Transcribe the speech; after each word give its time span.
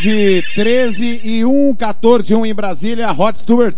Grande 0.00 0.42
13 0.54 1.20
e 1.22 1.44
1, 1.44 1.74
14 1.74 2.34
1 2.34 2.46
em 2.46 2.54
Brasília. 2.54 3.10
Rod 3.10 3.36
Stewart, 3.36 3.76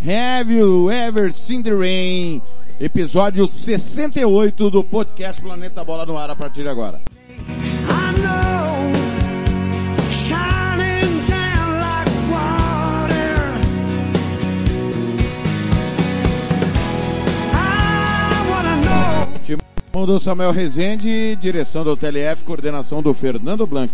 Have 0.00 0.52
You 0.52 0.90
Ever 0.90 1.32
Seen 1.32 1.62
the 1.62 1.72
Rain? 1.72 2.42
Episódio 2.80 3.46
68 3.46 4.68
do 4.68 4.82
podcast 4.82 5.40
Planeta 5.40 5.84
Bola 5.84 6.04
no 6.04 6.18
ar 6.18 6.28
a 6.28 6.34
partir 6.34 6.64
de 6.64 6.68
agora. 6.68 7.00
Timão 19.44 20.04
do 20.04 20.18
Samuel 20.18 20.50
Rezende, 20.50 21.36
direção 21.36 21.84
do 21.84 21.96
TLF, 21.96 22.42
coordenação 22.42 23.00
do 23.00 23.14
Fernando 23.14 23.64
Blanc. 23.68 23.92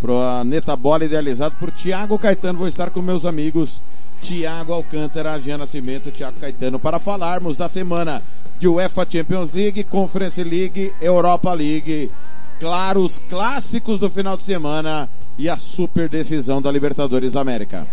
Planeta 0.00 0.76
Bola 0.76 1.04
idealizado 1.04 1.54
por 1.58 1.70
Tiago 1.70 2.18
Caetano. 2.18 2.58
Vou 2.58 2.68
estar 2.68 2.90
com 2.90 3.02
meus 3.02 3.24
amigos 3.24 3.80
Tiago 4.22 4.72
Alcântara, 4.72 5.38
Jean 5.38 5.58
Nascimento, 5.58 6.10
Tiago 6.10 6.38
Caetano 6.40 6.78
para 6.78 6.98
falarmos 6.98 7.56
da 7.56 7.68
semana 7.68 8.22
de 8.58 8.66
UEFA 8.66 9.06
Champions 9.08 9.52
League, 9.52 9.84
Conference 9.84 10.42
League, 10.42 10.92
Europa 11.00 11.52
League. 11.52 12.10
Claro, 12.58 13.02
os 13.02 13.18
clássicos 13.28 13.98
do 13.98 14.10
final 14.10 14.36
de 14.36 14.42
semana 14.42 15.08
e 15.38 15.48
a 15.48 15.56
super 15.56 16.08
decisão 16.08 16.62
da 16.62 16.72
Libertadores 16.72 17.32
da 17.32 17.40
América. 17.40 17.86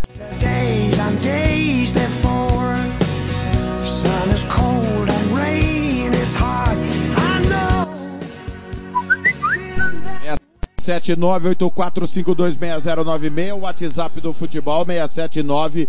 67984526096, 10.84 13.54
WhatsApp 13.54 14.20
do 14.20 14.34
futebol 14.34 14.86
67984526096, 14.86 15.88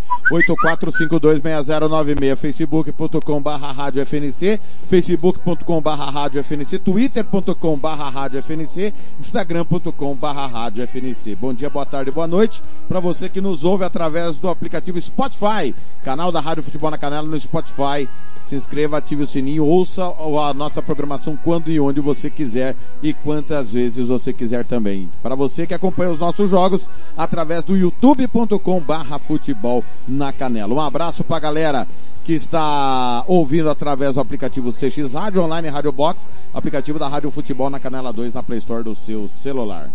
facebook.com 2.71 3.43
barra 3.43 3.73
rádio 3.73 4.03
FNC, 4.03 4.61
facebook.com 4.89 5.81
barra 5.81 6.09
rádio 6.11 6.45
FNC, 6.45 6.79
twitter.com 6.79 7.77
barra 7.77 8.09
rádio 8.09 8.39
FNC, 8.39 8.95
instagram.com 9.19 10.15
barra 10.15 10.47
rádio 10.47 10.85
FNC. 10.85 11.35
Bom 11.35 11.53
dia, 11.53 11.69
boa 11.69 11.85
tarde, 11.85 12.13
boa 12.13 12.29
noite 12.29 12.63
para 12.89 13.01
você 13.01 13.29
que 13.29 13.41
nos 13.41 13.65
ouve 13.65 13.85
através 13.85 14.39
do 14.39 14.49
aplicativo 14.49 15.01
Spotify, 15.01 15.75
canal 16.03 16.31
da 16.31 16.41
Rádio 16.41 16.63
Futebol 16.63 16.91
na 16.91 16.99
Canela 16.99 17.27
no 17.27 17.39
Spotify 17.39 18.07
se 18.45 18.55
inscreva, 18.57 18.99
ative 18.99 19.23
o 19.23 19.27
sininho, 19.27 19.65
ouça 19.65 20.05
a 20.05 20.53
nossa 20.53 20.83
programação 20.83 21.37
quando 21.37 21.71
e 21.71 21.81
onde 21.81 22.01
você 22.01 22.29
quiser 22.29 22.77
e 23.03 23.13
quantas 23.13 23.73
vezes 23.73 24.09
você 24.09 24.33
quiser 24.33 24.65
também. 24.65 25.09
Para 25.23 25.35
você 25.35 25.67
que 25.67 25.75
acompanha 25.75 26.11
os 26.11 26.21
nossos 26.21 26.51
jogos 26.51 26.89
através 27.17 27.65
do 27.65 27.77
youtube.com 27.77 28.81
barra 28.81 29.19
futebol 29.19 29.83
na 30.07 30.33
canela. 30.33 30.75
Um 30.75 30.81
abraço 30.81 31.25
pra 31.25 31.39
galera 31.39 31.87
que 32.25 32.33
está 32.33 33.23
ouvindo 33.27 33.69
através 33.69 34.15
do 34.15 34.21
aplicativo 34.21 34.73
CX 34.73 35.13
Rádio 35.13 35.43
Online 35.43 35.69
Rádio 35.69 35.93
Box, 35.93 36.27
aplicativo 36.53 36.99
da 36.99 37.09
Rádio 37.09 37.31
Futebol 37.31 37.69
na 37.69 37.79
Canela 37.79 38.13
2 38.13 38.33
na 38.33 38.43
Play 38.43 38.59
Store 38.59 38.83
do 38.83 38.95
seu 38.95 39.29
celular. 39.29 39.91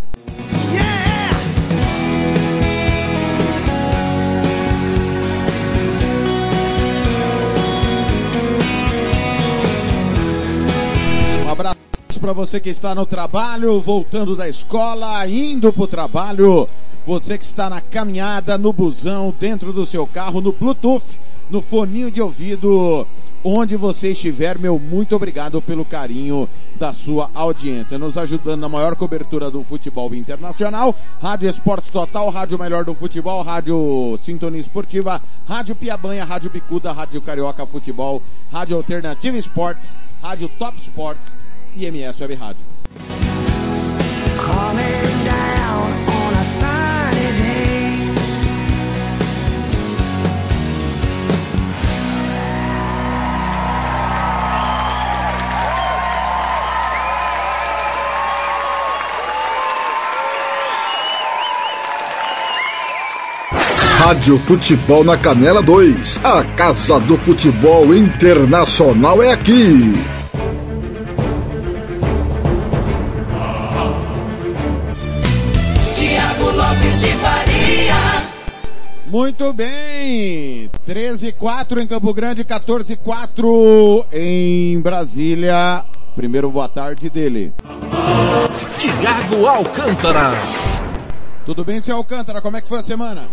Abraço 12.20 12.22
para 12.22 12.34
você 12.34 12.60
que 12.60 12.70
está 12.70 12.94
no 12.94 13.06
trabalho, 13.06 13.80
voltando 13.80 14.36
da 14.36 14.48
escola, 14.48 15.26
indo 15.28 15.72
para 15.72 15.84
o 15.84 15.88
trabalho. 15.88 16.70
Você 17.08 17.38
que 17.38 17.46
está 17.46 17.70
na 17.70 17.82
caminhada, 17.82 18.58
no 18.58 18.72
busão, 18.72 19.34
dentro 19.40 19.74
do 19.74 19.86
seu 19.86 20.06
carro, 20.06 20.42
no 20.42 20.52
Bluetooth, 20.52 21.20
no 21.50 21.62
foninho 21.62 22.12
de 22.12 22.22
ouvido. 22.22 23.08
Onde 23.42 23.78
você 23.78 24.12
estiver, 24.12 24.60
meu 24.60 24.78
muito 24.78 25.16
obrigado 25.16 25.62
pelo 25.62 25.86
carinho 25.86 26.48
da 26.78 26.92
sua 26.92 27.32
audiência, 27.34 27.98
nos 27.98 28.18
ajudando 28.18 28.60
na 28.60 28.68
maior 28.68 28.98
cobertura 28.98 29.50
do 29.50 29.64
futebol 29.64 30.14
internacional. 30.14 30.94
Rádio 31.22 31.50
Esportes 31.50 31.90
Total, 31.90 32.30
Rádio 32.30 32.60
Melhor 32.60 32.84
do 32.84 32.94
Futebol, 32.94 33.42
Rádio 33.42 34.20
Sintonia 34.22 34.60
Esportiva, 34.60 35.22
Rádio 35.48 35.74
Piabanha, 35.74 36.26
Rádio 36.26 36.50
Bicuda, 36.50 36.92
Rádio 36.92 37.22
Carioca 37.22 37.66
Futebol, 37.66 38.22
Rádio 38.52 38.76
Alternativa 38.76 39.38
Esportes, 39.38 39.98
Rádio 40.22 40.50
Top 40.60 40.78
Esportes 40.78 41.40
e 41.76 41.86
MS 41.86 42.22
Web 42.22 42.36
Rádio. 42.36 42.66
Rádio 64.10 64.40
Futebol 64.40 65.04
na 65.04 65.16
Canela 65.18 65.62
2. 65.62 66.20
A 66.24 66.44
Casa 66.56 67.00
do 67.02 67.16
Futebol 67.16 67.94
Internacional 67.94 69.22
é 69.22 69.32
aqui. 69.32 70.19
Muito 79.10 79.52
bem. 79.54 80.70
13 80.86 81.32
4 81.32 81.82
em 81.82 81.88
Campo 81.88 82.14
Grande, 82.14 82.44
14 82.44 82.96
4 82.96 84.06
em 84.14 84.80
Brasília. 84.84 85.84
Primeiro 86.16 86.52
boa 86.52 86.70
tarde 86.70 87.10
dele. 87.10 87.52
Tiago 88.78 89.48
Alcântara. 89.48 90.32
Tudo 91.44 91.66
bem, 91.66 91.82
seu 91.82 91.96
Alcântara? 91.96 92.40
Como 92.40 92.56
é 92.56 92.62
que 92.62 92.68
foi 92.68 92.78
a 92.78 92.84
semana? 92.84 93.28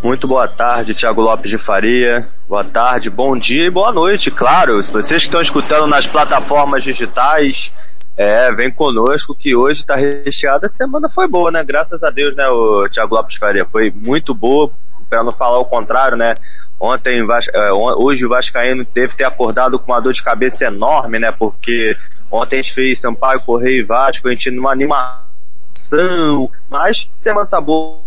Muito 0.00 0.28
boa 0.28 0.46
tarde, 0.46 0.94
Tiago 0.94 1.20
Lopes 1.20 1.50
de 1.50 1.58
Faria. 1.58 2.28
Boa 2.48 2.62
tarde, 2.62 3.10
bom 3.10 3.36
dia 3.36 3.66
e 3.66 3.70
boa 3.70 3.90
noite, 3.92 4.30
claro. 4.30 4.80
Se 4.84 4.92
vocês 4.92 5.22
estão 5.22 5.40
escutando 5.40 5.88
nas 5.88 6.06
plataformas 6.06 6.84
digitais, 6.84 7.72
é, 8.16 8.50
vem 8.52 8.72
conosco 8.72 9.34
que 9.34 9.54
hoje 9.54 9.80
está 9.80 9.94
recheada. 9.94 10.66
A 10.66 10.70
semana 10.70 11.08
foi 11.08 11.28
boa, 11.28 11.50
né? 11.50 11.62
Graças 11.62 12.02
a 12.02 12.10
Deus, 12.10 12.34
né, 12.34 12.48
o 12.48 12.88
Thiago 12.88 13.14
Lopes 13.14 13.36
Faria. 13.36 13.66
Foi 13.66 13.90
muito 13.90 14.34
boa, 14.34 14.70
para 15.08 15.22
não 15.22 15.32
falar 15.32 15.58
o 15.58 15.64
contrário, 15.64 16.16
né? 16.16 16.34
Ontem, 16.80 17.20
é, 17.54 17.72
hoje 17.72 18.24
o 18.26 18.28
Vascaíno 18.28 18.86
deve 18.94 19.14
ter 19.14 19.24
acordado 19.24 19.78
com 19.78 19.92
uma 19.92 20.00
dor 20.00 20.12
de 20.12 20.22
cabeça 20.22 20.66
enorme, 20.66 21.18
né? 21.18 21.32
Porque 21.32 21.96
ontem 22.30 22.58
a 22.58 22.62
gente 22.62 22.74
fez 22.74 23.00
Sampaio, 23.00 23.40
Correio 23.40 23.82
e 23.82 23.84
Vasco, 23.84 24.28
a 24.28 24.30
gente 24.30 24.50
numa 24.50 24.72
animação, 24.72 26.50
mas 26.68 27.10
semana 27.16 27.46
tá 27.46 27.60
boa 27.60 28.00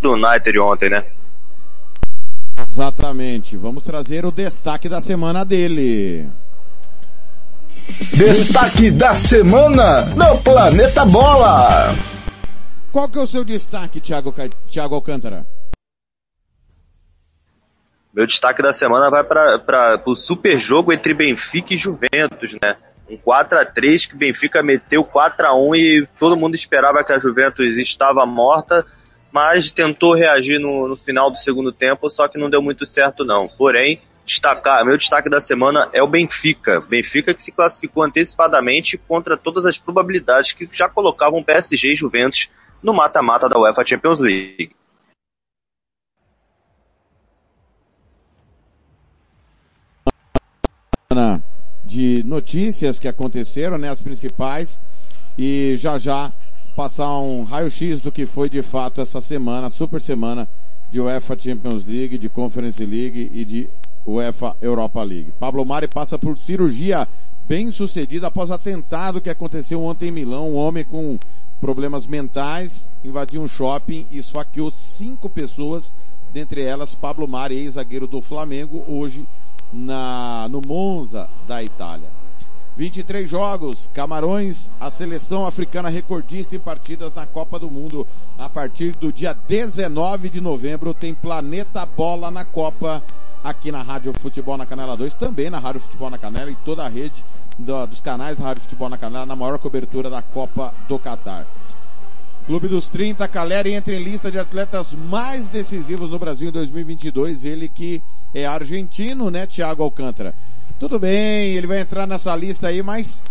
do 0.00 0.12
United 0.12 0.58
ontem, 0.58 0.90
né? 0.90 1.04
Exatamente. 2.66 3.56
Vamos 3.56 3.84
trazer 3.84 4.24
o 4.24 4.32
destaque 4.32 4.88
da 4.88 5.00
semana 5.00 5.44
dele. 5.44 6.28
Destaque 8.16 8.90
da 8.90 9.14
semana 9.14 10.02
no 10.14 10.42
Planeta 10.42 11.04
Bola. 11.04 11.94
Qual 12.92 13.08
que 13.08 13.18
é 13.18 13.22
o 13.22 13.26
seu 13.26 13.42
destaque, 13.44 14.00
Thiago, 14.00 14.34
Thiago 14.70 14.94
Alcântara? 14.94 15.46
Meu 18.12 18.26
destaque 18.26 18.62
da 18.62 18.72
semana 18.72 19.08
vai 19.08 19.24
para 19.24 20.02
o 20.04 20.14
super 20.14 20.60
jogo 20.60 20.92
entre 20.92 21.14
Benfica 21.14 21.72
e 21.72 21.78
Juventus, 21.78 22.56
né? 22.60 22.76
Um 23.08 23.16
4 23.16 23.58
a 23.58 23.64
3 23.64 24.06
que 24.06 24.16
Benfica 24.16 24.62
meteu 24.62 25.02
4 25.02 25.46
a 25.46 25.54
1 25.54 25.74
e 25.74 26.08
todo 26.18 26.36
mundo 26.36 26.54
esperava 26.54 27.02
que 27.02 27.12
a 27.12 27.18
Juventus 27.18 27.78
estava 27.78 28.26
morta, 28.26 28.84
mas 29.32 29.72
tentou 29.72 30.14
reagir 30.14 30.58
no, 30.58 30.86
no 30.86 30.96
final 30.96 31.30
do 31.30 31.38
segundo 31.38 31.72
tempo, 31.72 32.10
só 32.10 32.28
que 32.28 32.38
não 32.38 32.50
deu 32.50 32.60
muito 32.60 32.86
certo 32.86 33.24
não. 33.24 33.48
Porém, 33.48 34.00
destacar, 34.24 34.84
meu 34.84 34.96
destaque 34.96 35.28
da 35.28 35.40
semana 35.40 35.88
é 35.92 36.02
o 36.02 36.08
Benfica. 36.08 36.80
Benfica 36.80 37.34
que 37.34 37.42
se 37.42 37.52
classificou 37.52 38.02
antecipadamente 38.02 38.96
contra 38.96 39.36
todas 39.36 39.66
as 39.66 39.78
probabilidades 39.78 40.52
que 40.52 40.68
já 40.72 40.88
colocavam 40.88 41.42
PSG 41.42 41.92
e 41.92 41.96
Juventus 41.96 42.48
no 42.82 42.92
mata-mata 42.92 43.48
da 43.48 43.58
UEFA 43.58 43.84
Champions 43.84 44.20
League. 44.20 44.74
De 51.84 52.22
notícias 52.24 52.98
que 52.98 53.06
aconteceram, 53.06 53.76
né, 53.76 53.90
as 53.90 54.00
principais, 54.00 54.80
e 55.36 55.74
já 55.74 55.98
já 55.98 56.32
passar 56.74 57.18
um 57.18 57.44
raio-x 57.44 58.00
do 58.00 58.10
que 58.10 58.24
foi 58.24 58.48
de 58.48 58.62
fato 58.62 59.00
essa 59.00 59.20
semana, 59.20 59.68
super 59.68 60.00
semana 60.00 60.48
de 60.90 61.00
UEFA 61.00 61.38
Champions 61.38 61.84
League, 61.84 62.16
de 62.16 62.28
Conference 62.28 62.82
League 62.84 63.30
e 63.32 63.44
de 63.44 63.68
UEFA 64.06 64.56
Europa 64.60 65.02
League. 65.02 65.32
Pablo 65.38 65.64
Mari 65.64 65.88
passa 65.88 66.18
por 66.18 66.36
cirurgia 66.36 67.08
bem 67.46 67.70
sucedida 67.70 68.28
após 68.28 68.50
atentado 68.50 69.20
que 69.20 69.30
aconteceu 69.30 69.82
ontem 69.82 70.08
em 70.08 70.12
Milão. 70.12 70.50
Um 70.50 70.56
homem 70.56 70.84
com 70.84 71.18
problemas 71.60 72.06
mentais 72.06 72.90
invadiu 73.04 73.42
um 73.42 73.48
shopping 73.48 74.06
e 74.10 74.18
esfaqueou 74.18 74.70
cinco 74.70 75.28
pessoas, 75.28 75.96
dentre 76.32 76.62
elas 76.62 76.94
Pablo 76.94 77.28
Mari, 77.28 77.56
ex-zagueiro 77.56 78.06
do 78.06 78.20
Flamengo, 78.20 78.84
hoje 78.88 79.26
na, 79.72 80.48
no 80.50 80.60
Monza 80.66 81.28
da 81.46 81.62
Itália. 81.62 82.10
23 82.76 83.28
jogos, 83.28 83.90
Camarões, 83.92 84.72
a 84.80 84.88
seleção 84.88 85.44
africana 85.44 85.90
recordista 85.90 86.56
em 86.56 86.58
partidas 86.58 87.12
na 87.12 87.26
Copa 87.26 87.58
do 87.58 87.70
Mundo. 87.70 88.06
A 88.38 88.48
partir 88.48 88.96
do 88.96 89.12
dia 89.12 89.34
19 89.34 90.30
de 90.30 90.40
novembro 90.40 90.94
tem 90.94 91.14
Planeta 91.14 91.84
Bola 91.84 92.30
na 92.30 92.44
Copa 92.46 93.02
aqui 93.42 93.72
na 93.72 93.82
Rádio 93.82 94.12
Futebol 94.18 94.56
na 94.56 94.66
Canela 94.66 94.96
2, 94.96 95.14
também 95.16 95.50
na 95.50 95.58
Rádio 95.58 95.80
Futebol 95.80 96.10
na 96.10 96.18
Canela 96.18 96.50
e 96.50 96.56
toda 96.56 96.84
a 96.84 96.88
rede 96.88 97.24
do, 97.58 97.86
dos 97.86 98.00
canais 98.00 98.36
da 98.36 98.44
Rádio 98.44 98.62
Futebol 98.62 98.88
na 98.88 98.98
Canela 98.98 99.26
na 99.26 99.36
maior 99.36 99.58
cobertura 99.58 100.08
da 100.08 100.22
Copa 100.22 100.74
do 100.88 100.98
Catar. 100.98 101.46
Clube 102.46 102.66
dos 102.66 102.88
30, 102.88 103.26
Caleri 103.28 103.72
entra 103.72 103.94
em 103.94 104.02
lista 104.02 104.30
de 104.30 104.38
atletas 104.38 104.94
mais 104.94 105.48
decisivos 105.48 106.10
no 106.10 106.18
Brasil 106.18 106.48
em 106.48 106.52
2022. 106.52 107.44
Ele 107.44 107.68
que 107.68 108.02
é 108.34 108.44
argentino, 108.44 109.30
né, 109.30 109.46
Thiago 109.46 109.82
Alcântara? 109.82 110.34
Tudo 110.78 110.98
bem, 110.98 111.54
ele 111.54 111.68
vai 111.68 111.80
entrar 111.80 112.04
nessa 112.04 112.34
lista 112.34 112.66
aí, 112.66 112.82
mas 112.82 113.22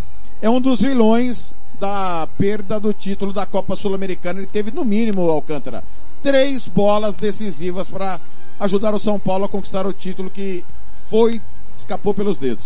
é 0.41 0.49
um 0.49 0.61
dos 0.61 0.81
vilões 0.81 1.53
da 1.77 2.25
perda 2.37 2.79
do 2.79 2.93
título 2.93 3.33
da 3.33 3.45
Copa 3.45 3.75
Sul-Americana. 3.75 4.39
Ele 4.39 4.47
teve 4.47 4.71
no 4.71 4.85
mínimo, 4.85 5.29
Alcântara, 5.29 5.83
três 6.21 6.67
bolas 6.67 7.15
decisivas 7.15 7.89
para 7.89 8.19
ajudar 8.59 8.93
o 8.93 8.99
São 8.99 9.19
Paulo 9.19 9.45
a 9.45 9.49
conquistar 9.49 9.85
o 9.85 9.93
título 9.93 10.29
que 10.29 10.63
foi, 11.09 11.41
escapou 11.75 12.13
pelos 12.13 12.37
dedos. 12.37 12.65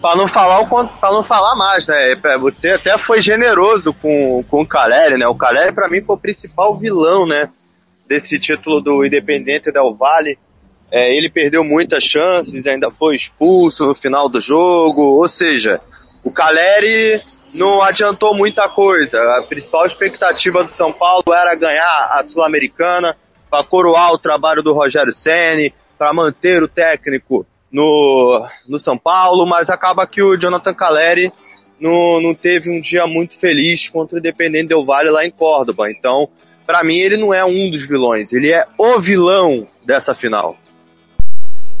Para 0.00 0.16
não 0.16 0.26
falar 0.26 0.66
não 1.02 1.22
falar 1.22 1.54
mais, 1.56 1.86
né? 1.86 2.12
É, 2.12 2.38
você 2.38 2.70
até 2.70 2.96
foi 2.96 3.20
generoso 3.20 3.92
com, 3.92 4.42
com 4.48 4.62
o 4.62 4.66
Caleri, 4.66 5.18
né? 5.18 5.26
O 5.26 5.34
Caleri 5.34 5.72
para 5.72 5.88
mim 5.88 6.00
foi 6.00 6.16
o 6.16 6.20
principal 6.20 6.76
vilão, 6.76 7.26
né? 7.26 7.50
Desse 8.08 8.38
título 8.38 8.80
do 8.80 9.04
Independente 9.04 9.70
Del 9.70 9.94
Valle. 9.94 10.38
É, 10.90 11.14
ele 11.14 11.30
perdeu 11.30 11.62
muitas 11.62 12.02
chances, 12.02 12.66
ainda 12.66 12.90
foi 12.90 13.14
expulso 13.14 13.84
no 13.86 13.94
final 13.94 14.28
do 14.28 14.40
jogo. 14.40 15.02
Ou 15.02 15.28
seja, 15.28 15.80
o 16.24 16.30
Caleri 16.30 17.20
não 17.52 17.82
adiantou 17.82 18.34
muita 18.34 18.68
coisa. 18.68 19.18
A 19.38 19.42
principal 19.42 19.84
expectativa 19.84 20.64
do 20.64 20.72
São 20.72 20.92
Paulo 20.92 21.24
era 21.32 21.54
ganhar 21.54 22.08
a 22.12 22.22
Sul-Americana, 22.24 23.16
para 23.50 23.64
coroar 23.64 24.12
o 24.12 24.18
trabalho 24.18 24.62
do 24.62 24.72
Rogério 24.72 25.12
Ceni, 25.12 25.74
para 25.98 26.12
manter 26.12 26.62
o 26.62 26.68
técnico 26.68 27.44
no, 27.70 28.46
no 28.68 28.78
São 28.78 28.96
Paulo, 28.96 29.44
mas 29.44 29.68
acaba 29.68 30.06
que 30.06 30.22
o 30.22 30.36
Jonathan 30.36 30.72
Caleri 30.72 31.32
não, 31.78 32.20
não 32.20 32.34
teve 32.34 32.70
um 32.70 32.80
dia 32.80 33.06
muito 33.06 33.38
feliz 33.38 33.88
contra 33.88 34.16
o 34.16 34.18
Independente 34.18 34.68
Del 34.68 34.84
Valle 34.84 35.10
lá 35.10 35.26
em 35.26 35.30
Córdoba. 35.30 35.90
Então, 35.90 36.28
para 36.64 36.84
mim, 36.84 36.98
ele 36.98 37.16
não 37.16 37.34
é 37.34 37.44
um 37.44 37.70
dos 37.70 37.86
vilões, 37.86 38.32
ele 38.32 38.52
é 38.52 38.66
o 38.78 39.00
vilão 39.00 39.66
dessa 39.84 40.14
final. 40.14 40.56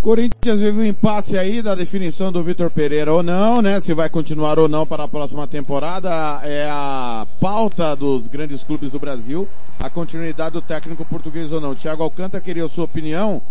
Corinthians 0.02 0.58
vive 0.58 0.80
um 0.80 0.84
impasse 0.84 1.36
aí 1.36 1.60
da 1.60 1.74
definição 1.74 2.32
do 2.32 2.42
Vitor 2.42 2.70
Pereira 2.70 3.12
ou 3.12 3.22
não, 3.22 3.60
né? 3.60 3.78
Se 3.80 3.92
vai 3.92 4.08
continuar 4.08 4.58
ou 4.58 4.66
não 4.66 4.86
para 4.86 5.04
a 5.04 5.08
próxima 5.08 5.46
temporada. 5.46 6.08
É 6.42 6.66
a 6.70 7.26
pauta 7.38 7.94
dos 7.94 8.26
grandes 8.26 8.62
clubes 8.62 8.90
do 8.90 8.98
Brasil. 8.98 9.46
A 9.78 9.90
continuidade 9.90 10.54
do 10.54 10.62
técnico 10.62 11.04
português 11.04 11.52
ou 11.52 11.60
não. 11.60 11.74
Tiago 11.74 12.02
Alcântara 12.02 12.42
queria 12.42 12.64
a 12.64 12.68
sua 12.68 12.86
opinião. 12.86 13.42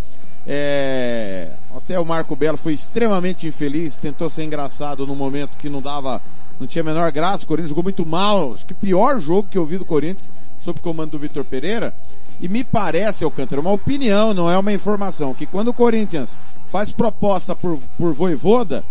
É... 0.48 1.52
Até 1.78 2.00
o 2.00 2.06
Marco 2.06 2.36
Belo 2.36 2.58
foi 2.58 2.74
extremamente 2.74 3.46
infeliz, 3.46 3.98
tentou 3.98 4.28
ser 4.28 4.44
engraçado 4.44 5.06
no 5.06 5.16
momento 5.16 5.56
que 5.56 5.70
não 5.70 5.84
dava, 5.84 6.20
não 6.60 6.66
tinha 6.66 6.82
a 6.82 6.86
menor 6.86 7.12
graça. 7.12 7.44
O 7.44 7.48
Corinthians 7.48 7.70
jogou 7.70 7.84
muito 7.84 8.04
mal. 8.08 8.54
Acho 8.54 8.66
que 8.66 8.74
o 8.74 8.78
pior 8.78 9.20
jogo 9.20 9.48
que 9.48 9.58
eu 9.58 9.68
vi 9.68 9.78
do 9.78 9.86
Corinthians 9.86 10.32
sob 10.58 10.82
comando 10.82 11.12
do 11.12 11.20
Vitor 11.20 11.46
Pereira. 11.46 11.94
E 12.42 12.48
me 12.48 12.64
parece, 12.64 13.24
Alcântara, 13.24 13.62
uma 13.62 13.72
opinião, 13.72 14.34
não 14.34 14.50
é 14.50 14.58
uma 14.58 14.72
informação, 14.72 15.34
que 15.34 15.46
quando 15.46 15.70
o 15.70 15.74
Corinthians 15.74 16.40
faz 16.68 16.92
proposta 16.92 17.56
por, 17.56 17.78
por 17.98 18.14
Voivoda, 18.14 18.84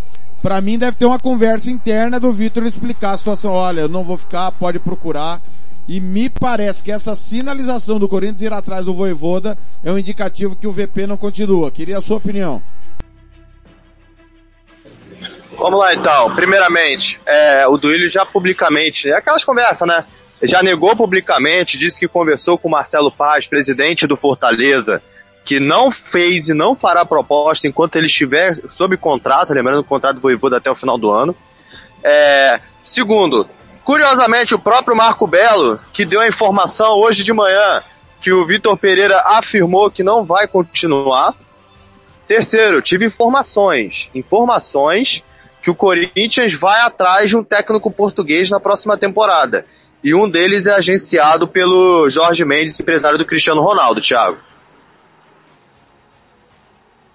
para 0.42 0.60
mim 0.60 0.78
deve 0.78 0.96
ter 0.96 1.06
uma 1.06 1.18
conversa 1.18 1.70
interna 1.70 2.20
do 2.20 2.32
Vitor 2.32 2.64
explicar 2.64 3.12
a 3.12 3.16
situação. 3.16 3.50
Olha, 3.52 3.82
eu 3.82 3.88
não 3.88 4.04
vou 4.04 4.18
ficar, 4.18 4.52
pode 4.52 4.78
procurar. 4.78 5.40
E 5.86 6.00
me 6.00 6.28
parece 6.28 6.84
que 6.84 6.92
essa 6.92 7.16
sinalização 7.16 7.98
do 7.98 8.08
Corinthians 8.08 8.42
ir 8.42 8.52
atrás 8.52 8.84
do 8.84 8.92
Voivoda 8.92 9.56
é 9.82 9.90
um 9.90 9.98
indicativo 9.98 10.54
que 10.54 10.66
o 10.66 10.72
VP 10.72 11.06
não 11.06 11.16
continua. 11.16 11.70
Queria 11.70 11.96
a 11.96 12.02
sua 12.02 12.18
opinião. 12.18 12.62
Vamos 15.56 15.80
lá 15.80 15.94
então. 15.94 16.34
Primeiramente, 16.34 17.18
é, 17.26 17.66
o 17.66 17.76
Duílio 17.78 18.10
já 18.10 18.24
publicamente, 18.24 19.08
é 19.08 19.16
aquelas 19.16 19.42
conversas, 19.42 19.88
né? 19.88 20.04
Já 20.42 20.62
negou 20.62 20.94
publicamente, 20.94 21.78
disse 21.78 21.98
que 21.98 22.06
conversou 22.06 22.56
com 22.56 22.68
Marcelo 22.68 23.10
Paz, 23.10 23.46
presidente 23.46 24.06
do 24.06 24.16
Fortaleza, 24.16 25.02
que 25.44 25.58
não 25.58 25.90
fez 25.90 26.48
e 26.48 26.54
não 26.54 26.76
fará 26.76 27.04
proposta 27.04 27.66
enquanto 27.66 27.96
ele 27.96 28.06
estiver 28.06 28.58
sob 28.68 28.96
contrato, 28.96 29.52
lembrando 29.52 29.80
o 29.80 29.84
contrato 29.84 30.16
do 30.16 30.20
Voivoda 30.20 30.58
até 30.58 30.70
o 30.70 30.74
final 30.74 30.98
do 30.98 31.10
ano. 31.10 31.34
É, 32.04 32.60
segundo, 32.84 33.48
curiosamente, 33.82 34.54
o 34.54 34.58
próprio 34.58 34.96
Marco 34.96 35.26
Belo, 35.26 35.80
que 35.92 36.04
deu 36.04 36.20
a 36.20 36.28
informação 36.28 36.96
hoje 36.96 37.24
de 37.24 37.32
manhã 37.32 37.82
que 38.20 38.32
o 38.32 38.44
Vitor 38.44 38.76
Pereira 38.76 39.20
afirmou 39.24 39.90
que 39.90 40.02
não 40.02 40.24
vai 40.24 40.46
continuar. 40.46 41.34
Terceiro, 42.26 42.82
tive 42.82 43.06
informações, 43.06 44.10
informações 44.14 45.22
que 45.62 45.70
o 45.70 45.74
Corinthians 45.74 46.52
vai 46.52 46.80
atrás 46.80 47.30
de 47.30 47.36
um 47.36 47.42
técnico 47.42 47.90
português 47.90 48.50
na 48.50 48.60
próxima 48.60 48.98
temporada. 48.98 49.64
E 50.02 50.14
um 50.14 50.28
deles 50.28 50.66
é 50.66 50.72
agenciado 50.72 51.48
pelo 51.48 52.08
Jorge 52.08 52.44
Mendes, 52.44 52.78
empresário 52.78 53.18
do 53.18 53.26
Cristiano 53.26 53.60
Ronaldo, 53.60 54.00
Thiago. 54.00 54.38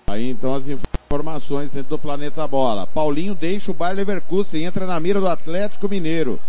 Aí 0.09 0.29
então 0.29 0.53
as 0.53 0.67
informações 0.67 1.69
dentro 1.69 1.91
do 1.91 1.99
Planeta 1.99 2.45
Bola. 2.47 2.85
Paulinho 2.85 3.33
deixa 3.33 3.71
o 3.71 3.73
Bayer 3.73 3.95
Leverkusen, 3.95 4.65
entra 4.65 4.85
na 4.85 4.99
mira 4.99 5.19
do 5.19 5.27
Atlético 5.27 5.87
Mineiro. 5.87 6.39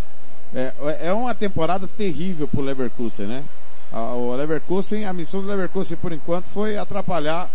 É, 0.52 1.08
é 1.08 1.12
uma 1.12 1.34
temporada 1.34 1.86
terrível 1.86 2.48
pro 2.48 2.62
Leverkusen, 2.62 3.26
né? 3.26 3.44
O 3.92 4.34
Leverkusen, 4.34 5.04
a 5.04 5.12
missão 5.12 5.40
do 5.40 5.46
Leverkusen 5.46 5.96
por 5.96 6.12
enquanto 6.12 6.48
foi 6.48 6.76
atrapalhar 6.76 7.48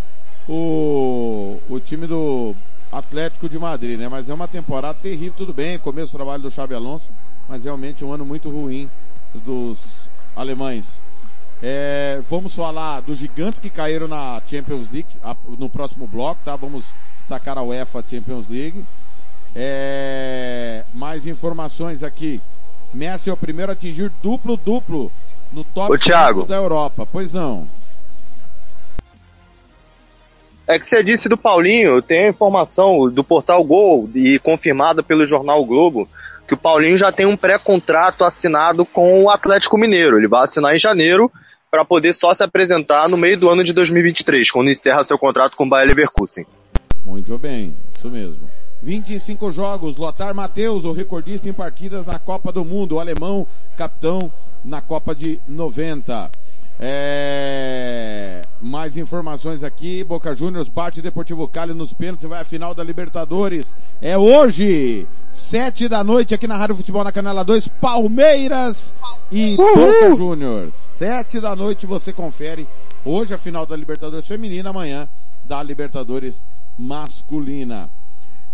o, 0.48 1.59
o 1.69 1.79
time 1.79 2.07
do 2.07 2.55
Atlético 2.91 3.48
de 3.48 3.60
Madrid, 3.60 4.00
né? 4.00 4.08
Mas 4.08 4.29
é 4.29 4.34
uma 4.34 4.48
temporada 4.48 4.98
terrível, 5.00 5.34
tudo 5.38 5.53
bem, 5.53 5.77
começo 5.77 6.12
do 6.12 6.17
trabalho 6.17 6.43
do 6.43 6.51
Xabi 6.51 6.74
Alonso, 6.74 7.12
mas 7.48 7.63
realmente 7.63 8.03
um 8.03 8.12
ano 8.12 8.25
muito 8.25 8.50
ruim 8.50 8.89
dos 9.34 10.10
alemães. 10.36 11.01
É, 11.62 12.22
vamos 12.29 12.55
falar 12.55 13.01
dos 13.01 13.17
gigantes 13.17 13.60
que 13.60 13.69
caíram 13.69 14.08
na 14.08 14.41
Champions 14.48 14.89
League 14.89 15.10
no 15.58 15.69
próximo 15.69 16.08
bloco, 16.08 16.41
tá? 16.43 16.55
Vamos 16.55 16.93
destacar 17.17 17.58
a 17.58 17.63
UEFA 17.63 18.03
Champions 18.08 18.48
League. 18.48 18.86
É, 19.55 20.86
mais 20.93 21.27
informações 21.27 22.01
aqui. 22.01 22.41
Messi 22.93 23.29
é 23.29 23.34
o 23.34 23.38
primeiro 23.38 23.72
a 23.72 23.74
atingir 23.74 24.12
duplo-duplo 24.24 25.12
no 25.51 25.63
top 25.63 25.93
Ô, 25.93 25.98
Thiago. 25.98 26.46
da 26.46 26.55
Europa. 26.55 27.08
Pois 27.12 27.31
não. 27.31 27.67
É 30.70 30.78
que 30.78 30.86
você 30.86 31.04
disse 31.04 31.28
do 31.28 31.36
Paulinho, 31.36 32.00
tem 32.00 32.26
a 32.26 32.30
informação 32.30 33.10
do 33.10 33.24
portal 33.24 33.64
Gol 33.64 34.08
e 34.14 34.38
confirmada 34.38 35.02
pelo 35.02 35.26
jornal 35.26 35.64
o 35.64 35.66
Globo 35.66 36.08
que 36.48 36.54
o 36.54 36.58
Paulinho 36.58 36.96
já 36.96 37.12
tem 37.12 37.26
um 37.26 37.36
pré-contrato 37.36 38.24
assinado 38.24 38.86
com 38.86 39.24
o 39.24 39.32
Atlético 39.32 39.80
Mineiro. 39.80 40.18
Ele 40.18 40.28
vai 40.28 40.44
assinar 40.44 40.76
em 40.76 40.80
janeiro 40.80 41.32
para 41.72 41.84
poder 41.84 42.14
só 42.14 42.36
se 42.36 42.44
apresentar 42.44 43.10
no 43.10 43.18
meio 43.18 43.40
do 43.40 43.50
ano 43.50 43.64
de 43.64 43.74
2023, 43.74 44.52
quando 44.52 44.70
encerra 44.70 45.04
seu 45.04 45.18
contrato 45.18 45.58
com 45.58 45.66
o 45.66 45.70
Bayer 45.70 45.88
Leverkusen. 45.88 46.46
Muito 47.04 47.36
bem, 47.40 47.76
isso 47.92 48.08
mesmo. 48.08 48.48
25 48.84 49.52
jogos, 49.52 49.98
Lothar 49.98 50.36
Matheus, 50.36 50.86
o 50.86 50.92
recordista 50.92 51.50
em 51.50 51.54
partidas 51.54 52.06
na 52.06 52.20
Copa 52.20 52.52
do 52.52 52.64
Mundo, 52.64 52.96
o 52.96 53.00
alemão, 53.00 53.48
capitão 53.76 54.32
na 54.64 54.82
Copa 54.82 55.16
de 55.16 55.40
90. 55.48 56.30
É... 56.79 58.41
Mais 58.62 58.98
informações 58.98 59.63
aqui, 59.63 60.03
Boca 60.03 60.33
Juniors 60.36 60.69
bate 60.69 61.01
Deportivo 61.01 61.48
Cali 61.48 61.74
nos 61.74 61.93
pênaltis, 61.93 62.27
vai 62.27 62.41
à 62.41 62.45
final 62.45 62.74
da 62.74 62.83
Libertadores. 62.83 63.75
É 64.01 64.17
hoje, 64.17 65.05
sete 65.29 65.88
da 65.89 66.03
noite 66.03 66.33
aqui 66.33 66.48
na 66.48 66.57
Rádio 66.57 66.75
Futebol 66.77 67.03
na 67.03 67.12
Canela 67.12 67.43
2, 67.43 67.67
Palmeiras 67.67 68.95
e 69.31 69.55
Boca 69.57 70.15
Juniors. 70.15 70.74
Sete 70.74 71.39
da 71.39 71.55
noite 71.55 71.86
você 71.86 72.13
confere. 72.13 72.67
Hoje 73.03 73.33
a 73.33 73.38
final 73.38 73.65
da 73.65 73.75
Libertadores 73.75 74.27
feminina, 74.27 74.69
amanhã 74.69 75.07
da 75.45 75.62
Libertadores 75.63 76.45
masculina. 76.77 77.89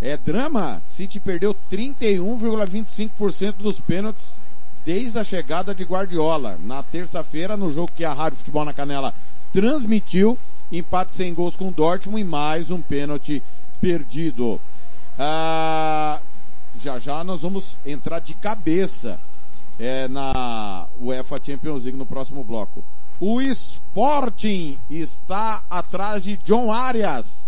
É 0.02 0.18
drama, 0.18 0.80
City 0.82 1.20
perdeu 1.20 1.56
31,25% 1.72 3.54
dos 3.58 3.80
pênaltis 3.80 4.45
desde 4.86 5.18
a 5.18 5.24
chegada 5.24 5.74
de 5.74 5.84
Guardiola. 5.84 6.58
Na 6.62 6.84
terça-feira, 6.84 7.58
no 7.58 7.74
jogo 7.74 7.92
que 7.94 8.06
a 8.06 8.14
Rádio 8.14 8.38
Futebol 8.38 8.64
na 8.64 8.74
Canela 8.74 9.14
transmitiu, 9.52 10.38
empate 10.72 11.14
sem 11.14 11.34
gols 11.34 11.56
com 11.56 11.70
o 11.70 11.72
Dortmund 11.72 12.22
e 12.22 12.24
mais 12.24 12.70
um 12.70 12.82
pênalti 12.82 13.42
perdido. 13.82 14.62
Ah, 15.18 16.20
já 16.78 17.00
já 17.00 17.24
nós 17.24 17.42
vamos 17.42 17.78
entrar 17.86 18.20
de 18.20 18.34
cabeça 18.36 19.20
é, 19.80 20.08
na 20.08 20.88
UEFA 21.00 21.38
Champions 21.42 21.84
League 21.84 21.98
no 21.98 22.06
próximo 22.06 22.44
bloco. 22.44 22.84
O 23.20 23.42
Sporting 23.42 24.78
está 24.90 25.64
atrás 25.70 26.24
de 26.24 26.38
John 26.38 26.72
Arias. 26.72 27.48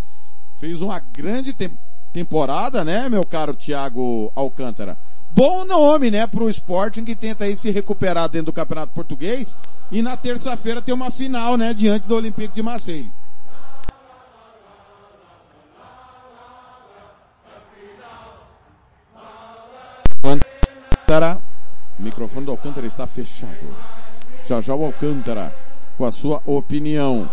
Fez 0.60 0.82
uma 0.82 1.00
grande 1.00 1.54
te 1.54 1.72
temporada, 2.14 2.84
né, 2.84 3.08
meu 3.10 3.24
caro 3.24 3.54
Thiago 3.54 4.32
Alcântara? 4.34 4.98
Bom 5.38 5.66
nome, 5.66 6.10
né, 6.10 6.26
pro 6.26 6.50
Sporting 6.50 7.06
que 7.06 7.16
tenta 7.16 7.44
aí 7.44 7.56
se 7.56 7.70
recuperar 7.70 8.28
dentro 8.28 8.48
do 8.48 8.54
Campeonato 8.54 8.92
Português 8.96 9.56
e 9.92 10.02
na 10.02 10.18
terça-feira 10.18 10.82
tem 10.82 10.96
uma 10.96 11.12
final, 11.12 11.56
né, 11.56 11.76
diante 11.76 12.08
do 12.08 12.16
Olympique 12.16 12.56
de 12.56 12.64
Marseille. 12.64 13.12
Alcântara, 20.24 21.40
o 22.00 22.02
microfone 22.02 22.46
do 22.48 22.52
Alcântara 22.52 22.88
está 22.88 23.06
fechado. 23.06 23.78
Já 24.44 24.60
já 24.60 24.74
o 24.74 24.84
Alcântara 24.84 25.54
com 26.00 26.06
a 26.06 26.10
sua 26.10 26.42
opinião. 26.46 27.30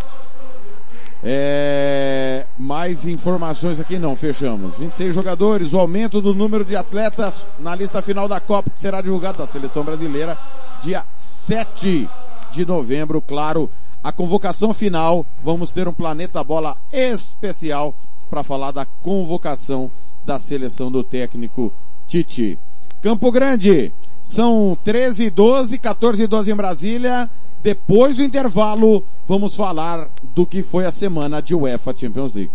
É, 1.27 2.45
mais 2.59 3.07
informações 3.07 3.81
aqui 3.81 3.99
não, 3.99 4.15
fechamos. 4.15 4.77
26 4.77 5.15
jogadores, 5.15 5.73
o 5.73 5.79
aumento 5.79 6.21
do 6.21 6.35
número 6.35 6.67
de 6.67 6.77
atletas 6.77 7.47
na 7.59 7.75
lista 7.75 8.03
final 8.03 8.29
da 8.29 8.41
Copa, 8.41 8.69
que 8.69 8.79
será 8.79 9.01
divulgada 9.01 9.39
da 9.39 9.47
seleção 9.47 9.83
brasileira 9.83 10.37
dia 10.83 11.03
7 11.17 12.09
de 12.51 12.67
novembro, 12.67 13.23
claro. 13.23 13.71
A 14.03 14.13
convocação 14.13 14.75
final, 14.75 15.25
vamos 15.43 15.71
ter 15.71 15.89
um 15.89 15.95
Planeta 15.95 16.45
Bola 16.45 16.77
especial 16.93 17.95
para 18.29 18.43
falar 18.43 18.71
da 18.71 18.85
convocação 18.85 19.91
da 20.27 20.39
seleção 20.39 20.93
do 20.93 21.03
técnico 21.03 21.73
Tite. 22.07 22.59
Campo 23.01 23.33
Grande, 23.33 23.95
são 24.25 24.77
13 24.83 25.25
e 25.25 25.31
12, 25.31 25.79
14 25.79 26.23
e 26.23 26.27
12 26.27 26.51
em 26.51 26.57
Brasília. 26.57 27.31
Depois 27.63 28.17
do 28.17 28.23
intervalo, 28.23 29.05
vamos 29.29 29.55
falar 29.55 30.09
do 30.35 30.47
que 30.47 30.63
foi 30.63 30.87
a 30.87 30.91
semana 30.91 31.41
de 31.41 31.55
UEFA 31.55 31.95
Champions 31.95 32.33
League. 32.33 32.51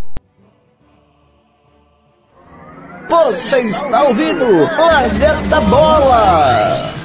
Você 3.08 3.62
está 3.62 4.04
ouvindo 4.04 4.46
Planeta 4.76 5.62
Bola! 5.62 7.00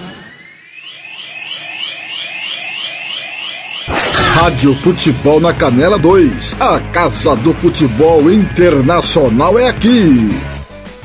Rádio 4.35 4.75
Futebol 4.76 5.40
na 5.40 5.54
Canela 5.54 5.99
2. 5.99 6.61
A 6.61 6.80
Casa 6.92 7.37
do 7.37 7.54
Futebol 7.54 8.30
Internacional 8.30 9.59
é 9.59 9.68
aqui. 9.68 10.53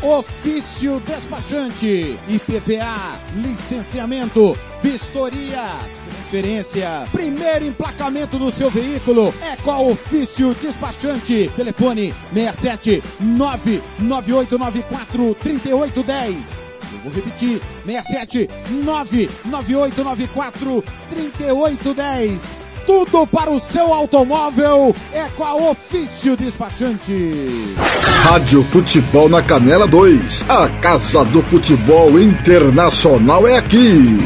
Ofício 0.01 1.01
despachante, 1.01 2.17
IPVA, 2.25 3.19
licenciamento, 3.35 4.57
vistoria, 4.81 5.77
transferência, 6.05 7.05
primeiro 7.11 7.65
emplacamento 7.65 8.39
do 8.39 8.49
seu 8.49 8.69
veículo 8.69 9.33
é 9.41 9.57
a 9.69 9.81
Ofício 9.81 10.55
Despachante. 10.55 11.51
Telefone 11.53 12.15
67 12.33 13.03
99894 13.19 15.35
3810. 15.35 16.63
Eu 16.93 16.99
vou 16.99 17.11
repetir, 17.11 17.61
67 17.85 18.49
99894 18.69 20.81
3810 21.09 22.68
tudo 22.89 23.27
para 23.27 23.51
o 23.51 23.59
seu 23.59 23.93
automóvel 23.93 24.95
é 25.13 25.29
com 25.37 25.43
a 25.43 25.53
Ofício 25.53 26.35
Despachante. 26.35 27.75
Rádio 28.23 28.63
Futebol 28.63 29.29
na 29.29 29.43
Canela 29.43 29.85
2. 29.85 30.49
A 30.49 30.67
Casa 30.81 31.23
do 31.25 31.43
Futebol 31.43 32.19
Internacional 32.19 33.47
é 33.47 33.57
aqui. 33.57 34.17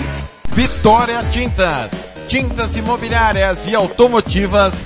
Vitória 0.53 1.21
Tintas. 1.25 1.91
Tintas 2.29 2.73
imobiliárias 2.77 3.67
e 3.67 3.75
automotivas 3.75 4.85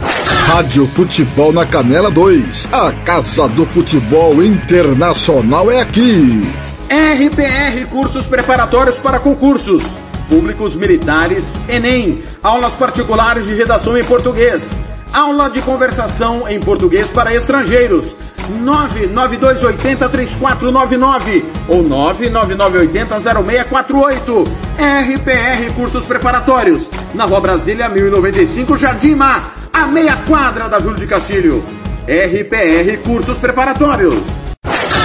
Rádio 0.51 0.85
Futebol 0.87 1.53
na 1.53 1.65
Canela 1.65 2.11
2. 2.11 2.67
A 2.71 2.91
Casa 3.05 3.47
do 3.47 3.65
Futebol 3.67 4.43
Internacional 4.43 5.71
é 5.71 5.79
aqui. 5.79 6.43
RPR 6.89 7.85
Cursos 7.89 8.25
Preparatórios 8.25 8.99
para 8.99 9.17
Concursos. 9.19 9.81
Públicos 10.27 10.75
Militares, 10.75 11.55
Enem. 11.69 12.21
Aulas 12.43 12.75
particulares 12.75 13.45
de 13.45 13.53
redação 13.53 13.97
em 13.97 14.03
português. 14.03 14.81
Aula 15.13 15.49
de 15.49 15.61
conversação 15.61 16.49
em 16.49 16.59
português 16.59 17.09
para 17.11 17.33
estrangeiros. 17.33 18.17
992803499 18.63 21.43
ou 21.69 21.81
999800648. 21.83 24.47
RPR 24.77 25.73
Cursos 25.75 26.03
Preparatórios. 26.03 26.89
Na 27.13 27.23
Rua 27.25 27.39
Brasília 27.39 27.87
1095, 27.87 28.75
Jardim 28.75 29.13
Mar, 29.15 29.60
a 29.73 29.87
meia 29.87 30.17
quadra 30.17 30.67
da 30.67 30.79
Júlio 30.79 30.97
de 30.97 31.07
Castilho. 31.07 31.63
RPR 32.07 32.97
Cursos 33.03 33.37
Preparatórios. 33.37 34.27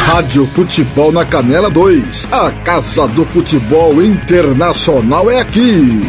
Rádio 0.07 0.47
Futebol 0.47 1.13
na 1.13 1.25
Canela 1.25 1.71
2. 1.71 2.33
A 2.33 2.51
Casa 2.65 3.07
do 3.09 3.25
Futebol 3.27 4.03
Internacional 4.03 5.31
é 5.31 5.41
aqui. 5.41 6.03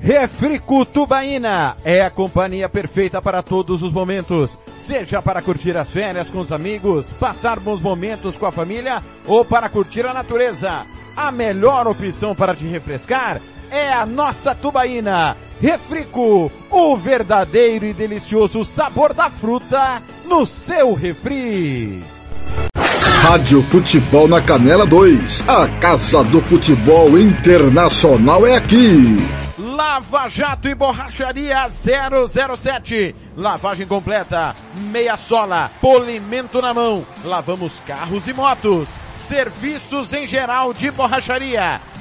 Refrico 0.00 0.84
Tubaína 0.84 1.76
é 1.84 2.02
a 2.02 2.10
companhia 2.10 2.68
perfeita 2.68 3.22
para 3.22 3.42
todos 3.42 3.82
os 3.82 3.92
momentos. 3.92 4.58
Seja 4.78 5.22
para 5.22 5.40
curtir 5.40 5.76
as 5.76 5.90
férias 5.90 6.28
com 6.28 6.40
os 6.40 6.52
amigos, 6.52 7.06
passar 7.18 7.58
bons 7.58 7.80
momentos 7.80 8.36
com 8.36 8.44
a 8.44 8.52
família 8.52 9.02
ou 9.26 9.44
para 9.44 9.68
curtir 9.68 10.04
a 10.04 10.12
natureza. 10.12 10.84
A 11.16 11.32
melhor 11.32 11.86
opção 11.86 12.34
para 12.34 12.54
te 12.54 12.66
refrescar 12.66 13.40
é 13.74 13.92
a 13.92 14.06
nossa 14.06 14.54
tubaína. 14.54 15.36
Refrico, 15.60 16.50
o 16.70 16.96
verdadeiro 16.96 17.84
e 17.86 17.92
delicioso 17.92 18.64
sabor 18.64 19.12
da 19.12 19.28
fruta 19.28 20.00
no 20.24 20.46
seu 20.46 20.94
refri. 20.94 22.00
Rádio 23.22 23.62
Futebol 23.62 24.28
na 24.28 24.40
Canela 24.40 24.86
2. 24.86 25.48
A 25.48 25.66
Casa 25.80 26.22
do 26.24 26.40
Futebol 26.42 27.18
Internacional 27.18 28.46
é 28.46 28.56
aqui. 28.56 29.16
Lava 29.58 30.28
Jato 30.28 30.68
e 30.68 30.74
Borracharia 30.74 31.68
007. 31.68 33.16
Lavagem 33.36 33.86
completa, 33.86 34.54
meia 34.90 35.16
sola, 35.16 35.70
polimento 35.80 36.60
na 36.60 36.72
mão. 36.72 37.04
Lavamos 37.24 37.80
carros 37.86 38.28
e 38.28 38.32
motos. 38.32 38.88
Serviços 39.26 40.12
em 40.12 40.26
geral 40.26 40.72
de 40.74 40.90
borracharia. 40.90 41.80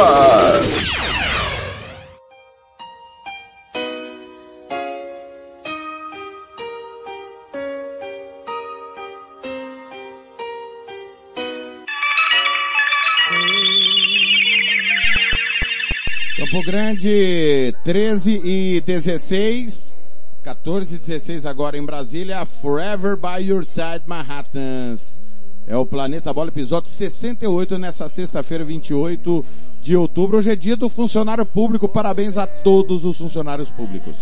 Campo 16.53 16.67
Grande 16.67 17.75
13 17.83 18.41
e 18.45 18.83
16, 18.85 19.97
14 20.43 20.95
e 20.97 20.99
16 20.99 21.47
agora 21.47 21.79
em 21.79 21.83
Brasília, 21.83 22.45
Forever 22.45 23.17
by 23.17 23.43
Your 23.43 23.65
Side 23.65 24.03
Manhattans. 24.05 25.19
É 25.65 25.75
o 25.75 25.83
Planeta 25.83 26.31
Bola, 26.31 26.49
episódio 26.49 26.91
68, 26.91 27.79
nessa 27.79 28.07
sexta-feira, 28.07 28.63
28 28.63 29.43
de 29.81 29.97
outubro. 29.97 30.37
Hoje 30.37 30.51
é 30.51 30.55
dia 30.55 30.75
do 30.75 30.89
funcionário 30.89 31.43
público. 31.43 31.89
Parabéns 31.89 32.37
a 32.37 32.45
todos 32.45 33.03
os 33.03 33.17
funcionários 33.17 33.71
públicos. 33.71 34.19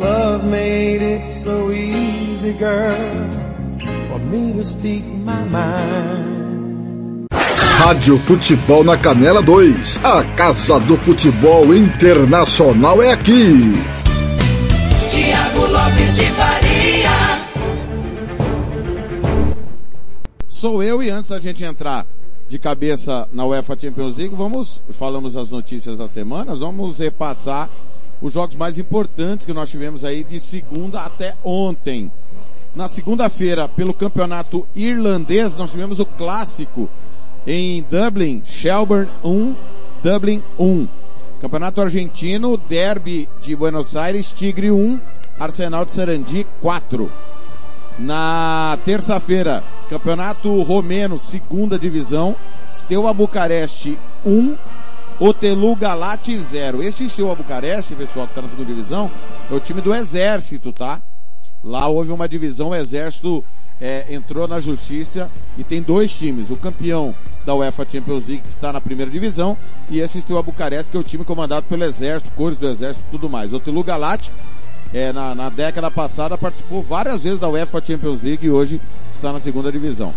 Love 0.00 0.46
made 0.46 1.04
it 1.04 1.28
so 1.28 1.70
easy, 1.70 2.54
girl, 2.58 2.96
for 4.08 4.18
me 4.18 4.52
to 4.54 4.64
speak 4.64 5.04
my 5.04 5.44
mind. 5.48 6.39
Rádio 7.60 8.18
Futebol 8.20 8.82
na 8.82 8.96
Canela 8.96 9.42
2. 9.42 10.00
A 10.02 10.24
Casa 10.34 10.80
do 10.80 10.96
Futebol 10.96 11.74
Internacional 11.74 13.02
é 13.02 13.12
aqui. 13.12 13.74
Tiago 15.10 15.66
Lopes 15.66 16.16
de 16.16 16.24
Faria. 16.30 17.10
Sou 20.48 20.82
eu 20.82 21.02
e 21.02 21.10
antes 21.10 21.28
da 21.28 21.38
gente 21.38 21.62
entrar 21.62 22.06
de 22.48 22.58
cabeça 22.58 23.28
na 23.30 23.44
UEFA 23.44 23.78
Champions 23.78 24.16
League, 24.16 24.34
vamos, 24.34 24.80
falamos 24.90 25.36
as 25.36 25.50
notícias 25.50 25.98
da 25.98 26.08
semana, 26.08 26.54
vamos 26.54 26.98
repassar 26.98 27.68
os 28.22 28.32
jogos 28.32 28.56
mais 28.56 28.78
importantes 28.78 29.44
que 29.44 29.52
nós 29.52 29.70
tivemos 29.70 30.02
aí 30.04 30.24
de 30.24 30.40
segunda 30.40 31.02
até 31.02 31.36
ontem. 31.44 32.10
Na 32.74 32.88
segunda-feira, 32.88 33.68
pelo 33.68 33.92
campeonato 33.92 34.66
irlandês, 34.74 35.56
nós 35.56 35.70
tivemos 35.70 35.98
o 35.98 36.06
clássico 36.06 36.88
em 37.46 37.82
Dublin, 37.82 38.42
Shelburne 38.44 39.10
1, 39.24 39.56
Dublin 40.02 40.42
1. 40.58 40.88
Campeonato 41.40 41.80
Argentino, 41.80 42.56
Derby 42.56 43.28
de 43.40 43.56
Buenos 43.56 43.96
Aires, 43.96 44.30
Tigre 44.30 44.70
1, 44.70 45.00
Arsenal 45.38 45.86
de 45.86 45.92
Sarandi 45.92 46.46
4. 46.60 47.10
Na 47.98 48.78
terça-feira, 48.84 49.64
Campeonato 49.88 50.60
Romeno, 50.62 51.18
segunda 51.18 51.78
divisão, 51.78 52.36
Steaua 52.70 53.12
Bucareste 53.14 53.98
1, 54.24 54.56
Otelu 55.18 55.74
Galati 55.76 56.38
0. 56.38 56.82
Este 56.82 57.08
Steaua 57.08 57.34
Bucareste, 57.34 57.94
pessoal 57.94 58.26
que 58.26 58.32
está 58.32 58.42
na 58.42 58.48
segunda 58.48 58.68
divisão, 58.68 59.10
é 59.50 59.54
o 59.54 59.60
time 59.60 59.80
do 59.80 59.94
Exército, 59.94 60.72
tá? 60.72 61.02
Lá 61.64 61.88
houve 61.88 62.12
uma 62.12 62.28
divisão, 62.28 62.70
o 62.70 62.74
Exército 62.74 63.44
é, 63.80 64.12
entrou 64.12 64.46
na 64.46 64.60
justiça 64.60 65.30
e 65.56 65.64
tem 65.64 65.80
dois 65.80 66.12
times. 66.12 66.50
O 66.50 66.56
campeão 66.56 67.14
da 67.46 67.54
UEFA 67.54 67.86
Champions 67.90 68.26
League 68.26 68.42
que 68.42 68.50
está 68.50 68.72
na 68.72 68.80
primeira 68.80 69.10
divisão 69.10 69.56
e 69.88 70.00
esse 70.00 70.20
Steaua 70.20 70.42
Bucareste 70.42 70.90
que 70.90 70.96
é 70.96 71.00
o 71.00 71.04
time 71.04 71.24
comandado 71.24 71.66
pelo 71.66 71.84
Exército, 71.84 72.30
cores 72.32 72.58
do 72.58 72.68
Exército 72.68 73.04
e 73.08 73.10
tudo 73.10 73.30
mais. 73.30 73.52
O 73.52 73.60
Telu 73.60 73.82
Galati, 73.82 74.30
é, 74.92 75.12
na, 75.12 75.34
na 75.34 75.48
década 75.48 75.90
passada 75.90 76.36
participou 76.36 76.82
várias 76.82 77.22
vezes 77.22 77.38
da 77.38 77.48
UEFA 77.48 77.82
Champions 77.84 78.20
League 78.20 78.46
e 78.46 78.50
hoje 78.50 78.80
está 79.12 79.32
na 79.32 79.38
segunda 79.38 79.70
divisão. 79.70 80.12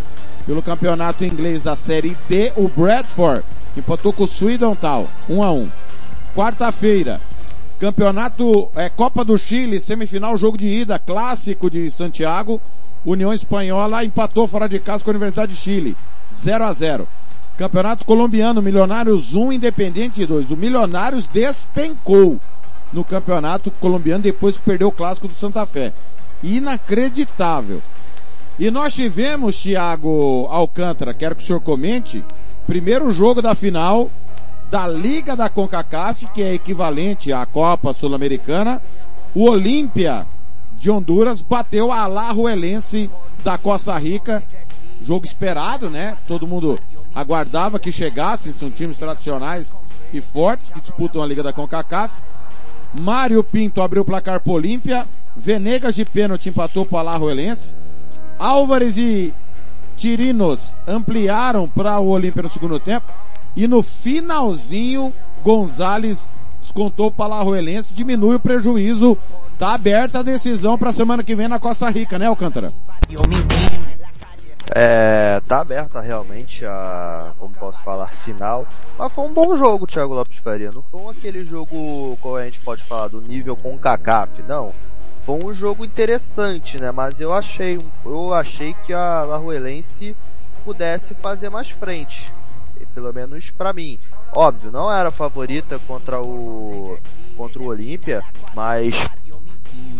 Pelo 0.46 0.62
campeonato 0.62 1.24
inglês 1.24 1.62
da 1.62 1.74
Série 1.74 2.16
D, 2.28 2.52
o 2.56 2.68
Bradford 2.68 3.42
empatou 3.76 4.12
com 4.12 4.24
o 4.24 4.28
Swindon 4.28 4.74
Town, 4.74 5.06
1 5.28 5.42
a 5.42 5.52
1. 5.52 5.70
Quarta-feira, 6.34 7.20
campeonato 7.78 8.68
é, 8.74 8.88
Copa 8.88 9.24
do 9.24 9.38
Chile, 9.38 9.80
semifinal, 9.80 10.36
jogo 10.36 10.58
de 10.58 10.68
ida, 10.68 10.98
clássico 10.98 11.70
de 11.70 11.90
Santiago. 11.90 12.60
União 13.04 13.32
Espanhola 13.32 14.04
empatou 14.04 14.46
fora 14.46 14.68
de 14.68 14.78
casa 14.78 15.04
com 15.04 15.10
a 15.10 15.12
Universidade 15.12 15.52
de 15.52 15.58
Chile, 15.58 15.96
0 16.32 16.64
a 16.64 16.72
0. 16.72 17.08
Campeonato 17.56 18.04
Colombiano, 18.04 18.62
Milionários 18.62 19.34
1, 19.34 19.52
Independente 19.52 20.24
2. 20.24 20.50
O 20.50 20.56
Milionários 20.56 21.28
despencou 21.28 22.40
no 22.92 23.04
campeonato 23.04 23.70
colombiano 23.70 24.22
depois 24.22 24.56
que 24.56 24.64
perdeu 24.64 24.88
o 24.88 24.92
clássico 24.92 25.28
do 25.28 25.34
Santa 25.34 25.66
Fé. 25.66 25.92
Inacreditável. 26.42 27.82
E 28.58 28.70
nós 28.70 28.94
tivemos, 28.94 29.60
Thiago 29.60 30.46
Alcântara, 30.48 31.12
quero 31.12 31.34
que 31.34 31.42
o 31.42 31.46
senhor 31.46 31.60
comente, 31.60 32.24
primeiro 32.66 33.10
jogo 33.10 33.42
da 33.42 33.54
final 33.54 34.10
da 34.70 34.88
Liga 34.88 35.36
da 35.36 35.48
CONCACAF, 35.48 36.26
que 36.32 36.42
é 36.42 36.54
equivalente 36.54 37.32
à 37.32 37.44
Copa 37.46 37.92
Sul-Americana. 37.92 38.80
O 39.34 39.48
Olímpia 39.48 40.26
de 40.84 40.90
Honduras 40.90 41.40
bateu 41.40 41.90
a 41.90 42.00
Alajuelense 42.00 43.08
da 43.42 43.56
Costa 43.56 43.96
Rica. 43.96 44.44
Jogo 45.00 45.24
esperado, 45.24 45.88
né? 45.88 46.14
Todo 46.28 46.46
mundo 46.46 46.78
aguardava 47.14 47.78
que 47.78 47.90
chegassem, 47.90 48.52
são 48.52 48.70
times 48.70 48.98
tradicionais 48.98 49.74
e 50.12 50.20
fortes 50.20 50.70
que 50.70 50.82
disputam 50.82 51.22
a 51.22 51.26
Liga 51.26 51.42
da 51.42 51.54
CONCACAF. 51.54 52.14
Mário 53.00 53.42
Pinto 53.42 53.80
abriu 53.80 54.02
o 54.02 54.04
placar 54.04 54.40
para 54.40 54.52
Olímpia. 54.52 55.06
Venegas 55.34 55.94
de 55.94 56.04
pênalti 56.04 56.50
empatou 56.50 56.84
para 56.84 56.98
Alajuelense. 56.98 57.74
Álvares 58.38 58.98
e 58.98 59.32
Tirinos 59.96 60.74
ampliaram 60.86 61.66
para 61.66 61.98
o 61.98 62.08
Olímpia 62.08 62.42
no 62.42 62.50
segundo 62.50 62.78
tempo. 62.78 63.10
E 63.56 63.66
no 63.66 63.82
finalzinho, 63.82 65.14
Gonzalez 65.42 66.28
descontou 66.74 67.14
o 67.16 67.22
Alajuelense, 67.22 67.94
diminui 67.94 68.34
o 68.34 68.40
prejuízo. 68.40 69.16
Tá 69.56 69.74
aberta 69.74 70.18
a 70.18 70.22
decisão 70.22 70.76
para 70.76 70.92
semana 70.92 71.22
que 71.22 71.36
vem 71.36 71.46
na 71.46 71.60
Costa 71.60 71.88
Rica, 71.88 72.18
né, 72.18 72.26
Alcântara? 72.26 72.72
É, 74.74 75.40
tá 75.46 75.60
aberta 75.60 76.00
realmente 76.00 76.64
a, 76.64 77.32
como 77.38 77.54
posso 77.54 77.80
falar, 77.84 78.08
final. 78.08 78.66
Mas 78.98 79.12
foi 79.12 79.24
um 79.24 79.32
bom 79.32 79.56
jogo, 79.56 79.86
Thiago 79.86 80.14
Lopes 80.14 80.38
Faria. 80.38 80.72
Não 80.72 80.82
foi 80.82 81.12
aquele 81.12 81.44
jogo, 81.44 82.18
como 82.20 82.36
a 82.36 82.44
gente 82.44 82.58
pode 82.60 82.82
falar, 82.82 83.08
do 83.08 83.20
nível 83.20 83.56
com 83.56 83.74
o 83.74 83.78
CACAF, 83.78 84.42
não. 84.42 84.74
foi 85.24 85.38
um 85.44 85.54
jogo 85.54 85.84
interessante, 85.84 86.80
né? 86.80 86.90
Mas 86.90 87.20
eu 87.20 87.32
achei, 87.32 87.78
eu 88.04 88.34
achei 88.34 88.74
que 88.84 88.92
a 88.92 89.22
Laruelense 89.22 90.16
pudesse 90.64 91.14
fazer 91.14 91.50
mais 91.50 91.70
frente, 91.70 92.26
pelo 92.94 93.12
menos 93.12 93.50
para 93.50 93.72
mim. 93.72 93.98
Óbvio, 94.36 94.72
não 94.72 94.92
era 94.92 95.10
favorita 95.10 95.78
contra 95.86 96.20
o 96.20 96.98
contra 97.36 97.60
o 97.60 97.66
Olímpia, 97.66 98.22
mas 98.54 99.08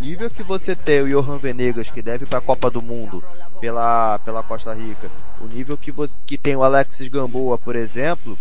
nível 0.00 0.28
que 0.28 0.42
você 0.42 0.76
tem 0.76 1.00
o 1.00 1.08
Johan 1.08 1.38
Venegas 1.38 1.90
que 1.90 2.02
deve 2.02 2.26
para 2.26 2.38
a 2.38 2.42
Copa 2.42 2.70
do 2.70 2.82
Mundo 2.82 3.22
pela 3.60 4.18
pela 4.18 4.42
Costa 4.42 4.74
Rica, 4.74 5.10
o 5.40 5.46
nível 5.46 5.76
que 5.76 5.90
você 5.90 6.14
que 6.26 6.36
tem 6.36 6.54
o 6.54 6.62
Alexis 6.62 7.08
Gamboa, 7.08 7.56
por 7.56 7.74
exemplo, 7.74 8.38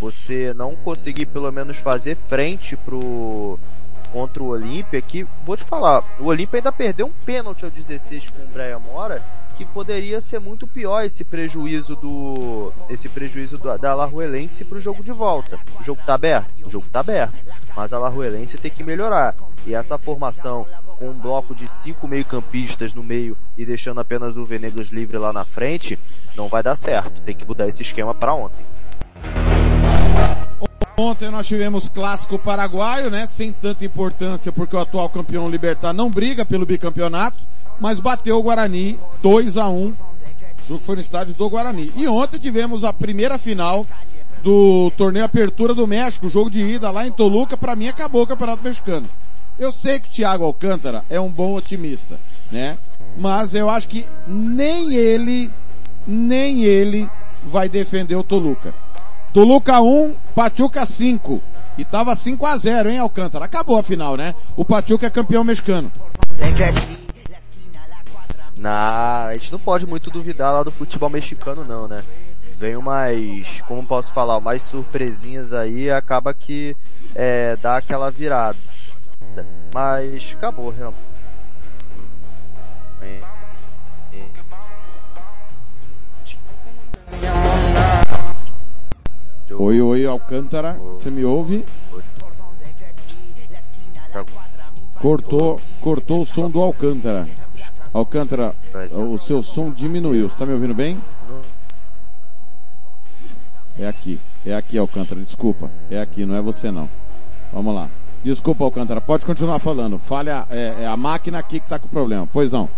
você 0.00 0.52
não 0.54 0.74
conseguir 0.74 1.26
pelo 1.26 1.50
menos 1.52 1.76
fazer 1.76 2.16
frente 2.26 2.76
pro 2.76 3.58
contra 4.12 4.42
o 4.42 4.48
Olímpia, 4.48 5.02
que 5.02 5.26
vou 5.44 5.56
te 5.56 5.64
falar, 5.64 6.04
o 6.20 6.26
Olímpia 6.26 6.58
ainda 6.58 6.70
perdeu 6.70 7.06
um 7.06 7.12
pênalti 7.24 7.64
ao 7.64 7.70
16 7.70 8.30
com 8.30 8.42
o 8.42 8.46
Breia 8.46 8.78
Mora, 8.78 9.24
que 9.56 9.64
poderia 9.64 10.20
ser 10.20 10.38
muito 10.38 10.66
pior 10.66 11.04
esse 11.04 11.24
prejuízo 11.24 11.96
do 11.96 12.72
esse 12.88 13.08
prejuízo 13.08 13.56
do, 13.58 13.76
da 13.78 13.92
Alajuelense 13.92 14.64
pro 14.64 14.80
jogo 14.80 15.02
de 15.02 15.12
volta. 15.12 15.58
O 15.80 15.84
jogo 15.84 16.02
tá 16.04 16.14
aberto, 16.14 16.66
o 16.66 16.70
jogo 16.70 16.86
tá 16.92 17.00
aberto, 17.00 17.36
mas 17.76 17.92
a 17.92 17.96
Alajuelense 17.96 18.58
tem 18.58 18.70
que 18.70 18.84
melhorar. 18.84 19.34
E 19.66 19.74
essa 19.74 19.96
formação 19.96 20.66
com 20.98 21.10
um 21.10 21.14
bloco 21.14 21.54
de 21.54 21.68
cinco 21.68 22.06
meio-campistas 22.06 22.94
no 22.94 23.02
meio 23.02 23.36
e 23.56 23.64
deixando 23.64 24.00
apenas 24.00 24.36
o 24.36 24.44
Venegas 24.44 24.88
livre 24.88 25.18
lá 25.18 25.32
na 25.32 25.44
frente, 25.44 25.98
não 26.36 26.48
vai 26.48 26.62
dar 26.62 26.76
certo. 26.76 27.22
Tem 27.22 27.34
que 27.34 27.46
mudar 27.46 27.68
esse 27.68 27.82
esquema 27.82 28.14
para 28.14 28.34
ontem. 28.34 28.64
Ontem 30.96 31.28
nós 31.28 31.46
tivemos 31.46 31.88
clássico 31.88 32.38
paraguaio, 32.38 33.10
né? 33.10 33.26
Sem 33.26 33.52
tanta 33.52 33.84
importância 33.84 34.52
porque 34.52 34.76
o 34.76 34.78
atual 34.78 35.08
campeão 35.08 35.48
Libertar 35.48 35.92
não 35.92 36.08
briga 36.08 36.44
pelo 36.44 36.64
bicampeonato, 36.64 37.38
mas 37.80 38.00
bateu 38.00 38.36
o 38.36 38.42
Guarani 38.42 38.98
2 39.22 39.56
a 39.56 39.68
1 39.68 39.88
O 39.88 39.94
jogo 40.66 40.84
foi 40.84 40.96
no 40.96 41.00
estádio 41.00 41.34
do 41.34 41.48
Guarani. 41.48 41.92
E 41.96 42.06
ontem 42.08 42.38
tivemos 42.38 42.84
a 42.84 42.92
primeira 42.92 43.38
final 43.38 43.86
do 44.42 44.90
torneio 44.96 45.24
Apertura 45.24 45.74
do 45.74 45.86
México, 45.86 46.28
jogo 46.28 46.50
de 46.50 46.62
ida 46.62 46.90
lá 46.90 47.06
em 47.06 47.12
Toluca, 47.12 47.56
para 47.56 47.74
mim 47.74 47.88
acabou 47.88 48.22
o 48.22 48.26
Campeonato 48.26 48.62
Mexicano. 48.62 49.08
Eu 49.58 49.72
sei 49.72 50.00
que 50.00 50.08
o 50.08 50.12
Thiago 50.12 50.44
Alcântara 50.44 51.04
é 51.08 51.18
um 51.18 51.30
bom 51.30 51.54
otimista, 51.54 52.18
né? 52.50 52.76
Mas 53.16 53.54
eu 53.54 53.70
acho 53.70 53.88
que 53.88 54.04
nem 54.26 54.92
ele, 54.92 55.50
nem 56.06 56.64
ele 56.64 57.08
vai 57.44 57.68
defender 57.68 58.16
o 58.16 58.24
Toluca. 58.24 58.74
Toluca 59.32 59.80
1, 59.80 60.14
Pachuca 60.34 60.84
5. 60.84 61.40
E 61.76 61.84
tava 61.84 62.14
5 62.14 62.44
a 62.46 62.56
0 62.56 62.90
hein, 62.90 62.98
Alcântara? 62.98 63.44
Acabou 63.44 63.76
a 63.76 63.82
final, 63.82 64.16
né? 64.16 64.34
O 64.56 64.64
Pachuca 64.64 65.06
é 65.06 65.10
campeão 65.10 65.42
mexicano. 65.42 65.90
Na, 68.64 69.26
a 69.26 69.34
gente 69.34 69.52
não 69.52 69.58
pode 69.58 69.86
muito 69.86 70.10
duvidar 70.10 70.50
lá 70.50 70.62
do 70.62 70.72
futebol 70.72 71.10
mexicano 71.10 71.66
não, 71.66 71.86
né? 71.86 72.02
Vem 72.56 72.76
umas, 72.76 73.60
como 73.68 73.86
posso 73.86 74.10
falar, 74.10 74.38
umas 74.38 74.62
surpresinhas 74.62 75.52
aí 75.52 75.90
acaba 75.90 76.32
que 76.32 76.74
é, 77.14 77.56
dá 77.56 77.76
aquela 77.76 78.10
virada. 78.10 78.56
Mas 79.74 80.32
acabou, 80.32 80.70
realmente. 80.70 81.04
Oi, 89.58 89.82
oi, 89.82 90.06
Alcântara, 90.06 90.72
você 90.84 91.10
me 91.10 91.22
ouve? 91.22 91.66
Cortou, 95.02 95.60
cortou 95.82 96.22
o 96.22 96.24
som 96.24 96.48
do 96.48 96.62
Alcântara. 96.62 97.43
Alcântara, 97.94 98.52
o 98.90 99.16
seu 99.16 99.40
som 99.40 99.70
diminuiu. 99.70 100.28
Você 100.28 100.36
tá 100.36 100.44
me 100.44 100.52
ouvindo 100.52 100.74
bem? 100.74 101.00
É 103.78 103.86
aqui, 103.86 104.18
é 104.44 104.52
aqui, 104.52 104.76
Alcântara, 104.76 105.20
desculpa. 105.20 105.70
É 105.88 106.00
aqui, 106.00 106.26
não 106.26 106.34
é 106.34 106.42
você 106.42 106.72
não. 106.72 106.90
Vamos 107.52 107.72
lá. 107.72 107.88
Desculpa, 108.24 108.64
Alcântara, 108.64 109.00
pode 109.00 109.24
continuar 109.24 109.60
falando. 109.60 109.96
Falha, 110.00 110.44
é, 110.50 110.82
é 110.82 110.86
a 110.88 110.96
máquina 110.96 111.38
aqui 111.38 111.60
que 111.60 111.68
tá 111.68 111.78
com 111.78 111.86
problema. 111.86 112.26
Pois 112.26 112.50
não. 112.50 112.68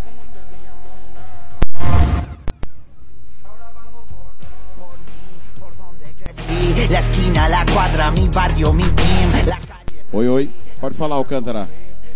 Oi, 10.13 10.29
oi. 10.29 10.49
Pode 10.79 10.95
falar, 10.95 11.15
Alcântara. 11.15 11.67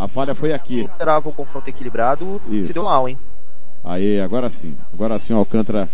A 0.01 0.07
falha 0.07 0.33
foi 0.33 0.51
aqui. 0.51 0.79
Esperava 0.81 1.29
o 1.29 1.31
confronto 1.31 1.69
equilibrado, 1.69 2.41
Isso. 2.49 2.67
se 2.67 2.73
deu 2.73 2.85
mal, 2.85 3.07
hein? 3.07 3.15
Aí, 3.83 4.19
agora 4.19 4.49
sim. 4.49 4.75
Agora 4.91 5.19
sim 5.19 5.31
o 5.31 5.37
Alcântara 5.37 5.87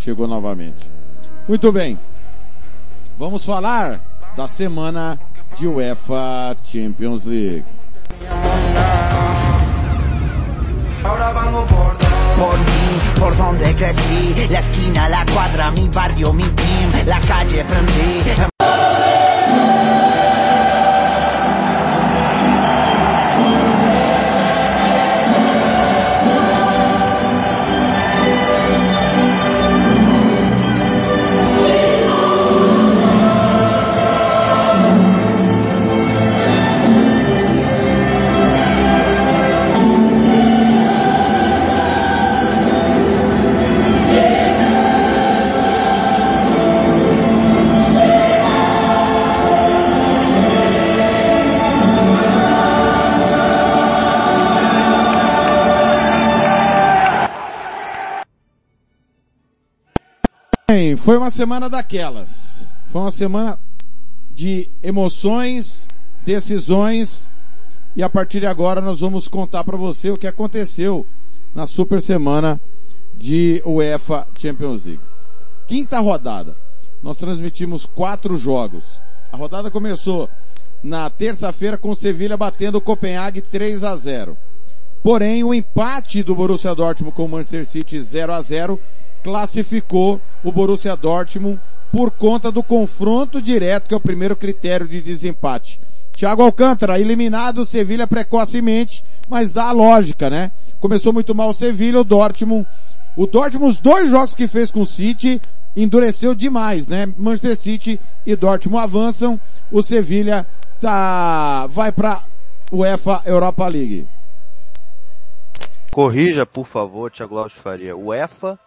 chegou 0.00 0.26
novamente. 0.26 0.90
Muito 1.46 1.70
bem. 1.70 1.96
Vamos 3.16 3.44
falar 3.46 4.00
da 4.36 4.48
semana 4.48 5.16
de 5.56 5.68
UEFA 5.68 6.56
Champions 6.64 7.22
League. 7.22 7.64
Por 12.34 12.58
mí, 12.58 13.20
por 13.20 13.36
donde 13.36 13.74
crecí, 13.76 14.48
la 14.50 14.58
esquina, 14.58 15.08
la 15.08 15.24
cuadra, 15.32 15.70
mi 15.70 15.88
barrio, 15.88 16.32
mi 16.32 16.42
team, 16.42 17.06
la 17.06 17.20
calle 17.20 17.64
prendí. 17.64 18.81
Foi 61.02 61.16
uma 61.16 61.30
semana 61.30 61.68
daquelas. 61.68 62.66
Foi 62.84 63.00
uma 63.00 63.10
semana 63.10 63.58
de 64.32 64.68
emoções, 64.80 65.88
decisões 66.24 67.28
e 67.96 68.02
a 68.02 68.08
partir 68.08 68.40
de 68.40 68.46
agora 68.46 68.80
nós 68.80 69.00
vamos 69.00 69.26
contar 69.26 69.64
para 69.64 69.76
você 69.76 70.10
o 70.10 70.16
que 70.16 70.28
aconteceu 70.28 71.04
na 71.52 71.66
super 71.66 72.00
semana 72.00 72.60
de 73.14 73.60
UEFA 73.66 74.26
Champions 74.38 74.84
League. 74.84 75.02
Quinta 75.66 75.98
rodada. 75.98 76.56
Nós 77.02 77.18
transmitimos 77.18 77.84
quatro 77.84 78.38
jogos. 78.38 79.02
A 79.32 79.36
rodada 79.36 79.72
começou 79.72 80.30
na 80.84 81.10
terça-feira 81.10 81.76
com 81.76 81.94
Sevilha 81.96 82.36
batendo 82.36 82.78
o 82.78 82.80
Copenhague 82.80 83.42
3 83.42 83.82
a 83.82 83.96
0. 83.96 84.36
Porém, 85.02 85.42
o 85.42 85.52
empate 85.52 86.22
do 86.22 86.34
Borussia 86.34 86.72
Dortmund 86.76 87.14
com 87.16 87.24
o 87.24 87.28
Manchester 87.28 87.66
City 87.66 88.00
0 88.00 88.32
a 88.32 88.40
0 88.40 88.78
classificou 89.22 90.20
o 90.42 90.50
Borussia 90.50 90.96
Dortmund 90.96 91.60
por 91.90 92.10
conta 92.10 92.50
do 92.50 92.62
confronto 92.62 93.40
direto, 93.40 93.88
que 93.88 93.94
é 93.94 93.96
o 93.96 94.00
primeiro 94.00 94.34
critério 94.34 94.88
de 94.88 95.00
desempate. 95.00 95.78
Thiago 96.12 96.42
Alcântara, 96.42 96.98
eliminado 96.98 97.58
o 97.58 97.64
Sevilha 97.64 98.06
precocemente, 98.06 99.04
mas 99.28 99.52
dá 99.52 99.64
a 99.64 99.72
lógica, 99.72 100.28
né? 100.28 100.50
Começou 100.80 101.12
muito 101.12 101.34
mal 101.34 101.50
o 101.50 101.54
Sevilha, 101.54 102.00
o 102.00 102.04
Dortmund, 102.04 102.66
o 103.16 103.26
Dortmund, 103.26 103.72
os 103.72 103.78
dois 103.78 104.10
jogos 104.10 104.34
que 104.34 104.48
fez 104.48 104.70
com 104.70 104.80
o 104.80 104.86
City, 104.86 105.40
endureceu 105.76 106.34
demais, 106.34 106.86
né? 106.86 107.06
Manchester 107.16 107.56
City 107.56 108.00
e 108.26 108.36
Dortmund 108.36 108.82
avançam, 108.82 109.40
o 109.70 109.82
Sevilha 109.82 110.46
tá, 110.80 111.66
vai 111.66 111.92
pra 111.92 112.24
UEFA 112.70 113.22
Europa 113.26 113.68
League. 113.68 114.06
Corrija, 115.90 116.46
por 116.46 116.66
favor, 116.66 117.10
Thiago 117.10 117.34
Lopes 117.34 117.58
Faria. 117.58 117.94
UEFA 117.94 118.58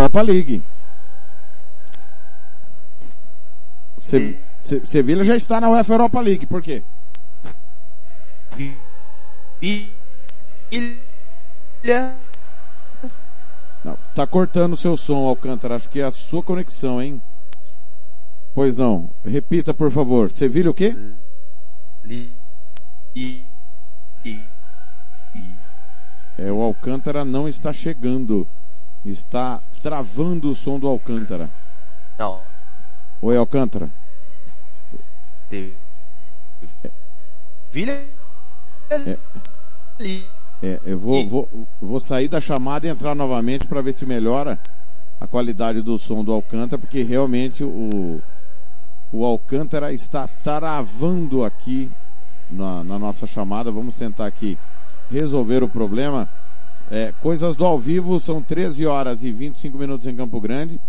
Europa 0.00 0.22
League. 0.22 0.62
Se, 3.98 4.38
Se, 4.62 4.84
Sevilha 4.86 5.24
já 5.24 5.36
está 5.36 5.60
na 5.60 5.70
UEFA 5.70 5.94
Europa 5.94 6.20
League, 6.20 6.46
por 6.46 6.62
quê? 6.62 6.82
Ilha. 10.70 12.14
Não, 13.84 13.96
tá 14.14 14.26
cortando 14.26 14.74
o 14.74 14.76
seu 14.76 14.96
som, 14.96 15.26
Alcântara. 15.26 15.76
Acho 15.76 15.88
que 15.88 16.00
é 16.00 16.04
a 16.04 16.10
sua 16.10 16.42
conexão, 16.42 17.00
hein? 17.00 17.20
Pois 18.54 18.76
não. 18.76 19.10
Repita, 19.24 19.72
por 19.72 19.90
favor. 19.90 20.30
Sevilha 20.30 20.70
o 20.70 20.74
quê? 20.74 20.96
I, 23.14 23.42
o 26.38 26.60
Alcântara 26.62 27.24
não 27.24 27.48
está 27.48 27.72
chegando. 27.72 28.46
Está 29.04 29.62
travando 29.82 30.50
o 30.50 30.54
som 30.54 30.78
do 30.78 30.86
Alcântara. 30.86 31.50
Não. 32.18 32.40
Oi, 33.22 33.36
Alcântara. 33.36 33.90
Teve. 35.48 35.74
Vilha. 37.72 38.06
É, 38.90 39.18
é, 40.62 40.80
eu 40.84 40.98
vou, 40.98 41.26
vou, 41.26 41.48
vou 41.80 42.00
sair 42.00 42.28
da 42.28 42.40
chamada 42.40 42.86
e 42.86 42.90
entrar 42.90 43.14
novamente 43.14 43.66
para 43.66 43.80
ver 43.80 43.92
se 43.92 44.04
melhora 44.04 44.58
a 45.20 45.26
qualidade 45.26 45.80
do 45.80 45.98
som 45.98 46.24
do 46.24 46.32
Alcântara, 46.32 46.80
porque 46.80 47.02
realmente 47.02 47.62
o, 47.62 48.22
o 49.12 49.24
Alcântara 49.24 49.92
está 49.92 50.28
travando 50.42 51.44
aqui 51.44 51.90
na, 52.50 52.82
na 52.82 52.98
nossa 52.98 53.26
chamada. 53.26 53.70
Vamos 53.70 53.96
tentar 53.96 54.26
aqui 54.26 54.58
resolver 55.10 55.62
o 55.62 55.68
problema. 55.68 56.28
É, 56.90 57.12
coisas 57.12 57.54
do 57.54 57.64
ao 57.64 57.78
vivo 57.78 58.18
são 58.18 58.42
13 58.42 58.84
horas 58.84 59.22
e 59.22 59.30
25 59.30 59.78
minutos 59.78 60.08
em 60.08 60.16
Campo 60.16 60.40
Grande. 60.40 60.80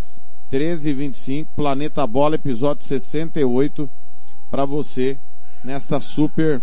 13 0.50 0.90
e 0.90 0.94
25, 0.94 1.52
Planeta 1.56 2.06
Bola, 2.06 2.36
episódio 2.36 2.84
68, 2.84 3.90
para 4.50 4.66
você 4.66 5.18
nesta 5.64 6.00
super 6.00 6.62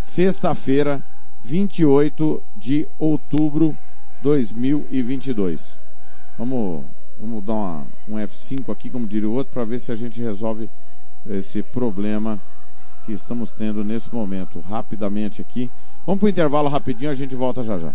sexta-feira, 0.00 1.00
28 1.44 2.42
de 2.56 2.88
outubro 2.98 3.76
2022. 4.22 5.78
Vamos, 6.36 6.84
vamos 7.20 7.44
dar 7.44 7.52
uma, 7.52 7.86
um 8.08 8.14
F5 8.16 8.72
aqui, 8.72 8.90
como 8.90 9.06
diria 9.06 9.28
o 9.28 9.34
outro, 9.34 9.52
para 9.52 9.64
ver 9.64 9.78
se 9.78 9.92
a 9.92 9.94
gente 9.94 10.20
resolve 10.20 10.68
esse 11.28 11.62
problema 11.62 12.40
que 13.04 13.12
estamos 13.12 13.52
tendo 13.52 13.84
nesse 13.84 14.12
momento. 14.12 14.58
Rapidamente 14.60 15.40
aqui. 15.40 15.70
Vamos 16.06 16.20
para 16.20 16.26
o 16.26 16.30
intervalo 16.30 16.68
rapidinho, 16.68 17.10
a 17.10 17.14
gente 17.14 17.36
volta 17.36 17.62
já 17.62 17.78
já. 17.78 17.94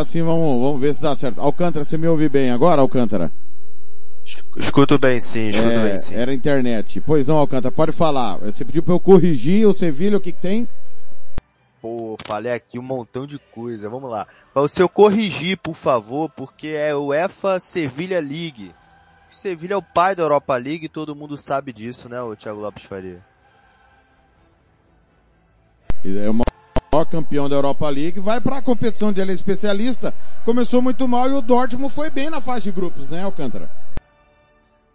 Assim 0.00 0.22
vamos, 0.22 0.60
vamos 0.60 0.80
ver 0.80 0.94
se 0.94 1.02
dá 1.02 1.14
certo. 1.14 1.40
Alcântara, 1.40 1.84
você 1.84 1.96
me 1.96 2.06
ouve 2.06 2.28
bem 2.28 2.50
agora, 2.50 2.80
Alcântara? 2.80 3.30
Escuto 4.56 4.98
bem 4.98 5.20
sim, 5.20 5.48
escuto 5.48 5.68
É, 5.68 5.90
bem 5.90 5.98
sim. 5.98 6.14
Era 6.14 6.32
internet. 6.32 7.00
Pois 7.00 7.26
não, 7.26 7.36
Alcântara, 7.36 7.72
pode 7.72 7.92
falar. 7.92 8.38
Você 8.38 8.64
pediu 8.64 8.82
para 8.82 8.94
eu 8.94 9.00
corrigir 9.00 9.66
o 9.66 9.72
Sevilha, 9.72 10.16
o 10.16 10.20
que, 10.20 10.32
que 10.32 10.40
tem? 10.40 10.68
Pô, 11.82 12.16
falei 12.24 12.52
aqui 12.52 12.78
um 12.78 12.82
montão 12.82 13.26
de 13.26 13.38
coisa. 13.38 13.90
Vamos 13.90 14.10
lá. 14.10 14.26
Para 14.52 14.62
o 14.62 14.68
seu 14.68 14.88
corrigir, 14.88 15.58
por 15.58 15.74
favor, 15.74 16.30
porque 16.30 16.68
é 16.68 16.94
o 16.94 17.08
UEFA 17.08 17.58
Sevilha 17.60 18.20
League. 18.20 18.74
Sevilha 19.34 19.74
é 19.74 19.76
o 19.76 19.82
pai 19.82 20.14
da 20.14 20.22
Europa 20.22 20.56
League, 20.56 20.88
todo 20.88 21.14
mundo 21.14 21.36
sabe 21.36 21.72
disso, 21.72 22.08
né, 22.08 22.22
o 22.22 22.34
Thiago 22.34 22.60
Lopes 22.60 22.84
Faria? 22.84 23.20
É 26.04 26.30
o 26.30 26.34
maior 26.94 27.06
campeão 27.06 27.48
da 27.48 27.56
Europa 27.56 27.88
League, 27.88 28.20
vai 28.20 28.40
para 28.40 28.58
a 28.58 28.62
competição 28.62 29.12
de 29.12 29.20
é 29.20 29.24
especialista. 29.24 30.14
Começou 30.44 30.80
muito 30.80 31.08
mal 31.08 31.28
e 31.28 31.32
o 31.32 31.42
Dortmund 31.42 31.92
foi 31.92 32.08
bem 32.08 32.30
na 32.30 32.40
fase 32.40 32.64
de 32.64 32.72
grupos, 32.72 33.08
né, 33.08 33.24
Alcântara? 33.24 33.68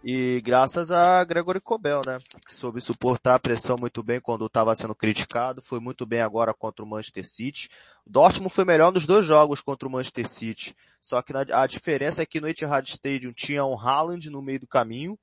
E 0.02 0.40
graças 0.40 0.92
a 0.92 1.22
Gregory 1.26 1.60
Kobel, 1.60 2.02
né? 2.06 2.20
Que 2.48 2.56
soube 2.56 2.80
suportar 2.80 3.36
a 3.36 3.40
pressão 3.40 3.76
muito 3.78 4.02
bem 4.02 4.22
quando 4.22 4.46
estava 4.46 4.74
sendo 4.76 4.96
criticado, 4.96 5.62
foi 5.62 5.82
muito 5.82 6.06
bem 6.06 6.22
agora 6.22 6.54
contra 6.54 6.86
o 6.86 6.88
Manchester 6.88 7.28
City. 7.28 7.68
O 8.06 8.10
Dortmund 8.10 8.54
foi 8.54 8.64
melhor 8.64 8.94
nos 8.94 9.06
dois 9.06 9.26
jogos 9.26 9.60
contra 9.60 9.86
o 9.86 9.92
Manchester 9.92 10.30
City. 10.30 10.74
Só 11.02 11.22
que 11.22 11.34
a 11.36 11.68
diferença 11.68 12.22
é 12.22 12.26
que 12.26 12.40
no 12.40 12.48
Etihad 12.48 12.88
Stadium 12.88 13.34
tinha 13.34 13.66
um 13.66 13.78
Haaland 13.78 14.30
no 14.30 14.42
meio 14.42 14.62
do 14.62 14.68
caminho, 14.68 15.20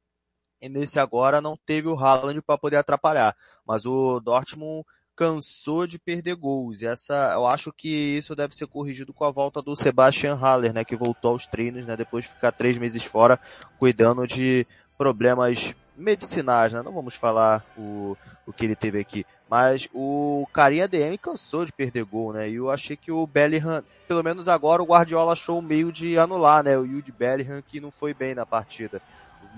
e 0.60 0.68
nesse 0.68 0.98
agora 0.98 1.40
não 1.40 1.56
teve 1.56 1.88
o 1.88 1.98
Haaland 1.98 2.42
para 2.42 2.58
poder 2.58 2.76
atrapalhar. 2.76 3.34
Mas 3.66 3.86
o 3.86 4.20
Dortmund 4.20 4.84
cansou 5.16 5.86
de 5.86 5.98
perder 5.98 6.36
gols. 6.36 6.82
E 6.82 6.86
essa, 6.86 7.32
eu 7.32 7.46
acho 7.46 7.72
que 7.72 7.88
isso 7.88 8.36
deve 8.36 8.54
ser 8.54 8.66
corrigido 8.66 9.12
com 9.12 9.24
a 9.24 9.30
volta 9.30 9.62
do 9.62 9.74
Sebastian 9.74 10.34
Haller, 10.34 10.72
né, 10.72 10.84
que 10.84 10.94
voltou 10.94 11.32
aos 11.32 11.46
treinos, 11.46 11.86
né, 11.86 11.96
depois 11.96 12.24
de 12.24 12.30
ficar 12.30 12.52
três 12.52 12.76
meses 12.76 13.02
fora, 13.02 13.40
cuidando 13.78 14.26
de 14.26 14.66
problemas 14.96 15.74
medicinais, 15.96 16.72
né? 16.72 16.82
Não 16.82 16.92
vamos 16.92 17.14
falar 17.14 17.64
o, 17.76 18.16
o 18.46 18.52
que 18.52 18.64
ele 18.64 18.76
teve 18.76 19.00
aqui. 19.00 19.24
Mas 19.48 19.88
o 19.94 20.46
carinha 20.52 20.88
DM 20.88 21.16
cansou 21.16 21.64
de 21.64 21.72
perder 21.72 22.04
gol, 22.04 22.32
né? 22.32 22.50
E 22.50 22.56
eu 22.56 22.70
achei 22.70 22.96
que 22.96 23.10
o 23.10 23.26
Bellingham, 23.26 23.82
pelo 24.06 24.22
menos 24.22 24.48
agora 24.48 24.82
o 24.82 24.86
Guardiola 24.86 25.32
achou 25.32 25.58
o 25.58 25.62
meio 25.62 25.90
de 25.90 26.18
anular, 26.18 26.62
né? 26.62 26.76
O 26.76 26.86
Jude 26.86 27.12
Bellingham 27.12 27.62
que 27.62 27.80
não 27.80 27.90
foi 27.90 28.12
bem 28.12 28.34
na 28.34 28.44
partida. 28.44 29.00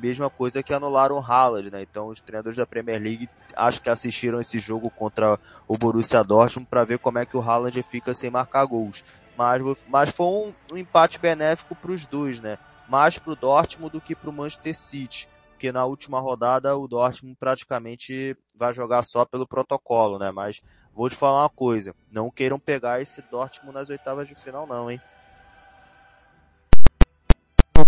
Mesma 0.01 0.31
coisa 0.31 0.63
que 0.63 0.73
anularam 0.73 1.17
o 1.17 1.21
Haaland, 1.21 1.71
né? 1.71 1.83
Então 1.83 2.09
os 2.09 2.21
treinadores 2.21 2.57
da 2.57 2.67
Premier 2.67 3.01
League 3.01 3.29
acho 3.57 3.83
que 3.83 3.91
assistiram 3.91 4.41
esse 4.41 4.59
jogo 4.59 4.91
contra 4.91 5.39
o 5.67 5.77
Borussia 5.77 6.23
Dortmund 6.23 6.69
para 6.69 6.85
ver 6.85 6.99
como 6.99 7.19
é 7.19 7.27
que 7.27 7.37
o 7.37 7.41
Haaland 7.41 7.83
fica 7.83 8.15
sem 8.15 8.31
marcar 8.31 8.65
gols. 8.65 9.05
Mas, 9.37 9.63
mas 9.89 10.11
foi 10.11 10.27
um, 10.27 10.55
um 10.73 10.77
empate 10.77 11.19
benéfico 11.19 11.75
para 11.75 11.93
os 11.93 12.07
dois, 12.07 12.41
né? 12.41 12.59
Mais 12.89 13.19
para 13.19 13.33
o 13.33 13.37
Dortmund 13.37 13.93
do 13.93 14.01
que 14.01 14.15
para 14.15 14.31
o 14.31 14.33
Manchester 14.33 14.77
City. 14.77 15.29
Porque 15.51 15.73
na 15.73 15.85
última 15.85 16.21
rodada 16.21 16.77
o 16.77 16.87
Dortmund 16.87 17.37
praticamente 17.39 18.37
vai 18.55 18.73
jogar 18.73 19.03
só 19.03 19.25
pelo 19.25 19.47
protocolo, 19.47 20.19
né? 20.19 20.31
Mas 20.31 20.61
vou 20.95 21.09
te 21.09 21.17
falar 21.17 21.43
uma 21.43 21.49
coisa, 21.49 21.95
não 22.11 22.31
queiram 22.31 22.59
pegar 22.59 23.01
esse 23.01 23.23
Dortmund 23.23 23.75
nas 23.75 23.91
oitavas 23.91 24.27
de 24.27 24.35
final 24.35 24.67
não, 24.67 24.91
hein? 24.91 25.01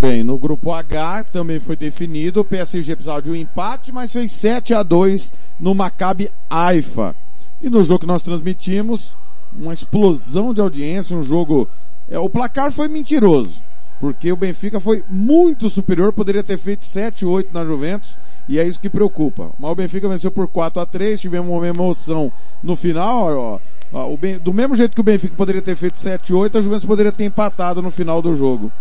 Bem, 0.01 0.25
no 0.25 0.39
grupo 0.39 0.73
H 0.73 1.25
também 1.25 1.61
foi 1.61 1.77
definido, 1.77 2.41
o 2.41 2.45
PSG 2.45 2.97
precisava 2.97 3.21
de 3.21 3.31
um 3.31 3.35
empate, 3.35 3.93
mas 3.93 4.11
fez 4.11 4.33
7 4.33 4.73
a 4.73 4.83
2 4.83 5.31
no 5.61 5.75
Maccabi 5.75 6.31
Haifa. 6.49 7.15
E 7.61 7.69
no 7.69 7.85
jogo 7.85 7.99
que 8.01 8.07
nós 8.07 8.23
transmitimos, 8.23 9.15
uma 9.55 9.75
explosão 9.75 10.55
de 10.55 10.61
audiência, 10.63 11.15
um 11.15 11.23
jogo, 11.23 11.69
é, 12.09 12.19
o 12.19 12.31
placar 12.31 12.73
foi 12.73 12.89
mentiroso, 12.89 13.61
porque 14.01 14.33
o 14.33 14.37
Benfica 14.37 14.81
foi 14.81 15.05
muito 15.07 15.69
superior, 15.69 16.15
poderia 16.15 16.43
ter 16.43 16.57
feito 16.57 16.87
7 16.87 17.27
8 17.27 17.53
na 17.53 17.63
Juventus, 17.63 18.17
e 18.49 18.59
é 18.59 18.67
isso 18.67 18.81
que 18.81 18.89
preocupa. 18.89 19.51
Mas 19.59 19.71
o 19.71 19.75
Benfica 19.75 20.09
venceu 20.09 20.31
por 20.31 20.49
4 20.49 20.81
a 20.81 20.87
3 20.87 21.21
tivemos 21.21 21.51
uma 21.51 21.69
emoção 21.69 22.33
no 22.63 22.75
final, 22.75 23.37
ó, 23.37 23.61
ó, 23.93 24.11
o 24.11 24.17
Ben- 24.17 24.39
do 24.39 24.55
mesmo 24.55 24.75
jeito 24.75 24.95
que 24.95 25.01
o 25.03 25.05
Benfica 25.05 25.37
poderia 25.37 25.61
ter 25.61 25.77
feito 25.77 26.01
7 26.01 26.33
8 26.33 26.57
a 26.57 26.63
Juventus 26.63 26.87
poderia 26.87 27.13
ter 27.13 27.25
empatado 27.25 27.83
no 27.83 27.91
final 27.91 28.23
do 28.23 28.35
jogo. 28.35 28.73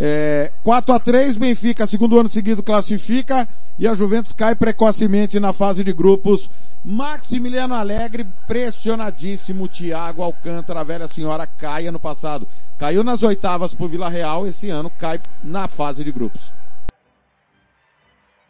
É, 0.00 0.52
4 0.62 0.94
a 0.94 1.00
3 1.00 1.36
Benfica, 1.36 1.84
segundo 1.84 2.20
ano 2.20 2.28
seguido, 2.28 2.62
classifica 2.62 3.48
e 3.76 3.88
a 3.88 3.94
Juventus 3.94 4.30
cai 4.30 4.54
precocemente 4.54 5.40
na 5.40 5.52
fase 5.52 5.82
de 5.82 5.92
grupos. 5.92 6.48
Maximiliano 6.84 7.74
Alegre, 7.74 8.24
pressionadíssimo. 8.46 9.66
Thiago 9.66 10.22
Alcântara, 10.22 10.80
a 10.80 10.84
velha 10.84 11.08
senhora, 11.08 11.48
cai 11.48 11.88
ano 11.88 11.98
passado. 11.98 12.46
Caiu 12.78 13.02
nas 13.02 13.24
oitavas 13.24 13.74
pro 13.74 13.88
Vila 13.88 14.08
Real, 14.08 14.46
esse 14.46 14.70
ano 14.70 14.88
cai 14.88 15.20
na 15.42 15.66
fase 15.66 16.04
de 16.04 16.12
grupos. 16.12 16.52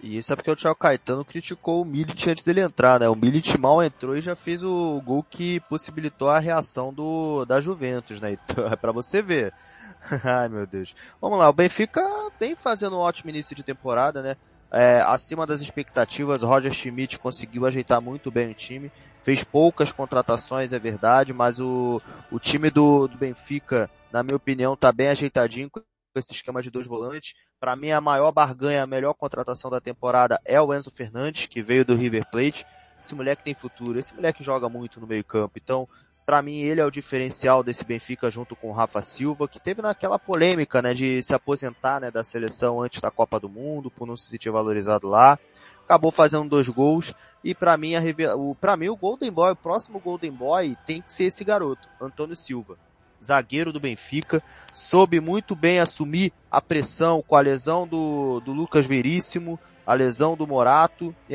E 0.03 0.19
isso 0.19 0.33
é 0.33 0.37
porque 0.37 0.51
o 0.51 0.57
Thiago 0.57 0.79
Caetano 0.79 1.25
criticou 1.25 1.81
o 1.81 1.85
Milic 1.85 2.29
antes 2.31 2.45
dele 2.45 2.61
entrar, 2.61 3.01
né? 3.01 3.09
O 3.09 3.17
Milic 3.17 3.59
mal 3.59 3.83
entrou 3.83 4.17
e 4.17 4.21
já 4.21 4.37
fez 4.37 4.63
o 4.63 5.01
gol 5.05 5.25
que 5.29 5.61
possibilitou 5.61 6.29
a 6.29 6.39
reação 6.39 6.93
do 6.93 7.47
da 7.47 7.59
Juventus, 7.59 8.21
né? 8.21 8.35
Então, 8.35 8.67
é 8.71 8.77
pra 8.77 8.93
você 8.93 9.23
ver. 9.23 9.53
Ai 10.25 10.49
meu 10.49 10.67
Deus. 10.67 10.95
Vamos 11.21 11.39
lá, 11.39 11.49
o 11.49 11.53
Benfica 11.53 12.03
vem 12.39 12.55
fazendo 12.55 12.97
um 12.97 13.01
ótimo 13.01 13.31
início 13.31 13.55
de 13.55 13.63
temporada, 13.63 14.23
né? 14.23 14.37
É, 14.71 15.01
acima 15.01 15.47
das 15.47 15.63
expectativas, 15.63 16.43
Roger 16.43 16.73
Schmidt 16.73 17.19
conseguiu 17.19 17.65
ajeitar 17.65 18.01
muito 18.01 18.31
bem 18.31 18.51
o 18.51 18.55
time. 18.55 18.93
Fez 19.23 19.43
poucas 19.43 19.91
contratações, 19.91 20.73
é 20.73 20.79
verdade, 20.79 21.33
mas 21.33 21.59
o, 21.59 22.01
o 22.31 22.39
time 22.39 22.71
do, 22.71 23.09
do 23.09 23.19
Benfica, 23.19 23.91
na 24.13 24.23
minha 24.23 24.37
opinião, 24.37 24.77
tá 24.77 24.93
bem 24.93 25.09
ajeitadinho 25.09 25.71
com 25.71 25.81
esse 26.15 26.33
esquema 26.33 26.63
de 26.63 26.71
dois 26.71 26.87
volantes. 26.87 27.35
Para 27.59 27.75
mim, 27.75 27.91
a 27.91 28.01
maior 28.01 28.31
barganha, 28.31 28.83
a 28.83 28.87
melhor 28.87 29.15
contratação 29.15 29.71
da 29.71 29.81
temporada 29.81 30.41
é 30.45 30.61
o 30.61 30.75
Enzo 30.75 30.91
Fernandes, 30.91 31.47
que 31.47 31.63
veio 31.63 31.85
do 31.85 31.95
River 31.95 32.29
Plate. 32.31 32.67
Esse 33.03 33.15
moleque 33.15 33.45
tem 33.45 33.55
futuro, 33.55 33.99
esse 33.99 34.15
moleque 34.15 34.45
joga 34.45 34.69
muito 34.69 35.01
no 35.01 35.07
meio 35.07 35.25
campo. 35.25 35.59
Então, 35.63 35.89
para 36.29 36.43
mim, 36.43 36.59
ele 36.59 36.79
é 36.79 36.85
o 36.85 36.91
diferencial 36.91 37.63
desse 37.63 37.83
Benfica 37.83 38.31
junto 38.31 38.55
com 38.55 38.69
o 38.69 38.73
Rafa 38.75 39.01
Silva, 39.01 39.49
que 39.49 39.59
teve 39.59 39.81
naquela 39.81 40.19
polêmica, 40.19 40.83
né, 40.83 40.93
de 40.93 41.23
se 41.23 41.33
aposentar, 41.33 42.03
né, 42.03 42.11
da 42.11 42.23
seleção 42.23 42.83
antes 42.83 43.01
da 43.01 43.11
Copa 43.11 43.41
do 43.41 43.49
Mundo, 43.49 43.91
por 43.91 44.07
não 44.07 44.15
se 44.15 44.29
sentir 44.29 44.51
valorizado 44.51 45.09
lá. 45.09 45.39
Acabou 45.87 46.11
fazendo 46.11 46.47
dois 46.47 46.69
gols 46.69 47.15
e 47.43 47.55
para 47.55 47.79
mim 47.79 47.95
a 47.95 48.03
o 48.37 48.55
para 48.55 48.77
mim 48.77 48.91
o 48.91 48.97
Golden 48.97 49.33
Boy, 49.33 49.53
o 49.53 49.57
próximo 49.57 49.99
Golden 49.99 50.31
Boy 50.31 50.77
tem 50.87 51.01
que 51.01 51.11
ser 51.11 51.25
esse 51.25 51.43
garoto, 51.43 51.89
Antônio 51.99 52.37
Silva. 52.37 52.77
Zagueiro 53.25 53.73
do 53.73 53.81
Benfica, 53.81 54.43
soube 54.71 55.21
muito 55.21 55.57
bem 55.57 55.81
assumir 55.81 56.31
a 56.51 56.61
pressão 56.61 57.25
com 57.27 57.37
a 57.37 57.41
lesão 57.41 57.89
do, 57.89 58.41
do 58.41 58.53
Lucas 58.53 58.85
Veríssimo, 58.85 59.59
a 59.87 59.95
lesão 59.95 60.37
do 60.37 60.47
Morato, 60.47 61.17
e, 61.27 61.35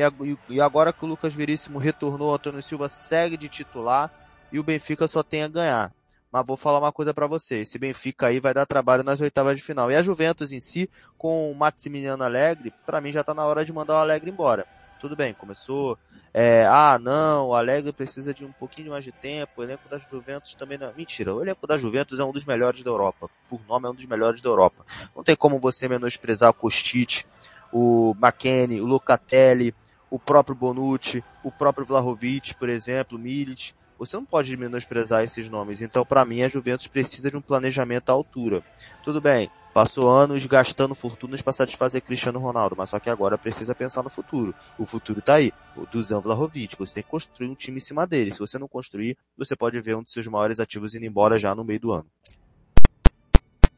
e 0.50 0.60
agora 0.60 0.92
que 0.92 1.04
o 1.04 1.08
Lucas 1.08 1.34
Veríssimo 1.34 1.80
retornou, 1.80 2.32
Antônio 2.32 2.62
Silva 2.62 2.88
segue 2.88 3.36
de 3.36 3.48
titular, 3.48 4.08
e 4.54 4.58
o 4.60 4.62
Benfica 4.62 5.08
só 5.08 5.20
tem 5.20 5.42
a 5.42 5.48
ganhar. 5.48 5.92
Mas 6.30 6.46
vou 6.46 6.56
falar 6.56 6.78
uma 6.78 6.92
coisa 6.92 7.12
para 7.12 7.26
você, 7.26 7.56
esse 7.56 7.76
Benfica 7.76 8.28
aí 8.28 8.38
vai 8.38 8.54
dar 8.54 8.64
trabalho 8.66 9.02
nas 9.02 9.20
oitavas 9.20 9.56
de 9.56 9.62
final. 9.62 9.90
E 9.90 9.96
a 9.96 10.02
Juventus 10.02 10.52
em 10.52 10.60
si, 10.60 10.88
com 11.18 11.50
o 11.50 11.54
Maximiliano 11.56 12.22
Alegre, 12.22 12.72
para 12.86 13.00
mim 13.00 13.10
já 13.10 13.24
tá 13.24 13.34
na 13.34 13.44
hora 13.44 13.64
de 13.64 13.72
mandar 13.72 13.94
o 13.94 13.98
Alegre 13.98 14.30
embora. 14.30 14.64
Tudo 15.00 15.16
bem, 15.16 15.34
começou, 15.34 15.98
é, 16.32 16.64
ah 16.66 17.00
não, 17.00 17.48
o 17.48 17.54
Alegre 17.54 17.92
precisa 17.92 18.32
de 18.32 18.44
um 18.44 18.52
pouquinho 18.52 18.90
mais 18.90 19.02
de 19.02 19.10
tempo, 19.10 19.52
o 19.56 19.64
elenco 19.64 19.88
da 19.88 19.98
Juventus 19.98 20.54
também 20.54 20.78
não. 20.78 20.94
Mentira, 20.94 21.34
o 21.34 21.42
elenco 21.42 21.66
da 21.66 21.76
Juventus 21.76 22.20
é 22.20 22.24
um 22.24 22.32
dos 22.32 22.44
melhores 22.44 22.84
da 22.84 22.90
Europa. 22.90 23.28
Por 23.50 23.60
nome 23.68 23.88
é 23.88 23.90
um 23.90 23.94
dos 23.94 24.06
melhores 24.06 24.40
da 24.40 24.48
Europa. 24.48 24.86
Não 25.16 25.24
tem 25.24 25.34
como 25.34 25.58
você 25.58 25.88
menosprezar 25.88 26.50
o 26.50 26.54
Kostic, 26.54 27.24
o 27.72 28.14
McKennie, 28.22 28.80
o 28.80 28.86
Locatelli, 28.86 29.74
o 30.08 30.18
próprio 30.18 30.54
Bonucci, 30.54 31.24
o 31.42 31.50
próprio 31.50 31.84
Vlahovic, 31.84 32.54
por 32.54 32.68
exemplo, 32.68 33.18
Milic. 33.18 33.74
Você 33.98 34.16
não 34.16 34.24
pode 34.24 34.56
menosprezar 34.56 35.22
esses 35.22 35.48
nomes. 35.48 35.80
Então, 35.80 36.04
para 36.04 36.24
mim, 36.24 36.42
a 36.42 36.48
Juventus 36.48 36.86
precisa 36.86 37.30
de 37.30 37.36
um 37.36 37.40
planejamento 37.40 38.10
à 38.10 38.12
altura. 38.12 38.62
Tudo 39.02 39.20
bem, 39.20 39.50
passou 39.72 40.10
anos 40.10 40.44
gastando 40.46 40.94
fortunas 40.94 41.40
para 41.40 41.52
satisfazer 41.52 42.02
Cristiano 42.02 42.38
Ronaldo, 42.38 42.74
mas 42.76 42.90
só 42.90 42.98
que 42.98 43.08
agora 43.08 43.38
precisa 43.38 43.74
pensar 43.74 44.02
no 44.02 44.10
futuro. 44.10 44.54
O 44.78 44.84
futuro 44.84 45.20
está 45.20 45.34
aí. 45.34 45.52
O 45.76 45.86
Dusan 45.86 46.20
Vlahovic. 46.20 46.76
Você 46.76 46.94
tem 46.94 47.02
que 47.02 47.08
construir 47.08 47.48
um 47.48 47.54
time 47.54 47.78
em 47.78 47.80
cima 47.80 48.06
dele. 48.06 48.32
Se 48.32 48.40
você 48.40 48.58
não 48.58 48.68
construir, 48.68 49.16
você 49.38 49.54
pode 49.54 49.80
ver 49.80 49.96
um 49.96 50.02
dos 50.02 50.12
seus 50.12 50.26
maiores 50.26 50.58
ativos 50.58 50.94
indo 50.94 51.06
embora 51.06 51.38
já 51.38 51.54
no 51.54 51.64
meio 51.64 51.80
do 51.80 51.92
ano. 51.92 52.06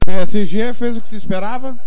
PSG 0.05 0.72
fez 0.72 0.96
o 0.96 1.02
que 1.02 1.09
se 1.09 1.16
esperava? 1.16 1.79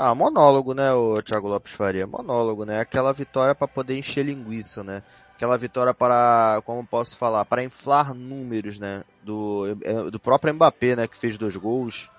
Ah, 0.00 0.14
monólogo, 0.14 0.74
né, 0.74 0.92
o 0.92 1.20
Thiago 1.20 1.48
Lopes 1.48 1.72
Faria? 1.72 2.06
Monólogo, 2.06 2.64
né? 2.64 2.78
Aquela 2.78 3.12
vitória 3.12 3.52
para 3.52 3.66
poder 3.66 3.98
encher 3.98 4.24
linguiça, 4.24 4.84
né? 4.84 5.02
Aquela 5.38 5.56
vitória 5.56 5.94
para, 5.94 6.60
como 6.64 6.84
posso 6.84 7.16
falar, 7.16 7.44
para 7.44 7.62
inflar 7.62 8.12
números, 8.12 8.76
né? 8.76 9.04
Do, 9.22 9.78
é, 9.82 10.10
do 10.10 10.18
próprio 10.18 10.52
Mbappé, 10.52 10.96
né? 10.96 11.06
Que 11.06 11.16
fez 11.16 11.38
dois 11.38 11.54
gols. 11.54 12.10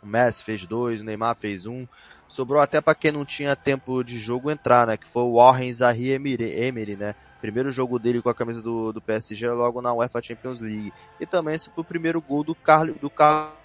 O 0.00 0.06
Messi 0.06 0.44
fez 0.44 0.64
dois, 0.64 1.00
o 1.00 1.04
Neymar 1.04 1.34
fez 1.34 1.66
um. 1.66 1.88
Sobrou 2.28 2.62
até 2.62 2.80
para 2.80 2.94
quem 2.94 3.10
não 3.10 3.24
tinha 3.24 3.56
tempo 3.56 4.04
de 4.04 4.16
jogo 4.16 4.48
entrar, 4.48 4.86
né? 4.86 4.96
Que 4.96 5.08
foi 5.08 5.22
o 5.22 5.34
Warren 5.34 5.74
Zahri 5.74 6.12
Emery, 6.12 6.94
né? 6.94 7.16
Primeiro 7.40 7.72
jogo 7.72 7.98
dele 7.98 8.22
com 8.22 8.28
a 8.28 8.34
camisa 8.34 8.62
do, 8.62 8.92
do 8.92 9.00
PSG 9.00 9.48
logo 9.50 9.82
na 9.82 9.92
UEFA 9.92 10.22
Champions 10.22 10.60
League. 10.60 10.92
E 11.18 11.26
também 11.26 11.56
esse 11.56 11.70
foi 11.70 11.82
o 11.82 11.84
primeiro 11.84 12.20
gol 12.20 12.44
do 12.44 12.54
Carlos, 12.54 12.96
do 12.98 13.10
Carlos 13.10 13.58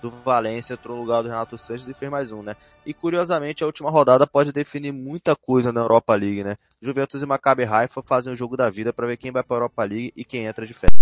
do 0.00 0.10
Valência, 0.10 0.74
entrou 0.74 0.96
no 0.96 1.02
lugar 1.02 1.22
do 1.22 1.28
Renato 1.28 1.58
Sanches 1.58 1.88
e 1.88 1.94
fez 1.94 2.10
mais 2.10 2.32
um, 2.32 2.42
né? 2.42 2.56
E 2.86 2.94
curiosamente 2.94 3.62
a 3.62 3.66
última 3.66 3.90
rodada 3.90 4.26
pode 4.26 4.52
definir 4.52 4.92
muita 4.92 5.34
coisa 5.34 5.72
na 5.72 5.80
Europa 5.80 6.14
League, 6.14 6.44
né? 6.44 6.56
Juventus 6.80 7.22
e 7.22 7.26
Maccabi 7.26 7.64
Haifa 7.64 8.02
fazem 8.02 8.32
o 8.32 8.36
jogo 8.36 8.56
da 8.56 8.70
vida 8.70 8.92
para 8.92 9.06
ver 9.06 9.16
quem 9.16 9.32
vai 9.32 9.42
para 9.42 9.56
a 9.56 9.58
Europa 9.58 9.84
League 9.84 10.12
e 10.16 10.24
quem 10.24 10.44
entra 10.44 10.66
de 10.66 10.72
férias. 10.72 10.98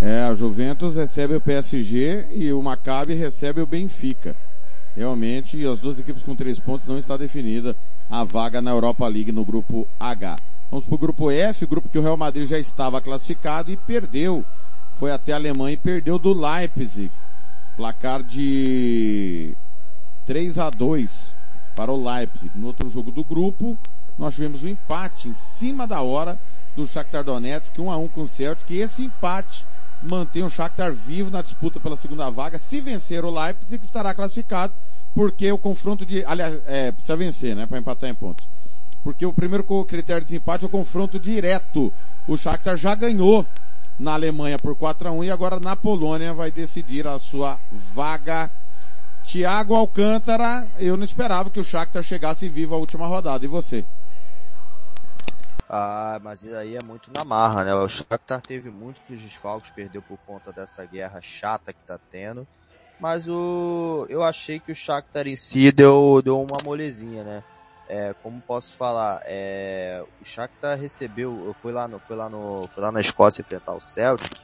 É, 0.00 0.22
a 0.22 0.32
Juventus 0.32 0.96
recebe 0.96 1.34
o 1.34 1.40
PSG 1.40 2.28
e 2.30 2.52
o 2.52 2.62
Maccabi 2.62 3.14
recebe 3.14 3.60
o 3.60 3.66
Benfica. 3.66 4.34
Realmente, 4.96 5.64
as 5.66 5.78
duas 5.78 5.98
equipes 5.98 6.22
com 6.22 6.34
três 6.34 6.58
pontos 6.58 6.86
não 6.86 6.96
está 6.96 7.16
definida 7.16 7.76
a 8.08 8.24
vaga 8.24 8.60
na 8.60 8.70
Europa 8.70 9.06
League 9.06 9.30
no 9.30 9.44
grupo 9.44 9.86
H. 10.00 10.36
Vamos 10.70 10.86
para 10.86 10.94
o 10.94 10.98
grupo 10.98 11.30
F, 11.30 11.66
grupo 11.66 11.88
que 11.88 11.98
o 11.98 12.02
Real 12.02 12.16
Madrid 12.16 12.48
já 12.48 12.58
estava 12.58 13.00
classificado 13.00 13.70
e 13.70 13.76
perdeu. 13.76 14.44
Foi 14.94 15.12
até 15.12 15.32
a 15.32 15.36
Alemanha 15.36 15.74
e 15.74 15.76
perdeu 15.76 16.18
do 16.18 16.32
Leipzig 16.32 17.10
Placar 17.80 18.22
de 18.22 19.56
3 20.26 20.58
a 20.58 20.68
2 20.68 21.34
para 21.74 21.90
o 21.90 21.96
Leipzig. 21.96 22.50
No 22.54 22.66
outro 22.66 22.90
jogo 22.90 23.10
do 23.10 23.24
grupo, 23.24 23.74
nós 24.18 24.34
tivemos 24.34 24.62
um 24.62 24.68
empate 24.68 25.30
em 25.30 25.32
cima 25.32 25.86
da 25.86 26.02
hora 26.02 26.38
do 26.76 26.86
Shakhtar 26.86 27.24
Donetsk, 27.24 27.80
1 27.80 27.90
a 27.90 27.96
1 27.96 28.08
com 28.08 28.20
o 28.20 28.28
Celtic, 28.28 28.68
e 28.68 28.80
esse 28.80 29.04
empate 29.04 29.66
mantém 30.02 30.42
o 30.42 30.50
Shakhtar 30.50 30.92
vivo 30.92 31.30
na 31.30 31.40
disputa 31.40 31.80
pela 31.80 31.96
segunda 31.96 32.28
vaga. 32.28 32.58
Se 32.58 32.82
vencer 32.82 33.24
o 33.24 33.30
Leipzig, 33.30 33.82
estará 33.82 34.12
classificado, 34.12 34.74
porque 35.14 35.50
o 35.50 35.56
confronto 35.56 36.04
de, 36.04 36.22
aliás, 36.26 36.60
é, 36.66 36.92
precisa 36.92 37.16
vencer, 37.16 37.56
né, 37.56 37.64
para 37.64 37.78
empatar 37.78 38.10
em 38.10 38.14
pontos. 38.14 38.46
Porque 39.02 39.24
o 39.24 39.32
primeiro 39.32 39.64
critério 39.86 40.20
de 40.20 40.26
desempate 40.26 40.64
é 40.64 40.66
o 40.66 40.70
confronto 40.70 41.18
direto. 41.18 41.90
O 42.28 42.36
Shakhtar 42.36 42.76
já 42.76 42.94
ganhou 42.94 43.46
na 44.00 44.14
Alemanha 44.14 44.58
por 44.58 44.74
4 44.74 45.08
a 45.08 45.12
1 45.12 45.24
e 45.24 45.30
agora 45.30 45.60
na 45.60 45.76
Polônia 45.76 46.32
vai 46.32 46.50
decidir 46.50 47.06
a 47.06 47.18
sua 47.18 47.60
vaga. 47.70 48.50
Thiago 49.22 49.74
Alcântara, 49.74 50.66
eu 50.78 50.96
não 50.96 51.04
esperava 51.04 51.50
que 51.50 51.60
o 51.60 51.64
Shakhtar 51.64 52.02
chegasse 52.02 52.48
vivo 52.48 52.74
à 52.74 52.78
última 52.78 53.06
rodada. 53.06 53.44
E 53.44 53.48
você? 53.48 53.84
Ah, 55.68 56.18
mas 56.22 56.50
aí 56.52 56.74
é 56.74 56.82
muito 56.82 57.10
na 57.14 57.22
marra, 57.22 57.62
né? 57.62 57.74
O 57.74 57.86
Shakhtar 57.86 58.40
teve 58.40 58.70
muitos 58.70 59.02
desfalques, 59.06 59.70
perdeu 59.70 60.00
por 60.00 60.18
conta 60.26 60.50
dessa 60.50 60.84
guerra 60.86 61.20
chata 61.20 61.72
que 61.72 61.80
tá 61.86 61.98
tendo. 62.10 62.48
Mas 62.98 63.28
o, 63.28 64.06
eu 64.08 64.22
achei 64.22 64.58
que 64.58 64.72
o 64.72 64.74
Shakhtar 64.74 65.26
em 65.26 65.36
si 65.36 65.70
deu, 65.70 66.20
deu 66.24 66.40
uma 66.40 66.56
molezinha, 66.64 67.22
né? 67.22 67.44
É, 67.90 68.14
como 68.22 68.40
posso 68.40 68.76
falar, 68.76 69.20
é, 69.24 70.00
o 70.22 70.24
Shakhtar 70.24 70.78
recebeu, 70.78 71.44
eu 71.44 71.52
fui 71.54 71.72
lá 71.72 71.88
no, 71.88 71.98
fui 71.98 72.14
lá 72.14 72.28
no, 72.28 72.68
fui 72.68 72.80
lá 72.80 72.92
na 72.92 73.00
Escócia 73.00 73.42
enfrentar 73.42 73.74
o 73.74 73.80
Celtic. 73.80 74.38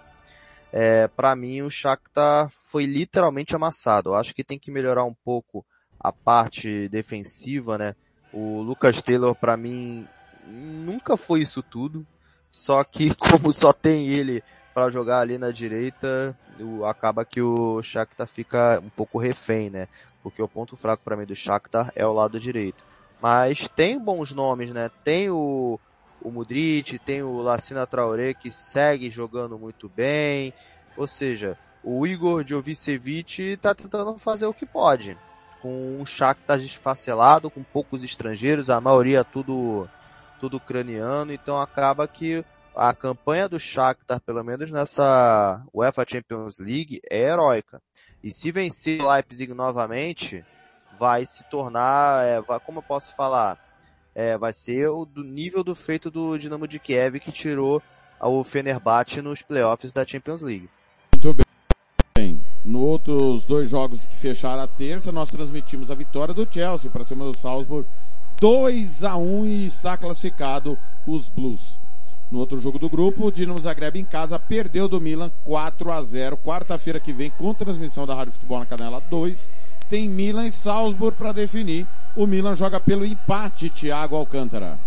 É, 0.73 1.07
para 1.07 1.37
mim 1.37 1.63
o 1.63 1.71
Shakhtar 1.71 2.51
foi 2.65 2.87
literalmente 2.87 3.55
amassado. 3.55 4.11
Eu 4.11 4.15
acho 4.17 4.35
que 4.35 4.43
tem 4.43 4.59
que 4.59 4.73
melhorar 4.73 5.05
um 5.05 5.15
pouco 5.15 5.65
a 5.99 6.11
parte 6.11 6.89
defensiva, 6.89 7.79
né? 7.79 7.95
O 8.33 8.61
Lucas 8.63 9.01
Taylor 9.01 9.33
para 9.33 9.57
mim 9.57 10.09
nunca 10.45 11.17
foi 11.17 11.41
isso 11.41 11.63
tudo. 11.63 12.05
Só 12.51 12.83
que 12.83 13.15
como 13.31 13.53
só 13.53 13.73
tem 13.73 14.09
ele 14.09 14.43
para 14.75 14.91
jogar 14.91 15.21
ali 15.21 15.39
na 15.39 15.53
direita, 15.53 16.37
o, 16.59 16.85
acaba 16.85 17.25
que 17.25 17.41
o 17.41 17.81
Shakhtar 17.81 18.27
fica 18.27 18.81
um 18.83 18.91
pouco 18.91 19.21
refém, 19.21 19.71
né? 19.71 19.87
Porque 20.21 20.43
o 20.43 20.49
ponto 20.49 20.77
fraco 20.77 21.05
para 21.05 21.17
mim 21.17 21.25
do 21.25 21.37
Shakhtar 21.37 21.93
é 21.95 22.05
o 22.05 22.13
lado 22.13 22.41
direito. 22.41 22.96
Mas 23.21 23.69
tem 23.69 23.99
bons 23.99 24.33
nomes, 24.33 24.73
né? 24.73 24.91
Tem 25.03 25.31
o, 25.31 25.81
o 26.21 26.31
Mudrit, 26.31 26.99
tem 26.99 27.23
o 27.23 27.39
Lacina 27.39 27.87
Traoré 27.87 28.35
que 28.35 28.51
segue 28.51 29.11
jogando 29.11 29.59
muito 29.59 29.89
bem. 29.89 30.53
Ou 30.97 31.07
seja, 31.07 31.59
o 31.83 32.07
Igor 32.07 32.45
Jovicevic 32.47 33.43
está 33.43 33.75
tentando 33.75 34.19
fazer 34.19 34.47
o 34.47 34.55
que 34.55 34.67
pode. 34.67 35.17
Com 35.63 35.99
um 36.01 36.05
Shakhtar 36.05 36.59
desfacelado, 36.59 37.51
com 37.51 37.63
poucos 37.63 38.03
estrangeiros, 38.03 38.71
a 38.71 38.81
maioria 38.81 39.25
tudo 39.25 39.89
tudo 40.39 40.59
ucraniano, 40.59 41.33
então 41.33 41.59
acaba 41.59 42.07
que 42.07 42.45
a 42.75 42.93
campanha 42.93 43.49
do 43.49 43.59
Shakhtar, 43.59 44.21
pelo 44.21 44.45
menos 44.45 44.71
nessa 44.71 45.65
UEFA 45.73 46.05
Champions 46.07 46.59
League, 46.59 47.01
é 47.11 47.23
heróica. 47.23 47.81
E 48.23 48.31
se 48.31 48.51
vencer 48.51 49.01
o 49.01 49.11
Leipzig 49.11 49.55
novamente, 49.55 50.45
vai 50.99 51.25
se 51.25 51.45
tornar, 51.45 52.25
é, 52.25 52.41
vai, 52.41 52.59
como 52.61 52.79
eu 52.79 52.83
posso 52.83 53.15
falar, 53.15 53.59
é, 54.15 54.37
vai 54.37 54.53
ser 54.53 54.89
o 54.89 55.05
do 55.05 55.23
nível 55.23 55.63
do 55.63 55.75
feito 55.75 56.11
do 56.11 56.39
Dinamo 56.39 56.67
de 56.67 56.79
Kiev 56.79 57.21
que 57.21 57.31
tirou 57.31 57.83
o 58.21 58.43
Fenerbahçe 58.43 59.21
nos 59.21 59.43
playoffs 59.43 59.93
da 59.93 60.05
Champions 60.07 60.41
League. 60.41 60.71
Muito 61.15 61.37
bem. 62.17 62.41
No 62.65 62.81
outros 62.81 63.45
dois 63.45 63.69
jogos 63.69 64.07
que 64.07 64.17
fecharam 64.17 64.63
a 64.63 64.67
terça, 64.67 65.13
nós 65.13 65.31
transmitimos 65.31 65.91
a 65.91 65.95
vitória 65.95 66.35
do 66.35 66.49
Chelsea 66.51 66.91
para 66.91 67.05
cima 67.05 67.25
do 67.25 67.39
Salzburg 67.39 67.87
2 68.41 69.05
a 69.05 69.17
1 69.17 69.47
e 69.47 69.67
está 69.67 69.97
classificado 69.97 70.79
os 71.07 71.29
Blues. 71.29 71.79
No 72.31 72.41
outro 72.41 72.61
jogo 72.61 72.79
do 72.79 72.91
grupo, 72.91 73.27
o 73.27 73.31
Dinamo 73.31 73.61
Zagreb 73.61 74.01
em 74.01 74.05
casa 74.05 74.39
perdeu 74.39 74.89
do 74.89 75.01
Milan 75.01 75.31
4 75.45 75.93
a 75.93 76.03
0. 76.03 76.37
Quarta-feira 76.39 76.99
que 76.99 77.13
vem 77.13 77.31
com 77.31 77.55
transmissão 77.55 78.05
da 78.05 78.15
Rádio 78.15 78.33
Futebol 78.33 78.59
na 78.59 78.67
Canela 78.67 79.01
2 79.01 79.49
tem 79.89 80.09
Milan 80.09 80.47
e 80.47 80.53
Salzburg 80.53 81.17
para 81.17 81.33
definir. 81.33 81.87
O 82.15 82.27
Milan 82.27 82.55
joga 82.55 82.81
pelo 82.81 83.05
empate, 83.05 83.71
Thiago 83.71 84.17
Alcântara. 84.17 84.79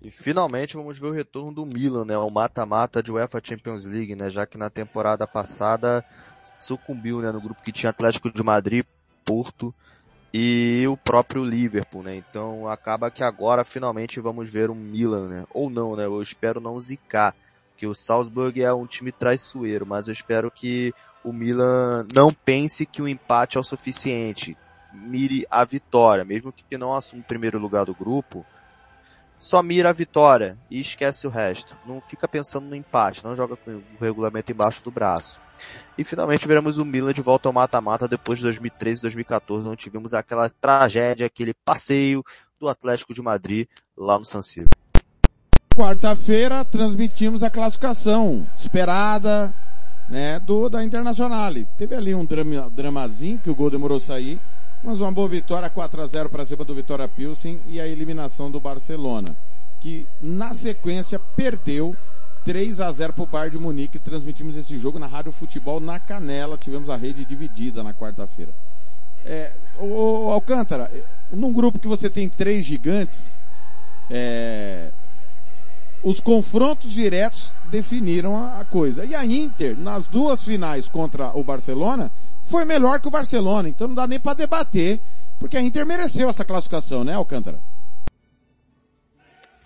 E 0.00 0.10
finalmente 0.10 0.76
vamos 0.76 0.98
ver 0.98 1.06
o 1.06 1.12
retorno 1.12 1.52
do 1.52 1.66
Milan, 1.66 2.04
né? 2.04 2.18
O 2.18 2.28
mata-mata 2.28 3.00
de 3.00 3.12
UEFA 3.12 3.40
Champions 3.42 3.84
League, 3.84 4.16
né? 4.16 4.30
Já 4.30 4.44
que 4.44 4.58
na 4.58 4.68
temporada 4.68 5.26
passada 5.28 6.04
sucumbiu, 6.58 7.20
né? 7.20 7.30
No 7.30 7.40
grupo 7.40 7.62
que 7.62 7.70
tinha 7.70 7.90
Atlético 7.90 8.32
de 8.32 8.42
Madrid, 8.42 8.84
Porto 9.24 9.72
e 10.34 10.84
o 10.88 10.96
próprio 10.96 11.44
Liverpool, 11.44 12.02
né? 12.02 12.16
Então 12.16 12.66
acaba 12.66 13.12
que 13.12 13.22
agora 13.22 13.64
finalmente 13.64 14.18
vamos 14.18 14.50
ver 14.50 14.70
o 14.70 14.74
Milan, 14.74 15.28
né? 15.28 15.44
Ou 15.54 15.70
não, 15.70 15.94
né? 15.94 16.06
Eu 16.06 16.20
espero 16.20 16.60
não 16.60 16.80
zicar, 16.80 17.34
que 17.76 17.86
o 17.86 17.94
Salzburg 17.94 18.60
é 18.60 18.72
um 18.72 18.86
time 18.86 19.12
traiçoeiro, 19.12 19.86
mas 19.86 20.08
eu 20.08 20.12
espero 20.12 20.50
que 20.50 20.92
o 21.24 21.32
Milan 21.32 22.06
não 22.14 22.32
pense 22.32 22.84
que 22.84 23.02
o 23.02 23.08
empate 23.08 23.56
é 23.56 23.60
o 23.60 23.64
suficiente. 23.64 24.56
Mire 24.92 25.46
a 25.50 25.64
vitória, 25.64 26.24
mesmo 26.24 26.52
que 26.52 26.76
não 26.76 26.94
assuma 26.94 27.22
o 27.22 27.26
primeiro 27.26 27.58
lugar 27.58 27.86
do 27.86 27.94
grupo, 27.94 28.44
só 29.38 29.60
mira 29.60 29.90
a 29.90 29.92
vitória 29.92 30.56
e 30.70 30.78
esquece 30.78 31.26
o 31.26 31.30
resto. 31.30 31.76
Não 31.84 32.00
fica 32.00 32.28
pensando 32.28 32.68
no 32.68 32.76
empate, 32.76 33.24
não 33.24 33.34
joga 33.34 33.56
com 33.56 33.70
o 33.72 33.82
regulamento 34.00 34.52
embaixo 34.52 34.84
do 34.84 34.90
braço. 34.90 35.40
E 35.96 36.04
finalmente 36.04 36.46
veremos 36.46 36.78
o 36.78 36.84
Milan 36.84 37.12
de 37.12 37.22
volta 37.22 37.48
ao 37.48 37.52
mata-mata 37.52 38.06
depois 38.06 38.38
de 38.38 38.44
2013 38.44 39.00
e 39.00 39.02
2014, 39.02 39.66
onde 39.66 39.76
tivemos 39.78 40.14
aquela 40.14 40.48
tragédia, 40.48 41.26
aquele 41.26 41.54
passeio 41.64 42.24
do 42.60 42.68
Atlético 42.68 43.12
de 43.12 43.20
Madrid 43.20 43.66
lá 43.96 44.18
no 44.18 44.24
San 44.24 44.42
Siro. 44.42 44.68
Quarta-feira 45.74 46.64
transmitimos 46.64 47.42
a 47.42 47.50
classificação 47.50 48.46
esperada, 48.54 49.52
né, 50.12 50.38
do 50.38 50.68
da 50.68 50.84
Internacional. 50.84 51.54
Teve 51.74 51.94
ali 51.94 52.14
um 52.14 52.22
drama, 52.22 52.68
dramazinho 52.68 53.38
que 53.38 53.48
o 53.48 53.54
gol 53.54 53.70
demorou 53.70 53.96
a 53.96 54.00
sair, 54.00 54.38
mas 54.84 55.00
uma 55.00 55.10
boa 55.10 55.26
vitória 55.26 55.70
4 55.70 56.02
a 56.02 56.06
0 56.06 56.28
para 56.28 56.44
cima 56.44 56.66
do 56.66 56.74
Vitória 56.74 57.08
Pilsen 57.08 57.58
e 57.66 57.80
a 57.80 57.88
eliminação 57.88 58.50
do 58.50 58.60
Barcelona, 58.60 59.34
que 59.80 60.06
na 60.20 60.52
sequência 60.52 61.18
perdeu 61.34 61.96
3 62.44 62.80
a 62.80 62.92
0 62.92 63.14
para 63.14 63.24
o 63.24 63.26
Bayern 63.26 63.56
de 63.56 63.58
Munique. 63.58 63.98
Transmitimos 63.98 64.54
esse 64.54 64.78
jogo 64.78 64.98
na 64.98 65.06
Rádio 65.06 65.32
Futebol 65.32 65.80
na 65.80 65.98
Canela. 65.98 66.58
Tivemos 66.58 66.90
a 66.90 66.96
rede 66.96 67.24
dividida 67.24 67.82
na 67.82 67.94
quarta-feira. 67.94 68.52
É, 69.24 69.52
o, 69.78 70.26
o, 70.26 70.30
Alcântara, 70.30 70.90
num 71.30 71.54
grupo 71.54 71.78
que 71.78 71.88
você 71.88 72.10
tem 72.10 72.28
três 72.28 72.66
gigantes, 72.66 73.38
é, 74.10 74.90
os 76.02 76.18
confrontos 76.20 76.90
diretos 76.90 77.54
definiram 77.66 78.36
a, 78.36 78.64
coisa. 78.64 79.04
E 79.04 79.14
a 79.14 79.24
Inter, 79.24 79.78
nas 79.78 80.06
duas 80.06 80.44
finais 80.44 80.88
contra 80.88 81.36
o 81.36 81.44
Barcelona, 81.44 82.10
foi 82.42 82.64
melhor 82.64 83.00
que 83.00 83.08
o 83.08 83.10
Barcelona. 83.10 83.68
Então 83.68 83.88
não 83.88 83.94
dá 83.94 84.06
nem 84.06 84.18
para 84.18 84.34
debater, 84.34 85.00
porque 85.38 85.56
a 85.56 85.62
Inter 85.62 85.86
mereceu 85.86 86.28
essa 86.28 86.44
classificação, 86.44 87.04
né, 87.04 87.14
Alcântara? 87.14 87.60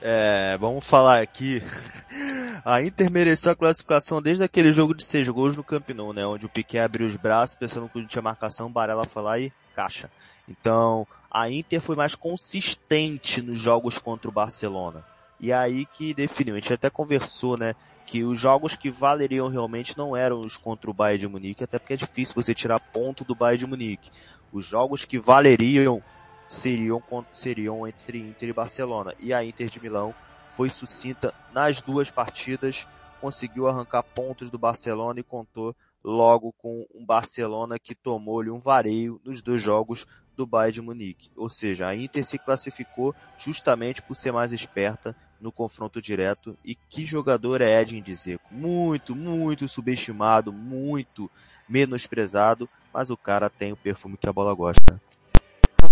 É, 0.00 0.56
vamos 0.58 0.86
falar 0.86 1.22
aqui. 1.22 1.62
A 2.64 2.82
Inter 2.82 3.10
mereceu 3.10 3.52
a 3.52 3.54
classificação 3.54 4.20
desde 4.20 4.42
aquele 4.42 4.72
jogo 4.72 4.92
de 4.92 5.04
seis 5.04 5.28
gols 5.28 5.56
no 5.56 5.62
Camp 5.62 5.88
Nou, 5.90 6.12
né? 6.12 6.26
Onde 6.26 6.46
o 6.46 6.48
Piquet 6.48 6.80
abriu 6.80 7.06
os 7.06 7.16
braços, 7.16 7.54
pensando 7.54 7.88
que 7.88 8.00
não 8.00 8.08
tinha 8.08 8.20
marcação, 8.20 8.70
Barella 8.70 9.04
foi 9.04 9.22
lá 9.22 9.38
e 9.38 9.52
caixa. 9.74 10.10
Então, 10.48 11.06
a 11.30 11.48
Inter 11.48 11.80
foi 11.80 11.94
mais 11.94 12.16
consistente 12.16 13.40
nos 13.40 13.58
jogos 13.58 13.98
contra 13.98 14.28
o 14.28 14.32
Barcelona. 14.32 15.04
E 15.38 15.52
aí 15.52 15.86
que 15.86 16.14
definiu. 16.14 16.54
A 16.54 16.60
gente 16.60 16.72
até 16.72 16.90
conversou, 16.90 17.58
né? 17.58 17.74
Que 18.06 18.22
os 18.24 18.38
jogos 18.38 18.76
que 18.76 18.90
valeriam 18.90 19.48
realmente 19.48 19.96
não 19.98 20.16
eram 20.16 20.40
os 20.40 20.56
contra 20.56 20.90
o 20.90 20.94
Bayern 20.94 21.20
de 21.20 21.28
Munique, 21.28 21.64
até 21.64 21.78
porque 21.78 21.94
é 21.94 21.96
difícil 21.96 22.34
você 22.34 22.54
tirar 22.54 22.78
ponto 22.78 23.24
do 23.24 23.34
Bayern 23.34 23.58
de 23.58 23.66
Munique. 23.66 24.10
Os 24.52 24.64
jogos 24.64 25.04
que 25.04 25.18
valeriam 25.18 26.02
seriam, 26.48 27.02
seriam 27.32 27.86
entre 27.86 28.18
Inter 28.18 28.48
e 28.48 28.52
Barcelona. 28.52 29.12
E 29.18 29.32
a 29.32 29.44
Inter 29.44 29.68
de 29.68 29.80
Milão 29.80 30.14
foi 30.50 30.68
sucinta 30.68 31.34
nas 31.52 31.82
duas 31.82 32.10
partidas, 32.10 32.86
conseguiu 33.20 33.66
arrancar 33.66 34.02
pontos 34.02 34.48
do 34.48 34.58
Barcelona 34.58 35.20
e 35.20 35.24
contou 35.24 35.74
logo 36.02 36.52
com 36.52 36.86
um 36.94 37.04
Barcelona 37.04 37.78
que 37.78 37.94
tomou-lhe 37.94 38.50
um 38.50 38.60
vareio 38.60 39.20
nos 39.24 39.42
dois 39.42 39.60
jogos 39.60 40.06
do 40.36 40.46
Bayern 40.46 40.74
de 40.74 40.80
Munique. 40.80 41.30
Ou 41.34 41.48
seja, 41.48 41.88
a 41.88 41.96
Inter 41.96 42.24
se 42.24 42.38
classificou 42.38 43.14
justamente 43.36 44.00
por 44.00 44.14
ser 44.14 44.32
mais 44.32 44.52
esperta 44.52 45.16
no 45.40 45.52
confronto 45.52 46.00
direto. 46.00 46.56
E 46.64 46.74
que 46.74 47.04
jogador 47.04 47.60
é 47.60 47.80
Edin 47.80 48.02
Dzeko? 48.02 48.44
Muito, 48.50 49.14
muito 49.14 49.68
subestimado, 49.68 50.52
muito 50.52 51.30
menosprezado, 51.68 52.68
mas 52.92 53.10
o 53.10 53.16
cara 53.16 53.50
tem 53.50 53.72
o 53.72 53.76
perfume 53.76 54.16
que 54.16 54.28
a 54.28 54.32
bola 54.32 54.54
gosta. 54.54 55.00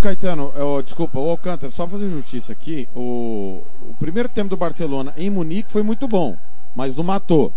Caetano, 0.05 0.53
oh, 0.55 0.83
desculpa, 0.83 1.19
o 1.19 1.31
Alcântara, 1.31 1.73
só 1.73 1.89
fazer 1.89 2.11
justiça 2.11 2.53
aqui, 2.53 2.87
o, 2.95 3.63
o, 3.89 3.95
primeiro 3.99 4.29
tempo 4.29 4.51
do 4.51 4.57
Barcelona 4.57 5.15
em 5.17 5.31
Munique 5.31 5.73
foi 5.73 5.83
muito 5.83 6.07
bom, 6.07 6.37
mas 6.77 6.95
não 6.95 7.03
matou. 7.03 7.51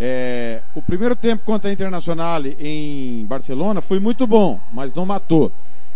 É, 0.00 0.62
o 0.74 0.80
primeiro 0.80 1.14
tempo 1.14 1.44
contra 1.44 1.68
a 1.68 1.72
Internacional 1.74 2.40
em 2.46 3.26
Barcelona 3.26 3.82
foi 3.82 4.00
muito 4.00 4.26
bom, 4.26 4.58
mas 4.72 4.94
não 4.94 5.04
matou. 5.04 5.52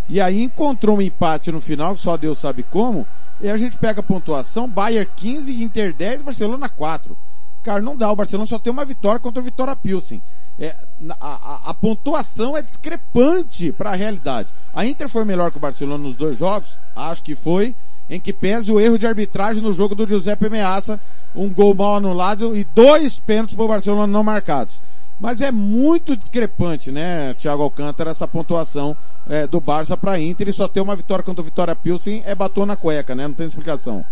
E 0.06 0.20
aí 0.20 0.42
encontrou 0.42 0.98
um 0.98 1.00
empate 1.00 1.50
no 1.50 1.62
final, 1.62 1.96
só 1.96 2.14
Deus 2.18 2.38
sabe 2.38 2.62
como, 2.62 3.06
e 3.40 3.48
a 3.48 3.56
gente 3.56 3.76
pega 3.76 4.00
a 4.00 4.02
pontuação, 4.02 4.68
Bayern 4.68 5.10
15, 5.16 5.62
Inter 5.62 5.94
10, 5.94 6.22
Barcelona 6.22 6.68
4. 6.68 7.16
Cara, 7.62 7.80
não 7.80 7.96
dá, 7.96 8.10
o 8.10 8.16
Barcelona 8.16 8.46
só 8.46 8.58
tem 8.58 8.72
uma 8.72 8.84
vitória 8.84 9.20
contra 9.20 9.40
o 9.40 9.44
Vitória 9.44 9.76
Pilsen 9.76 10.22
é, 10.60 10.76
a, 11.18 11.26
a, 11.26 11.70
a, 11.70 11.74
pontuação 11.74 12.54
é 12.54 12.60
discrepante 12.60 13.72
para 13.72 13.90
a 13.90 13.96
realidade. 13.96 14.52
A 14.74 14.84
Inter 14.84 15.08
foi 15.08 15.24
melhor 15.24 15.50
que 15.50 15.56
o 15.56 15.60
Barcelona 15.60 16.04
nos 16.04 16.14
dois 16.14 16.38
jogos? 16.38 16.78
Acho 16.94 17.22
que 17.22 17.34
foi. 17.34 17.74
Em 18.10 18.20
que 18.20 18.32
pese 18.32 18.70
o 18.70 18.78
erro 18.78 18.98
de 18.98 19.06
arbitragem 19.06 19.62
no 19.62 19.72
jogo 19.72 19.94
do 19.94 20.06
Giuseppe 20.06 20.50
Meaça, 20.50 21.00
um 21.34 21.48
gol 21.48 21.74
mal 21.74 21.96
anulado 21.96 22.56
e 22.56 22.64
dois 22.74 23.20
pênaltis 23.20 23.54
para 23.54 23.64
o 23.64 23.68
Barcelona 23.68 24.06
não 24.06 24.22
marcados. 24.22 24.82
Mas 25.20 25.42
é 25.42 25.52
muito 25.52 26.16
discrepante, 26.16 26.90
né, 26.90 27.34
Thiago 27.34 27.62
Alcântara, 27.62 28.10
essa 28.10 28.26
pontuação 28.26 28.96
é, 29.28 29.46
do 29.46 29.60
Barça 29.60 29.94
para 29.94 30.18
Inter 30.18 30.48
e 30.48 30.52
só 30.52 30.66
ter 30.66 30.80
uma 30.80 30.96
vitória 30.96 31.22
contra 31.22 31.42
o 31.42 31.44
Vitória 31.44 31.76
Pilsen 31.76 32.22
é 32.24 32.34
batom 32.34 32.64
na 32.64 32.74
cueca, 32.74 33.14
né? 33.14 33.28
Não 33.28 33.34
tem 33.34 33.46
explicação. 33.46 34.02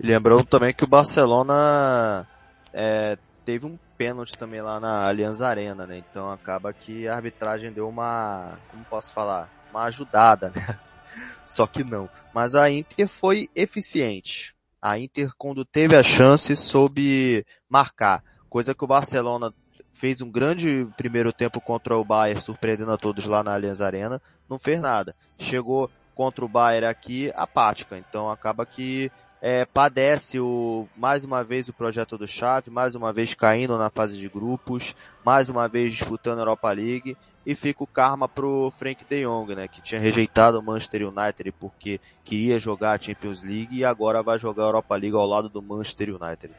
Lembrando 0.00 0.44
também 0.44 0.72
que 0.72 0.84
o 0.84 0.88
Barcelona 0.88 2.26
é, 2.72 3.18
teve 3.44 3.66
um 3.66 3.78
pênalti 3.98 4.36
também 4.38 4.62
lá 4.62 4.80
na 4.80 5.06
Allianz 5.06 5.42
Arena, 5.42 5.86
né? 5.86 5.98
Então 5.98 6.30
acaba 6.30 6.72
que 6.72 7.06
a 7.06 7.14
arbitragem 7.14 7.70
deu 7.70 7.86
uma, 7.86 8.58
como 8.70 8.82
posso 8.84 9.12
falar, 9.12 9.50
uma 9.70 9.84
ajudada, 9.84 10.52
né? 10.56 10.78
Só 11.44 11.66
que 11.66 11.84
não. 11.84 12.08
Mas 12.34 12.54
a 12.54 12.70
Inter 12.70 13.08
foi 13.08 13.50
eficiente. 13.54 14.54
A 14.80 14.98
Inter, 14.98 15.30
quando 15.36 15.66
teve 15.66 15.96
a 15.96 16.02
chance, 16.02 16.54
soube 16.56 17.44
marcar. 17.68 18.22
Coisa 18.48 18.74
que 18.74 18.84
o 18.84 18.88
Barcelona 18.88 19.52
fez 19.96 20.20
um 20.20 20.30
grande 20.30 20.86
primeiro 20.96 21.32
tempo 21.32 21.60
contra 21.60 21.96
o 21.96 22.04
Bayern, 22.04 22.40
surpreendendo 22.42 22.92
a 22.92 22.96
todos 22.96 23.24
lá 23.26 23.42
na 23.42 23.54
Allianz 23.54 23.80
Arena. 23.80 24.20
Não 24.48 24.58
fez 24.58 24.80
nada. 24.80 25.14
Chegou 25.38 25.90
contra 26.14 26.44
o 26.44 26.48
Bayern 26.48 26.86
aqui 26.86 27.32
apática. 27.34 27.98
Então 27.98 28.30
acaba 28.30 28.64
que 28.64 29.10
é, 29.40 29.64
padece 29.64 30.40
o, 30.40 30.88
mais 30.96 31.24
uma 31.24 31.44
vez 31.44 31.68
o 31.68 31.72
projeto 31.72 32.16
do 32.16 32.26
Chave, 32.26 32.70
mais 32.70 32.94
uma 32.94 33.12
vez 33.12 33.34
caindo 33.34 33.76
na 33.76 33.90
fase 33.90 34.16
de 34.16 34.28
grupos, 34.28 34.94
mais 35.24 35.48
uma 35.48 35.68
vez 35.68 35.92
disputando 35.92 36.38
a 36.38 36.42
Europa 36.42 36.72
League 36.72 37.16
e 37.44 37.54
fica 37.54 37.84
o 37.84 37.86
karma 37.86 38.28
pro 38.28 38.72
Frank 38.76 39.04
de 39.04 39.24
Jong, 39.24 39.54
né, 39.54 39.68
que 39.68 39.80
tinha 39.80 40.00
rejeitado 40.00 40.58
o 40.58 40.62
Manchester 40.62 41.08
United 41.08 41.52
porque 41.52 42.00
queria 42.24 42.58
jogar 42.58 42.92
a 42.92 43.00
Champions 43.00 43.44
League 43.44 43.76
e 43.76 43.84
agora 43.84 44.22
vai 44.22 44.38
jogar 44.38 44.64
a 44.64 44.66
Europa 44.66 44.96
League 44.96 45.16
ao 45.16 45.26
lado 45.26 45.48
do 45.48 45.62
Manchester 45.62 46.08
United. 46.08 46.52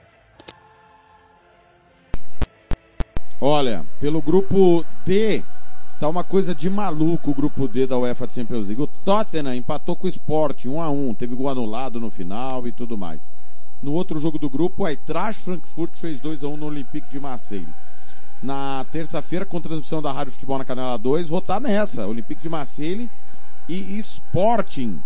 Olha, 3.40 3.86
pelo 4.00 4.22
grupo 4.22 4.84
D, 5.06 5.44
Tá 6.00 6.08
uma 6.08 6.24
coisa 6.24 6.54
de 6.54 6.70
maluco 6.70 7.32
o 7.32 7.34
grupo 7.34 7.68
D 7.68 7.88
da 7.88 7.98
UEFA 7.98 8.30
Champions 8.30 8.68
League. 8.68 8.82
O 8.82 8.86
Tottenham 8.86 9.56
empatou 9.56 9.96
com 9.96 10.06
o 10.06 10.10
Sport 10.10 10.66
1 10.66 10.80
a 10.80 10.92
1 10.92 11.16
teve 11.16 11.36
gol 11.36 11.50
anulado 11.50 12.00
no 12.00 12.12
final 12.12 12.68
e 12.68 12.72
tudo 12.72 12.96
mais. 12.96 13.32
No 13.82 13.94
outro 13.94 14.20
jogo 14.20 14.38
do 14.38 14.48
grupo, 14.48 14.84
o 14.84 14.88
Eintracht 14.88 15.44
Frankfurt 15.44 15.98
fez 15.98 16.20
2 16.20 16.44
a 16.44 16.50
1 16.50 16.58
no 16.58 16.68
Olympique 16.68 17.10
de 17.10 17.20
Marseille. 17.20 17.68
Na 18.44 18.86
terça-feira, 18.92 19.44
com 19.44 19.60
transmissão 19.60 20.00
da 20.00 20.12
Rádio 20.12 20.34
Futebol 20.34 20.60
na 20.60 20.66
Canela 20.66 20.98
2, 20.98 21.30
vou 21.30 21.40
estar 21.40 21.60
nessa. 21.60 22.06
Olympique 22.06 22.44
de 22.44 22.50
Marseille 22.50 23.10
e 23.68 23.98
Sporting. 23.98 25.02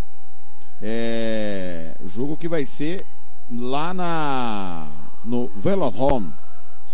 É, 0.81 1.95
jogo 2.05 2.35
que 2.35 2.49
vai 2.49 2.65
ser 2.65 3.05
lá 3.49 3.93
na, 3.93 4.89
no 5.23 5.49
Velodrome. 5.55 6.33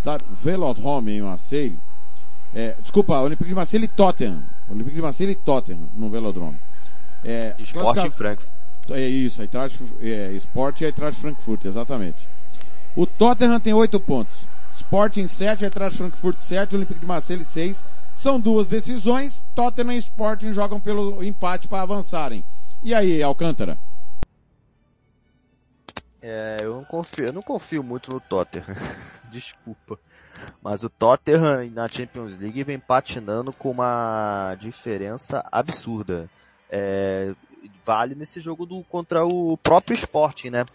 Estar 0.08 0.22
Velodrome 0.30 1.18
em 1.18 1.22
Marseille. 1.22 1.78
É, 2.56 2.78
desculpa, 2.82 3.20
Olympique 3.20 3.50
de 3.50 3.56
Marseille 3.56 3.84
e 3.84 3.90
Tottenham. 3.90 4.42
Olympique 4.70 4.96
de 4.96 5.02
Marseille 5.02 5.34
e 5.34 5.36
Tottenham 5.36 5.90
no 5.94 6.10
Velodrome. 6.10 6.58
É, 7.26 7.54
Sport 7.60 7.98
em 7.98 8.10
Frankfurt. 8.10 8.52
É 8.90 9.02
isso, 9.02 9.46
traz, 9.50 9.78
é, 10.00 10.32
Sport 10.32 10.80
e 10.82 10.94
Frankfurt, 11.12 11.66
exatamente. 11.66 12.26
O 12.96 13.06
Tottenham 13.06 13.60
tem 13.60 13.74
8 13.74 14.00
pontos. 14.00 14.48
Sport 14.72 15.18
em 15.18 15.28
7, 15.28 15.66
aí 15.66 15.70
traz 15.70 15.98
Frankfurt 15.98 16.38
7, 16.38 16.78
Olympique 16.78 17.02
de 17.02 17.06
Marseille 17.06 17.44
6. 17.44 17.84
São 18.16 18.40
duas 18.40 18.66
decisões. 18.68 19.46
Tottenham 19.54 19.92
e 19.92 19.98
Sporting 19.98 20.54
jogam 20.54 20.80
pelo 20.80 21.22
empate 21.22 21.68
para 21.68 21.84
avançarem. 21.84 22.46
E 22.82 22.94
aí, 22.94 23.22
Alcântara? 23.22 23.78
É, 26.22 26.58
eu 26.62 26.76
não 26.76 26.84
confio, 26.84 27.26
eu 27.26 27.34
não 27.34 27.42
confio 27.42 27.84
muito 27.84 28.12
no 28.12 28.20
Tottenham. 28.20 28.66
Desculpa. 29.30 30.00
Mas 30.62 30.84
o 30.84 30.90
Tottenham 30.90 31.70
na 31.72 31.88
Champions 31.88 32.38
League 32.38 32.64
vem 32.64 32.80
patinando 32.80 33.52
com 33.54 33.72
uma 33.72 34.56
diferença 34.60 35.44
absurda. 35.52 36.30
É, 36.70 37.34
vale 37.84 38.16
nesse 38.16 38.40
jogo 38.40 38.66
do 38.66 38.84
contra 38.84 39.26
o 39.26 39.58
próprio 39.58 39.96
Sporting, 39.96 40.50
né? 40.50 40.66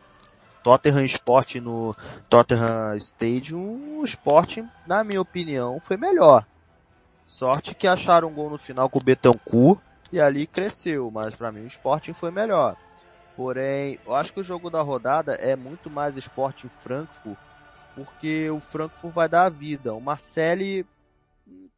Tottenham 0.63 1.05
Sporting 1.05 1.61
no 1.61 1.95
Tottenham 2.29 2.97
Stadium, 2.97 4.01
o 4.01 4.05
Sporting, 4.05 4.69
na 4.87 5.03
minha 5.03 5.21
opinião, 5.21 5.81
foi 5.81 5.97
melhor. 5.97 6.47
Sorte 7.27 7.75
que 7.75 7.87
acharam 7.87 8.29
um 8.29 8.35
gol 8.35 8.51
no 8.51 8.59
final 8.59 8.89
com 8.89 8.99
o 8.99 9.03
Betancourt 9.03 9.81
e 10.13 10.21
ali 10.21 10.47
cresceu, 10.47 11.11
mas 11.11 11.35
para 11.35 11.51
mim 11.51 11.63
o 11.63 11.67
Sporting 11.67 12.13
foi 12.13 12.31
melhor. 12.31 12.77
Porém, 13.37 13.99
eu 14.07 14.15
acho 14.15 14.33
que 14.33 14.41
o 14.41 14.45
jogo 14.45 14.69
da 14.69 14.83
rodada 14.83 15.33
é 15.35 15.57
muito 15.57 15.89
mais 15.89 16.17
Sporting 16.17 16.69
Frankfurt, 16.83 17.39
porque 17.95 18.51
o 18.51 18.61
Frankfurt 18.61 19.15
vai 19.15 19.29
dar 19.29 19.45
a 19.45 19.49
vida. 19.49 19.95
O 19.95 20.01
Marcelli 20.01 20.87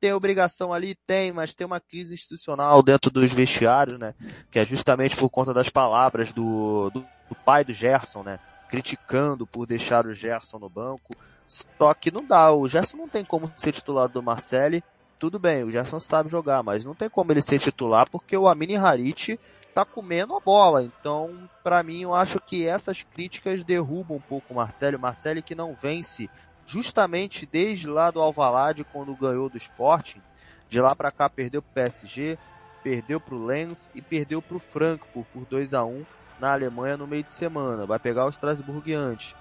tem 0.01 0.13
obrigação 0.13 0.73
ali? 0.73 0.95
Tem, 1.07 1.33
mas 1.33 1.55
tem 1.55 1.67
uma 1.67 1.81
crise 1.81 2.13
institucional 2.15 2.83
dentro 2.83 3.11
dos 3.11 3.33
vestiários, 3.33 3.99
né? 3.99 4.15
Que 4.51 4.59
é 4.59 4.65
justamente 4.65 5.17
por 5.17 5.31
conta 5.31 5.55
das 5.55 5.69
palavras 5.69 6.33
do, 6.33 6.91
do, 6.91 7.01
do 7.29 7.35
pai 7.45 7.65
do 7.65 7.73
Gerson, 7.73 8.23
né? 8.23 8.39
Criticando 8.69 9.47
por 9.47 9.67
deixar 9.67 10.07
o 10.07 10.13
Gerson 10.13 10.59
no 10.59 10.69
banco. 10.69 11.15
Só 11.47 11.95
que 11.95 12.11
não 12.11 12.25
dá, 12.27 12.53
o 12.53 12.69
Gerson 12.69 12.97
não 12.97 13.09
tem 13.09 13.25
como 13.25 13.51
ser 13.57 13.73
titular 13.73 14.09
do 14.09 14.23
Marcelli. 14.23 14.83
Tudo 15.19 15.39
bem, 15.39 15.63
o 15.63 15.71
Gerson 15.71 16.01
sabe 16.01 16.29
jogar, 16.29 16.63
mas 16.63 16.85
não 16.85 16.95
tem 16.95 17.09
como 17.09 17.33
ele 17.33 17.41
ser 17.41 17.59
titular 17.59 18.09
porque 18.11 18.37
o 18.37 18.49
Amini 18.49 18.77
Harit 18.77 19.39
tá 19.75 19.85
comendo 19.85 20.37
a 20.37 20.41
bola. 20.41 20.83
Então, 20.83 21.49
para 21.63 21.83
mim, 21.83 22.03
eu 22.03 22.15
acho 22.15 22.41
que 22.41 22.67
essas 22.67 23.03
críticas 23.03 23.65
derrubam 23.65 24.17
um 24.17 24.21
pouco 24.21 24.53
o 24.53 24.57
Marcelo. 24.57 24.99
Marcelo 24.99 25.43
que 25.43 25.55
não 25.55 25.75
vence 25.75 26.31
justamente 26.65 27.45
desde 27.45 27.89
lá 27.89 28.11
do 28.11 28.21
Alvalade, 28.21 28.85
quando 28.85 29.15
ganhou 29.17 29.49
do 29.49 29.59
Sporting. 29.59 30.23
De 30.69 30.81
lá 30.81 30.95
para 30.95 31.11
cá 31.11 31.29
perdeu 31.29 31.61
pro 31.61 31.73
PSG, 31.73 32.39
perdeu 32.83 33.21
pro 33.21 33.45
Lens 33.45 33.91
e 33.95 34.01
perdeu 34.01 34.41
pro 34.41 34.59
Frankfurt 34.59 35.27
por 35.33 35.45
2 35.45 35.75
a 35.75 35.85
1 35.85 36.07
na 36.39 36.53
Alemanha 36.53 36.97
no 36.97 37.07
meio 37.07 37.25
de 37.25 37.33
semana. 37.33 37.85
Vai 37.85 37.99
pegar 37.99 38.27
o 38.27 38.31
Strasbourg 38.31 38.93
antes. 38.95 39.35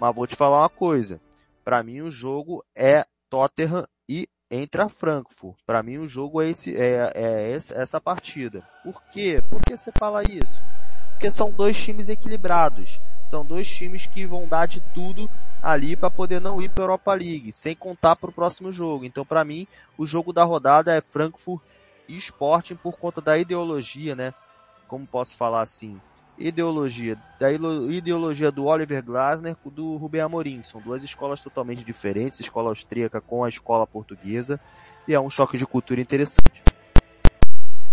Mas 0.00 0.14
vou 0.14 0.26
te 0.26 0.36
falar 0.36 0.62
uma 0.62 0.68
coisa. 0.68 1.20
Para 1.64 1.82
mim 1.82 2.00
o 2.00 2.10
jogo 2.10 2.64
é 2.76 3.06
Tottenham 3.30 3.86
e 4.50 4.56
entre 4.56 4.80
a 4.80 4.88
Frankfurt. 4.88 5.56
Para 5.66 5.82
mim 5.82 5.98
o 5.98 6.08
jogo 6.08 6.40
é, 6.40 6.50
esse, 6.50 6.76
é, 6.76 7.12
é 7.14 7.52
essa 7.52 8.00
partida. 8.00 8.62
Por 8.82 9.02
quê? 9.10 9.42
Por 9.48 9.60
que 9.62 9.76
você 9.76 9.92
fala 9.98 10.22
isso? 10.22 10.62
Porque 11.12 11.30
são 11.30 11.50
dois 11.50 11.76
times 11.76 12.08
equilibrados. 12.08 13.00
São 13.24 13.44
dois 13.44 13.68
times 13.68 14.06
que 14.06 14.24
vão 14.24 14.46
dar 14.46 14.66
de 14.66 14.80
tudo 14.94 15.28
ali 15.60 15.96
para 15.96 16.10
poder 16.10 16.40
não 16.40 16.62
ir 16.62 16.70
para 16.70 16.84
Europa 16.84 17.12
League, 17.12 17.52
sem 17.52 17.74
contar 17.74 18.14
para 18.14 18.30
o 18.30 18.32
próximo 18.32 18.70
jogo. 18.70 19.04
Então, 19.04 19.24
para 19.24 19.44
mim, 19.44 19.66
o 19.98 20.06
jogo 20.06 20.32
da 20.32 20.44
rodada 20.44 20.94
é 20.94 21.00
Frankfurt 21.00 21.60
e 22.06 22.16
Sporting 22.16 22.76
por 22.76 22.96
conta 22.96 23.20
da 23.20 23.36
ideologia, 23.36 24.14
né? 24.14 24.32
Como 24.86 25.04
posso 25.06 25.34
falar 25.36 25.62
assim? 25.62 26.00
Ideologia, 26.38 27.16
da 27.40 27.50
ideologia 27.50 28.52
do 28.52 28.66
Oliver 28.66 29.02
Glasner 29.02 29.56
do 29.64 29.96
Rubem 29.96 30.20
Amorim. 30.20 30.62
São 30.64 30.82
duas 30.82 31.02
escolas 31.02 31.40
totalmente 31.40 31.82
diferentes, 31.82 32.40
escola 32.40 32.68
austríaca 32.68 33.22
com 33.22 33.42
a 33.42 33.48
escola 33.48 33.86
portuguesa, 33.86 34.60
e 35.08 35.14
é 35.14 35.20
um 35.20 35.30
choque 35.30 35.56
de 35.56 35.66
cultura 35.66 36.00
interessante. 36.00 36.62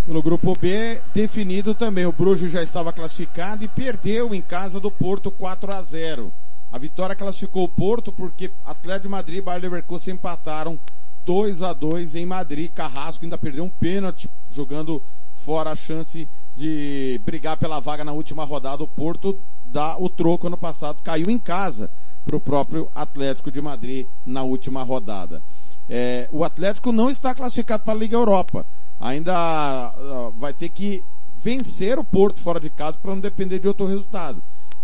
Pelo 0.06 0.22
grupo 0.22 0.54
B, 0.60 1.02
definido 1.14 1.74
também, 1.74 2.06
o 2.06 2.12
Bruges 2.12 2.52
já 2.52 2.62
estava 2.62 2.92
classificado 2.92 3.64
e 3.64 3.70
perdeu 3.70 4.36
em 4.36 4.42
casa 4.42 4.78
do 4.78 4.92
Porto 4.92 5.32
4 5.32 5.74
a 5.74 5.82
0. 5.82 6.34
A 6.70 6.78
vitória 6.78 7.16
classificou 7.16 7.64
o 7.64 7.70
Porto 7.70 8.12
porque 8.12 8.52
Atlético 8.66 9.04
de 9.04 9.10
Madrid 9.10 9.38
e 9.38 9.42
Bayer 9.42 9.62
Leverkusen 9.62 10.16
empataram 10.16 10.78
2 11.26 11.62
a 11.62 11.72
2 11.72 12.16
em 12.16 12.26
Madrid. 12.26 12.70
Carrasco 12.74 13.24
ainda 13.24 13.38
perdeu 13.38 13.64
um 13.64 13.70
pênalti 13.70 14.30
jogando 14.52 15.02
fora 15.34 15.72
a 15.72 15.76
chance 15.76 16.28
de 16.56 17.20
brigar 17.26 17.58
pela 17.58 17.80
vaga 17.80 18.04
na 18.04 18.12
última 18.12 18.44
rodada. 18.44 18.84
O 18.84 18.88
Porto 18.88 19.38
dá 19.66 19.98
o 19.98 20.10
troco 20.10 20.48
ano 20.48 20.58
passado, 20.58 21.02
caiu 21.04 21.30
em 21.30 21.40
casa 21.40 21.90
para 22.26 22.38
o 22.38 22.40
próprio 22.40 22.90
Atlético 22.94 23.52
de 23.52 23.62
Madrid 23.62 24.08
na 24.26 24.44
última 24.44 24.84
rodada. 24.84 25.42
É, 25.90 26.30
o 26.32 26.44
Atlético 26.44 26.92
não 26.92 27.10
está 27.10 27.36
classificado 27.36 27.84
para 27.84 27.94
a 27.94 27.98
Liga 27.98 28.16
Europa. 28.16 28.66
Ainda 29.00 29.94
uh, 29.98 30.32
vai 30.40 30.54
ter 30.54 30.70
que 30.70 31.04
vencer 31.38 32.00
o 32.00 32.04
Porto 32.04 32.40
fora 32.40 32.60
de 32.60 32.70
casa 32.70 32.98
para 33.02 33.14
não 33.14 33.20
depender 33.20 33.60
de 33.60 33.68
outro 33.68 33.86
resultado 33.86 34.42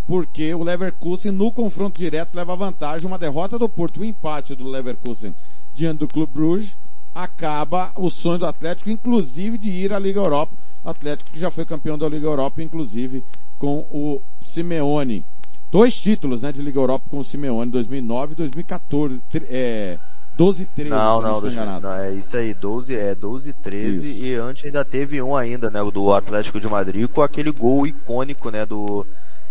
porque 0.09 0.55
o 0.55 0.63
Leverkusen 0.63 1.31
no 1.31 1.51
confronto 1.51 1.99
direto 1.99 2.33
leva 2.33 2.55
vantagem, 2.55 3.05
uma 3.05 3.19
derrota 3.19 3.59
do 3.59 3.69
Porto, 3.69 4.01
um 4.01 4.03
empate 4.03 4.55
do 4.55 4.67
Leverkusen 4.67 5.35
diante 5.75 5.99
do 5.99 6.07
Clube 6.07 6.33
Bruges, 6.33 6.75
acaba 7.23 7.91
o 7.95 8.09
sonho 8.09 8.39
do 8.39 8.45
Atlético, 8.45 8.89
inclusive 8.89 9.57
de 9.57 9.69
ir 9.69 9.93
à 9.93 9.99
Liga 9.99 10.19
Europa, 10.19 10.53
Atlético 10.83 11.31
que 11.31 11.39
já 11.39 11.51
foi 11.51 11.65
campeão 11.65 11.97
da 11.97 12.07
Liga 12.07 12.25
Europa, 12.25 12.61
inclusive 12.61 13.23
com 13.57 13.85
o 13.91 14.21
Simeone. 14.43 15.25
Dois 15.71 15.95
títulos, 15.95 16.41
né, 16.41 16.51
de 16.51 16.61
Liga 16.61 16.79
Europa 16.79 17.05
com 17.09 17.19
o 17.19 17.23
Simeone, 17.23 17.69
2009 17.69 18.33
e 18.33 18.35
2014, 18.35 19.21
é, 19.49 19.99
12 20.35 20.65
13, 20.65 20.89
não, 20.89 21.21
não, 21.21 21.41
não, 21.41 21.79
não, 21.81 21.93
é 21.93 22.13
isso 22.13 22.37
aí, 22.37 22.53
12, 22.53 22.95
é 22.95 23.13
12 23.13 23.53
13 23.53 24.09
isso. 24.09 24.25
e 24.25 24.35
antes 24.35 24.65
ainda 24.65 24.85
teve 24.85 25.21
um 25.21 25.35
ainda, 25.35 25.69
né, 25.69 25.79
do 25.91 26.13
Atlético 26.13 26.59
de 26.59 26.67
Madrid 26.67 27.07
com 27.09 27.21
aquele 27.21 27.51
gol 27.51 27.85
icônico, 27.85 28.49
né, 28.49 28.65
do 28.65 29.05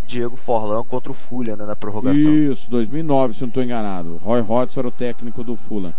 Diego 0.09 0.35
Forlan 0.35 0.83
contra 0.83 1.11
o 1.11 1.13
Fulham 1.13 1.55
né, 1.55 1.65
na 1.65 1.75
prorrogação. 1.75 2.33
Isso, 2.33 2.69
2009, 2.71 3.35
se 3.35 3.41
não 3.41 3.47
estou 3.49 3.63
enganado. 3.63 4.17
Roy 4.17 4.41
Hodgson 4.41 4.79
era 4.79 4.87
o 4.87 4.91
técnico 4.91 5.43
do 5.43 5.55
Fulham. 5.55 5.93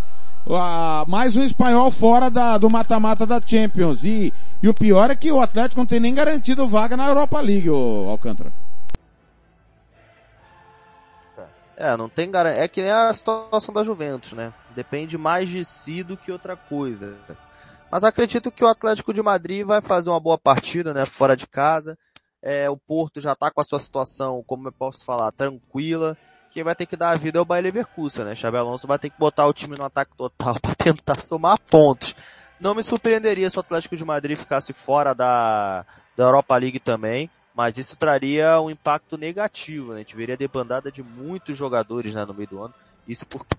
Ah, 0.49 1.05
mais 1.07 1.36
um 1.36 1.43
espanhol 1.43 1.91
fora 1.91 2.30
da, 2.30 2.57
do 2.59 2.70
mata-mata 2.70 3.26
da 3.26 3.41
Champions. 3.41 4.05
E, 4.05 4.32
e 4.62 4.68
o 4.68 4.74
pior 4.74 5.11
é 5.11 5.16
que 5.16 5.30
o 5.30 5.41
Atlético 5.41 5.80
não 5.80 5.86
tem 5.86 6.01
nem 6.01 6.14
garantido 6.14 6.68
vaga 6.68 6.97
na 6.97 7.09
Europa 7.09 7.41
League, 7.41 7.70
o 7.70 8.09
Alcântara. 8.09 8.53
É, 11.76 11.97
não 11.97 12.11
tem 12.11 12.30
garantia. 12.30 12.62
É 12.62 12.68
que 12.68 12.82
nem 12.82 12.91
a 12.91 13.12
situação 13.14 13.72
da 13.72 13.82
Juventus, 13.82 14.34
né? 14.34 14.53
Depende 14.74 15.16
mais 15.16 15.49
de 15.49 15.64
si 15.64 16.03
do 16.03 16.14
que 16.14 16.30
outra 16.30 16.55
coisa. 16.55 17.16
Mas 17.91 18.05
acredito 18.05 18.53
que 18.53 18.62
o 18.62 18.68
Atlético 18.68 19.14
de 19.14 19.22
Madrid 19.22 19.64
vai 19.64 19.80
fazer 19.80 20.11
uma 20.11 20.20
boa 20.20 20.36
partida, 20.36 20.93
né? 20.93 21.07
Fora 21.07 21.34
de 21.34 21.47
casa. 21.47 21.99
É, 22.43 22.68
o 22.68 22.76
Porto 22.76 23.18
já 23.18 23.32
está 23.32 23.51
com 23.51 23.62
a 23.62 23.64
sua 23.64 23.80
situação, 23.80 24.45
como 24.47 24.68
eu 24.68 24.72
posso 24.72 25.05
falar, 25.05 25.32
tranquila. 25.32 26.18
Quem 26.51 26.64
vai 26.64 26.74
ter 26.74 26.84
que 26.84 26.96
dar 26.96 27.11
a 27.11 27.16
vida 27.16 27.38
é 27.38 27.40
o 27.40 27.44
Bayer 27.44 27.62
Leverkusen, 27.64 28.24
né? 28.24 28.34
Xabi 28.34 28.57
Alonso 28.57 28.86
vai 28.86 28.98
ter 28.98 29.09
que 29.09 29.18
botar 29.18 29.46
o 29.46 29.53
time 29.53 29.76
no 29.78 29.84
ataque 29.84 30.16
total 30.16 30.59
para 30.61 30.74
tentar 30.74 31.20
somar 31.20 31.59
pontos. 31.70 32.14
Não 32.59 32.74
me 32.74 32.82
surpreenderia 32.82 33.48
se 33.48 33.57
o 33.57 33.61
Atlético 33.61 33.96
de 33.96 34.05
Madrid 34.05 34.36
ficasse 34.36 34.72
fora 34.72 35.14
da, 35.14 35.86
da 36.16 36.24
Europa 36.24 36.57
League 36.57 36.80
também, 36.80 37.30
mas 37.55 37.78
isso 37.78 37.96
traria 37.96 38.61
um 38.61 38.68
impacto 38.68 39.16
negativo, 39.16 39.90
né? 39.90 39.96
A 39.96 39.98
gente 39.98 40.16
veria 40.16 40.36
debandada 40.36 40.90
de 40.90 41.03
muitos 41.03 41.57
jogadores 41.57 42.14
né, 42.14 42.24
no 42.24 42.34
meio 42.34 42.48
do 42.48 42.62
ano. 42.64 42.74
Isso 43.07 43.24
porque 43.26 43.57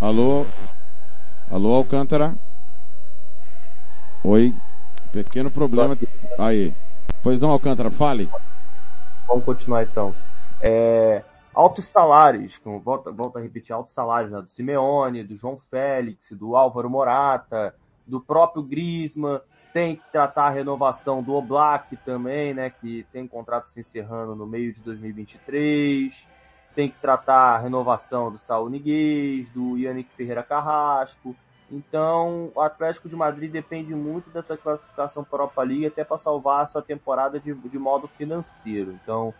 Alô? 0.00 0.46
Alô, 1.50 1.74
Alcântara? 1.74 2.34
Oi, 4.24 4.54
pequeno 5.12 5.50
problema. 5.50 5.98
Aí. 6.38 6.72
Pois 7.22 7.40
não, 7.40 7.50
Alcântara, 7.50 7.90
fale. 7.90 8.30
Vamos 9.26 9.44
continuar 9.44 9.82
então. 9.82 10.14
É, 10.60 11.22
altos 11.52 11.86
salários, 11.86 12.60
volta, 12.82 13.10
volta 13.10 13.38
a 13.38 13.42
repetir, 13.42 13.72
altos 13.74 13.92
salários 13.92 14.30
né, 14.30 14.40
do 14.40 14.48
Simeone, 14.48 15.24
do 15.24 15.36
João 15.36 15.56
Félix, 15.56 16.32
do 16.32 16.54
Álvaro 16.54 16.88
Morata, 16.88 17.74
do 18.06 18.20
próprio 18.20 18.62
Grisman, 18.62 19.40
tem 19.72 19.96
que 19.96 20.02
tratar 20.10 20.46
a 20.46 20.50
renovação 20.50 21.22
do 21.22 21.34
Oblak 21.34 21.96
também, 21.98 22.54
né, 22.54 22.70
que 22.70 23.06
tem 23.12 23.26
contrato 23.26 23.68
se 23.70 23.80
encerrando 23.80 24.34
no 24.34 24.46
meio 24.46 24.72
de 24.72 24.80
2023, 24.82 26.26
tem 26.74 26.90
que 26.90 26.98
tratar 26.98 27.54
a 27.54 27.58
renovação 27.58 28.30
do 28.30 28.38
Saul 28.38 28.68
Niguez, 28.68 29.50
do 29.50 29.76
Yannick 29.76 30.10
Ferreira 30.14 30.42
Carrasco, 30.42 31.34
então, 31.70 32.52
o 32.54 32.60
Atlético 32.60 33.08
de 33.08 33.16
Madrid 33.16 33.50
depende 33.50 33.94
muito 33.94 34.30
dessa 34.30 34.56
classificação 34.56 35.24
para 35.24 35.38
a 35.38 35.42
Europa 35.42 35.62
League 35.62 35.86
até 35.86 36.04
para 36.04 36.18
salvar 36.18 36.64
a 36.64 36.68
sua 36.68 36.82
temporada 36.82 37.40
de, 37.40 37.52
de 37.52 37.78
modo 37.78 38.06
financeiro. 38.06 38.96
Então, 39.02 39.34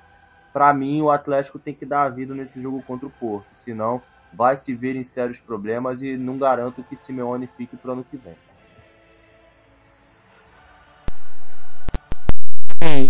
para 0.53 0.72
mim, 0.74 1.01
o 1.03 1.11
Atlético 1.11 1.59
tem 1.59 1.74
que 1.74 1.87
dar 1.87 2.03
a 2.03 2.09
vida 2.09 2.35
nesse 2.35 2.61
jogo 2.61 2.83
contra 2.83 3.07
o 3.07 3.11
Porto, 3.11 3.47
senão 3.55 4.03
vai 4.33 4.57
se 4.57 4.74
ver 4.74 4.97
em 4.97 5.05
sérios 5.05 5.39
problemas 5.39 6.03
e 6.03 6.16
não 6.16 6.37
garanto 6.37 6.83
que 6.83 6.97
Simeone 6.97 7.47
fique 7.47 7.77
para 7.77 7.91
o 7.91 7.93
ano 7.93 8.05
que 8.05 8.16
vem. 8.16 8.37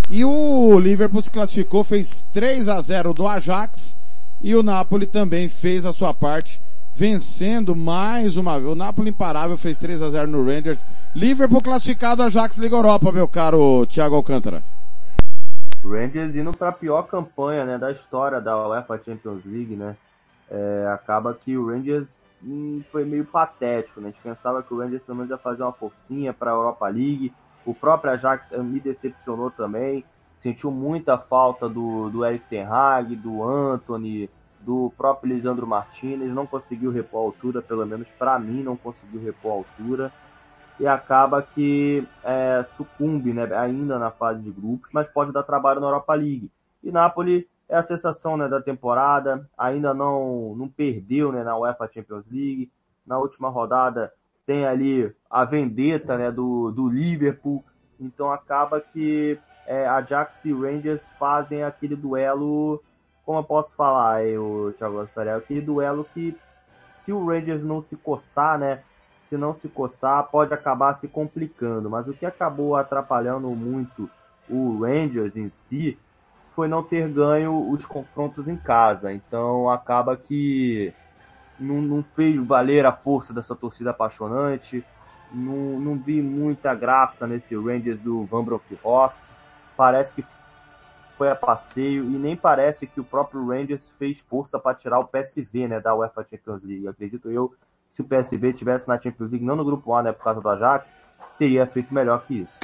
E 0.08 0.24
o 0.24 0.78
Liverpool 0.78 1.20
se 1.20 1.30
classificou, 1.30 1.82
fez 1.82 2.24
3 2.32 2.68
a 2.68 2.80
0 2.80 3.12
do 3.12 3.26
Ajax 3.26 3.98
e 4.40 4.54
o 4.54 4.62
Napoli 4.62 5.06
também 5.06 5.48
fez 5.48 5.84
a 5.84 5.92
sua 5.92 6.14
parte 6.14 6.60
vencendo 6.96 7.76
mais 7.76 8.38
uma 8.38 8.58
vez. 8.58 8.72
O 8.72 8.74
Napoli 8.74 9.10
imparável 9.10 9.58
fez 9.58 9.78
3 9.78 10.00
a 10.00 10.08
0 10.08 10.30
no 10.30 10.42
Rangers. 10.42 10.84
Liverpool 11.14 11.60
classificado, 11.60 12.22
Ajax 12.22 12.56
Liga 12.56 12.74
Europa, 12.74 13.12
meu 13.12 13.28
caro 13.28 13.84
Thiago 13.86 14.16
Alcântara. 14.16 14.64
Rangers 15.84 16.34
indo 16.34 16.52
para 16.52 16.70
a 16.70 16.72
pior 16.72 17.06
campanha 17.06 17.66
né, 17.66 17.76
da 17.78 17.92
história 17.92 18.40
da 18.40 18.68
UEFA 18.68 18.98
Champions 19.04 19.44
League, 19.44 19.76
né? 19.76 19.94
É, 20.50 20.88
acaba 20.92 21.34
que 21.34 21.56
o 21.56 21.68
Rangers 21.68 22.20
hum, 22.42 22.82
foi 22.90 23.04
meio 23.04 23.26
patético, 23.26 24.00
né? 24.00 24.08
A 24.08 24.10
gente 24.12 24.22
pensava 24.22 24.62
que 24.62 24.72
o 24.72 24.78
Rangers 24.78 25.02
pelo 25.02 25.18
menos 25.18 25.30
ia 25.30 25.38
fazer 25.38 25.62
uma 25.62 25.72
forcinha 25.72 26.32
para 26.32 26.50
a 26.50 26.54
Europa 26.54 26.88
League. 26.88 27.32
O 27.64 27.74
próprio 27.74 28.12
Ajax 28.12 28.52
eh, 28.52 28.58
me 28.58 28.80
decepcionou 28.80 29.50
também. 29.50 30.04
Sentiu 30.36 30.70
muita 30.70 31.18
falta 31.18 31.68
do, 31.68 32.08
do 32.08 32.24
Eric 32.24 32.46
Ten 32.48 32.64
Hag, 32.64 33.14
do 33.16 33.42
Anthony, 33.42 34.30
do 34.66 34.92
próprio 34.96 35.32
Lisandro 35.32 35.66
Martinez. 35.66 36.32
Não 36.32 36.44
conseguiu 36.44 36.90
repor 36.90 37.20
a 37.20 37.24
altura, 37.26 37.62
pelo 37.62 37.86
menos 37.86 38.08
para 38.18 38.36
mim, 38.36 38.64
não 38.64 38.76
conseguiu 38.76 39.22
repor 39.22 39.52
a 39.52 39.54
altura. 39.54 40.12
E 40.78 40.86
acaba 40.86 41.40
que 41.40 42.06
é, 42.24 42.66
sucumbe 42.70 43.32
né, 43.32 43.44
ainda 43.56 43.98
na 43.98 44.10
fase 44.10 44.42
de 44.42 44.50
grupos, 44.50 44.90
mas 44.92 45.06
pode 45.06 45.32
dar 45.32 45.44
trabalho 45.44 45.80
na 45.80 45.86
Europa 45.86 46.12
League. 46.14 46.50
E 46.82 46.90
Napoli 46.90 47.48
é 47.68 47.76
a 47.76 47.82
sensação 47.82 48.36
né, 48.36 48.48
da 48.48 48.60
temporada, 48.60 49.48
ainda 49.56 49.94
não, 49.94 50.54
não 50.56 50.68
perdeu 50.68 51.32
né, 51.32 51.44
na 51.44 51.56
UEFA 51.56 51.88
Champions 51.94 52.26
League. 52.30 52.70
Na 53.06 53.18
última 53.18 53.48
rodada 53.48 54.12
tem 54.44 54.66
ali 54.66 55.14
a 55.30 55.44
vendetta 55.44 56.18
né, 56.18 56.30
do, 56.30 56.70
do 56.72 56.88
Liverpool, 56.88 57.64
então 57.98 58.30
acaba 58.30 58.80
que 58.80 59.38
é, 59.66 59.86
Ajax 59.86 60.44
e 60.44 60.52
Rangers 60.52 61.02
fazem 61.18 61.64
aquele 61.64 61.96
duelo, 61.96 62.82
como 63.26 63.40
eu 63.40 63.44
posso 63.44 63.74
falar, 63.74 64.24
eu, 64.24 64.72
Thiago 64.78 65.00
Astarel, 65.00 65.38
aquele 65.38 65.60
duelo 65.60 66.06
que 66.14 66.38
se 66.92 67.12
o 67.12 67.26
Rangers 67.26 67.62
não 67.62 67.82
se 67.82 67.96
coçar, 67.96 68.56
né, 68.56 68.82
se 69.28 69.36
não 69.36 69.52
se 69.52 69.68
coçar, 69.68 70.22
pode 70.30 70.54
acabar 70.54 70.94
se 70.94 71.08
complicando, 71.08 71.90
mas 71.90 72.06
o 72.06 72.12
que 72.12 72.24
acabou 72.24 72.76
atrapalhando 72.76 73.48
muito 73.48 74.08
o 74.48 74.80
Rangers 74.80 75.36
em 75.36 75.48
si 75.48 75.98
foi 76.54 76.68
não 76.68 76.84
ter 76.84 77.08
ganho 77.08 77.68
os 77.68 77.84
confrontos 77.84 78.46
em 78.46 78.56
casa, 78.56 79.12
então 79.12 79.68
acaba 79.68 80.16
que 80.16 80.94
não, 81.58 81.82
não 81.82 82.04
fez 82.14 82.36
valer 82.46 82.86
a 82.86 82.92
força 82.92 83.34
dessa 83.34 83.56
torcida 83.56 83.90
apaixonante. 83.90 84.84
Não, 85.32 85.80
não 85.80 85.96
vi 85.96 86.22
muita 86.22 86.74
graça 86.74 87.26
nesse 87.26 87.56
Rangers 87.56 88.00
do 88.00 88.24
Van 88.24 88.44
Bronckhorst. 88.44 89.20
Parece 89.76 90.14
que 90.14 90.24
foi 91.16 91.30
a 91.30 91.34
passeio 91.34 92.04
e 92.04 92.18
nem 92.18 92.36
parece 92.36 92.86
que 92.86 93.00
o 93.00 93.04
próprio 93.04 93.46
Rangers 93.46 93.88
fez 93.98 94.18
força 94.28 94.58
para 94.58 94.74
tirar 94.74 94.98
o 94.98 95.06
PSV 95.06 95.68
né, 95.68 95.80
da 95.80 95.94
UEFA 95.94 96.26
Champions 96.30 96.62
League. 96.62 96.88
Acredito 96.88 97.30
eu, 97.30 97.54
se 97.90 98.02
o 98.02 98.04
PSV 98.04 98.52
tivesse 98.52 98.86
na 98.86 99.00
Champions 99.00 99.30
League, 99.30 99.44
não 99.44 99.56
no 99.56 99.64
grupo 99.64 99.94
A, 99.94 100.02
né, 100.02 100.12
por 100.12 100.24
causa 100.24 100.40
do 100.40 100.48
Ajax, 100.48 100.98
teria 101.38 101.66
feito 101.66 101.92
melhor 101.92 102.24
que 102.26 102.40
isso. 102.40 102.58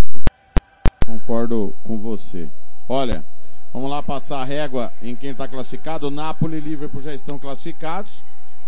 Concordo 1.07 1.75
com 1.85 1.99
você. 1.99 2.51
Olha, 2.89 3.25
vamos 3.73 3.91
lá 3.91 4.03
passar 4.03 4.41
a 4.41 4.45
régua 4.45 4.93
em 5.01 5.17
quem 5.17 5.31
está 5.31 5.49
classificado. 5.49 6.11
Napoli 6.11 6.59
e 6.59 6.61
Liverpool 6.61 7.01
já 7.01 7.15
estão 7.15 7.39
classificados. 7.39 8.23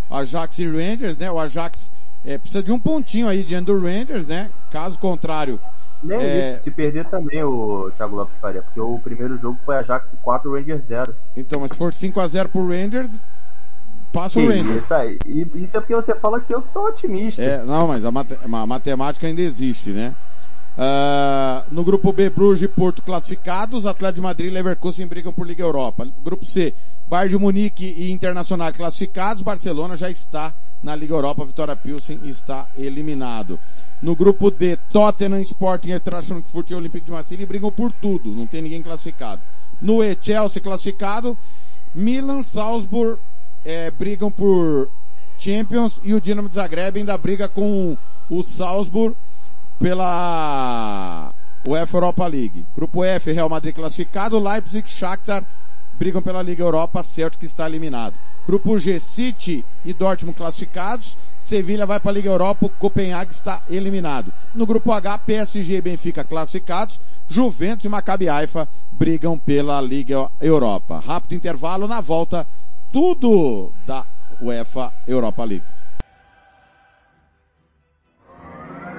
Ajax 0.09 0.59
e 0.59 0.67
Rangers, 0.67 1.17
né? 1.17 1.31
O 1.31 1.39
Ajax 1.39 1.93
é, 2.25 2.37
precisa 2.37 2.63
de 2.63 2.71
um 2.71 2.79
pontinho 2.79 3.27
aí 3.27 3.43
diante 3.43 3.67
do 3.67 3.79
Rangers, 3.79 4.27
né? 4.27 4.49
Caso 4.71 4.97
contrário. 4.97 5.59
Nem 6.03 6.19
é... 6.19 6.53
isso, 6.53 6.63
se 6.63 6.71
perder 6.71 7.05
também 7.05 7.43
o 7.43 7.89
Thiago 7.95 8.15
Lopes 8.15 8.35
Faria, 8.37 8.61
porque 8.61 8.79
o 8.79 8.99
primeiro 8.99 9.37
jogo 9.37 9.57
foi 9.65 9.77
Ajax 9.77 10.13
4, 10.21 10.51
Rangers 10.51 10.85
0. 10.85 11.15
Então, 11.35 11.59
mas 11.59 11.71
se 11.71 11.77
for 11.77 11.91
5x0 11.91 12.49
pro 12.49 12.67
Rangers, 12.67 13.09
passa 14.11 14.39
Sim, 14.39 14.47
o 14.47 14.49
Rangers. 14.49 14.83
Isso 14.83 14.93
aí. 14.93 15.19
Isso 15.55 15.77
é 15.77 15.79
porque 15.79 15.95
você 15.95 16.15
fala 16.15 16.39
que 16.39 16.53
eu 16.53 16.63
sou 16.67 16.85
otimista. 16.85 17.41
É, 17.41 17.63
não, 17.63 17.87
mas 17.87 18.03
a, 18.03 18.11
mate 18.11 18.37
a 18.41 18.65
matemática 18.65 19.27
ainda 19.27 19.41
existe, 19.41 19.91
né? 19.91 20.15
Uh, 20.77 21.63
no 21.71 21.85
grupo 21.85 22.11
B, 22.11 22.29
Bruges 22.29 22.63
e 22.63 22.67
Porto 22.67 23.01
classificados, 23.01 23.85
Atlético 23.85 24.15
de 24.15 24.21
Madrid 24.21 24.51
e 24.51 24.53
Leverkusen 24.53 25.07
brigam 25.07 25.31
por 25.31 25.47
Liga 25.47 25.63
Europa. 25.63 26.05
Grupo 26.21 26.45
C, 26.45 26.75
Bayern 27.07 27.29
de 27.29 27.37
Munique 27.37 27.85
e 27.85 28.11
Internacional 28.11 28.73
classificados, 28.73 29.41
Barcelona 29.41 29.95
já 29.95 30.09
está 30.09 30.53
na 30.83 30.93
Liga 30.93 31.13
Europa, 31.13 31.45
Vitória 31.45 31.77
Pilsen 31.77 32.19
está 32.25 32.67
eliminado. 32.77 33.57
No 34.01 34.17
grupo 34.17 34.51
D, 34.51 34.77
Tottenham, 34.91 35.39
Sporting, 35.41 35.91
Eintracht 35.91 36.27
Frankfurt 36.27 36.69
e 36.69 36.75
Olympique 36.75 37.05
de 37.05 37.11
Marseille 37.11 37.45
brigam 37.45 37.71
por 37.71 37.93
tudo, 37.93 38.31
não 38.31 38.45
tem 38.45 38.61
ninguém 38.61 38.81
classificado. 38.81 39.41
No 39.81 40.03
E, 40.03 40.17
Chelsea 40.19 40.61
classificado, 40.61 41.37
Milan, 41.93 42.43
Salzburg 42.43 43.17
é, 43.63 43.89
brigam 43.91 44.29
por 44.29 44.89
Champions 45.37 46.01
e 46.03 46.13
o 46.13 46.19
Dinamo 46.19 46.49
de 46.49 46.55
Zagreb 46.55 46.97
ainda 46.97 47.17
briga 47.17 47.47
com 47.47 47.97
o 48.29 48.43
Salzburg 48.43 49.15
pela 49.79 51.33
UEFA 51.67 51.97
Europa 51.97 52.27
League. 52.27 52.65
Grupo 52.75 53.03
F, 53.03 53.31
Real 53.31 53.49
Madrid 53.49 53.73
classificado, 53.73 54.39
Leipzig, 54.39 54.87
Shakhtar 54.87 55.43
brigam 55.97 56.21
pela 56.21 56.41
Liga 56.41 56.63
Europa, 56.63 57.01
Celtic 57.03 57.43
está 57.43 57.65
eliminado. 57.65 58.15
Grupo 58.45 58.77
G, 58.77 58.99
City 58.99 59.65
e 59.83 59.93
Dortmund 59.93 60.37
classificados, 60.37 61.17
Sevilha 61.39 61.85
vai 61.85 61.99
para 61.99 62.11
a 62.11 62.13
Liga 62.13 62.29
Europa, 62.29 62.69
Copenhague 62.77 63.31
está 63.31 63.63
eliminado. 63.69 64.31
No 64.53 64.65
grupo 64.65 64.91
H, 64.91 65.19
PSG 65.19 65.73
e 65.73 65.81
Benfica 65.81 66.23
classificados, 66.23 66.99
Juventus 67.27 67.85
e 67.85 67.89
Maccabi 67.89 68.29
Haifa 68.29 68.67
brigam 68.91 69.37
pela 69.37 69.81
Liga 69.81 70.29
Europa. 70.39 70.99
Rápido 70.99 71.33
intervalo, 71.33 71.87
na 71.87 72.01
volta, 72.01 72.47
tudo 72.91 73.71
da 73.85 74.05
UEFA 74.41 74.91
Europa 75.07 75.43
League. 75.43 75.74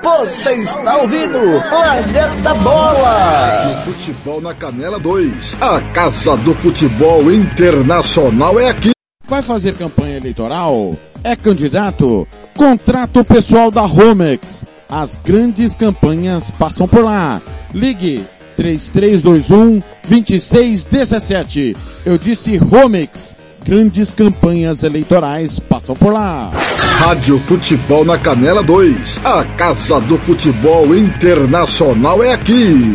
Você 0.03 0.55
está 0.55 0.97
ouvindo 0.99 1.39
Planeta 1.69 2.55
Bola. 2.63 3.71
O 3.71 3.93
futebol 3.93 4.41
na 4.41 4.55
Canela 4.55 4.99
2. 4.99 5.57
A 5.61 5.81
Casa 5.93 6.37
do 6.39 6.55
Futebol 6.55 7.33
Internacional 7.33 8.59
é 8.61 8.69
aqui. 8.69 8.91
Vai 9.27 9.43
fazer 9.43 9.75
campanha 9.75 10.19
eleitoral? 10.19 10.97
É 11.25 11.35
candidato? 11.35 12.27
Contrato 12.55 13.25
pessoal 13.25 13.71
da 13.71 13.83
Romex. 13.83 14.65
As 14.89 15.17
grandes 15.17 15.75
campanhas 15.75 16.51
passam 16.53 16.87
por 16.87 17.03
lá. 17.03 17.41
Ligue 17.75 18.25
3321 18.57 19.81
2617. 20.09 21.77
Eu 22.05 22.17
disse 22.19 22.57
Romex 22.57 23.35
grandes 23.67 24.11
campanhas 24.11 24.85
eleitorais 24.85 25.59
passam 25.59 25.97
por 25.97 26.13
lá. 26.13 26.53
Rádio 26.99 27.39
Futebol 27.41 28.05
na 28.05 28.17
Canela 28.17 28.63
2. 28.63 29.19
A 29.25 29.45
Casa 29.57 30.01
do 30.03 30.17
Futebol 30.19 30.95
Internacional 30.95 32.23
é 32.23 32.33
aqui. 32.33 32.95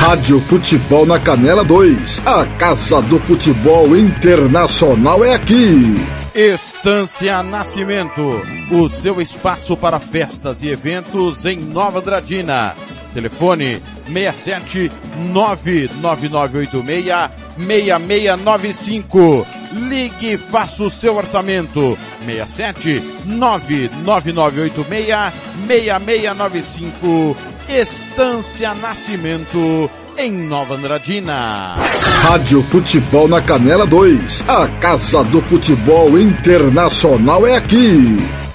Rádio 0.00 0.40
Futebol 0.40 1.04
na 1.04 1.20
Canela 1.20 1.62
2. 1.62 2.22
A 2.24 2.46
Casa 2.58 3.02
do 3.02 3.18
Futebol 3.18 3.94
Internacional 3.94 5.22
é 5.22 5.34
aqui. 5.34 5.94
Estância 6.34 7.42
Nascimento, 7.42 8.40
o 8.72 8.88
seu 8.88 9.20
espaço 9.20 9.76
para 9.76 10.00
festas 10.00 10.62
e 10.62 10.68
eventos 10.68 11.44
em 11.44 11.58
Nova 11.60 11.98
Andradina. 11.98 12.74
Telefone 13.12 13.82
67 14.06 14.90
99986 15.32 17.30
6695. 17.58 19.46
Ligue 19.72 20.32
e 20.32 20.38
faça 20.38 20.82
o 20.82 20.90
seu 20.90 21.16
orçamento. 21.16 21.96
67 22.24 23.02
99986 23.26 25.32
6695. 25.66 27.36
Estância 27.68 28.74
Nascimento 28.74 29.88
em 30.18 30.32
Nova 30.32 30.74
Andradina. 30.74 31.76
Rádio 32.22 32.62
Futebol 32.64 33.28
na 33.28 33.40
Canela 33.40 33.86
2. 33.86 34.42
A 34.48 34.66
Casa 34.80 35.22
do 35.24 35.40
Futebol 35.42 36.18
Internacional 36.18 37.46
é 37.46 37.56
aqui. 37.56 38.18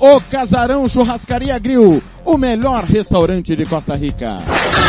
O 0.00 0.20
Casarão 0.20 0.88
Churrascaria 0.88 1.58
Grill, 1.58 2.00
o 2.24 2.38
melhor 2.38 2.84
restaurante 2.84 3.56
de 3.56 3.66
Costa 3.66 3.96
Rica. 3.96 4.36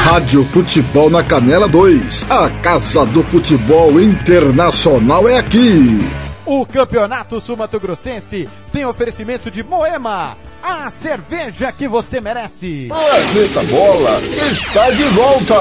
Rádio 0.03 0.45
Futebol 0.45 1.09
na 1.09 1.23
Canela 1.23 1.67
2. 1.67 2.25
A 2.29 2.47
Casa 2.61 3.07
do 3.07 3.23
Futebol 3.23 3.99
Internacional 3.99 5.27
é 5.27 5.39
aqui. 5.39 5.99
O 6.45 6.63
Campeonato 6.63 7.41
Sumato 7.41 7.79
Grossense 7.79 8.47
tem 8.71 8.85
oferecimento 8.85 9.49
de 9.49 9.63
Moema, 9.63 10.37
a 10.61 10.91
cerveja 10.91 11.71
que 11.71 11.87
você 11.87 12.21
merece. 12.21 12.87
Planeta 12.87 13.63
Bola 13.63 14.21
está 14.51 14.91
de 14.91 15.03
volta. 15.05 15.55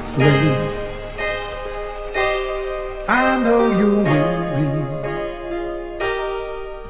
It's. 0.00 0.10
I 3.08 3.38
know 3.42 3.70
you're 3.78 4.02
weary. 4.04 4.70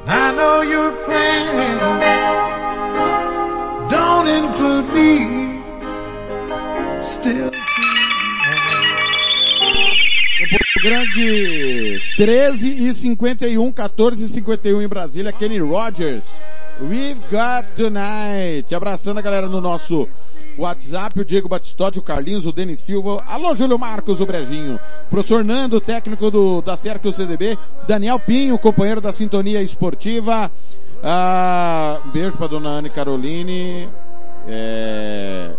And 0.07 0.11
I 0.11 0.35
know 0.35 0.61
your 0.61 0.91
plans 1.05 2.03
don't 3.89 4.27
include 4.27 4.87
me. 4.93 5.09
Still. 7.03 7.51
Grande 10.83 12.01
13 12.17 12.87
e 12.87 12.93
51, 12.93 13.71
14 13.71 14.23
e 14.23 14.27
51 14.27 14.81
em 14.81 14.87
Brasília, 14.87 15.31
Kenny 15.31 15.59
Rogers. 15.59 16.35
We've 16.79 17.21
got 17.29 17.75
tonight. 17.75 18.73
Abraçando 18.73 19.19
a 19.19 19.21
galera 19.21 19.47
no 19.47 19.61
nosso 19.61 20.09
WhatsApp, 20.61 21.19
o 21.19 21.25
Diego 21.25 21.49
Batistotti, 21.49 21.99
o 21.99 22.01
Carlinhos, 22.03 22.45
o 22.45 22.51
Denis 22.51 22.79
Silva. 22.79 23.17
Alô, 23.27 23.55
Júlio 23.55 23.77
Marcos, 23.79 24.19
o 24.19 24.25
Brejinho. 24.25 24.79
Professor 25.09 25.43
Nando, 25.43 25.81
técnico 25.81 26.29
do, 26.29 26.61
da 26.61 26.75
Cerco 26.77 27.11
CDB. 27.11 27.57
Daniel 27.87 28.19
Pinho, 28.19 28.57
companheiro 28.59 29.01
da 29.01 29.11
Sintonia 29.11 29.61
Esportiva. 29.61 30.51
Ah, 31.03 31.99
beijo 32.13 32.37
pra 32.37 32.47
dona 32.47 32.69
Anne 32.69 32.89
Caroline. 32.89 33.89
É, 34.47 35.55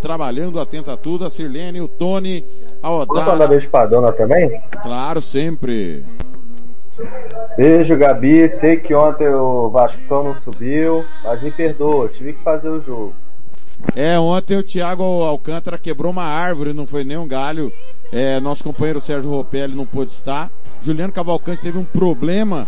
trabalhando, 0.00 0.58
atenta 0.60 0.94
a 0.94 0.96
tudo. 0.96 1.24
A 1.24 1.30
Sirlene, 1.30 1.80
o 1.80 1.88
Tony, 1.88 2.44
a 2.82 2.90
mandar 2.90 3.12
Odara. 3.12 3.46
beijo 3.48 3.68
pra 3.70 3.86
dona 3.86 4.12
também? 4.12 4.60
Claro, 4.82 5.20
sempre. 5.20 6.04
Beijo, 7.56 7.96
Gabi. 7.96 8.48
Sei 8.48 8.76
que 8.76 8.94
ontem 8.94 9.28
o 9.28 9.68
Vascão 9.70 10.24
não 10.24 10.34
subiu, 10.34 11.04
mas 11.22 11.42
me 11.42 11.50
perdoa, 11.50 12.08
tive 12.08 12.32
que 12.32 12.42
fazer 12.42 12.70
o 12.70 12.80
jogo. 12.80 13.14
É, 13.94 14.18
ontem 14.18 14.56
o 14.56 14.62
Thiago 14.62 15.02
Alcântara 15.02 15.78
quebrou 15.78 16.12
uma 16.12 16.24
árvore, 16.24 16.72
não 16.72 16.86
foi 16.86 17.04
nem 17.04 17.16
um 17.16 17.26
galho. 17.26 17.72
É, 18.12 18.40
nosso 18.40 18.64
companheiro 18.64 19.00
Sérgio 19.00 19.30
Ropelli 19.30 19.74
não 19.74 19.86
pôde 19.86 20.10
estar. 20.10 20.50
Juliano 20.82 21.12
Cavalcante 21.12 21.62
teve 21.62 21.78
um 21.78 21.84
problema 21.84 22.66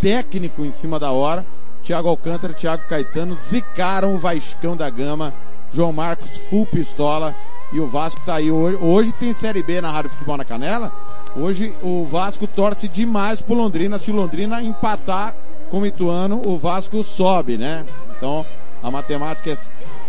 técnico 0.00 0.64
em 0.64 0.70
cima 0.70 0.98
da 0.98 1.12
hora. 1.12 1.44
Thiago 1.82 2.08
Alcântara 2.08 2.52
Thiago 2.52 2.84
Caetano 2.88 3.36
zicaram 3.36 4.14
o 4.14 4.18
Vascão 4.18 4.76
da 4.76 4.88
Gama. 4.88 5.34
João 5.72 5.92
Marcos 5.92 6.38
full 6.48 6.66
pistola. 6.66 7.34
E 7.72 7.78
o 7.78 7.86
Vasco 7.86 8.20
tá 8.24 8.34
aí 8.36 8.50
hoje. 8.50 8.78
Hoje 8.80 9.12
tem 9.12 9.32
Série 9.32 9.62
B 9.62 9.80
na 9.80 9.90
Rádio 9.90 10.10
Futebol 10.10 10.36
na 10.36 10.44
Canela. 10.44 10.92
Hoje 11.36 11.72
o 11.82 12.04
Vasco 12.04 12.46
torce 12.46 12.88
demais 12.88 13.40
pro 13.40 13.54
Londrina. 13.54 13.98
Se 13.98 14.10
o 14.10 14.14
Londrina 14.14 14.62
empatar 14.62 15.36
com 15.70 15.80
o 15.80 15.86
Ituano, 15.86 16.42
o 16.44 16.58
Vasco 16.58 17.04
sobe, 17.04 17.56
né? 17.56 17.86
Então, 18.16 18.44
a 18.82 18.90
matemática 18.90 19.50
é, 19.50 19.56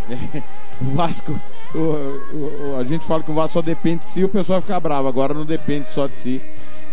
o 0.82 0.96
Vasco, 0.96 1.40
o, 1.76 1.78
o- 1.78 2.78
a 2.80 2.84
gente 2.84 3.06
fala 3.06 3.24
que 3.24 3.32
o 3.32 3.36
Vasco 3.36 3.54
só 3.54 3.62
depende 3.62 4.00
de 4.00 4.06
si, 4.06 4.24
o 4.24 4.30
pessoal 4.30 4.62
fica 4.62 4.80
bravo. 4.80 5.08
Agora 5.08 5.34
não 5.34 5.46
depende 5.46 5.90
só 5.90 6.08
de 6.08 6.16
si. 6.16 6.42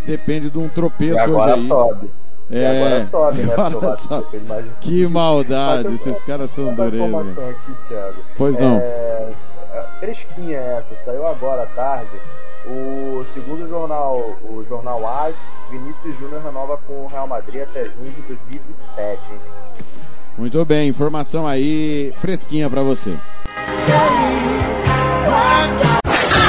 Depende 0.07 0.49
de 0.51 0.59
um 0.59 0.69
tropeço 0.69 1.15
E 1.17 1.21
agora 1.21 1.53
hoje 1.55 1.63
aí. 1.63 1.69
sobe. 1.69 2.11
E 2.51 2.59
É, 2.59 2.81
agora 2.83 3.05
sobe, 3.07 3.43
né? 3.43 3.55
agora 3.59 3.97
sobe. 3.99 4.39
mais. 4.41 4.65
Que 4.81 5.07
maldade, 5.07 5.89
Mas 5.91 6.07
esses 6.07 6.23
caras 6.23 6.51
são 6.51 6.73
dureza. 6.75 7.55
Pois 8.37 8.59
não. 8.59 8.79
É, 8.79 9.33
fresquinha 10.01 10.57
essa, 10.59 10.97
saiu 10.97 11.27
agora 11.27 11.65
à 11.65 11.67
tarde. 11.67 12.11
O 12.67 13.25
segundo 13.33 13.67
jornal, 13.69 14.37
o 14.43 14.63
jornal 14.65 15.07
AS, 15.07 15.35
Vinícius 15.71 16.19
Júnior 16.19 16.43
renova 16.43 16.77
com 16.87 17.05
o 17.05 17.07
Real 17.07 17.27
Madrid 17.27 17.63
até 17.63 17.85
junho 17.85 18.11
de 18.13 18.23
2027, 18.23 19.21
hein? 19.33 19.41
Muito 20.39 20.65
bem, 20.65 20.89
informação 20.89 21.45
aí 21.45 22.13
fresquinha 22.15 22.71
pra 22.71 22.81
você. 22.81 23.13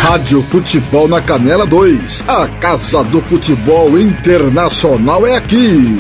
Rádio 0.04 0.44
Futebol 0.44 1.08
na 1.08 1.20
Canela 1.22 1.66
2. 1.66 2.24
A 2.28 2.48
Casa 2.60 3.04
do 3.06 3.20
Futebol 3.22 4.00
Internacional 4.00 5.26
é 5.26 5.36
aqui. 5.36 5.98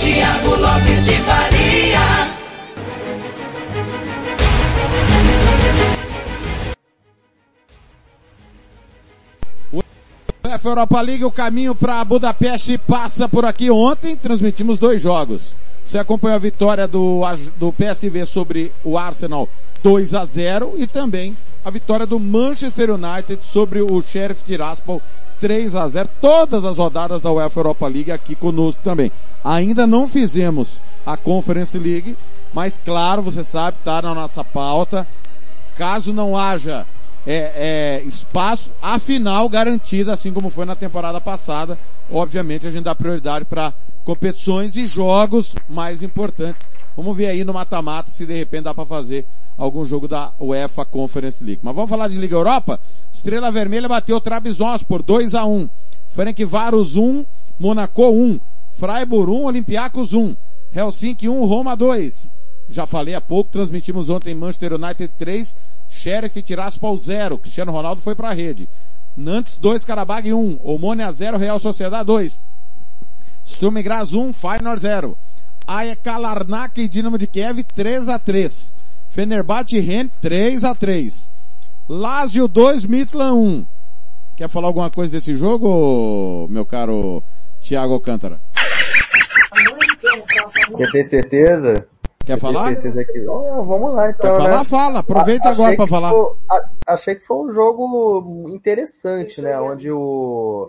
Tiago 0.00 0.56
Lopes 0.56 1.04
de 1.04 1.12
Faria. 1.12 2.00
UEFA 10.44 10.68
Europa 10.68 11.00
League, 11.00 11.24
o 11.24 11.30
caminho 11.30 11.76
para 11.76 12.04
Budapeste 12.04 12.76
passa 12.76 13.28
por 13.28 13.44
aqui. 13.44 13.70
Ontem 13.70 14.16
transmitimos 14.16 14.80
dois 14.80 15.00
jogos. 15.00 15.54
Você 15.90 15.98
acompanhou 15.98 16.36
a 16.36 16.38
vitória 16.38 16.86
do, 16.86 17.22
do 17.56 17.72
PSV 17.72 18.24
sobre 18.24 18.70
o 18.84 18.96
Arsenal 18.96 19.48
2 19.82 20.14
a 20.14 20.24
0 20.24 20.74
e 20.76 20.86
também 20.86 21.36
a 21.64 21.70
vitória 21.72 22.06
do 22.06 22.20
Manchester 22.20 22.90
United 22.90 23.44
sobre 23.44 23.82
o 23.82 24.00
Sheriff 24.00 24.44
Tiraspol 24.44 25.02
3 25.40 25.74
a 25.74 25.88
0. 25.88 26.08
Todas 26.20 26.64
as 26.64 26.78
rodadas 26.78 27.20
da 27.20 27.32
UEFA 27.32 27.58
Europa 27.58 27.88
League 27.88 28.12
aqui 28.12 28.36
conosco 28.36 28.80
também. 28.84 29.10
Ainda 29.42 29.84
não 29.84 30.06
fizemos 30.06 30.80
a 31.04 31.16
Conference 31.16 31.76
League, 31.76 32.16
mas 32.54 32.80
claro, 32.84 33.20
você 33.20 33.42
sabe, 33.42 33.76
tá 33.84 34.00
na 34.00 34.14
nossa 34.14 34.44
pauta. 34.44 35.04
Caso 35.76 36.12
não 36.12 36.36
haja 36.36 36.86
é, 37.26 38.00
é, 38.00 38.02
espaço, 38.02 38.72
a 38.80 38.98
final 38.98 39.48
garantida, 39.48 40.12
assim 40.12 40.32
como 40.32 40.50
foi 40.50 40.64
na 40.64 40.74
temporada 40.74 41.20
passada. 41.20 41.78
Obviamente 42.10 42.66
a 42.66 42.70
gente 42.70 42.84
dá 42.84 42.94
prioridade 42.94 43.44
para 43.44 43.74
competições 44.04 44.76
e 44.76 44.86
jogos 44.86 45.54
mais 45.68 46.02
importantes. 46.02 46.66
Vamos 46.96 47.16
ver 47.16 47.26
aí 47.26 47.44
no 47.44 47.52
mata-mata 47.52 48.10
se 48.10 48.26
de 48.26 48.34
repente 48.34 48.64
dá 48.64 48.74
para 48.74 48.86
fazer 48.86 49.26
algum 49.56 49.84
jogo 49.84 50.08
da 50.08 50.32
UEFA 50.40 50.84
Conference 50.84 51.42
League. 51.44 51.60
Mas 51.62 51.74
vamos 51.74 51.90
falar 51.90 52.08
de 52.08 52.16
Liga 52.16 52.34
Europa? 52.34 52.80
Estrela 53.12 53.50
Vermelha 53.50 53.88
bateu 53.88 54.20
Trabzonspor 54.20 55.02
2 55.02 55.34
a 55.34 55.44
1. 55.44 55.68
Frank 56.08 56.44
Varos 56.44 56.96
1, 56.96 57.24
Monaco 57.58 58.10
1, 58.10 58.40
Freiburg 58.72 59.30
1, 59.30 59.44
Olympiacos 59.44 60.12
1, 60.12 60.34
Helsinki 60.74 61.28
1, 61.28 61.44
Roma 61.44 61.76
2. 61.76 62.28
Já 62.68 62.86
falei 62.86 63.14
há 63.14 63.20
pouco, 63.20 63.50
transmitimos 63.50 64.08
ontem 64.10 64.34
Manchester 64.34 64.74
United 64.74 65.12
3, 65.18 65.56
Sheriff 66.00 66.42
Tiraspol 66.42 66.96
0, 66.96 67.36
Cristiano 67.36 67.72
Ronaldo 67.72 68.00
foi 68.00 68.14
para 68.14 68.30
a 68.30 68.32
rede. 68.32 68.66
Nantes 69.14 69.58
2, 69.58 69.84
Karabag 69.84 70.32
1, 70.32 70.60
Omônia 70.64 71.12
0, 71.12 71.36
Real 71.36 71.58
Sociedade 71.58 72.06
2. 72.06 72.42
Sturm 73.44 73.82
Graz 73.82 74.14
1, 74.14 74.32
Feyenoord 74.32 74.80
0. 74.80 75.16
AEK 75.66 76.06
Larnaca 76.18 76.80
e 76.80 76.88
Dinamo 76.88 77.18
de 77.18 77.26
Kiev 77.26 77.62
3 77.62 78.08
a 78.08 78.18
3. 78.18 78.72
Fenerbahçe 79.10 79.76
e 79.76 79.80
Rennes 79.80 80.10
3 80.22 80.64
a 80.64 80.74
3. 80.74 81.30
Lazio 81.86 82.48
2, 82.48 82.86
Midland 82.86 83.34
1. 83.34 83.66
Quer 84.36 84.48
falar 84.48 84.68
alguma 84.68 84.88
coisa 84.88 85.18
desse 85.18 85.36
jogo, 85.36 86.48
meu 86.48 86.64
caro 86.64 87.22
Thiago 87.60 87.92
Alcântara? 87.92 88.40
Você 90.70 90.90
tem 90.92 91.02
certeza? 91.02 91.89
Quer 92.30 92.40
Você 92.40 92.52
falar? 92.52 92.76
Que... 92.76 93.28
Oh, 93.28 93.62
vamos 93.64 93.92
lá 93.94 94.10
então, 94.10 94.30
Quer 94.30 94.38
falar? 94.38 94.58
né? 94.58 94.64
Fala. 94.64 94.98
Aproveita 95.00 95.48
A- 95.48 95.52
agora 95.52 95.76
que 95.76 95.86
falar. 95.88 96.10
foi- 96.10 96.32
a- 96.48 96.64
achei 96.86 97.14
que 97.16 97.26
foi 97.26 97.36
um 97.38 97.50
jogo 97.50 98.46
interessante, 98.50 99.42
né? 99.42 99.58
Onde 99.60 99.90
o 99.90 100.68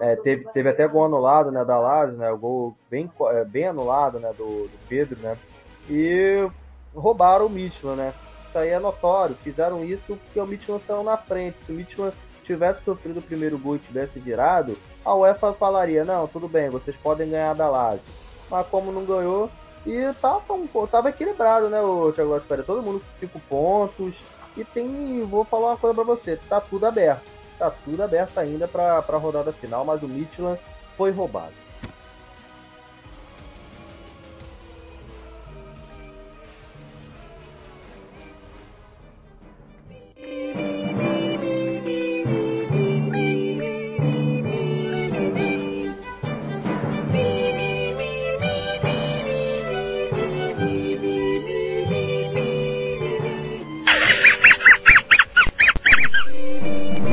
é, 0.00 0.16
teve, 0.16 0.44
teve 0.52 0.68
até 0.68 0.88
gol 0.88 1.04
anulado, 1.04 1.52
né, 1.52 1.64
da 1.64 1.78
Lazio, 1.78 2.16
né? 2.16 2.30
O 2.32 2.38
gol 2.38 2.76
bem, 2.90 3.08
é, 3.32 3.44
bem 3.44 3.66
anulado, 3.66 4.18
né, 4.18 4.32
do, 4.36 4.44
do 4.64 4.78
Pedro, 4.88 5.18
né? 5.20 5.36
E 5.88 6.48
roubaram 6.94 7.46
o 7.46 7.50
Michelin, 7.50 7.94
né? 7.94 8.12
Isso 8.48 8.58
aí 8.58 8.70
é 8.70 8.78
notório. 8.80 9.36
Fizeram 9.36 9.84
isso 9.84 10.16
porque 10.24 10.40
o 10.40 10.46
Michelin 10.46 10.80
saiu 10.80 11.04
na 11.04 11.16
frente. 11.16 11.60
Se 11.60 11.70
o 11.70 11.74
Michelin 11.74 12.10
tivesse 12.42 12.82
sofrido 12.82 13.18
o 13.20 13.22
primeiro 13.22 13.56
gol 13.58 13.76
e 13.76 13.80
tivesse 13.80 14.18
virado, 14.18 14.76
a 15.04 15.14
UEFA 15.14 15.52
falaria, 15.52 16.04
não, 16.04 16.26
tudo 16.26 16.48
bem, 16.48 16.68
vocês 16.70 16.96
podem 16.96 17.30
ganhar 17.30 17.54
da 17.54 17.68
Lazio. 17.68 18.00
Mas 18.50 18.66
como 18.66 18.90
não 18.90 19.04
ganhou, 19.04 19.48
e 19.88 20.12
tava, 20.20 20.52
um, 20.52 20.66
tava 20.86 21.08
equilibrado, 21.08 21.70
né, 21.70 21.80
o 21.80 22.12
Thiago 22.12 22.34
Gaspari? 22.34 22.62
Todo 22.62 22.82
mundo 22.82 23.00
com 23.00 23.10
cinco 23.10 23.40
pontos. 23.48 24.22
E 24.54 24.62
tem, 24.62 25.24
vou 25.24 25.44
falar 25.44 25.68
uma 25.68 25.76
coisa 25.78 25.94
pra 25.94 26.04
você, 26.04 26.36
tá 26.36 26.60
tudo 26.60 26.84
aberto. 26.84 27.22
tá 27.58 27.70
tudo 27.70 28.02
aberto 28.02 28.36
ainda 28.38 28.68
para 28.68 28.98
a 28.98 29.16
rodada 29.16 29.52
final, 29.52 29.84
mas 29.84 30.02
o 30.02 30.08
Midland 30.08 30.60
foi 30.96 31.10
roubado. 31.10 31.54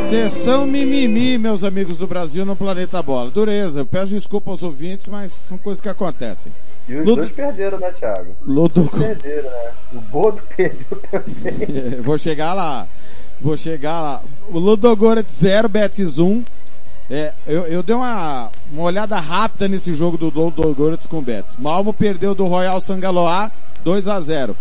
Sessão 0.10 0.66
mimimi, 0.68 1.38
meus 1.38 1.64
amigos 1.64 1.98
do 1.98 2.06
Brasil 2.08 2.46
no 2.46 2.56
Planeta 2.56 3.02
Bola. 3.02 3.32
Dureza, 3.32 3.82
eu 3.82 3.86
peço 3.86 4.14
desculpa 4.14 4.52
aos 4.52 4.62
ouvintes, 4.64 5.08
mas 5.08 5.32
são 5.32 5.58
coisas 5.58 5.82
que 5.82 5.90
acontecem. 5.90 6.52
E 6.88 6.96
os 6.96 7.06
Ludo- 7.06 7.22
dois 7.22 7.32
perderam, 7.32 7.80
né, 7.80 7.92
Thiago? 7.92 8.36
Ludo- 8.46 8.88
perderam, 8.88 9.50
né? 9.50 9.72
O 9.94 10.00
Bodo 10.02 10.42
perdeu 10.56 11.00
também. 11.12 11.56
É, 11.98 12.02
Vou 12.02 12.18
chegar 12.18 12.54
lá. 12.54 12.88
Vou 13.42 13.58
chegar 13.58 14.02
lá. 14.02 14.24
O 14.50 14.60
Ludogorets 14.60 15.34
0, 15.40 15.68
Betis 15.68 16.18
1. 16.20 16.44
É, 17.10 17.34
eu, 17.46 17.66
eu 17.68 17.84
dei 17.84 17.96
uma, 17.96 18.50
uma 18.72 18.84
olhada 18.84 19.20
rápida 19.20 19.68
nesse 19.68 19.94
jogo 19.96 20.18
do 20.18 20.30
Ludogorets 20.30 21.08
com 21.08 21.18
o 21.18 21.22
Betis. 21.22 21.58
Malmo 21.58 21.94
perdeu 21.94 22.34
do 22.36 22.46
Royal 22.46 22.80
Sangaloa 22.80 23.52
2 23.84 24.08
a 24.08 24.20
0. 24.22 24.56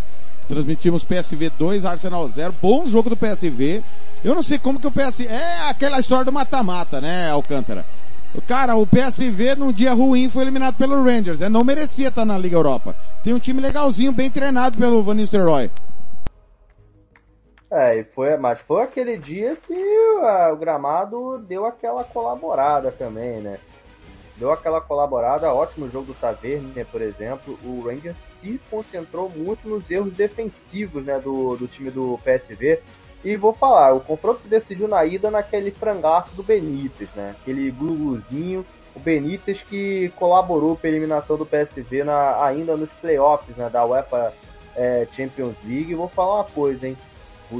Transmitimos 0.48 1.04
PSV 1.04 1.50
2, 1.58 1.84
Arsenal 1.84 2.26
0. 2.28 2.54
Bom 2.60 2.86
jogo 2.86 3.10
do 3.10 3.16
PSV. 3.16 3.82
Eu 4.24 4.34
não 4.34 4.42
sei 4.42 4.58
como 4.58 4.80
que 4.80 4.86
o 4.86 4.90
PSV... 4.90 5.26
É 5.26 5.68
aquela 5.68 6.00
história 6.00 6.24
do 6.24 6.32
mata-mata, 6.32 6.98
né, 6.98 7.30
Alcântara? 7.30 7.84
Cara, 8.48 8.74
o 8.74 8.86
PSV 8.86 9.54
num 9.54 9.70
dia 9.70 9.92
ruim 9.92 10.28
foi 10.28 10.42
eliminado 10.42 10.76
pelo 10.76 11.04
Rangers. 11.04 11.40
né? 11.40 11.48
Não 11.48 11.62
merecia 11.62 12.08
estar 12.08 12.24
na 12.24 12.36
Liga 12.36 12.56
Europa. 12.56 12.96
Tem 13.22 13.32
um 13.32 13.38
time 13.38 13.60
legalzinho, 13.60 14.12
bem 14.12 14.30
treinado 14.30 14.78
pelo 14.78 15.02
Van 15.02 15.14
Nistelrooy. 15.14 15.70
É, 17.70 17.98
e 17.98 18.04
foi, 18.04 18.36
mas 18.36 18.60
foi 18.60 18.82
aquele 18.82 19.18
dia 19.18 19.56
que 19.56 19.74
ah, 20.22 20.50
o 20.52 20.56
gramado 20.56 21.38
deu 21.38 21.66
aquela 21.66 22.04
colaborada 22.04 22.90
também, 22.90 23.40
né? 23.40 23.58
Deu 24.36 24.52
aquela 24.52 24.80
colaborada, 24.80 25.52
ótimo 25.52 25.88
jogo 25.90 26.06
do 26.06 26.14
Tavernier, 26.14 26.86
por 26.86 27.02
exemplo. 27.02 27.58
O 27.64 27.82
Rangers 27.82 28.16
se 28.16 28.60
concentrou 28.70 29.28
muito 29.28 29.68
nos 29.68 29.88
erros 29.90 30.12
defensivos, 30.12 31.04
né, 31.04 31.20
do, 31.20 31.56
do 31.56 31.68
time 31.68 31.90
do 31.90 32.18
PSV. 32.24 32.80
E 33.24 33.36
vou 33.36 33.54
falar, 33.54 33.94
o 33.94 34.00
confronto 34.00 34.42
se 34.42 34.48
decidiu 34.48 34.86
na 34.86 35.02
ida 35.04 35.30
naquele 35.30 35.70
frangaço 35.70 36.36
do 36.36 36.42
Benítez, 36.42 37.08
né? 37.16 37.34
Aquele 37.40 37.70
gluguzinho, 37.70 38.66
o 38.94 39.00
Benítez 39.00 39.62
que 39.62 40.12
colaborou 40.16 40.76
para 40.76 40.88
a 40.88 40.90
eliminação 40.90 41.38
do 41.38 41.46
PSV 41.46 42.04
na, 42.04 42.44
ainda 42.44 42.76
nos 42.76 42.90
playoffs, 42.92 43.56
né, 43.56 43.70
da 43.70 43.84
UEFA 43.84 44.34
eh, 44.76 45.08
Champions 45.16 45.56
League. 45.64 45.92
E 45.92 45.94
vou 45.94 46.08
falar 46.08 46.34
uma 46.34 46.44
coisa, 46.44 46.86
hein? 46.86 46.96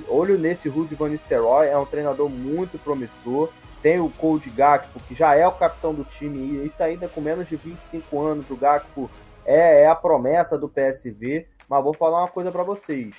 Olho 0.08 0.36
nesse 0.38 0.68
Rudy 0.68 0.94
Van 0.94 1.08
Nistelrooy, 1.08 1.68
é 1.68 1.78
um 1.78 1.86
treinador 1.86 2.28
muito 2.28 2.78
promissor. 2.78 3.50
Tem 3.82 3.98
o 4.00 4.10
Cold 4.10 4.48
Gakpo, 4.50 5.00
que 5.00 5.14
já 5.14 5.34
é 5.34 5.46
o 5.46 5.52
capitão 5.52 5.94
do 5.94 6.04
time, 6.04 6.38
e 6.38 6.66
isso 6.66 6.82
ainda 6.82 7.08
com 7.08 7.20
menos 7.20 7.48
de 7.48 7.56
25 7.56 8.20
anos. 8.20 8.50
O 8.50 8.56
Gakpo 8.56 9.10
é, 9.46 9.82
é 9.82 9.86
a 9.86 9.94
promessa 9.94 10.58
do 10.58 10.68
PSV. 10.68 11.46
Mas 11.68 11.82
vou 11.82 11.94
falar 11.94 12.20
uma 12.20 12.28
coisa 12.28 12.52
para 12.52 12.62
vocês. 12.62 13.14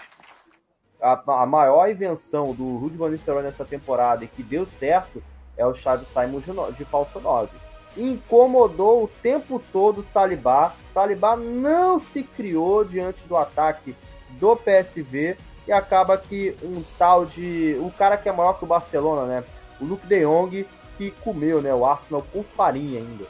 A, 1.01 1.41
a 1.41 1.45
maior 1.45 1.89
invenção 1.89 2.53
do 2.53 2.77
Rudy 2.77 2.97
Van 2.97 3.09
Nistelrooy 3.09 3.43
nessa 3.43 3.65
temporada 3.65 4.23
e 4.23 4.27
que 4.27 4.41
deu 4.41 4.65
certo 4.65 5.21
é 5.57 5.65
o 5.65 5.73
Xavi 5.73 6.05
Simons 6.05 6.43
de, 6.45 6.77
de 6.77 6.85
falso 6.85 7.19
9. 7.19 7.49
Incomodou 7.97 9.03
o 9.03 9.07
tempo 9.07 9.61
todo 9.71 10.03
Salibá. 10.03 10.73
Salibá 10.93 11.35
não 11.35 11.99
se 11.99 12.23
criou 12.23 12.83
diante 12.83 13.25
do 13.27 13.37
ataque 13.37 13.95
do 14.39 14.55
PSV 14.55 15.37
e 15.67 15.71
acaba 15.71 16.17
que 16.17 16.55
um 16.61 16.83
tal 16.97 17.25
de. 17.25 17.77
O 17.79 17.91
cara 17.91 18.17
que 18.17 18.29
é 18.29 18.31
maior 18.31 18.53
que 18.53 18.63
o 18.63 18.67
Barcelona, 18.67 19.25
né? 19.25 19.43
O 19.79 19.85
Luke 19.85 20.05
de 20.07 20.25
Jong, 20.25 20.67
que 20.97 21.11
comeu 21.11 21.61
né, 21.61 21.73
o 21.73 21.85
Arsenal 21.85 22.25
com 22.31 22.43
farinha 22.43 22.99
ainda. 22.99 23.25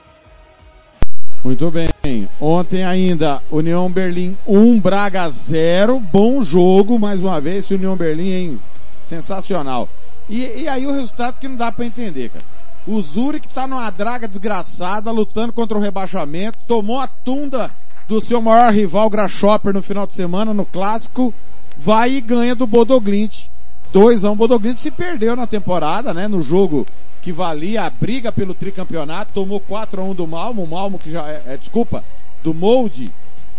Muito 1.44 1.70
bem. 1.72 1.95
Ontem 2.40 2.84
ainda, 2.84 3.42
União 3.50 3.92
Berlim 3.92 4.38
1, 4.46 4.80
Braga 4.80 5.28
0. 5.30 6.00
Bom 6.00 6.44
jogo, 6.44 7.00
mais 7.00 7.24
uma 7.24 7.42
vez, 7.42 7.70
União 7.72 7.96
Berlim, 7.96 8.32
hein? 8.32 8.60
Sensacional. 9.02 9.90
E, 10.30 10.64
e 10.64 10.68
aí 10.68 10.86
o 10.86 10.92
resultado 10.92 11.40
que 11.40 11.48
não 11.48 11.56
dá 11.56 11.72
pra 11.72 11.86
entender, 11.86 12.30
cara. 12.30 12.46
O 12.88 13.02
Zurich 13.02 13.48
tá 13.50 13.66
numa 13.66 13.90
draga 13.90 14.28
desgraçada, 14.28 15.10
lutando 15.10 15.52
contra 15.52 15.78
o 15.78 15.82
rebaixamento, 15.82 16.60
tomou 16.68 17.00
a 17.00 17.08
tunda 17.08 17.72
do 18.08 18.22
seu 18.22 18.40
maior 18.40 18.72
rival, 18.72 19.10
Grasshopper, 19.10 19.74
no 19.74 19.82
final 19.82 20.06
de 20.06 20.14
semana, 20.14 20.54
no 20.54 20.66
clássico, 20.66 21.34
vai 21.76 22.12
e 22.12 22.22
ganha 22.22 22.54
do 22.54 22.68
Bodoglint. 22.68 23.48
2 23.92 24.26
a 24.26 24.32
1 24.32 24.36
Bodoglint 24.36 24.78
se 24.78 24.92
perdeu 24.92 25.36
na 25.36 25.48
temporada, 25.48 26.14
né, 26.14 26.28
no 26.28 26.42
jogo 26.42 26.86
que 27.22 27.32
valia 27.32 27.84
a 27.84 27.90
briga 27.90 28.32
pelo 28.32 28.54
tricampeonato, 28.54 29.34
tomou 29.34 29.60
4 29.60 30.02
a 30.02 30.04
1 30.04 30.14
do 30.14 30.28
Malmo, 30.28 30.64
o 30.64 30.68
Malmo 30.68 31.00
que 31.00 31.10
já 31.10 31.28
é, 31.28 31.42
é, 31.48 31.58
desculpa, 31.58 32.04
do 32.44 32.54
Molde, 32.54 33.12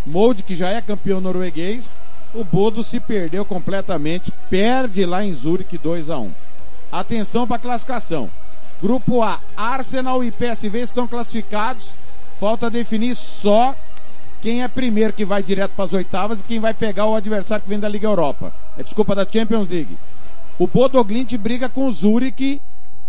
Molde 0.04 0.42
que 0.42 0.54
já 0.54 0.68
é 0.68 0.80
campeão 0.80 1.20
norueguês, 1.20 1.98
o 2.34 2.44
Bodo 2.44 2.84
se 2.84 3.00
perdeu 3.00 3.44
completamente, 3.44 4.32
perde 4.50 5.04
lá 5.06 5.24
em 5.24 5.34
Zurich 5.34 5.76
2 5.78 6.10
a 6.10 6.18
1. 6.18 6.32
Atenção 6.92 7.46
para 7.46 7.56
a 7.56 7.60
classificação. 7.60 8.30
Grupo 8.80 9.22
A, 9.22 9.40
Arsenal 9.56 10.22
e 10.22 10.30
PSV 10.30 10.80
estão 10.80 11.08
classificados. 11.08 11.90
Falta 12.38 12.70
definir 12.70 13.14
só 13.14 13.74
quem 14.40 14.62
é 14.62 14.68
primeiro 14.68 15.12
que 15.12 15.24
vai 15.24 15.42
direto 15.42 15.72
para 15.72 15.86
as 15.86 15.92
oitavas 15.92 16.40
e 16.40 16.44
quem 16.44 16.60
vai 16.60 16.74
pegar 16.74 17.06
o 17.06 17.14
adversário 17.14 17.62
que 17.64 17.68
vem 17.68 17.80
da 17.80 17.88
Liga 17.88 18.06
Europa. 18.06 18.52
É 18.76 18.82
desculpa 18.82 19.14
da 19.14 19.26
Champions 19.26 19.66
League. 19.68 19.96
O 20.58 20.66
Bodoglint 20.66 21.36
briga 21.36 21.68
com 21.68 21.86
o 21.86 21.90
Zurich 21.90 22.62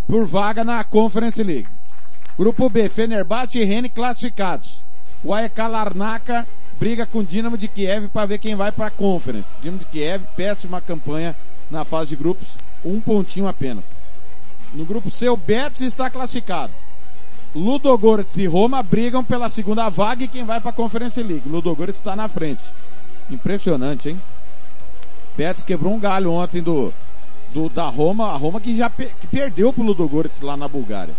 por 0.06 0.26
vaga 0.26 0.66
na 0.66 0.84
Conference 0.84 1.42
League. 1.42 1.70
Grupo 2.38 2.70
B, 2.70 2.90
Fenerbahçe 2.90 3.60
e 3.60 3.64
Rennes 3.64 3.92
classificados. 3.94 4.84
O 5.24 5.34
AEK 5.34 5.58
Larnaca 5.62 6.46
briga 6.78 7.06
com 7.06 7.20
o 7.20 7.24
Dinamo 7.24 7.58
de 7.58 7.70
Kiev 7.70 8.10
para 8.10 8.26
ver 8.26 8.38
quem 8.38 8.54
vai 8.54 8.70
para 8.70 8.88
a 8.88 8.92
Conference. 8.92 9.54
Dinamo 9.62 9.80
de 9.80 9.86
Kiev, 9.86 10.26
péssima 10.36 10.82
campanha 10.82 11.36
na 11.72 11.86
fase 11.86 12.10
de 12.10 12.16
grupos, 12.18 12.58
um 12.84 13.00
pontinho 13.00 13.48
apenas. 13.48 13.98
No 14.74 14.84
grupo 14.84 15.10
C, 15.10 15.30
o 15.30 15.38
Betis 15.38 15.80
está 15.80 16.10
classificado. 16.10 16.74
Ludogorets 17.56 18.36
e 18.36 18.46
Roma 18.46 18.84
brigam 18.84 19.24
pela 19.24 19.50
segunda 19.50 19.88
vaga 19.88 20.26
e 20.26 20.28
quem 20.28 20.44
vai 20.44 20.60
para 20.60 20.72
a 20.72 20.74
Conference 20.74 21.24
League. 21.24 21.48
Ludogorets 21.48 21.98
está 21.98 22.14
na 22.14 22.28
frente. 22.28 22.64
Impressionante, 23.32 24.10
hein? 24.10 24.22
Betis 25.38 25.64
quebrou 25.64 25.94
um 25.94 26.00
galho 26.00 26.32
ontem 26.32 26.62
do, 26.62 26.94
do 27.54 27.70
da 27.70 27.90
Roma, 27.90 28.34
a 28.34 28.38
Roma 28.38 28.60
que 28.62 28.76
já 28.76 28.90
pe- 28.90 29.12
que 29.20 29.28
perdeu 29.28 29.72
pro 29.74 29.84
Ludogorets 29.84 30.42
lá 30.42 30.56
na 30.58 30.68
Bulgária. 30.68 31.14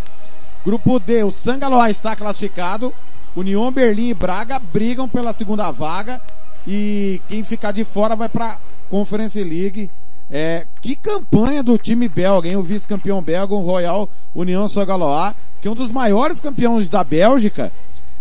Grupo 0.65 0.99
D, 0.99 1.23
o 1.23 1.31
Sangaloa 1.31 1.89
está 1.89 2.15
classificado. 2.15 2.93
União 3.35 3.71
Berlim 3.71 4.09
e 4.09 4.13
Braga 4.13 4.59
brigam 4.59 5.07
pela 5.07 5.31
segunda 5.31 5.71
vaga 5.71 6.19
e 6.67 7.21
quem 7.27 7.43
ficar 7.43 7.71
de 7.71 7.85
fora 7.85 8.15
vai 8.15 8.27
para 8.27 8.57
Conference 8.89 9.41
League. 9.41 9.89
É, 10.31 10.67
que 10.81 10.95
campanha 10.95 11.63
do 11.63 11.77
time 11.77 12.07
belga, 12.07 12.47
hein? 12.47 12.55
O 12.55 12.61
vice-campeão 12.63 13.21
belga, 13.21 13.53
o 13.55 13.61
Royal 13.61 14.07
União 14.35 14.67
Sangaloa, 14.67 15.33
que 15.59 15.67
é 15.67 15.71
um 15.71 15.75
dos 15.75 15.89
maiores 15.91 16.39
campeões 16.39 16.87
da 16.87 17.03
Bélgica, 17.03 17.71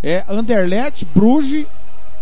é 0.02 0.24
Anderlecht, 0.28 1.04
Bruges, 1.14 1.66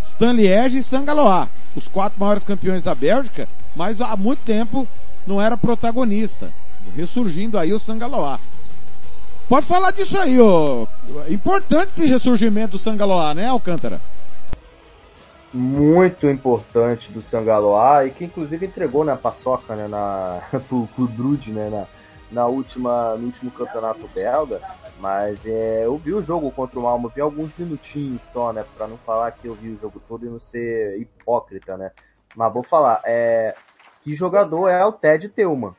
Stanliège 0.03 0.79
e 0.79 0.83
Sangaloa. 0.83 1.49
Os 1.77 1.87
quatro 1.87 2.19
maiores 2.19 2.43
campeões 2.43 2.83
da 2.83 2.95
Bélgica, 2.95 3.47
mas 3.77 4.01
há 4.01 4.17
muito 4.17 4.41
tempo 4.41 4.89
não 5.27 5.41
era 5.41 5.57
protagonista. 5.57 6.53
Ressurgindo 6.95 7.59
aí 7.59 7.73
o 7.73 7.79
Sangaloa. 7.79 8.39
Pode 9.49 9.67
falar 9.67 9.93
disso 9.93 10.19
aí, 10.19 10.41
ô. 10.41 10.89
Importante 11.29 11.93
esse 11.93 12.07
ressurgimento 12.07 12.73
do 12.73 12.79
Sangaloa, 12.79 13.33
né, 13.33 13.47
Alcântara? 13.47 14.01
Muito 15.53 16.29
importante 16.29 17.13
do 17.13 17.23
Sangaloa 17.23 18.07
e 18.07 18.11
que 18.11 18.25
inclusive 18.25 18.67
entregou 18.67 19.05
na 19.05 19.17
paçoca, 19.17 19.77
né, 19.77 19.87
na, 19.87 20.41
pro, 20.69 20.89
pro 20.89 21.07
Drude, 21.07 21.53
né, 21.53 21.71
na, 21.71 21.87
na 22.31 22.47
última, 22.47 23.15
no 23.17 23.27
último 23.27 23.51
campeonato 23.51 24.09
belga. 24.15 24.61
Mas 24.99 25.39
é, 25.47 25.83
eu 25.85 25.97
vi 25.97 26.13
o 26.13 26.23
jogo 26.23 26.51
contra 26.51 26.79
o 26.79 26.83
Malmo, 26.83 27.13
vi 27.15 27.21
alguns 27.21 27.51
minutinhos 27.57 28.23
só, 28.33 28.53
né, 28.53 28.65
pra 28.77 28.89
não 28.89 28.97
falar 28.99 29.31
que 29.31 29.47
eu 29.47 29.55
vi 29.55 29.71
o 29.71 29.79
jogo 29.79 30.03
todo 30.09 30.27
e 30.27 30.29
não 30.29 30.41
ser 30.41 31.01
hipócrita, 31.01 31.77
né. 31.77 31.93
Mas 32.35 32.53
vou 32.53 32.65
falar, 32.65 33.01
é, 33.05 33.55
que 34.07 34.15
jogador 34.15 34.69
é 34.69 34.85
o 34.85 34.93
Ted 34.93 35.29
Teuman. 35.29 35.75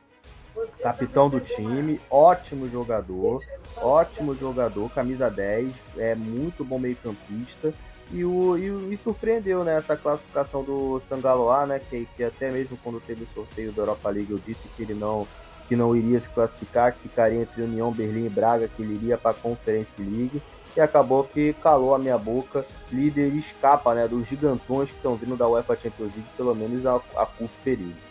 Capitão 0.82 1.30
do 1.30 1.40
time, 1.40 1.98
ótimo 2.10 2.68
jogador, 2.68 3.42
ótimo 3.78 4.34
jogador, 4.34 4.90
camisa 4.90 5.30
10, 5.30 5.72
é 5.96 6.14
muito 6.14 6.62
bom 6.62 6.78
meio 6.78 6.96
campista. 6.96 7.72
E, 8.12 8.22
o, 8.26 8.58
e, 8.58 8.92
e 8.92 8.96
surpreendeu 8.98 9.64
né, 9.64 9.78
essa 9.78 9.96
classificação 9.96 10.62
do 10.62 11.00
Sangaloa, 11.08 11.64
né? 11.64 11.80
Que, 11.88 12.06
que 12.14 12.22
até 12.22 12.50
mesmo 12.50 12.78
quando 12.84 13.00
teve 13.00 13.24
o 13.24 13.28
sorteio 13.28 13.72
da 13.72 13.80
Europa 13.80 14.10
League 14.10 14.30
eu 14.30 14.38
disse 14.38 14.68
que 14.76 14.82
ele 14.82 14.94
não, 14.94 15.26
que 15.66 15.74
não 15.74 15.96
iria 15.96 16.20
se 16.20 16.28
classificar, 16.28 16.92
que 16.92 17.08
ficaria 17.08 17.40
entre 17.40 17.62
União 17.62 17.90
Berlim 17.90 18.26
e 18.26 18.30
Braga, 18.30 18.68
que 18.68 18.82
ele 18.82 18.94
iria 18.94 19.16
para 19.16 19.30
a 19.30 19.34
Conference 19.34 19.94
League. 19.98 20.42
E 20.76 20.80
acabou 20.82 21.24
que 21.24 21.54
calou 21.62 21.94
a 21.94 21.98
minha 21.98 22.18
boca. 22.18 22.66
Líder 22.92 23.34
escapa 23.34 23.94
né, 23.94 24.06
dos 24.06 24.26
gigantões 24.26 24.90
que 24.90 24.96
estão 24.96 25.16
vindo 25.16 25.34
da 25.34 25.48
UEFA 25.48 25.76
Champions 25.76 26.12
League, 26.14 26.28
pelo 26.36 26.54
menos 26.54 26.84
a, 26.84 26.96
a 27.16 27.24
curto 27.24 27.54
período. 27.64 28.07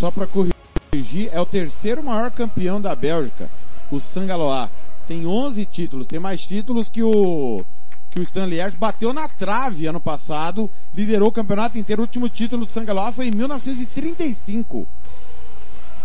Só 0.00 0.10
para 0.10 0.26
corrigir, 0.26 1.28
é 1.30 1.38
o 1.38 1.44
terceiro 1.44 2.02
maior 2.02 2.30
campeão 2.30 2.80
da 2.80 2.96
Bélgica, 2.96 3.50
o 3.90 4.00
Sangaloa. 4.00 4.70
Tem 5.06 5.26
11 5.26 5.66
títulos, 5.66 6.06
tem 6.06 6.18
mais 6.18 6.40
títulos 6.40 6.88
que 6.88 7.02
o 7.02 7.62
que 8.10 8.18
o 8.18 8.22
Stanley 8.22 8.54
Liège 8.54 8.78
bateu 8.78 9.12
na 9.12 9.28
trave 9.28 9.86
ano 9.86 10.00
passado, 10.00 10.70
liderou 10.94 11.28
o 11.28 11.32
campeonato 11.32 11.76
inteiro. 11.76 12.00
O 12.00 12.04
último 12.04 12.30
título 12.30 12.64
do 12.64 12.72
Sangaloa 12.72 13.12
foi 13.12 13.28
em 13.28 13.30
1935. 13.30 14.88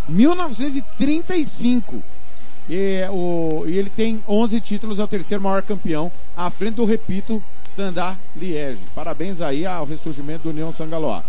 1935. 0.09 2.03
E, 2.69 3.07
o, 3.09 3.63
e 3.65 3.77
ele 3.77 3.89
tem 3.89 4.21
11 4.27 4.59
títulos, 4.59 4.99
é 4.99 5.05
o 5.05 5.07
terceiro 5.07 5.41
maior 5.41 5.63
campeão, 5.63 6.11
à 6.35 6.49
frente 6.49 6.75
do, 6.75 6.83
repito, 6.83 7.41
Standard 7.65 8.19
Liège. 8.35 8.85
Parabéns 8.93 9.39
aí 9.39 9.65
ao 9.65 9.85
ressurgimento 9.85 10.43
do 10.43 10.49
União 10.49 10.69
Sangaloa. 10.73 11.23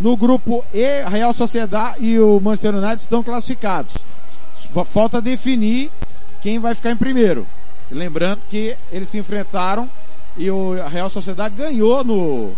No 0.00 0.16
grupo 0.16 0.64
E, 0.72 1.02
Real 1.08 1.32
Sociedade 1.32 2.04
e 2.04 2.18
o 2.20 2.40
Manchester 2.40 2.74
United 2.76 3.00
estão 3.00 3.22
classificados. 3.22 3.96
Falta 4.86 5.20
definir 5.20 5.90
quem 6.40 6.58
vai 6.58 6.74
ficar 6.74 6.92
em 6.92 6.96
primeiro. 6.96 7.46
Lembrando 7.90 8.40
que 8.48 8.76
eles 8.92 9.08
se 9.08 9.18
enfrentaram 9.18 9.90
e 10.36 10.50
o 10.50 10.74
Real 10.86 11.10
Sociedade 11.10 11.56
ganhou 11.56 12.04
no, 12.04 12.52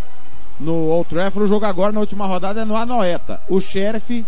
no 0.59 0.75
Old 0.89 1.09
Trafford. 1.09 1.45
O 1.45 1.49
jogo 1.49 1.65
agora 1.65 1.93
na 1.93 2.01
última 2.01 2.27
rodada 2.27 2.61
é 2.61 2.65
no 2.65 2.77
Anoeta. 2.77 3.41
O 3.49 3.61
Sheriff 3.61 4.25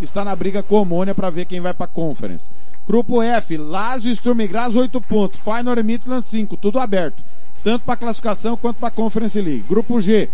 está 0.00 0.24
na 0.24 0.36
briga 0.36 0.62
com 0.62 0.82
o 0.82 0.84
Mônia 0.84 1.14
para 1.14 1.30
ver 1.30 1.46
quem 1.46 1.60
vai 1.60 1.74
para 1.74 1.86
a 1.86 1.88
Conference. 1.88 2.48
Grupo 2.86 3.22
F, 3.22 3.56
Lazio 3.56 4.10
e 4.10 4.16
Sturm 4.16 4.46
Graz 4.46 4.76
8 4.76 5.00
pontos, 5.00 5.40
Feyenoord 5.40 5.82
Midland 5.82 6.26
5, 6.26 6.56
tudo 6.56 6.78
aberto. 6.78 7.22
Tanto 7.62 7.84
para 7.84 7.96
classificação 7.96 8.56
quanto 8.56 8.76
para 8.76 8.90
Conference 8.90 9.40
League. 9.40 9.64
Grupo 9.68 10.00
G, 10.00 10.28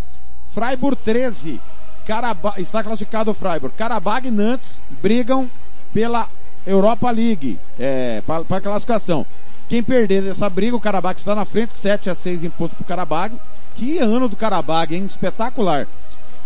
Freiburg 0.55 0.97
13, 1.03 1.61
Caraba 2.09 2.55
está 2.57 2.83
classificado 2.83 3.31
o 3.31 3.35
Freiburg. 3.35 3.77
Karabag 3.77 4.29
e 4.29 4.31
Nantes 4.31 4.81
brigam 5.03 5.47
pela 5.93 6.31
Europa 6.67 7.11
League, 7.11 7.61
é, 7.79 8.23
para 8.23 8.63
classificação. 8.63 9.27
Quem 9.69 9.83
perder 9.83 10.23
dessa 10.23 10.49
briga, 10.49 10.75
o 10.75 10.81
Karabag 10.81 11.19
está 11.19 11.35
na 11.35 11.45
frente, 11.45 11.75
7 11.75 12.09
a 12.09 12.15
6 12.15 12.45
em 12.45 12.49
pontos 12.49 12.75
pro 12.75 12.87
Karabag. 12.87 13.39
Que 13.77 13.99
ano 13.99 14.27
do 14.27 14.37
Karabag, 14.37 14.95
hein? 14.95 15.05
Espetacular. 15.05 15.87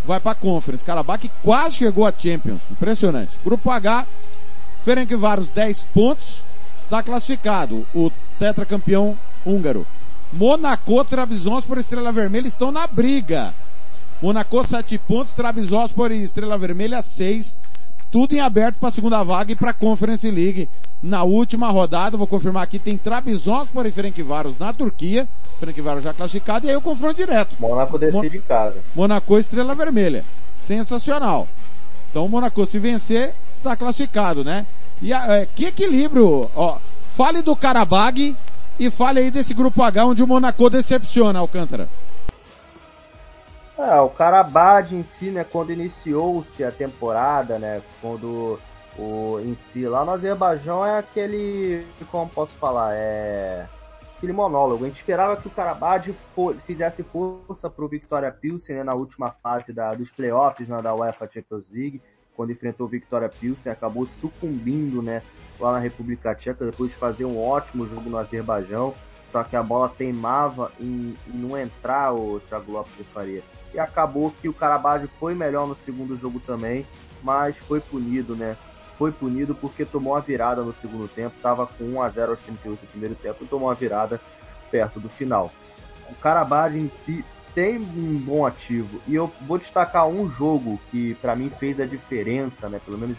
Vai 0.05 0.19
para 0.19 0.33
a 0.33 0.35
Conference. 0.35 0.85
Karabag 0.85 1.31
quase 1.45 1.77
chegou 1.77 2.05
a 2.05 2.13
Champions. 2.13 2.61
Impressionante. 2.69 3.39
Grupo 3.45 3.71
H, 3.71 4.05
Ferencváros 4.85 5.49
10 5.51 5.87
pontos, 5.95 6.43
está 6.77 7.05
classificado 7.05 7.87
o 7.95 8.11
tetracampeão 8.37 9.17
húngaro. 9.47 9.87
Monaco, 10.33 11.05
Trabzonspor 11.05 11.77
e 11.77 11.81
Estrela 11.81 12.11
Vermelha 12.11 12.49
estão 12.49 12.73
na 12.73 12.85
briga. 12.89 13.55
Monaco 14.23 14.65
7 14.65 14.99
pontos, 14.99 15.33
Trabzonspor 15.33 16.13
e 16.13 16.23
Estrela 16.23 16.57
Vermelha 16.57 17.03
6. 17.03 17.59
Tudo 18.09 18.33
em 18.35 18.39
aberto 18.39 18.79
para 18.79 18.89
a 18.89 18.93
segunda 18.93 19.21
vaga 19.25 19.51
e 19.51 19.57
para 19.57 19.71
a 19.71 19.75
Conference 19.75 20.31
League. 20.31 20.69
Na 21.03 21.25
última 21.25 21.69
rodada, 21.73 22.17
vou 22.17 22.29
confirmar 22.29 22.63
aqui, 22.63 22.79
tem 22.79 22.97
Trabzonspor 22.97 23.85
e 23.85 23.91
Ferencváros 23.91 24.57
na 24.57 24.73
Turquia. 24.73 25.29
Ferencváros 25.59 26.05
já 26.05 26.15
classificado 26.15 26.69
e 26.69 26.71
aí 26.71 26.77
o 26.77 26.81
confronto 26.81 27.15
direto. 27.15 27.57
Monaco 27.59 27.99
decide 27.99 28.39
em 28.39 28.43
casa. 28.43 28.79
Monaco 28.95 29.37
Estrela 29.37 29.75
Vermelha. 29.75 30.25
Sensacional. 30.53 31.49
Então 32.09 32.25
o 32.25 32.29
Monaco 32.29 32.65
se 32.65 32.79
vencer, 32.79 33.35
está 33.53 33.75
classificado, 33.75 34.45
né? 34.45 34.65
E 35.01 35.13
a, 35.13 35.39
é, 35.39 35.47
que 35.47 35.65
equilíbrio, 35.65 36.49
ó. 36.55 36.79
Fale 37.11 37.43
do 37.43 37.57
Karabag 37.57 38.37
e 38.79 38.89
fale 38.89 39.19
aí 39.19 39.33
desse 39.33 39.53
grupo 39.53 39.83
H 39.83 40.07
onde 40.07 40.23
o 40.23 40.29
Monaco 40.29 40.71
decepciona, 40.71 41.41
Alcântara. 41.41 41.89
É, 43.83 44.01
o 44.01 44.09
Karabag 44.09 44.95
em 44.95 45.03
si, 45.03 45.33
né, 45.33 45.43
quando 45.43 45.73
iniciou-se 45.73 46.63
a 46.63 46.71
temporada, 46.71 47.59
né, 47.59 47.83
quando 48.01 48.57
o 48.97 49.41
em 49.41 49.57
si 49.57 49.89
lá 49.89 50.05
no 50.05 50.13
Azerbaijão 50.13 50.87
é 50.87 50.99
aquele, 50.99 51.85
como 52.09 52.31
posso 52.31 52.55
falar, 52.55 52.95
é 52.95 53.67
aquele 54.17 54.33
monólogo. 54.33 54.85
A 54.85 54.87
gente 54.87 54.99
esperava 54.99 55.37
que 55.37 55.49
o 55.49 55.51
Karabag 55.51 56.15
fizesse 56.65 57.03
força 57.03 57.69
para 57.69 57.85
o 57.85 57.89
Victoria 57.89 58.31
Pilsen 58.31 58.77
né, 58.77 58.85
na 58.85 58.95
última 58.95 59.33
fase 59.43 59.73
da, 59.73 59.93
dos 59.95 60.11
playoffs 60.11 60.69
né, 60.69 60.81
da 60.81 60.95
UEFA 60.95 61.29
Champions 61.29 61.65
League, 61.69 62.01
quando 62.37 62.53
enfrentou 62.53 62.87
o 62.87 62.91
Victoria 62.91 63.29
Pilsen, 63.29 63.73
acabou 63.73 64.07
sucumbindo 64.07 65.03
né, 65.03 65.23
lá 65.59 65.73
na 65.73 65.81
República 65.81 66.37
Tcheca 66.37 66.65
depois 66.65 66.91
de 66.91 66.97
fazer 66.97 67.25
um 67.25 67.43
ótimo 67.43 67.89
jogo 67.89 68.09
no 68.09 68.19
Azerbaijão. 68.19 68.95
Só 69.27 69.43
que 69.43 69.57
a 69.57 69.63
bola 69.63 69.89
teimava 69.89 70.71
em, 70.79 71.17
em 71.27 71.37
não 71.37 71.59
entrar 71.59 72.13
o 72.13 72.39
Thiago 72.41 72.71
Lopes 72.71 72.97
de 72.97 73.05
Faria. 73.05 73.43
E 73.75 73.79
acabou 73.79 74.33
que 74.41 74.49
o 74.49 74.55
Karabag 74.55 75.09
foi 75.19 75.35
melhor 75.35 75.67
no 75.67 75.75
segundo 75.75 76.17
jogo 76.17 76.41
também, 76.41 76.87
mas 77.23 77.57
foi 77.57 77.81
punido, 77.81 78.37
né? 78.37 78.57
foi 79.03 79.11
punido 79.11 79.53
porque 79.53 79.85
tomou 79.85 80.15
a 80.15 80.21
virada 80.21 80.63
no 80.63 80.73
segundo 80.73 81.09
tempo, 81.09 81.35
estava 81.35 81.67
com 81.67 81.83
1 81.83 82.03
a 82.03 82.09
0 82.09 82.31
aos 82.31 82.43
38 82.43 82.81
do 82.81 82.87
primeiro 82.87 83.17
tempo 83.17 83.43
e 83.43 83.49
tomou 83.49 83.69
a 83.69 83.75
virada 83.75 84.21
perto 84.71 85.01
do 85.01 85.09
final. 85.09 85.51
O 86.09 86.15
Karabaj 86.15 86.77
em 86.77 86.89
si 86.89 87.25
tem 87.53 87.79
um 87.79 88.17
bom 88.19 88.47
ativo 88.47 89.03
e 89.09 89.15
eu 89.17 89.33
vou 89.41 89.59
destacar 89.59 90.07
um 90.07 90.31
jogo 90.31 90.81
que 90.89 91.17
para 91.17 91.35
mim 91.35 91.51
fez 91.51 91.81
a 91.81 91.85
diferença, 91.85 92.69
né? 92.69 92.81
Pelo 92.85 92.97
menos 92.97 93.19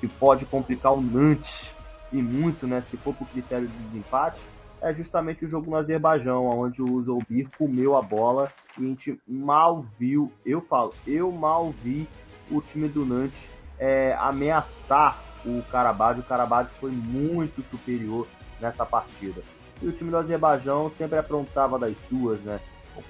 que 0.00 0.06
pode 0.06 0.46
complicar 0.46 0.92
o 0.92 1.00
Nantes 1.00 1.74
e 2.12 2.22
muito, 2.22 2.64
né? 2.64 2.80
Se 2.80 2.96
for 2.96 3.12
por 3.12 3.26
critério 3.26 3.66
de 3.66 3.76
desempate, 3.78 4.40
é 4.84 4.92
justamente 4.92 5.46
o 5.46 5.48
jogo 5.48 5.70
no 5.70 5.76
Azerbaijão, 5.76 6.46
onde 6.46 6.82
o 6.82 7.02
Zolbir 7.02 7.48
comeu 7.56 7.96
a 7.96 8.02
bola 8.02 8.52
e 8.78 8.84
a 8.84 8.88
gente 8.88 9.18
mal 9.26 9.84
viu, 9.98 10.30
eu 10.44 10.60
falo, 10.60 10.92
eu 11.06 11.32
mal 11.32 11.70
vi 11.82 12.06
o 12.50 12.60
time 12.60 12.86
do 12.86 13.06
Nantes 13.06 13.48
é, 13.78 14.14
ameaçar 14.20 15.18
o 15.44 15.62
Karabakh. 15.70 16.18
O 16.18 16.22
Karabakh 16.22 16.70
foi 16.78 16.90
muito 16.90 17.62
superior 17.62 18.26
nessa 18.60 18.84
partida. 18.84 19.42
E 19.80 19.88
o 19.88 19.92
time 19.92 20.10
do 20.10 20.18
Azerbaijão 20.18 20.92
sempre 20.96 21.18
aprontava 21.18 21.78
das 21.78 21.96
suas, 22.08 22.38
né? 22.40 22.60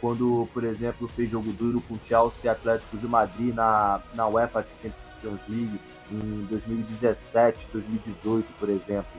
Quando, 0.01 0.49
por 0.55 0.63
exemplo, 0.65 1.09
fez 1.09 1.29
jogo 1.29 1.53
duro 1.53 1.83
com 1.83 1.95
o 1.95 2.01
Chelsea 2.07 2.51
Atlético 2.51 2.97
de 2.97 3.07
Madrid 3.07 3.53
na, 3.53 4.01
na 4.15 4.29
UEFA 4.29 4.65
Champions 4.81 5.41
League 5.49 5.81
em 6.11 6.47
2017, 6.49 7.69
2018, 7.73 8.47
por 8.59 8.69
exemplo. 8.71 9.13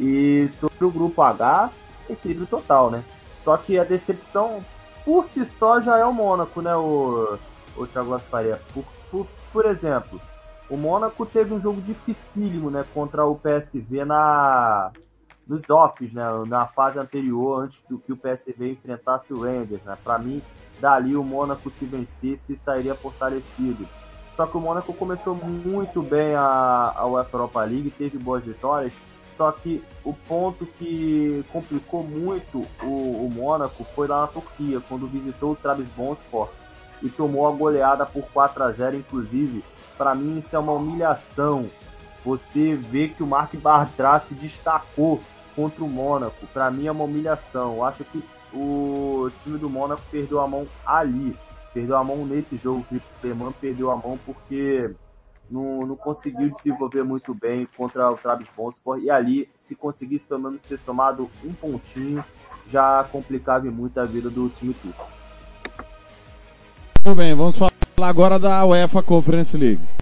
E 0.00 0.48
sobre 0.58 0.84
o 0.84 0.90
grupo 0.90 1.22
H, 1.22 1.70
equilíbrio 2.12 2.46
total, 2.46 2.90
né? 2.90 3.04
Só 3.38 3.56
que 3.56 3.78
a 3.78 3.84
decepção 3.84 4.64
por 5.04 5.26
si 5.26 5.44
só 5.44 5.80
já 5.80 5.98
é 5.98 6.04
o 6.04 6.12
Mônaco, 6.12 6.60
né, 6.60 6.74
o, 6.76 7.38
o 7.76 7.86
Thiago 7.86 8.18
Faria? 8.18 8.60
Por, 8.72 8.84
por, 9.10 9.26
por 9.52 9.66
exemplo, 9.66 10.20
o 10.68 10.76
Mônaco 10.76 11.24
teve 11.26 11.52
um 11.52 11.60
jogo 11.60 11.80
dificílimo, 11.80 12.70
né, 12.70 12.84
contra 12.94 13.24
o 13.24 13.36
PSV 13.36 14.04
na 14.04 14.92
nos 15.46 15.68
offs, 15.68 16.12
né, 16.12 16.22
na 16.46 16.64
fase 16.66 16.96
anterior, 16.96 17.64
antes 17.64 17.78
que, 17.78 17.98
que 17.98 18.12
o 18.12 18.16
PSV 18.16 18.70
enfrentasse 18.70 19.32
o 19.32 19.42
Rangers, 19.42 19.82
né? 19.82 19.98
Para 20.04 20.16
mim, 20.16 20.40
dali 20.80 21.16
o 21.16 21.24
Mônaco 21.24 21.68
se 21.70 21.84
vencesse 21.84 22.56
sairia 22.56 22.94
fortalecido. 22.94 23.84
Só 24.36 24.46
que 24.46 24.56
o 24.56 24.60
Mônaco 24.60 24.94
começou 24.94 25.34
muito 25.34 26.02
bem 26.02 26.36
a, 26.36 26.94
a 26.94 27.04
UEFA 27.04 27.36
Europa 27.36 27.64
League, 27.64 27.90
teve 27.90 28.16
boas 28.16 28.44
vitórias, 28.44 28.92
só 29.40 29.50
que 29.52 29.82
o 30.04 30.12
ponto 30.12 30.66
que 30.66 31.42
complicou 31.50 32.04
muito 32.04 32.66
o, 32.82 33.24
o 33.24 33.30
Mônaco 33.34 33.84
foi 33.94 34.06
lá 34.06 34.20
na 34.20 34.26
Turquia, 34.26 34.82
quando 34.86 35.06
visitou 35.06 35.52
o 35.52 35.56
Trabzonspor 35.56 36.50
e 37.02 37.08
tomou 37.08 37.48
a 37.48 37.50
goleada 37.50 38.04
por 38.04 38.22
4 38.34 38.64
a 38.64 38.70
0 38.70 38.98
inclusive 38.98 39.64
para 39.96 40.14
mim 40.14 40.40
isso 40.40 40.54
é 40.54 40.58
uma 40.58 40.72
humilhação. 40.72 41.70
Você 42.22 42.74
vê 42.74 43.08
que 43.08 43.22
o 43.22 43.26
Mark 43.26 43.54
Bartra 43.54 44.20
se 44.20 44.34
destacou 44.34 45.22
contra 45.56 45.82
o 45.82 45.88
Mônaco. 45.88 46.46
Para 46.52 46.70
mim 46.70 46.86
é 46.86 46.92
uma 46.92 47.04
humilhação. 47.04 47.76
Eu 47.76 47.84
acho 47.84 48.04
que 48.04 48.22
o 48.52 49.30
time 49.42 49.56
do 49.56 49.70
Mônaco 49.70 50.02
perdeu 50.10 50.38
a 50.38 50.46
mão 50.48 50.66
ali. 50.84 51.34
Perdeu 51.72 51.96
a 51.96 52.04
mão 52.04 52.26
nesse 52.26 52.58
jogo. 52.58 52.80
O 52.80 52.84
Clipperman 52.84 53.52
perdeu 53.58 53.90
a 53.90 53.96
mão 53.96 54.18
porque 54.24 54.90
não, 55.50 55.86
não 55.86 55.96
conseguiu 55.96 56.50
desenvolver 56.50 57.02
muito 57.02 57.34
bem 57.34 57.66
contra 57.76 58.10
o 58.10 58.16
Trabzonspor. 58.16 58.98
E 59.00 59.10
ali, 59.10 59.48
se 59.56 59.74
conseguisse 59.74 60.26
pelo 60.26 60.40
menos 60.40 60.60
ter 60.62 60.78
somado 60.78 61.30
um 61.44 61.52
pontinho, 61.52 62.24
já 62.68 63.04
complicava 63.10 63.70
muito 63.70 63.98
a 63.98 64.04
vida 64.04 64.30
do 64.30 64.48
time 64.48 64.74
turco. 64.74 65.06
Muito 67.04 67.16
bem, 67.16 67.34
vamos 67.34 67.56
falar 67.56 67.72
agora 68.00 68.38
da 68.38 68.64
UEFA 68.64 69.02
Conference 69.02 69.56
League. 69.56 69.99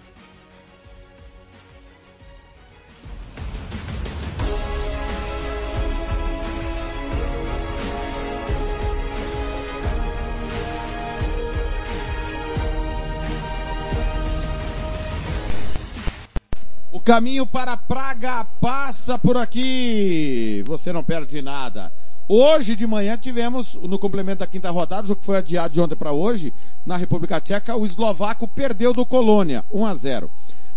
Caminho 17.09 17.43
para 17.43 17.75
Praga 17.75 18.45
passa 18.61 19.17
por 19.17 19.35
aqui. 19.35 20.63
Você 20.67 20.93
não 20.93 21.03
perde 21.03 21.41
nada. 21.41 21.91
Hoje 22.27 22.75
de 22.75 22.85
manhã 22.85 23.17
tivemos, 23.17 23.73
no 23.81 23.97
complemento 23.97 24.41
da 24.41 24.47
quinta 24.47 24.69
rodada, 24.69 25.05
o 25.05 25.07
jogo 25.07 25.19
que 25.19 25.25
foi 25.25 25.37
adiado 25.37 25.73
de 25.73 25.81
ontem 25.81 25.95
para 25.95 26.11
hoje, 26.11 26.53
na 26.85 26.97
República 26.97 27.41
Tcheca, 27.41 27.75
o 27.75 27.83
eslovaco 27.83 28.47
perdeu 28.47 28.93
do 28.93 29.07
Colônia, 29.07 29.65
1 29.71 29.85
a 29.87 29.95
0. 29.95 30.29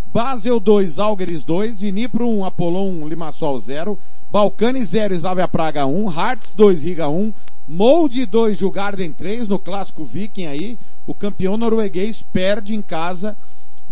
Basel 0.07 0.59
2, 0.59 0.99
Algeris 0.99 1.45
2, 1.45 1.81
Dnipro 1.81 2.27
1, 2.27 2.47
Apolon 2.47 2.89
1, 3.03 3.09
Limassol 3.09 3.59
0, 3.59 3.99
Balcani 4.31 4.83
0, 4.87 5.15
Slavia 5.15 5.47
Praga 5.47 5.85
1, 5.85 6.11
Hearts 6.11 6.55
2, 6.55 6.83
Riga 6.83 7.11
1, 7.11 7.31
Molde 7.69 8.25
2, 8.25 8.57
Jugarden 8.57 9.13
3, 9.13 9.49
no 9.49 9.59
clássico 9.59 10.07
Viking 10.07 10.47
aí, 10.47 10.79
o 11.07 11.13
campeão 11.13 11.59
norueguês 11.59 12.23
perde 12.33 12.75
em 12.75 12.81
casa 12.81 13.37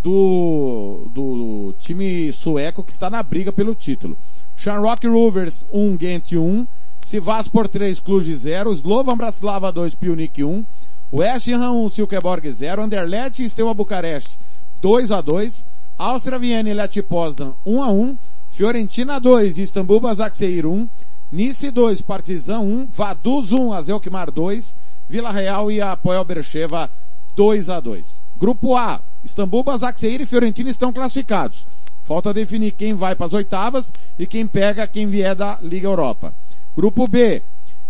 do, 0.03 1.07
do 1.13 1.75
time 1.79 2.33
sueco 2.33 2.83
que 2.83 2.93
está 2.93 3.11
na 3.11 3.23
briga 3.23 3.53
pelo 3.53 3.75
título. 3.75 4.17
Shamrock 4.57 5.07
Rovers 5.07 5.67
1, 5.73 5.97
Gent 5.99 6.33
1, 6.33 6.67
Sivaspor 7.01 7.69
3, 7.69 8.01
Cluj 8.01 8.35
0, 8.35 8.73
Slovan 8.73 9.17
Bratislava 9.17 9.73
2, 9.73 9.97
Pionik 9.97 10.39
1, 10.39 10.65
West 11.13 11.49
Ham 11.49 11.85
1, 11.85 11.91
Silkeborg 11.91 12.51
0, 12.51 12.83
Anderlecht 12.83 13.41
e 13.41 13.49
Steaua 13.49 13.75
Bucareste 13.75 14.39
2 14.81 15.13
a 15.13 15.21
2, 15.21 15.65
Áustria 15.99 16.39
Viena 16.39 16.69
e 16.69 16.75
Leti 16.75 17.03
Poznan 17.03 17.55
1 17.65 17.83
a 17.83 17.91
1, 17.91 18.19
Fiorentina 18.51 19.19
2, 19.19 19.61
Istambul 19.61 20.01
Basaksehir 20.01 20.67
1, 20.67 20.89
Nice 21.33 21.71
2, 21.71 22.03
Partizan 22.03 22.61
1, 22.61 22.89
Vaduz 22.91 23.53
1, 23.53 23.73
Azelkmar 23.73 24.31
2, 24.31 24.75
Vila 25.09 25.31
Real 25.31 25.71
e 25.71 25.81
Apoel 25.81 26.25
Bercheva 26.25 26.91
2 27.37 27.71
a 27.71 27.81
2. 27.81 28.30
Grupo 28.41 28.75
A, 28.75 29.03
Istambul 29.23 29.63
Basaksehir 29.63 30.23
e 30.23 30.27
Fiorentina 30.27 30.71
estão 30.71 30.95
classificados. 30.95 31.67
Falta 32.05 32.33
definir 32.33 32.73
quem 32.73 32.95
vai 32.95 33.15
para 33.15 33.27
as 33.27 33.35
oitavas 33.35 33.93
e 34.19 34.27
quem 34.27 34.47
pega 34.47 34.87
quem 34.87 35.07
vier 35.07 35.35
da 35.35 35.59
Liga 35.61 35.87
Europa. 35.87 36.35
Grupo 36.75 37.07
B, 37.07 37.43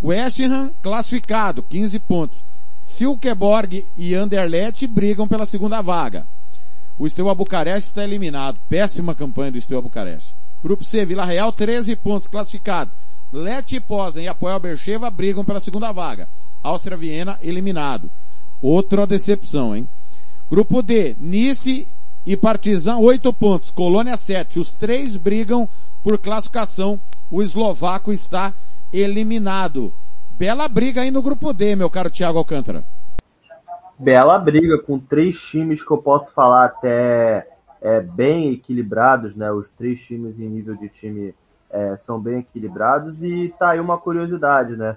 West 0.03 0.41
Ham 0.41 0.73
classificado, 0.83 1.63
15 1.63 1.99
pontos. 2.01 2.45
Silkeborg 2.81 3.87
e 3.97 4.17
Anderlecht 4.17 4.89
brigam 4.89 5.29
pela 5.29 5.47
segunda 5.47 5.81
vaga. 5.81 6.27
O 6.99 7.09
Steaua 7.09 7.33
Bucareste 7.33 7.91
está 7.91 8.03
eliminado. 8.03 8.59
Péssima 8.69 9.15
campanha 9.15 9.53
do 9.53 9.61
Steaua 9.61 9.83
Bucareste. 9.83 10.35
Grupo 10.65 10.83
C, 10.83 11.07
Vila 11.07 11.25
Real, 11.25 11.53
13 11.53 11.95
pontos, 11.95 12.27
classificado. 12.27 12.91
Leti 13.33 13.79
Poznan 13.79 14.23
e 14.23 14.29
Apoel 14.29 14.59
Bercheva 14.59 15.09
brigam 15.11 15.45
pela 15.45 15.61
segunda 15.61 15.93
vaga. 15.93 16.29
Áustria 16.61 16.97
Viena, 16.97 17.39
eliminado. 17.41 18.11
Outra 18.61 19.07
decepção, 19.07 19.77
hein? 19.77 19.89
Grupo 20.51 20.83
D, 20.83 21.15
Nice 21.21 21.87
e 22.27 22.37
Partizan, 22.37 22.97
8 22.97 23.33
pontos. 23.33 23.71
Colônia, 23.71 24.17
7. 24.17 24.59
Os 24.59 24.75
três 24.75 25.17
brigam 25.17 25.69
por 26.03 26.19
classificação. 26.19 26.99
O 27.31 27.41
eslovaco 27.41 28.13
está 28.13 28.53
eliminado. 28.93 29.95
Bela 30.33 30.67
briga 30.67 31.03
aí 31.03 31.11
no 31.13 31.23
grupo 31.23 31.53
D, 31.53 31.77
meu 31.77 31.89
caro 31.89 32.11
Thiago 32.11 32.39
Alcântara. 32.39 32.85
Bela 33.97 34.39
briga 34.41 34.79
com 34.79 34.99
três 34.99 35.39
times 35.39 35.85
que 35.85 35.91
eu 35.93 35.99
posso 35.99 36.33
falar 36.33 36.65
até 36.65 37.47
é, 37.81 38.01
bem 38.01 38.51
equilibrados, 38.51 39.37
né? 39.37 39.53
Os 39.53 39.71
três 39.71 40.01
times 40.01 40.41
em 40.41 40.49
nível 40.49 40.75
de 40.75 40.89
time 40.89 41.33
é, 41.71 41.97
são 41.97 42.19
bem 42.19 42.41
equilibrados 42.41 43.23
e 43.23 43.55
tá 43.57 43.71
aí 43.71 43.81
uma 43.81 43.99
curiosidade, 43.99 44.77
né? 44.77 44.97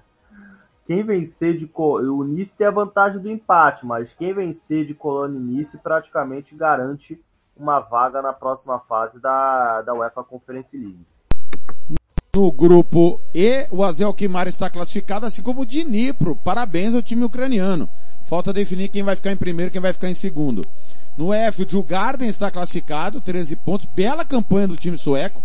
Quem 0.85 1.01
vencer 1.01 1.55
de 1.55 1.69
o 1.73 2.23
Nice 2.25 2.57
tem 2.57 2.67
a 2.67 2.71
vantagem 2.71 3.21
do 3.21 3.29
empate, 3.29 3.85
mas 3.85 4.13
quem 4.13 4.33
vencer 4.33 4.85
de 4.85 4.93
Colônia 4.93 5.37
e 5.37 5.41
Nice 5.41 5.77
praticamente 5.77 6.53
garante 6.55 7.17
uma 7.55 7.79
vaga 7.79 8.21
na 8.21 8.33
próxima 8.33 8.79
fase 8.79 9.17
da, 9.19 9.81
da 9.81 9.93
UEFA 9.93 10.23
Conference 10.23 10.75
League. 10.75 10.99
No 12.35 12.51
grupo 12.51 13.21
E, 13.33 13.65
o 13.71 13.83
Azel 13.83 14.13
Kimar 14.13 14.47
está 14.47 14.69
classificado, 14.69 15.25
assim 15.25 15.41
como 15.41 15.61
o 15.61 15.65
Dnipro. 15.65 16.35
Parabéns 16.35 16.93
ao 16.93 17.01
time 17.01 17.23
ucraniano. 17.23 17.87
Falta 18.25 18.51
definir 18.51 18.89
quem 18.89 19.03
vai 19.03 19.15
ficar 19.15 19.31
em 19.31 19.37
primeiro, 19.37 19.71
quem 19.71 19.79
vai 19.79 19.93
ficar 19.93 20.09
em 20.09 20.13
segundo. 20.13 20.63
No 21.15 21.31
F, 21.31 21.61
o 21.61 21.65
Djurgården 21.65 22.27
está 22.27 22.51
classificado, 22.51 23.21
13 23.21 23.55
pontos. 23.55 23.85
Bela 23.85 24.25
campanha 24.25 24.67
do 24.67 24.75
time 24.75 24.97
sueco. 24.97 25.41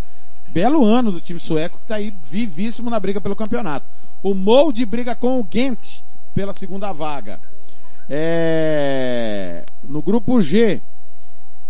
Belo 0.48 0.84
ano 0.84 1.12
do 1.12 1.20
time 1.20 1.38
sueco 1.38 1.76
que 1.76 1.84
está 1.84 1.96
aí 1.96 2.12
vivíssimo 2.24 2.88
na 2.88 2.98
briga 2.98 3.20
pelo 3.20 3.36
campeonato. 3.36 3.86
O 4.22 4.34
Molde 4.34 4.84
briga 4.84 5.14
com 5.14 5.38
o 5.38 5.44
Ghent 5.44 6.02
pela 6.34 6.52
segunda 6.52 6.92
vaga. 6.92 7.40
É... 8.08 9.64
No 9.82 10.02
grupo 10.02 10.40
G, 10.40 10.82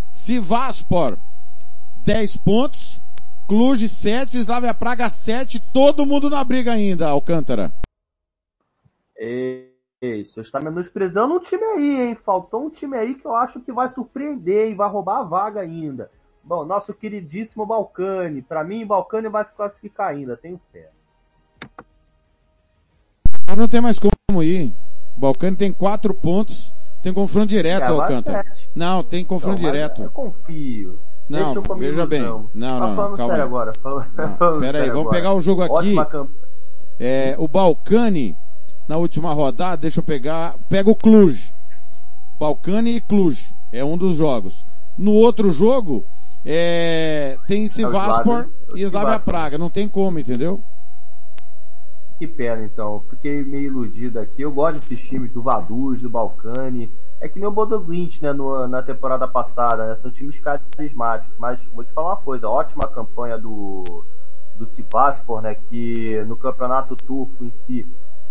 Sivaspor, 0.06 1.18
10 2.04 2.36
pontos. 2.38 3.00
Cluj 3.48 3.88
7, 3.88 4.40
Slavia 4.40 4.74
Praga 4.74 5.08
7, 5.08 5.58
todo 5.72 6.04
mundo 6.04 6.28
na 6.28 6.44
briga 6.44 6.72
ainda, 6.72 7.08
Alcântara. 7.08 7.72
Ei, 9.16 9.72
você 10.02 10.42
está 10.42 10.60
menosprezando 10.60 11.34
um 11.34 11.40
time 11.40 11.64
aí, 11.64 12.00
hein? 12.02 12.14
Faltou 12.14 12.66
um 12.66 12.70
time 12.70 12.98
aí 12.98 13.14
que 13.14 13.26
eu 13.26 13.34
acho 13.34 13.60
que 13.60 13.72
vai 13.72 13.88
surpreender 13.88 14.70
e 14.70 14.74
vai 14.74 14.90
roubar 14.90 15.20
a 15.20 15.22
vaga 15.22 15.60
ainda. 15.62 16.10
Bom, 16.44 16.66
nosso 16.66 16.92
queridíssimo 16.92 17.64
Balcani. 17.64 18.42
Para 18.42 18.62
mim, 18.62 18.86
Balcani 18.86 19.28
vai 19.28 19.46
se 19.46 19.52
classificar 19.54 20.08
ainda, 20.08 20.36
tenho 20.36 20.60
fé. 20.70 20.90
Não 23.56 23.68
tem 23.68 23.80
mais 23.80 23.98
como 23.98 24.42
ir. 24.42 24.72
Balcani 25.16 25.56
tem 25.56 25.72
4 25.72 26.14
pontos. 26.14 26.72
Tem 27.02 27.12
confronto 27.12 27.46
direto, 27.46 27.84
é, 27.84 27.88
Alcântara. 27.88 28.44
Não, 28.74 29.02
tem 29.02 29.24
confronto 29.24 29.62
não, 29.62 29.70
direto. 29.70 30.02
Eu 30.02 30.10
confio. 30.10 30.98
Não, 31.28 31.54
veja 31.76 32.06
bem. 32.06 32.22
Não, 32.22 32.48
não, 32.54 32.80
não. 32.80 32.96
Calma 32.96 33.16
sério 33.16 33.34
aí. 33.34 33.40
agora. 33.40 33.72
Falando, 33.74 34.08
Pera 34.60 34.82
aí, 34.82 34.88
vamos 34.88 35.00
agora. 35.00 35.16
pegar 35.16 35.34
o 35.34 35.40
jogo 35.40 35.62
aqui. 35.62 35.94
É, 36.98 37.36
o 37.38 37.46
Balcani, 37.46 38.36
na 38.88 38.96
última 38.96 39.32
rodada, 39.32 39.76
deixa 39.76 40.00
eu 40.00 40.04
pegar, 40.04 40.54
pega 40.68 40.90
o 40.90 40.96
Cluj. 40.96 41.52
Balcani 42.40 42.96
e 42.96 43.00
Cluj. 43.00 43.52
É 43.72 43.84
um 43.84 43.96
dos 43.96 44.16
jogos. 44.16 44.64
No 44.96 45.12
outro 45.12 45.50
jogo, 45.52 46.04
é, 46.44 47.38
tem 47.46 47.68
Sivaspor 47.68 48.46
é 48.74 48.78
e 48.78 48.82
Slavia 48.82 49.18
Praga. 49.18 49.58
Não 49.58 49.70
tem 49.70 49.88
como, 49.88 50.18
entendeu? 50.18 50.60
Que 52.18 52.26
pena, 52.26 52.64
então. 52.64 52.98
Fiquei 53.08 53.44
meio 53.44 53.66
iludido 53.66 54.18
aqui. 54.18 54.42
Eu 54.42 54.50
gosto 54.50 54.80
desses 54.80 55.06
times 55.06 55.30
do 55.30 55.40
Vaduz, 55.40 56.02
do 56.02 56.10
Balcani. 56.10 56.90
É 57.20 57.28
que 57.28 57.38
nem 57.38 57.48
o 57.48 57.52
Bodoglint, 57.52 58.20
né, 58.20 58.32
no, 58.32 58.66
na 58.66 58.82
temporada 58.82 59.26
passada, 59.28 59.86
né? 59.86 59.94
São 59.94 60.10
times 60.10 60.40
carismáticos. 60.40 61.38
Mas 61.38 61.64
vou 61.72 61.84
te 61.84 61.92
falar 61.92 62.10
uma 62.10 62.16
coisa, 62.16 62.48
ótima 62.48 62.88
campanha 62.88 63.38
do, 63.38 63.84
do 64.58 64.66
Sivaspor, 64.66 65.40
né? 65.40 65.56
Que 65.70 66.24
no 66.26 66.36
campeonato 66.36 66.96
turco 66.96 67.44
em 67.44 67.52
si, 67.52 67.86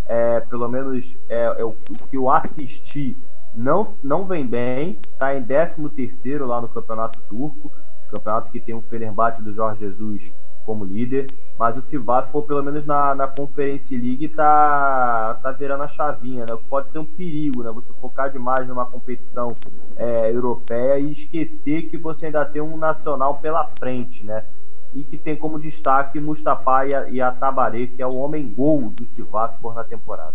é, 0.06 0.42
pelo 0.42 0.68
menos 0.68 1.16
é, 1.30 1.44
é 1.46 1.64
o, 1.64 1.70
o, 1.70 2.08
que 2.10 2.18
eu 2.18 2.30
assisti, 2.30 3.16
não, 3.56 3.94
não 4.04 4.26
vem 4.26 4.46
bem. 4.46 5.00
Tá 5.18 5.34
em 5.34 5.44
13 5.44 5.88
terceiro 5.90 6.46
lá 6.46 6.60
no 6.60 6.68
campeonato 6.68 7.22
turco. 7.30 7.72
Campeonato 8.10 8.52
que 8.52 8.60
tem 8.60 8.76
o 8.76 8.82
Fenerbahçe 8.82 9.42
do 9.42 9.54
Jorge 9.54 9.80
Jesus 9.80 10.32
como 10.66 10.84
líder, 10.84 11.28
mas 11.58 11.76
o 11.76 11.82
Sivaspor, 11.82 12.44
pelo 12.44 12.64
menos 12.64 12.86
na, 12.86 13.16
na 13.16 13.28
Conference 13.28 13.96
League, 13.96 14.28
tá, 14.30 15.40
tá 15.42 15.52
virando 15.52 15.84
a 15.84 15.88
chavinha, 15.88 16.46
né? 16.48 16.56
Pode 16.70 16.92
ser 16.92 17.00
um 17.00 17.06
perigo, 17.06 17.64
né? 17.64 17.72
Você 17.72 17.92
focar 17.94 18.32
demais 18.32 18.68
numa 18.68 18.86
competição 18.86 19.56
é, 19.96 20.32
europeia 20.32 21.00
e 21.00 21.12
esquecer 21.12 21.90
que 21.90 21.98
você 21.98 22.28
ainda 22.28 22.46
tem 22.46 22.62
um 22.62 22.78
nacional 22.78 23.40
pela 23.40 23.68
frente, 23.80 24.24
né? 24.24 24.44
E 24.94 25.04
que 25.04 25.18
tem 25.18 25.36
como 25.36 25.60
destaque 25.60 26.20
Mustafa 26.20 26.86
e 27.10 27.20
a, 27.20 27.32
Tabaré, 27.32 27.88
que 27.88 28.02
é 28.02 28.08
o 28.08 28.16
homem 28.16 28.54
gol 28.56 28.90
do 28.90 29.08
Sivaspor 29.08 29.74
na 29.74 29.84
temporada. 29.84 30.34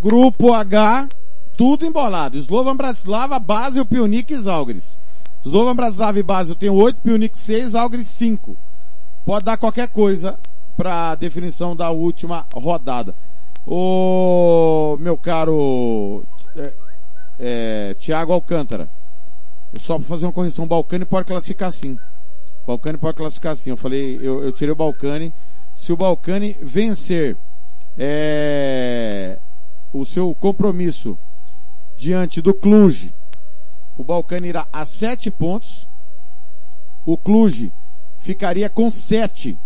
Grupo 0.00 0.52
H, 0.52 1.08
tudo 1.56 1.86
embolado. 1.86 2.36
Slovan 2.36 2.76
Bratislava, 2.76 3.38
Basel, 3.38 3.86
Pionik 3.86 4.32
e 4.32 4.38
Zalgiris. 4.38 5.00
Slovan 5.44 5.76
Bratislava 5.76 6.18
e 6.18 6.22
Basel 6.22 6.56
tem 6.56 6.68
8, 6.68 7.00
Pionik 7.00 7.38
6, 7.38 7.70
Zalgiris 7.70 8.08
5 8.08 8.56
pode 9.28 9.44
dar 9.44 9.58
qualquer 9.58 9.88
coisa 9.88 10.38
para 10.78 11.16
definição 11.16 11.74
da 11.74 11.90
última 11.90 12.46
rodada. 12.54 13.12
O 13.66 14.96
meu 15.00 15.16
caro 15.16 16.24
é, 16.56 16.72
é, 17.40 17.94
Tiago 17.94 18.32
Alcântara, 18.32 18.88
só 19.80 19.98
para 19.98 20.06
fazer 20.06 20.26
uma 20.26 20.32
correção, 20.32 20.64
o 20.64 20.68
Balcani 20.68 21.04
pode 21.04 21.26
classificar 21.26 21.72
sim. 21.72 21.98
O 22.62 22.66
Balcani 22.68 22.96
pode 22.96 23.16
classificar 23.16 23.56
sim. 23.56 23.70
Eu 23.70 23.76
falei, 23.76 24.20
eu, 24.22 24.44
eu 24.44 24.52
tirei 24.52 24.72
o 24.72 24.76
Balcani. 24.76 25.34
Se 25.74 25.92
o 25.92 25.96
Balcani 25.96 26.56
vencer 26.62 27.36
é, 27.98 29.36
o 29.92 30.04
seu 30.04 30.32
compromisso 30.36 31.18
diante 31.96 32.40
do 32.40 32.54
Cluj, 32.54 33.12
o 33.96 34.04
Balcani 34.04 34.48
irá 34.48 34.68
a 34.72 34.84
sete 34.84 35.28
pontos. 35.28 35.88
O 37.04 37.18
Cluj 37.18 37.72
ficaria 38.20 38.70
com 38.70 38.92
sete. 38.92 39.58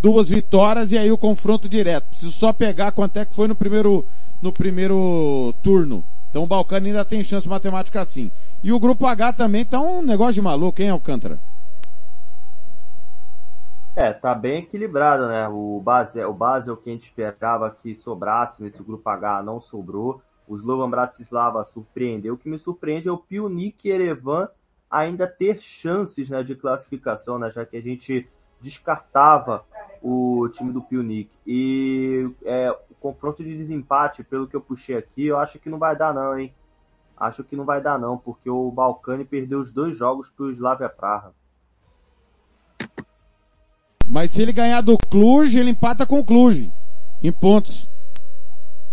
Duas 0.00 0.28
vitórias 0.28 0.92
e 0.92 0.98
aí 0.98 1.10
o 1.10 1.18
confronto 1.18 1.68
direto. 1.68 2.08
Preciso 2.08 2.32
só 2.32 2.52
pegar 2.52 2.92
quanto 2.92 3.18
é 3.18 3.24
que 3.24 3.34
foi 3.34 3.48
no 3.48 3.54
primeiro, 3.54 4.04
no 4.40 4.52
primeiro 4.52 5.52
turno. 5.62 6.04
Então 6.30 6.44
o 6.44 6.46
Balcani 6.46 6.88
ainda 6.88 7.04
tem 7.04 7.22
chance 7.24 7.48
matemática 7.48 8.00
assim. 8.00 8.30
E 8.62 8.72
o 8.72 8.78
grupo 8.78 9.06
H 9.06 9.32
também 9.32 9.64
tá 9.64 9.80
um 9.80 10.02
negócio 10.02 10.34
de 10.34 10.42
maluco, 10.42 10.80
hein, 10.82 10.90
Alcântara? 10.90 11.38
É, 13.96 14.12
tá 14.12 14.32
bem 14.32 14.60
equilibrado, 14.60 15.26
né? 15.26 15.48
O 15.48 15.80
base, 15.84 16.22
o 16.24 16.32
base 16.32 16.70
o 16.70 16.76
que 16.76 16.88
a 16.88 16.92
gente 16.92 17.02
esperava 17.04 17.76
que 17.82 17.96
sobrasse 17.96 18.62
nesse 18.62 18.80
grupo 18.82 19.08
H, 19.08 19.42
não 19.42 19.60
sobrou. 19.60 20.22
O 20.46 20.54
Slovan 20.54 20.88
Bratislava 20.88 21.64
surpreendeu. 21.64 22.34
O 22.34 22.38
que 22.38 22.48
me 22.48 22.58
surpreende 22.58 23.08
é 23.08 23.12
o 23.12 23.18
Pionic 23.18 23.88
Erevan 23.88 24.48
ainda 24.90 25.26
ter 25.26 25.60
chances 25.60 26.30
né, 26.30 26.42
de 26.42 26.54
classificação, 26.54 27.38
né, 27.38 27.50
já 27.50 27.66
que 27.66 27.76
a 27.76 27.80
gente 27.80 28.28
descartava 28.60 29.64
o 30.02 30.48
time 30.48 30.72
do 30.72 30.82
Pionic. 30.82 31.30
E 31.46 32.28
é, 32.44 32.70
o 32.70 32.94
confronto 33.00 33.42
de 33.42 33.56
desempate, 33.56 34.22
pelo 34.22 34.46
que 34.46 34.56
eu 34.56 34.60
puxei 34.60 34.96
aqui, 34.96 35.26
eu 35.26 35.38
acho 35.38 35.58
que 35.58 35.68
não 35.68 35.78
vai 35.78 35.96
dar 35.96 36.14
não, 36.14 36.38
hein? 36.38 36.52
Acho 37.16 37.42
que 37.42 37.56
não 37.56 37.64
vai 37.64 37.80
dar 37.80 37.98
não, 37.98 38.16
porque 38.16 38.48
o 38.48 38.70
Balcani 38.70 39.24
perdeu 39.24 39.60
os 39.60 39.72
dois 39.72 39.96
jogos 39.96 40.30
pro 40.30 40.52
Slavia 40.52 40.88
Praha. 40.88 41.32
Mas 44.08 44.30
se 44.30 44.40
ele 44.40 44.52
ganhar 44.52 44.80
do 44.80 44.96
Cluj, 45.10 45.58
ele 45.58 45.70
empata 45.70 46.06
com 46.06 46.20
o 46.20 46.24
Cluj. 46.24 46.70
Em 47.22 47.32
pontos. 47.32 47.88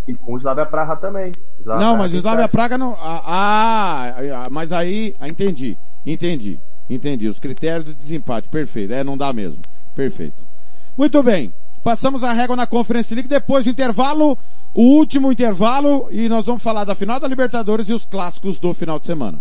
E 0.07 0.13
com 0.13 0.33
o 0.33 0.37
Slavia 0.37 0.65
Praha 0.65 0.95
também. 0.95 1.31
Slavia 1.59 1.85
não, 1.85 1.97
mas 1.97 2.13
o 2.13 2.17
Slavia. 2.17 2.49
Praga 2.49 2.77
não. 2.77 2.95
Ah, 2.99 4.15
ah, 4.17 4.47
mas 4.51 4.71
aí, 4.71 5.15
ah, 5.19 5.27
entendi. 5.27 5.77
Entendi. 6.05 6.59
Entendi. 6.89 7.27
Os 7.27 7.39
critérios 7.39 7.85
de 7.85 7.93
desempate. 7.93 8.49
Perfeito. 8.49 8.93
É, 8.93 9.03
não 9.03 9.17
dá 9.17 9.31
mesmo. 9.31 9.61
Perfeito. 9.95 10.45
Muito 10.97 11.21
bem. 11.21 11.53
Passamos 11.83 12.23
a 12.23 12.33
régua 12.33 12.55
na 12.55 12.65
Conference 12.65 13.13
League. 13.13 13.29
Depois 13.29 13.65
do 13.65 13.71
intervalo, 13.71 14.37
o 14.73 14.81
último 14.97 15.31
intervalo, 15.31 16.07
e 16.09 16.27
nós 16.27 16.45
vamos 16.45 16.63
falar 16.63 16.83
da 16.83 16.95
final 16.95 17.19
da 17.19 17.27
Libertadores 17.27 17.87
e 17.89 17.93
os 17.93 18.05
clássicos 18.05 18.57
do 18.57 18.73
final 18.73 18.99
de 18.99 19.05
semana. 19.05 19.39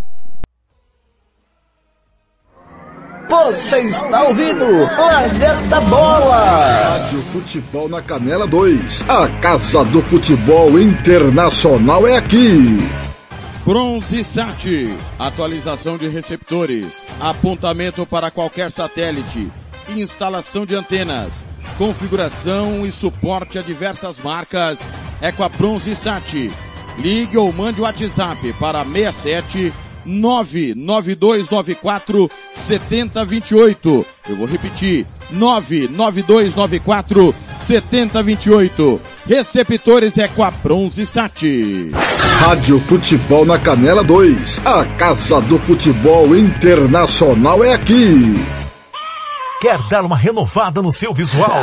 Você 3.29 3.81
está 3.81 4.23
ouvindo 4.25 4.65
Planeta 4.95 5.81
Bola. 5.83 6.99
Rádio 6.99 7.23
Futebol 7.33 7.89
na 7.89 8.03
Canela 8.03 8.47
2. 8.47 9.09
A 9.09 9.29
Casa 9.41 9.85
do 9.87 10.03
Futebol 10.03 10.79
Internacional 10.79 12.07
é 12.07 12.17
aqui. 12.17 12.79
Bronze 13.65 14.23
Sat, 14.23 14.95
atualização 15.19 15.97
de 15.97 16.07
receptores, 16.07 17.07
apontamento 17.19 18.05
para 18.05 18.31
qualquer 18.31 18.71
satélite, 18.71 19.51
instalação 19.89 20.67
de 20.67 20.75
antenas, 20.75 21.45
configuração 21.79 22.87
e 22.87 22.91
suporte 22.91 23.59
a 23.59 23.63
diversas 23.63 24.19
marcas 24.19 24.79
é 25.21 25.31
com 25.33 25.43
a 25.43 25.49
Bronze 25.49 25.95
Sat. 25.95 26.51
Ligue 26.99 27.37
ou 27.37 27.53
mande 27.53 27.81
o 27.81 27.85
WhatsApp 27.85 28.53
para 28.55 28.85
67 28.85 29.73
99294 30.05 32.31
7028. 32.53 34.07
Eu 34.29 34.37
vou 34.37 34.47
repetir. 34.47 35.07
99294 35.31 37.35
7028. 37.57 39.01
Receptores 39.27 40.19
é 40.19 40.29
com 40.29 40.43
a 40.43 40.51
Bronze 40.51 41.07
Sat. 41.07 41.43
Rádio 42.41 42.79
Futebol 42.81 43.47
na 43.47 43.59
Canela 43.59 44.05
2. 44.05 44.61
A 44.65 44.85
Casa 44.97 45.41
do 45.41 45.59
Futebol 45.59 46.37
Internacional 46.37 47.65
é 47.65 47.73
aqui. 47.75 48.35
Quer 49.65 49.79
dar 49.89 50.05
uma 50.05 50.15
renovada 50.15 50.83
no 50.83 50.93
seu 50.93 51.15
visual? 51.15 51.63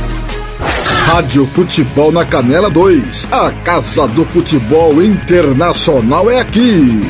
Rádio 0.61 1.45
Futebol 1.47 2.11
na 2.11 2.25
Canela 2.25 2.69
2. 2.69 3.27
A 3.31 3.51
Casa 3.63 4.07
do 4.07 4.23
Futebol 4.25 5.01
Internacional 5.01 6.29
é 6.29 6.39
aqui. 6.39 7.01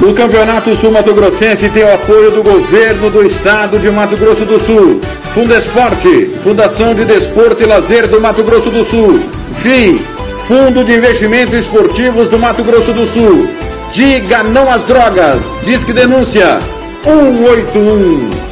O 0.00 0.12
Campeonato 0.14 0.74
Sul 0.76 0.90
Mato 0.90 1.14
Grossense 1.14 1.68
tem 1.70 1.84
o 1.84 1.94
apoio 1.94 2.30
do 2.30 2.42
governo 2.42 3.10
do 3.10 3.24
estado 3.24 3.78
de 3.78 3.90
Mato 3.90 4.16
Grosso 4.16 4.44
do 4.44 4.60
Sul. 4.60 5.00
Fundesporte, 5.34 6.30
Fundação 6.42 6.94
de 6.94 7.04
Desporto 7.04 7.62
e 7.62 7.66
Lazer 7.66 8.08
do 8.08 8.20
Mato 8.20 8.42
Grosso 8.42 8.70
do 8.70 8.84
Sul. 8.84 9.20
FII, 9.56 10.00
Fundo 10.46 10.84
de 10.84 10.94
Investimentos 10.94 11.54
Esportivos 11.54 12.28
do 12.28 12.38
Mato 12.38 12.62
Grosso 12.62 12.92
do 12.92 13.06
Sul. 13.06 13.48
Diga 13.92 14.42
não 14.42 14.70
às 14.70 14.82
drogas. 14.84 15.54
Disque 15.64 15.92
denúncia 15.92 16.58
181. 17.04 18.51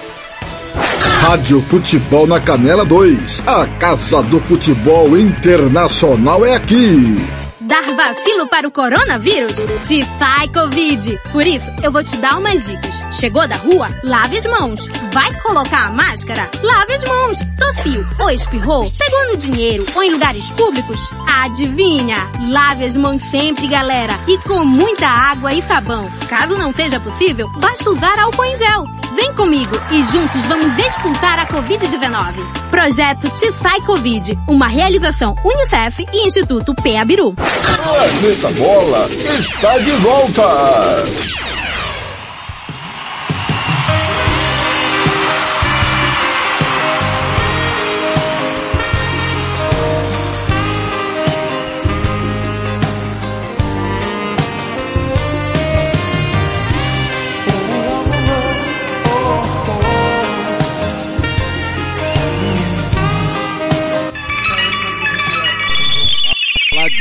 Rádio 0.75 1.61
Futebol 1.61 2.25
na 2.27 2.39
Canela 2.39 2.85
2. 2.85 3.43
A 3.45 3.67
Casa 3.79 4.21
do 4.23 4.39
Futebol 4.39 5.17
Internacional 5.17 6.45
é 6.45 6.55
aqui. 6.55 7.17
Dar 7.59 7.95
vacilo 7.95 8.47
para 8.47 8.67
o 8.67 8.71
coronavírus? 8.71 9.55
Te 9.87 10.05
sai 10.17 10.47
Covid. 10.49 11.19
Por 11.31 11.45
isso, 11.45 11.65
eu 11.83 11.91
vou 11.91 12.03
te 12.03 12.17
dar 12.17 12.37
umas 12.37 12.65
dicas. 12.65 13.01
Chegou 13.13 13.47
da 13.47 13.55
rua? 13.55 13.89
Lave 14.03 14.39
as 14.39 14.45
mãos. 14.45 14.85
Vai 15.13 15.33
colocar 15.41 15.87
a 15.87 15.91
máscara? 15.91 16.49
Lave 16.61 16.95
as 16.95 17.03
mãos. 17.05 17.37
Tossiu 17.59 18.05
ou 18.19 18.29
espirrou? 18.31 18.91
Pegou 18.97 19.27
no 19.27 19.37
dinheiro 19.37 19.85
ou 19.95 20.03
em 20.03 20.11
lugares 20.11 20.49
públicos? 20.49 20.99
Adivinha? 21.43 22.17
Lave 22.49 22.85
as 22.85 22.97
mãos 22.97 23.21
sempre, 23.29 23.67
galera. 23.67 24.13
E 24.27 24.37
com 24.39 24.65
muita 24.65 25.07
água 25.07 25.53
e 25.53 25.61
sabão. 25.61 26.09
Caso 26.27 26.57
não 26.57 26.73
seja 26.73 26.99
possível, 26.99 27.49
basta 27.57 27.89
usar 27.89 28.19
álcool 28.19 28.45
em 28.45 28.57
gel. 28.57 29.00
Vem 29.15 29.33
comigo 29.33 29.75
e 29.91 30.03
juntos 30.03 30.45
vamos 30.45 30.77
expulsar 30.77 31.39
a 31.39 31.45
Covid-19. 31.45 32.35
Projeto 32.69 33.29
Te 33.29 33.51
Sai 33.53 33.81
Covid, 33.81 34.37
uma 34.47 34.67
realização 34.67 35.35
Unicef 35.43 36.05
e 36.13 36.27
Instituto 36.27 36.73
Peabiru. 36.73 37.33
Planeta 37.33 38.49
Bola 38.57 39.09
está 39.09 39.77
de 39.79 39.91
volta. 39.91 41.60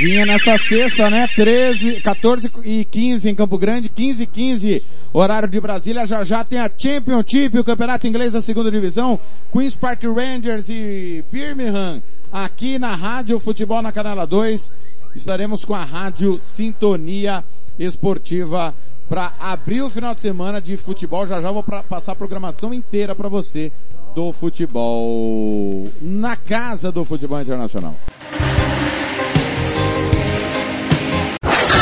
Pegadinha 0.01 0.25
nessa 0.25 0.57
sexta, 0.57 1.11
né? 1.11 1.29
13, 1.37 2.01
14 2.01 2.51
e 2.65 2.87
15 2.87 3.29
em 3.29 3.35
Campo 3.35 3.59
Grande, 3.59 3.91
15 3.91 4.23
e 4.23 4.27
15 4.27 4.83
horário 5.13 5.47
de 5.47 5.61
Brasília. 5.61 6.07
Já 6.07 6.25
já 6.25 6.43
tem 6.43 6.59
a 6.59 6.71
Championship, 6.75 7.59
o 7.59 7.65
campeonato 7.65 8.07
inglês 8.07 8.33
da 8.33 8.41
segunda 8.41 8.71
divisão. 8.71 9.21
Queens 9.53 9.77
Park 9.77 10.03
Rangers 10.05 10.71
e 10.71 11.23
Birmingham. 11.31 12.03
Aqui 12.33 12.79
na 12.79 12.95
Rádio 12.95 13.39
Futebol 13.39 13.83
na 13.83 13.93
Canela 13.93 14.27
2. 14.27 14.73
Estaremos 15.15 15.67
com 15.67 15.75
a 15.75 15.85
Rádio 15.85 16.39
Sintonia 16.39 17.45
Esportiva 17.79 18.75
para 19.07 19.35
abrir 19.39 19.83
o 19.83 19.91
final 19.91 20.15
de 20.15 20.23
semana 20.23 20.63
de 20.63 20.79
futebol. 20.79 21.27
Já 21.27 21.43
já 21.43 21.53
vou 21.53 21.63
pra, 21.63 21.83
passar 21.83 22.13
a 22.13 22.17
programação 22.17 22.73
inteira 22.73 23.15
para 23.15 23.29
você 23.29 23.71
do 24.15 24.33
futebol 24.33 25.89
na 26.01 26.37
casa 26.37 26.91
do 26.91 27.05
futebol 27.05 27.41
internacional. 27.41 27.95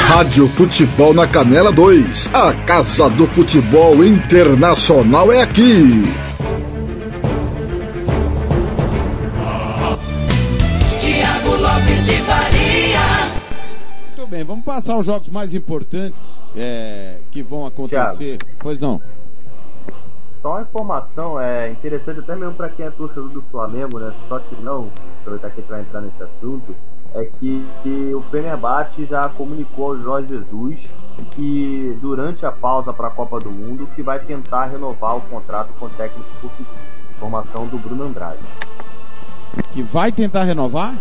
Rádio 0.09 0.49
Futebol 0.49 1.13
na 1.13 1.29
Canela 1.29 1.71
2. 1.71 2.35
A 2.35 2.55
Casa 2.65 3.11
do 3.11 3.27
Futebol 3.27 4.03
Internacional 4.03 5.31
é 5.31 5.43
aqui. 5.43 6.03
Tiago 10.99 11.57
Lopes 11.61 12.07
de 12.07 12.13
Faria. 12.23 13.01
Muito 14.07 14.27
bem, 14.31 14.45
vamos 14.45 14.65
passar 14.65 14.97
os 14.99 15.05
jogos 15.05 15.29
mais 15.29 15.53
importantes 15.53 16.43
é, 16.57 17.21
que 17.31 17.43
vão 17.43 17.67
acontecer. 17.67 18.39
Pois 18.59 18.81
não. 18.81 19.03
Só 20.41 20.53
uma 20.53 20.63
informação, 20.63 21.39
é 21.39 21.71
interessante 21.71 22.21
até 22.21 22.35
mesmo 22.35 22.55
para 22.55 22.71
quem 22.71 22.87
é 22.87 22.91
torcedor 22.91 23.29
do 23.29 23.43
Flamengo, 23.51 23.99
né? 23.99 24.11
Só 24.27 24.39
que 24.39 24.59
não, 24.63 24.91
aproveitar 25.21 25.51
que 25.51 25.61
a 25.61 25.63
gente 25.63 25.71
vai 25.71 25.81
entrar 25.83 26.01
nesse 26.01 26.23
assunto, 26.23 26.75
é 27.19 27.25
que, 27.25 27.67
que 27.83 28.15
o 28.15 28.23
Fenerbahçe 28.31 29.05
já 29.07 29.29
comunicou 29.29 29.93
ao 29.93 30.01
Jorge 30.01 30.29
Jesus 30.29 30.95
que 31.35 31.97
durante 32.01 32.47
a 32.47 32.53
pausa 32.53 32.93
para 32.93 33.09
a 33.09 33.11
Copa 33.11 33.39
do 33.39 33.51
Mundo 33.51 33.89
que 33.95 34.03
vai 34.03 34.21
tentar 34.21 34.67
renovar 34.67 35.17
o 35.17 35.21
contrato 35.23 35.71
com 35.79 35.87
o 35.87 35.91
técnico 35.91 36.29
português. 36.41 36.69
Informação 37.17 37.67
do 37.67 37.79
Bruno 37.79 38.05
Andrade. 38.05 38.39
Que 39.73 39.83
vai 39.83 40.13
tentar 40.13 40.45
renovar? 40.45 40.97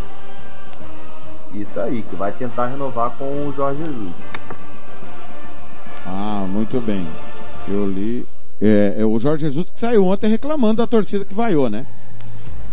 Isso 1.54 1.80
aí, 1.80 2.02
que 2.02 2.16
vai 2.16 2.32
tentar 2.32 2.68
renovar 2.68 3.12
com 3.12 3.48
o 3.48 3.54
Jorge 3.56 3.84
Jesus. 3.86 4.14
Ah, 6.06 6.46
muito 6.48 6.82
bem. 6.82 7.08
Eu 7.68 7.88
li. 7.88 8.26
É, 8.60 8.96
é 9.02 9.06
o 9.06 9.20
Jorge 9.20 9.46
Jesus 9.46 9.70
que 9.70 9.80
saiu 9.80 10.06
ontem 10.06 10.28
reclamando 10.28 10.78
da 10.78 10.88
torcida 10.88 11.24
que 11.24 11.34
vaiou, 11.34 11.70
né? 11.70 11.86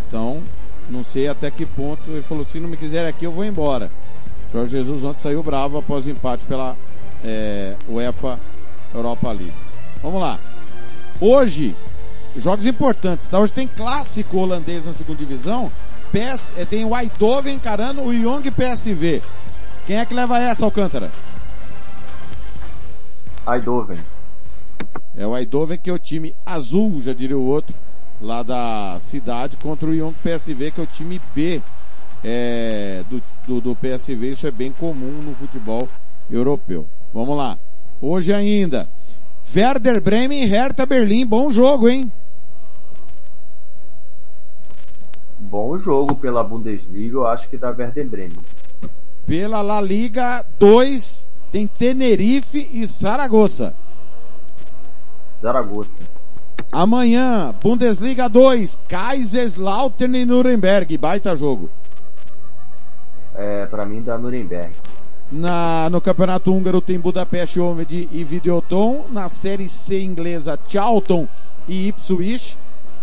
Então, 0.07 0.41
não 0.89 1.03
sei 1.03 1.27
até 1.27 1.49
que 1.49 1.65
ponto 1.65 2.09
ele 2.09 2.21
falou: 2.21 2.45
se 2.45 2.59
não 2.59 2.69
me 2.69 2.77
quiser 2.77 3.05
aqui, 3.05 3.25
eu 3.25 3.31
vou 3.31 3.43
embora. 3.43 3.91
Jorge 4.53 4.71
Jesus 4.71 5.03
ontem 5.03 5.19
saiu 5.19 5.43
bravo 5.43 5.77
após 5.77 6.05
o 6.05 6.09
empate 6.09 6.45
pela 6.45 6.77
é, 7.23 7.75
UEFA 7.89 8.39
Europa 8.93 9.31
League. 9.31 9.53
Vamos 10.01 10.21
lá. 10.21 10.39
Hoje, 11.19 11.75
jogos 12.35 12.65
importantes, 12.65 13.27
tá? 13.27 13.39
Hoje 13.39 13.53
tem 13.53 13.67
clássico 13.67 14.37
holandês 14.37 14.85
na 14.85 14.93
segunda 14.93 15.19
divisão. 15.19 15.71
PS, 16.11 16.53
é, 16.55 16.65
tem 16.65 16.85
o 16.85 16.97
Eindhoven 16.97 17.55
encarando 17.55 18.01
o 18.01 18.13
Young 18.13 18.49
PSV. 18.51 19.21
Quem 19.85 19.97
é 19.97 20.05
que 20.05 20.13
leva 20.13 20.39
essa, 20.39 20.63
Alcântara? 20.63 21.11
Eindhoven. 23.47 23.97
É 25.15 25.25
o 25.25 25.35
Eindhoven 25.35 25.77
que 25.77 25.89
é 25.89 25.93
o 25.93 25.99
time 25.99 26.33
azul, 26.45 27.01
já 27.01 27.13
diria 27.13 27.37
o 27.37 27.45
outro, 27.45 27.75
lá 28.21 28.43
da 28.43 28.97
cidade, 28.99 29.57
contra 29.57 29.89
o 29.89 29.93
Young 29.93 30.13
PSV, 30.23 30.71
que 30.71 30.79
é 30.79 30.83
o 30.83 30.87
time 30.87 31.21
B 31.33 31.61
é, 32.23 33.03
do, 33.09 33.21
do, 33.47 33.61
do 33.61 33.75
PSV. 33.75 34.29
Isso 34.29 34.47
é 34.47 34.51
bem 34.51 34.71
comum 34.71 35.21
no 35.21 35.35
futebol 35.35 35.87
europeu. 36.29 36.87
Vamos 37.13 37.37
lá. 37.37 37.57
Hoje 38.01 38.33
ainda. 38.33 38.89
Werder 39.55 40.01
Bremen 40.01 40.43
e 40.43 40.45
Hertha 40.45 40.85
Berlim. 40.85 41.25
Bom 41.25 41.49
jogo, 41.49 41.87
hein? 41.87 42.11
Bom 45.37 45.77
jogo 45.77 46.15
pela 46.15 46.43
Bundesliga, 46.43 47.17
eu 47.17 47.27
acho 47.27 47.47
que 47.47 47.57
da 47.57 47.69
Werder 47.69 48.07
Bremen. 48.07 48.37
Pela 49.25 49.61
La 49.61 49.79
Liga 49.79 50.45
2 50.59 51.29
tem 51.51 51.67
Tenerife 51.67 52.69
e 52.73 52.85
Saragossa. 52.87 53.75
Zaragoza. 55.41 55.99
Amanhã, 56.71 57.53
Bundesliga 57.61 58.27
2, 58.27 58.79
Kaiserslautern 58.87 60.15
e 60.15 60.25
Nuremberg. 60.25 60.97
Baita 60.97 61.35
jogo. 61.35 61.69
É, 63.33 63.65
pra 63.65 63.85
mim 63.85 64.01
da 64.01 64.17
Nuremberg. 64.17 64.71
Na, 65.31 65.89
no 65.89 65.99
Campeonato 65.99 66.53
Húngaro 66.53 66.81
tem 66.81 66.99
Budapeste 66.99 67.59
Omid 67.59 68.09
e 68.11 68.23
Videoton. 68.23 69.05
Na 69.09 69.27
Série 69.27 69.67
C 69.67 69.99
inglesa, 69.99 70.59
Charlton 70.67 71.27
e 71.67 71.87
Ipswich. 71.87 72.57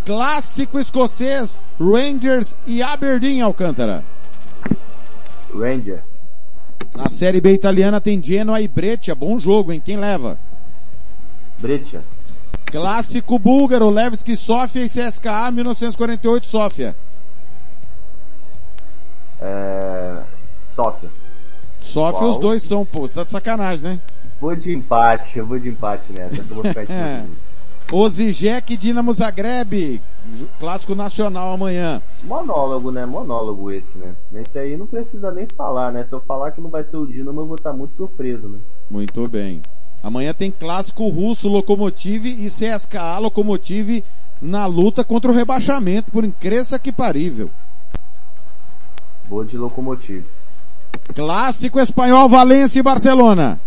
Clássico 0.05 0.81
escocês, 0.81 1.69
Rangers 1.79 2.57
e 2.67 2.83
Aberdeen 2.83 3.41
Alcântara. 3.41 4.05
Rangers. 5.55 6.19
Na 6.95 7.09
Série 7.09 7.41
B 7.41 7.53
italiana 7.53 8.01
tem 8.01 8.23
Genoa 8.23 8.61
e 8.61 8.69
Breccia. 8.69 9.15
Bom 9.15 9.39
jogo, 9.39 9.73
hein? 9.73 9.81
Quem 9.85 9.97
leva? 9.97 10.39
Breccia. 11.59 12.03
Clássico 12.67 13.39
búlgaro, 13.39 13.91
Levski 13.91 14.35
Sofia 14.35 14.85
e 14.85 14.89
CSKA 14.89 15.51
1948 15.51 16.47
Sofia. 16.47 16.97
É... 19.41 20.23
Sofia. 20.75 21.11
Sofia 21.79 22.19
Qual? 22.19 22.31
os 22.31 22.39
dois 22.39 22.63
são, 22.63 22.85
pô. 22.85 23.03
Você 23.03 23.15
tá 23.15 23.25
de 23.25 23.31
sacanagem, 23.31 23.85
né? 23.85 24.01
Vou 24.41 24.57
de 24.57 24.73
empate, 24.73 25.39
eu 25.39 25.47
vou 25.47 25.59
de 25.59 25.69
empate 25.69 26.13
nessa, 26.17 26.37
eu 26.37 26.45
vou 26.45 26.65
ficar. 26.65 26.85
Ozijek 27.93 28.77
Dinamo 28.77 29.13
Zagreb. 29.13 30.01
Clássico 30.59 30.95
nacional 30.95 31.53
amanhã. 31.53 32.01
Monólogo, 32.23 32.91
né? 32.91 33.05
Monólogo 33.05 33.71
esse, 33.71 33.99
né? 33.99 34.15
Esse 34.35 34.59
aí 34.59 34.77
não 34.77 34.87
precisa 34.87 35.31
nem 35.31 35.47
falar, 35.57 35.93
né? 35.93 36.03
Se 36.03 36.15
eu 36.15 36.21
falar 36.21 36.53
que 36.53 36.61
não 36.61 36.71
vai 36.71 36.83
ser 36.83 36.97
o 36.97 37.07
Dinamo, 37.07 37.43
eu 37.43 37.47
vou 37.47 37.57
estar 37.57 37.73
muito 37.73 37.95
surpreso, 37.95 38.49
né? 38.49 38.59
Muito 38.91 39.29
bem. 39.29 39.61
Amanhã 40.03 40.35
tem 40.35 40.51
clássico 40.51 41.07
russo 41.09 41.49
Lokomotiv 41.49 42.27
e 42.27 42.49
CSKA 42.49 43.19
Lokomotiv 43.19 44.03
na 44.41 44.67
luta 44.67 45.05
contra 45.05 45.31
o 45.31 45.35
rebaixamento, 45.35 46.11
por 46.11 46.25
incrível 46.25 46.81
que 46.81 46.91
parível. 46.91 47.49
Vou 49.29 49.45
de 49.45 49.57
locomotivo. 49.57 50.27
Clássico 51.15 51.79
espanhol 51.79 52.29
Valência 52.29 52.81
e 52.81 52.83
Barcelona. 52.83 53.61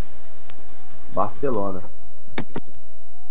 Barcelona. 1.14 1.82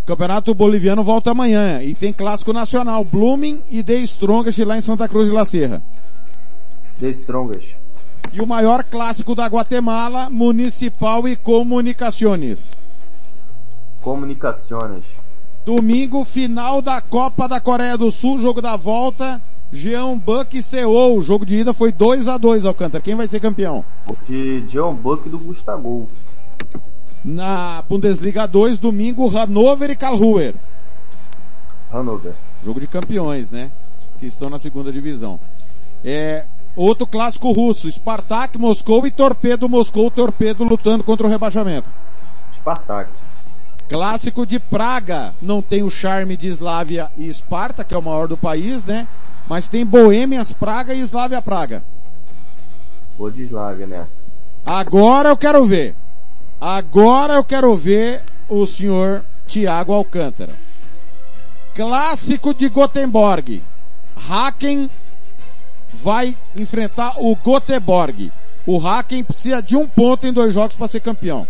Campeonato 0.07 0.55
Boliviano 0.55 1.05
volta 1.05 1.31
amanhã 1.31 1.83
e 1.83 1.95
tem 1.95 2.13
clássico 2.13 2.53
nacional 2.53 3.05
Blooming 3.05 3.63
e 3.71 3.83
The 3.83 3.97
Strongest 4.01 4.59
lá 4.61 4.77
em 4.77 4.81
Santa 4.81 5.09
Cruz 5.09 5.29
de 5.29 5.35
La 5.35 5.45
Serra. 5.45 5.83
The 7.01 7.09
Strongest. 7.11 7.77
E 8.33 8.41
o 8.41 8.47
maior 8.47 8.85
clássico 8.85 9.35
da 9.35 9.47
Guatemala, 9.47 10.29
Municipal 10.31 11.29
e 11.29 11.37
Comunicaciones. 11.37 12.73
Comunicações. 14.05 15.03
Domingo, 15.65 16.27
final 16.27 16.83
da 16.83 17.01
Copa 17.01 17.49
da 17.49 17.59
Coreia 17.59 17.97
do 17.97 18.11
Sul, 18.11 18.37
jogo 18.37 18.61
da 18.61 18.77
volta, 18.77 19.41
Jeonbuk 19.73 20.59
e 20.59 20.63
Seoul. 20.63 21.17
O 21.17 21.23
jogo 21.23 21.47
de 21.47 21.57
ida 21.57 21.73
foi 21.73 21.91
2 21.91 22.29
a 22.29 22.37
2 22.37 22.67
Alcântara. 22.67 23.03
Quem 23.03 23.15
vai 23.15 23.27
ser 23.27 23.41
campeão? 23.41 23.83
De 24.29 24.61
John 24.67 24.95
Buck 24.95 25.27
do 25.27 25.39
Gustavo. 25.39 26.11
Na 27.25 27.81
Bundesliga 27.89 28.47
2, 28.47 28.79
domingo, 28.79 29.27
Hannover 29.27 29.91
e 29.91 29.97
Karlsruher. 29.97 30.55
Hannover. 31.91 32.35
Jogo 32.63 32.79
de 32.81 32.87
campeões, 32.87 33.49
né? 33.49 33.73
Que 34.19 34.27
estão 34.27 34.51
na 34.51 34.59
segunda 34.59 34.93
divisão. 34.93 35.41
É, 36.05 36.45
outro 36.77 37.07
clássico 37.07 37.51
russo, 37.53 37.91
Spartak 37.91 38.59
Moscou 38.59 39.07
e 39.07 39.11
Torpedo 39.11 39.67
Moscou, 39.67 40.11
Torpedo 40.11 40.63
lutando 40.63 41.03
contra 41.03 41.27
o 41.27 41.31
rebaixamento. 41.31 41.89
Spartak. 42.53 43.09
Clássico 43.89 44.47
de 44.47 44.59
Praga, 44.59 45.35
não 45.41 45.61
tem 45.61 45.83
o 45.83 45.91
charme 45.91 46.37
de 46.37 46.49
Slavia 46.49 47.11
e 47.17 47.29
Esparta, 47.29 47.85
que 47.85 47.95
é 47.95 47.99
o 47.99 48.03
maior 48.03 48.27
do 48.27 48.37
país, 48.37 48.85
né? 48.85 49.07
Mas 49.47 49.69
tem 49.69 49.85
Boêmias 49.85 50.53
Praga 50.53 50.95
e 50.95 51.01
Slavia 51.01 51.43
Praga. 51.43 51.85
Vou 53.19 53.31
de 53.31 53.43
Slavia 53.43 53.87
nessa. 53.87 54.23
Agora 54.65 55.29
eu 55.29 55.37
quero 55.37 55.65
ver. 55.67 55.95
Agora 56.61 57.35
eu 57.35 57.45
quero 57.45 57.77
ver 57.77 58.23
o 58.49 58.67
senhor 58.67 59.25
Tiago 59.47 59.93
Alcântara. 59.93 60.55
Clássico 61.75 62.55
de 62.55 62.69
Gothenburg. 62.69 63.63
Haken 64.29 64.89
vai 65.93 66.37
enfrentar 66.59 67.17
o 67.19 67.37
Göteborg. 67.37 68.33
O 68.67 68.85
Haken 68.85 69.25
precisa 69.25 69.61
de 69.61 69.77
um 69.77 69.87
ponto 69.87 70.27
em 70.27 70.33
dois 70.33 70.55
jogos 70.55 70.75
para 70.75 70.89
ser 70.89 71.01
campeão. 71.01 71.47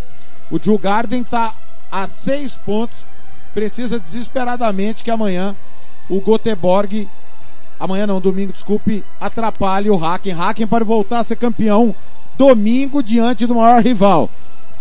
O 0.50 0.58
Djurgården 0.58 1.22
está 1.22 1.54
a 1.94 2.08
seis 2.08 2.56
pontos. 2.56 3.06
Precisa 3.54 4.00
desesperadamente 4.00 5.04
que 5.04 5.10
amanhã 5.12 5.54
o 6.10 6.20
Göteborg, 6.20 7.08
amanhã 7.78 8.04
não, 8.04 8.20
domingo, 8.20 8.52
desculpe, 8.52 9.04
atrapalhe 9.20 9.88
o 9.88 10.04
Haken. 10.04 10.32
Haken 10.32 10.66
para 10.66 10.84
voltar 10.84 11.20
a 11.20 11.24
ser 11.24 11.36
campeão 11.36 11.94
domingo 12.36 13.00
diante 13.00 13.46
do 13.46 13.54
maior 13.54 13.80
rival. 13.80 14.28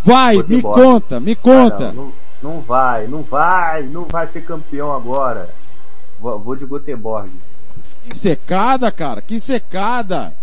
Vai, 0.03 0.37
me 0.41 0.61
conta, 0.61 1.19
me 1.19 1.35
conta. 1.35 1.89
Ah, 1.89 1.93
não, 1.93 2.11
não, 2.41 2.53
não 2.55 2.61
vai, 2.61 3.07
não 3.07 3.21
vai, 3.21 3.83
não 3.83 4.05
vai 4.05 4.27
ser 4.27 4.43
campeão 4.43 4.91
agora. 4.91 5.49
Vou, 6.19 6.39
vou 6.39 6.55
de 6.55 6.65
Göteborg. 6.65 7.29
Que 8.03 8.17
secada, 8.17 8.91
cara, 8.91 9.21
que 9.21 9.39
secada. 9.39 10.33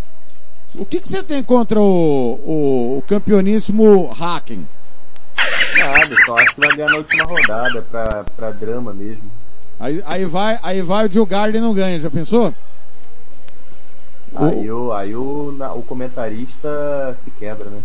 O 0.77 0.87
que, 0.87 1.01
que 1.01 1.09
você 1.09 1.21
tem 1.21 1.43
contra 1.43 1.81
o, 1.81 1.85
o, 1.85 2.99
o 2.99 3.03
campeoníssimo 3.09 4.09
Hacken? 4.19 4.67
Nada, 5.79 6.17
só 6.27 6.35
acho 6.39 6.55
que 6.55 6.61
vai 6.61 6.77
ganhar 6.77 6.91
na 6.91 6.97
última 6.97 7.25
rodada, 7.25 7.83
pra, 7.83 8.25
pra 8.37 8.51
drama 8.51 8.93
mesmo. 8.93 9.25
Aí, 9.79 10.03
aí 10.05 10.25
vai, 10.27 10.59
aí 10.63 10.83
vai 10.83 11.07
o 11.07 11.13
Joe 11.13 11.27
Garden 11.27 11.61
não 11.61 11.73
ganha, 11.75 11.99
já 11.99 12.11
pensou? 12.11 12.55
Aí, 14.35 14.71
o, 14.71 14.93
aí 14.93 15.15
o, 15.15 15.53
na- 15.57 15.73
o 15.73 15.83
comentarista 15.83 16.69
se 17.17 17.31
quebra, 17.33 17.69
né? 17.71 17.81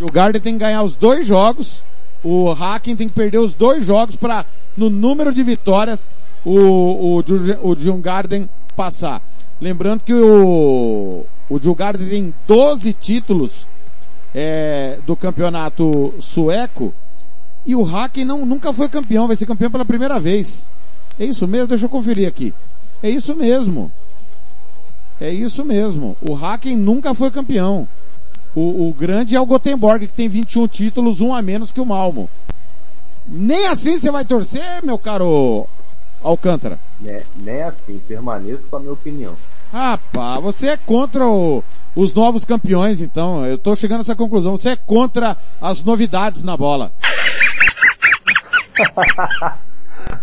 O 0.00 0.10
Garden 0.12 0.40
tem 0.40 0.52
que 0.54 0.60
ganhar 0.60 0.82
os 0.82 0.94
dois 0.94 1.26
jogos, 1.26 1.82
o 2.22 2.50
Hacken 2.52 2.94
tem 2.94 3.08
que 3.08 3.14
perder 3.14 3.38
os 3.38 3.52
dois 3.54 3.84
jogos 3.84 4.14
para 4.14 4.44
no 4.76 4.88
número 4.88 5.32
de 5.34 5.42
vitórias, 5.42 6.08
o, 6.44 7.16
o, 7.18 7.18
o 7.18 7.96
Garden 8.00 8.48
passar. 8.76 9.20
Lembrando 9.60 10.04
que 10.04 10.14
o, 10.14 11.24
o 11.50 11.58
Joe 11.60 11.74
Garden 11.74 12.08
tem 12.08 12.34
12 12.46 12.92
títulos 12.92 13.66
é, 14.32 14.98
do 15.04 15.16
campeonato 15.16 16.14
sueco 16.20 16.94
e 17.68 17.76
o 17.76 17.84
Hacken 17.84 18.24
não, 18.24 18.46
nunca 18.46 18.72
foi 18.72 18.88
campeão, 18.88 19.26
vai 19.26 19.36
ser 19.36 19.44
campeão 19.44 19.70
pela 19.70 19.84
primeira 19.84 20.18
vez. 20.18 20.66
É 21.18 21.26
isso 21.26 21.46
mesmo? 21.46 21.66
Deixa 21.66 21.84
eu 21.84 21.90
conferir 21.90 22.26
aqui. 22.26 22.54
É 23.02 23.10
isso 23.10 23.34
mesmo. 23.34 23.92
É 25.20 25.30
isso 25.30 25.62
mesmo. 25.66 26.16
O 26.26 26.34
Hacken 26.34 26.78
nunca 26.78 27.12
foi 27.12 27.30
campeão. 27.30 27.86
O, 28.54 28.88
o 28.88 28.94
grande 28.94 29.36
é 29.36 29.40
o 29.40 29.44
Gothenburg, 29.44 30.06
que 30.06 30.14
tem 30.14 30.30
21 30.30 30.66
títulos, 30.66 31.20
um 31.20 31.34
a 31.34 31.42
menos 31.42 31.70
que 31.70 31.78
o 31.78 31.84
Malmo. 31.84 32.30
Nem 33.26 33.66
assim 33.66 33.98
você 33.98 34.10
vai 34.10 34.24
torcer, 34.24 34.82
meu 34.82 34.98
caro 34.98 35.68
Alcântara? 36.22 36.78
Né, 37.00 37.22
Nem 37.36 37.62
assim, 37.62 37.98
permaneço 38.06 38.66
com 38.68 38.76
a 38.76 38.80
minha 38.80 38.92
opinião. 38.92 39.34
Rapaz, 39.72 40.42
você 40.42 40.70
é 40.70 40.76
contra 40.76 41.26
o- 41.26 41.62
os 41.94 42.14
novos 42.14 42.44
campeões, 42.44 43.00
então. 43.00 43.44
Eu 43.44 43.58
tô 43.58 43.74
chegando 43.76 43.98
a 43.98 44.00
essa 44.00 44.16
conclusão. 44.16 44.56
Você 44.56 44.70
é 44.70 44.76
contra 44.76 45.36
as 45.60 45.82
novidades 45.82 46.42
na 46.42 46.56
bola. 46.56 46.92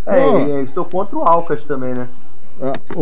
É, 0.06 0.24
eu 0.24 0.64
estou 0.64 0.84
contra 0.84 1.16
o 1.16 1.22
Alcas 1.22 1.64
também, 1.64 1.92
né? 1.92 2.08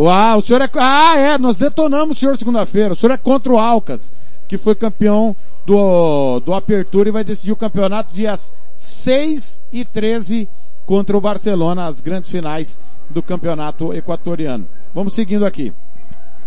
Ah, 0.09 0.35
o 0.35 0.41
senhor 0.41 0.61
é, 0.61 0.69
ah, 0.77 1.17
é, 1.17 1.37
nós 1.37 1.55
detonamos 1.55 2.17
o 2.17 2.19
senhor 2.19 2.37
segunda-feira. 2.37 2.93
O 2.93 2.95
senhor 2.95 3.13
é 3.13 3.17
contra 3.17 3.53
o 3.53 3.57
Alcas, 3.59 4.13
que 4.47 4.57
foi 4.57 4.75
campeão 4.75 5.35
do, 5.65 6.39
do 6.41 6.53
Apertura 6.53 7.09
e 7.09 7.11
vai 7.11 7.23
decidir 7.23 7.51
o 7.51 7.55
campeonato 7.55 8.13
dias 8.13 8.53
6 8.75 9.61
e 9.71 9.85
13 9.85 10.49
contra 10.85 11.17
o 11.17 11.21
Barcelona, 11.21 11.87
as 11.87 11.99
grandes 11.99 12.31
finais 12.31 12.79
do 13.09 13.21
campeonato 13.21 13.93
equatoriano. 13.93 14.67
Vamos 14.93 15.13
seguindo 15.13 15.45
aqui. 15.45 15.73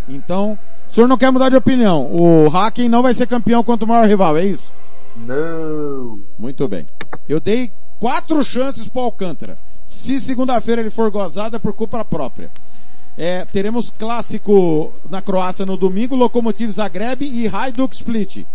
Então, 0.09 0.59
o 0.89 0.93
senhor 0.93 1.07
não 1.07 1.19
quer 1.19 1.31
mudar 1.31 1.51
de 1.51 1.57
opinião. 1.57 2.11
O 2.11 2.49
Hacken 2.49 2.89
não 2.89 3.03
vai 3.03 3.13
ser 3.13 3.27
campeão 3.27 3.63
contra 3.63 3.85
o 3.85 3.89
maior 3.89 4.07
rival, 4.07 4.37
é 4.37 4.45
isso? 4.45 4.73
Não. 5.17 6.21
Muito 6.39 6.67
bem. 6.69 6.87
Eu 7.29 7.41
dei 7.41 7.71
quatro 8.01 8.43
chances 8.43 8.89
para 8.89 9.03
o 9.03 9.05
Alcântara. 9.05 9.59
Se 9.87 10.19
segunda-feira 10.21 10.81
ele 10.81 10.91
for 10.91 11.11
gozado 11.11 11.57
é 11.57 11.59
por 11.59 11.73
culpa 11.73 12.05
própria. 12.05 12.51
É, 13.17 13.45
teremos 13.47 13.91
clássico 13.91 14.93
na 15.11 15.21
Croácia 15.21 15.67
no 15.67 15.77
domingo, 15.77 16.15
Lokomotiv 16.15 16.71
Zagreb 16.71 17.23
e 17.23 17.49
Hajduk 17.49 17.95
Split. 17.95 18.47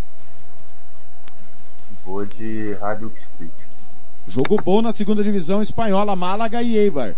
Vou 2.06 2.26
de 2.26 2.78
Hajduk 2.82 3.20
Split. 3.20 3.52
Jogo 4.28 4.62
bom 4.64 4.82
na 4.82 4.92
segunda 4.92 5.24
divisão 5.24 5.62
espanhola, 5.62 6.16
Málaga 6.16 6.62
e 6.62 6.76
Eibar. 6.78 7.16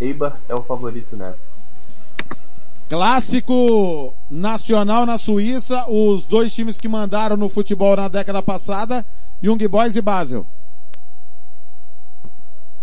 Eibar 0.00 0.40
é 0.48 0.54
o 0.54 0.62
favorito 0.62 1.16
nessa. 1.16 1.52
Clássico 2.88 4.12
nacional 4.28 5.06
na 5.06 5.16
Suíça, 5.16 5.86
os 5.88 6.26
dois 6.26 6.52
times 6.52 6.78
que 6.78 6.88
mandaram 6.88 7.36
no 7.36 7.48
futebol 7.48 7.96
na 7.96 8.08
década 8.08 8.42
passada, 8.42 9.06
Young 9.42 9.66
Boys 9.68 9.96
e 9.96 10.02
Basel. 10.02 10.46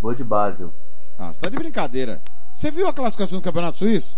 Vou 0.02 0.14
de 0.16 0.24
Basel. 0.24 0.74
Ah, 1.18 1.32
você 1.32 1.42
tá 1.42 1.50
de 1.50 1.58
brincadeira. 1.58 2.22
Você 2.54 2.72
viu 2.72 2.88
a 2.88 2.94
classificação 2.94 3.40
do 3.40 3.44
Campeonato 3.44 3.80
Suíço? 3.80 4.18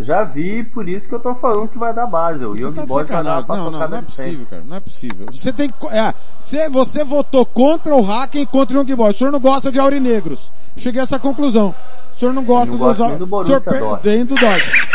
Já 0.00 0.22
vi, 0.22 0.62
por 0.62 0.88
isso 0.88 1.08
que 1.08 1.14
eu 1.14 1.18
tô 1.18 1.34
falando 1.34 1.68
que 1.68 1.76
vai 1.78 1.92
dar 1.92 2.06
Basel. 2.06 2.50
Você 2.54 2.62
Young 2.62 2.74
tá 2.74 2.82
de 2.82 2.86
Boys 2.86 3.08
vai 3.08 3.24
dar 3.24 3.44
Não, 3.48 3.70
não, 3.70 3.70
não 3.72 3.82
é 3.82 3.88
sempre. 3.88 4.04
possível, 4.06 4.46
cara. 4.48 4.62
Não 4.64 4.76
é 4.76 4.80
possível. 4.80 5.26
Você 5.32 5.52
tem, 5.52 5.68
que- 5.68 5.86
é, 5.88 6.14
você, 6.38 6.68
você 6.68 7.04
votou 7.04 7.44
contra 7.44 7.94
o 7.94 8.08
Hacken 8.08 8.42
e 8.42 8.46
contra 8.46 8.76
o 8.78 8.80
Young 8.80 8.94
Boys. 8.94 9.16
O 9.16 9.18
senhor 9.18 9.32
não 9.32 9.40
gosta 9.40 9.72
de 9.72 9.78
aurinegros. 9.80 10.52
Cheguei 10.76 11.00
a 11.00 11.04
essa 11.04 11.18
conclusão. 11.18 11.74
O 12.12 12.14
senhor 12.14 12.32
não 12.32 12.44
gosta 12.44 12.70
Não 12.70 12.78
dos 12.78 12.98
gosto 12.98 13.18
do 13.18 13.26
Borussia 13.26 13.58
senhor 13.60 14.00
nem 14.04 14.24
do 14.24 14.34
Dortmund. 14.36 14.88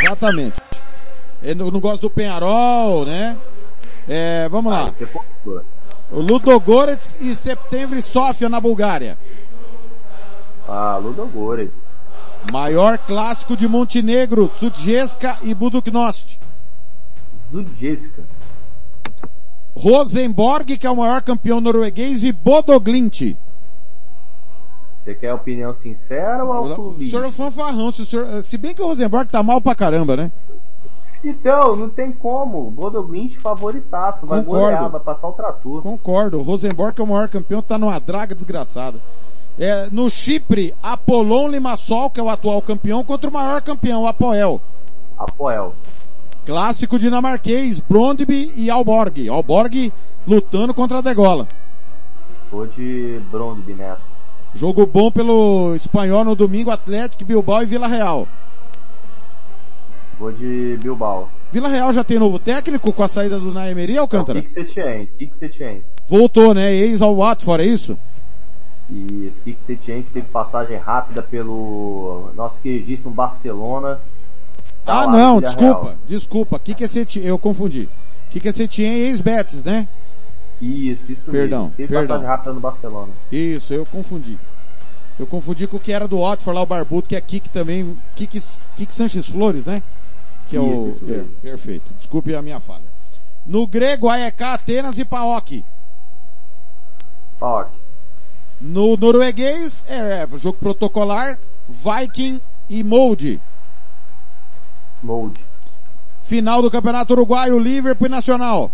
Exatamente. 0.00 0.60
Eu 1.42 1.54
não, 1.56 1.70
não 1.70 1.80
gosto 1.80 2.02
do 2.02 2.10
Penharol, 2.10 3.04
né? 3.04 3.38
É, 4.08 4.48
vamos 4.48 4.72
lá. 4.72 4.86
Ah, 4.88 5.06
pontuou. 5.12 5.62
O 6.10 6.20
Ludogorets 6.20 7.16
e 7.20 7.34
Septembre 7.34 8.02
Sofia 8.02 8.48
na 8.48 8.60
Bulgária. 8.60 9.16
Ah, 10.68 10.96
Ludogorets. 11.02 11.92
Maior 12.50 12.98
clássico 12.98 13.56
de 13.56 13.68
Montenegro, 13.68 14.50
Sudjeska 14.58 15.38
e 15.42 15.54
Buduknost. 15.54 16.38
Zudjeska. 17.50 18.22
Rosenborg, 19.76 20.76
que 20.76 20.86
é 20.86 20.90
o 20.90 20.96
maior 20.96 21.22
campeão 21.22 21.60
norueguês, 21.60 22.24
e 22.24 22.32
Bodoglint. 22.32 23.36
Você 24.96 25.14
quer 25.14 25.32
opinião 25.34 25.72
sincera 25.72 26.44
ou 26.44 26.50
O 26.50 26.52
autolubista? 26.52 27.10
senhor 27.10 27.24
é 27.24 27.28
um 27.28 27.32
fanfarrão, 27.32 27.90
se, 27.90 28.02
o 28.02 28.06
senhor, 28.06 28.42
se 28.42 28.56
bem 28.56 28.74
que 28.74 28.82
o 28.82 28.86
Rosenborg 28.86 29.28
tá 29.30 29.42
mal 29.42 29.60
pra 29.60 29.74
caramba, 29.74 30.16
né? 30.16 30.30
Então, 31.24 31.74
não 31.76 31.88
tem 31.88 32.12
como. 32.12 32.70
Bodoglint 32.70 33.36
favoritaço. 33.38 34.26
Vai 34.26 34.40
Concordo. 34.42 34.64
golear, 34.64 34.90
vai 34.90 35.00
passar 35.00 35.28
o 35.28 35.32
trator. 35.32 35.82
Concordo, 35.82 36.38
o 36.38 36.42
Rosenborg 36.42 37.00
é 37.00 37.02
o 37.02 37.06
maior 37.06 37.28
campeão, 37.28 37.62
tá 37.62 37.78
numa 37.78 37.98
draga 37.98 38.34
desgraçada. 38.34 39.00
É, 39.58 39.88
no 39.90 40.08
Chipre, 40.08 40.74
Apollon 40.82 41.48
Limassol, 41.48 42.10
que 42.10 42.18
é 42.18 42.22
o 42.22 42.28
atual 42.28 42.62
campeão, 42.62 43.04
contra 43.04 43.28
o 43.28 43.32
maior 43.32 43.60
campeão, 43.60 44.02
o 44.02 44.06
Apoel. 44.06 44.60
Apoel. 45.18 45.74
Clássico 46.44 46.98
dinamarquês, 46.98 47.78
Brondby 47.78 48.52
e 48.56 48.70
Alborg. 48.70 49.28
Alborg 49.28 49.92
lutando 50.26 50.74
contra 50.74 50.98
a 50.98 51.02
Degola. 51.02 51.46
Vou 52.50 52.66
de 52.66 53.20
Brondby 53.30 53.74
nessa. 53.74 54.10
Jogo 54.54 54.86
bom 54.86 55.10
pelo 55.10 55.74
espanhol 55.74 56.24
no 56.24 56.34
domingo, 56.34 56.70
Atlético, 56.70 57.24
Bilbao 57.24 57.62
e 57.62 57.66
Vila 57.66 57.86
Real. 57.86 58.26
Vou 60.18 60.32
de 60.32 60.78
Bilbao. 60.82 61.30
Vila 61.50 61.68
Real 61.68 61.92
já 61.92 62.02
tem 62.04 62.18
novo 62.18 62.38
técnico 62.38 62.92
com 62.92 63.02
a 63.02 63.08
saída 63.08 63.38
do 63.38 63.52
Naemeri, 63.52 63.96
Alcântara? 63.96 64.40
Kik 64.40 64.50
Setien. 64.50 65.08
Kik 65.18 65.34
Setien. 65.34 65.82
Voltou, 66.08 66.52
né? 66.52 66.72
Ex 66.72 67.00
ao 67.00 67.16
Watford, 67.16 67.62
é 67.62 67.66
isso? 67.66 67.98
Isso. 68.90 69.40
Kik 69.42 69.64
Setien 69.64 70.02
que 70.02 70.10
teve 70.10 70.26
passagem 70.28 70.76
rápida 70.76 71.22
pelo 71.22 72.30
nosso 72.34 72.60
queridíssimo 72.60 73.10
Barcelona. 73.10 74.00
Tá 74.84 75.02
ah, 75.02 75.06
não, 75.06 75.40
desculpa, 75.40 75.96
desculpa. 76.06 76.58
Que 76.58 76.74
que 76.74 76.84
é 76.84 76.88
Setien? 76.88 77.24
Eu 77.26 77.38
confundi. 77.38 77.88
É 78.34 78.52
Setien 78.52 78.94
e 78.94 79.02
ex-Betis, 79.02 79.62
né? 79.62 79.86
Isso, 80.60 81.12
isso 81.12 81.30
Perdão, 81.30 81.64
mesmo. 81.64 81.76
Teve 81.76 81.88
perdão. 81.88 82.06
passagem 82.06 82.26
rápida 82.26 82.52
no 82.52 82.60
Barcelona. 82.60 83.12
Isso, 83.30 83.74
eu 83.74 83.84
confundi. 83.84 84.38
Eu 85.18 85.26
confundi 85.26 85.66
com 85.66 85.76
o 85.76 85.80
que 85.80 85.92
era 85.92 86.08
do 86.08 86.20
Watford 86.20 86.56
lá, 86.56 86.62
o 86.62 86.66
Barbudo, 86.66 87.08
que 87.08 87.16
é 87.16 87.20
Kik 87.20 87.48
também, 87.50 87.96
Kik, 88.14 88.42
Kik 88.76 88.94
Sanches 88.94 89.28
Flores, 89.28 89.66
né? 89.66 89.82
Que 90.48 90.56
é 90.56 90.60
Isso, 90.60 90.82
o... 90.84 90.88
isso 90.88 91.04
mesmo. 91.04 91.30
é, 91.44 91.48
perfeito, 91.50 91.92
desculpe 91.94 92.34
a 92.34 92.42
minha 92.42 92.60
falha. 92.60 92.84
No 93.44 93.66
grego, 93.66 94.08
AEK, 94.08 94.42
Atenas 94.42 94.98
e 94.98 95.04
Paok. 95.04 95.64
Paok. 97.38 97.81
No 98.62 98.96
norueguês, 98.96 99.84
é, 99.88 100.22
é 100.22 100.38
jogo 100.38 100.56
protocolar, 100.58 101.36
Viking 101.68 102.40
e 102.70 102.84
Molde. 102.84 103.40
Molde. 105.02 105.40
Final 106.22 106.62
do 106.62 106.70
Campeonato 106.70 107.12
Uruguaio, 107.12 107.58
Liverpool 107.58 108.06
e 108.06 108.10
Nacional. 108.10 108.70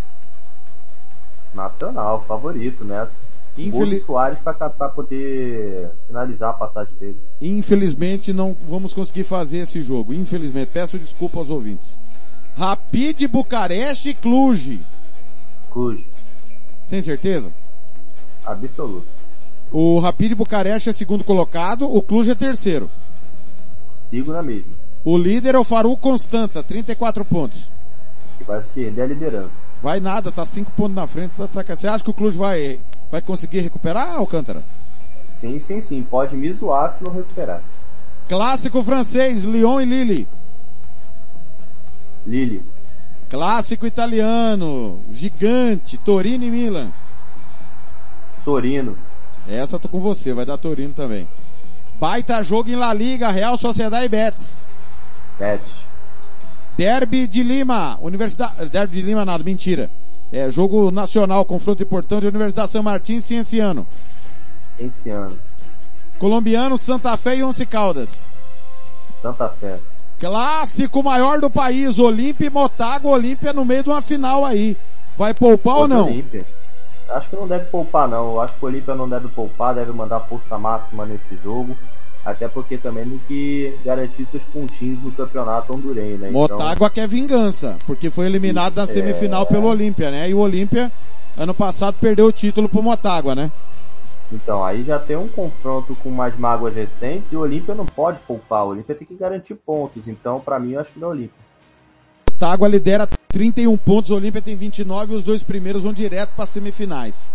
Nacional, 1.55 2.23
favorito 2.29 2.85
nessa. 2.85 3.19
Infeliz- 3.57 4.01
do 4.01 4.07
Soares 4.07 4.39
pra 4.41 4.89
poder 4.91 5.91
finalizar 6.07 6.51
a 6.51 6.53
passagem 6.53 6.95
dele. 6.97 7.21
Infelizmente 7.41 8.33
não 8.33 8.55
vamos 8.69 8.93
conseguir 8.93 9.25
fazer 9.25 9.59
esse 9.59 9.81
jogo. 9.81 10.13
Infelizmente, 10.13 10.71
peço 10.73 10.99
desculpa 10.99 11.39
aos 11.39 11.49
ouvintes. 11.51 11.99
Rapid 12.57 13.27
Bucareste 13.27 14.11
e 14.11 14.15
Cluj. 14.15 14.81
Cluj. 15.73 16.05
Tem 16.89 17.03
certeza? 17.03 17.53
Absoluto. 18.45 19.18
O 19.71 19.99
Rapid 19.99 20.35
Bucareste 20.35 20.89
é 20.89 20.93
segundo 20.93 21.23
colocado, 21.23 21.93
o 21.93 22.01
Cluj 22.03 22.31
é 22.31 22.35
terceiro. 22.35 22.91
Sigo 23.95 24.33
na 24.33 24.43
mesma. 24.43 24.73
O 25.05 25.17
líder 25.17 25.55
é 25.55 25.59
o 25.59 25.65
Faru 25.65 25.97
Constanta, 25.97 26.63
34 26.63 27.25
pontos. 27.25 27.71
Que 28.39 28.45
vai 28.45 28.63
perder 28.75 29.03
a 29.03 29.07
liderança. 29.07 29.55
Vai 29.83 30.01
nada, 30.01 30.33
tá 30.33 30.45
5 30.45 30.71
pontos 30.73 30.97
na 30.97 31.07
frente, 31.07 31.35
tá 31.37 31.47
sacanagem. 31.47 31.77
Você 31.77 31.89
acha 31.89 32.05
que 32.05 32.11
o 32.11 32.15
Cluj 32.15 32.37
vai, 32.37 32.81
vai 33.11 33.21
conseguir 33.21 33.61
recuperar, 33.61 34.17
Alcântara? 34.17 34.65
Sim, 35.35 35.59
sim, 35.59 35.81
sim. 35.81 36.03
Pode 36.03 36.37
me 36.37 36.53
zoar 36.53 36.91
se 36.91 37.05
não 37.05 37.13
recuperar. 37.13 37.63
Clássico 38.29 38.83
francês, 38.83 39.45
Lyon 39.45 39.81
e 39.81 39.85
Lille. 39.85 40.29
Lille. 42.27 42.65
Clássico 43.29 43.87
italiano, 43.87 45.01
gigante, 45.13 45.99
Torino 45.99 46.45
e 46.45 46.51
Milan. 46.51 46.93
Torino. 48.45 48.97
Essa 49.49 49.79
tô 49.79 49.89
com 49.89 49.99
você, 49.99 50.35
vai 50.35 50.45
dar 50.45 50.59
Torino 50.59 50.93
também. 50.93 51.27
Baita 51.99 52.43
jogo 52.43 52.69
em 52.69 52.77
La 52.77 52.93
Liga, 52.93 53.31
Real 53.31 53.57
Sociedade 53.57 54.05
e 54.05 54.09
Betis. 54.09 54.65
Betis. 55.39 55.89
Derby 56.77 57.27
de 57.27 57.43
Lima, 57.43 57.99
Universidade, 58.01 58.69
Derby 58.69 58.97
de 58.97 59.03
Lima 59.03 59.25
nada, 59.25 59.43
mentira. 59.43 59.91
É 60.31 60.51
jogo 60.51 60.93
nacional, 60.93 61.45
confronto 61.45 61.83
importante, 61.83 62.27
Universidade 62.27 62.71
São 62.71 62.83
Martin 62.83 63.21
Cienciano. 63.21 63.87
Cienciano. 64.77 65.39
Colombiano, 66.19 66.77
Santa 66.77 67.17
Fé 67.17 67.37
e 67.37 67.43
Once 67.43 67.65
Caldas. 67.65 68.31
Santa 69.21 69.49
Fé. 69.49 69.81
Clássico 70.21 71.03
maior 71.03 71.41
do 71.41 71.49
país, 71.49 71.99
Olímpia 71.99 72.47
e 72.47 72.51
Motago, 72.51 73.09
Olímpia 73.09 73.53
no 73.53 73.65
meio 73.65 73.83
de 73.83 73.89
uma 73.89 74.03
final 74.03 74.45
aí. 74.45 74.77
Vai 75.17 75.33
poupar 75.33 75.77
ou 75.79 75.89
não? 75.89 76.07
Olímpia. 76.07 76.47
Acho 77.09 77.31
que 77.31 77.37
não 77.37 77.49
deve 77.49 77.67
poupar 77.67 78.07
não. 78.07 78.33
Eu 78.33 78.41
acho 78.41 78.57
que 78.57 78.65
o 78.65 78.69
Olímpia 78.69 78.95
não 78.95 79.09
deve 79.09 79.29
poupar, 79.29 79.75
deve 79.75 79.93
mandar 79.93 80.21
força 80.21 80.59
máxima 80.59 81.07
nesse 81.07 81.37
jogo. 81.37 81.77
Até 82.25 82.47
porque 82.47 82.77
também 82.77 83.09
tem 83.09 83.21
que 83.27 83.79
garantir 83.85 84.27
seus 84.27 84.45
pontinhos 84.45 85.03
no 85.03 85.11
campeonato 85.13 85.75
hondurenho, 85.75 86.19
né? 86.19 86.31
Motágua 86.31 86.73
então... 86.73 86.91
quer 86.91 87.09
vingança, 87.09 87.79
porque 87.87 88.11
foi 88.11 88.27
eliminado 88.27 88.73
Isso, 88.73 88.81
na 88.81 88.87
semifinal 88.87 89.43
é... 89.43 89.47
pelo 89.47 89.69
Olímpia, 89.69 90.11
né? 90.11 90.29
E 90.29 90.35
o 90.35 90.39
Olímpia, 90.39 90.93
ano 91.37 91.55
passado, 91.55 91.97
perdeu 91.99 92.27
o 92.27 92.33
título 92.33 92.69
pro 92.69 92.83
Motágua, 92.83 93.35
né? 93.35 93.51
Então, 94.31 94.63
aí 94.63 94.85
já 94.85 94.99
tem 94.99 95.17
um 95.17 95.29
confronto 95.29 95.97
com 95.97 96.11
mais 96.11 96.37
mágoas 96.37 96.75
recentes 96.75 97.33
e 97.33 97.37
o 97.37 97.41
Olímpia 97.41 97.75
não 97.75 97.87
pode 97.87 98.19
poupar. 98.27 98.67
O 98.67 98.71
Olímpia 98.71 98.95
tem 98.95 99.07
que 99.07 99.15
garantir 99.15 99.55
pontos. 99.55 100.07
Então, 100.07 100.39
para 100.39 100.59
mim, 100.59 100.73
eu 100.73 100.81
acho 100.81 100.93
que 100.93 101.01
não 101.01 101.09
é 101.09 101.11
o 101.11 101.15
Olímpia. 101.15 101.49
Motágua 102.31 102.69
lidera 102.69 103.09
31 103.29 103.77
pontos, 103.77 104.11
o 104.11 104.15
Olímpia 104.15 104.41
tem 104.41 104.57
29 104.57 105.13
e 105.13 105.17
os 105.17 105.25
dois 105.25 105.43
primeiros 105.43 105.85
vão 105.85 105.93
direto 105.93 106.31
para 106.35 106.47
semifinais. 106.47 107.35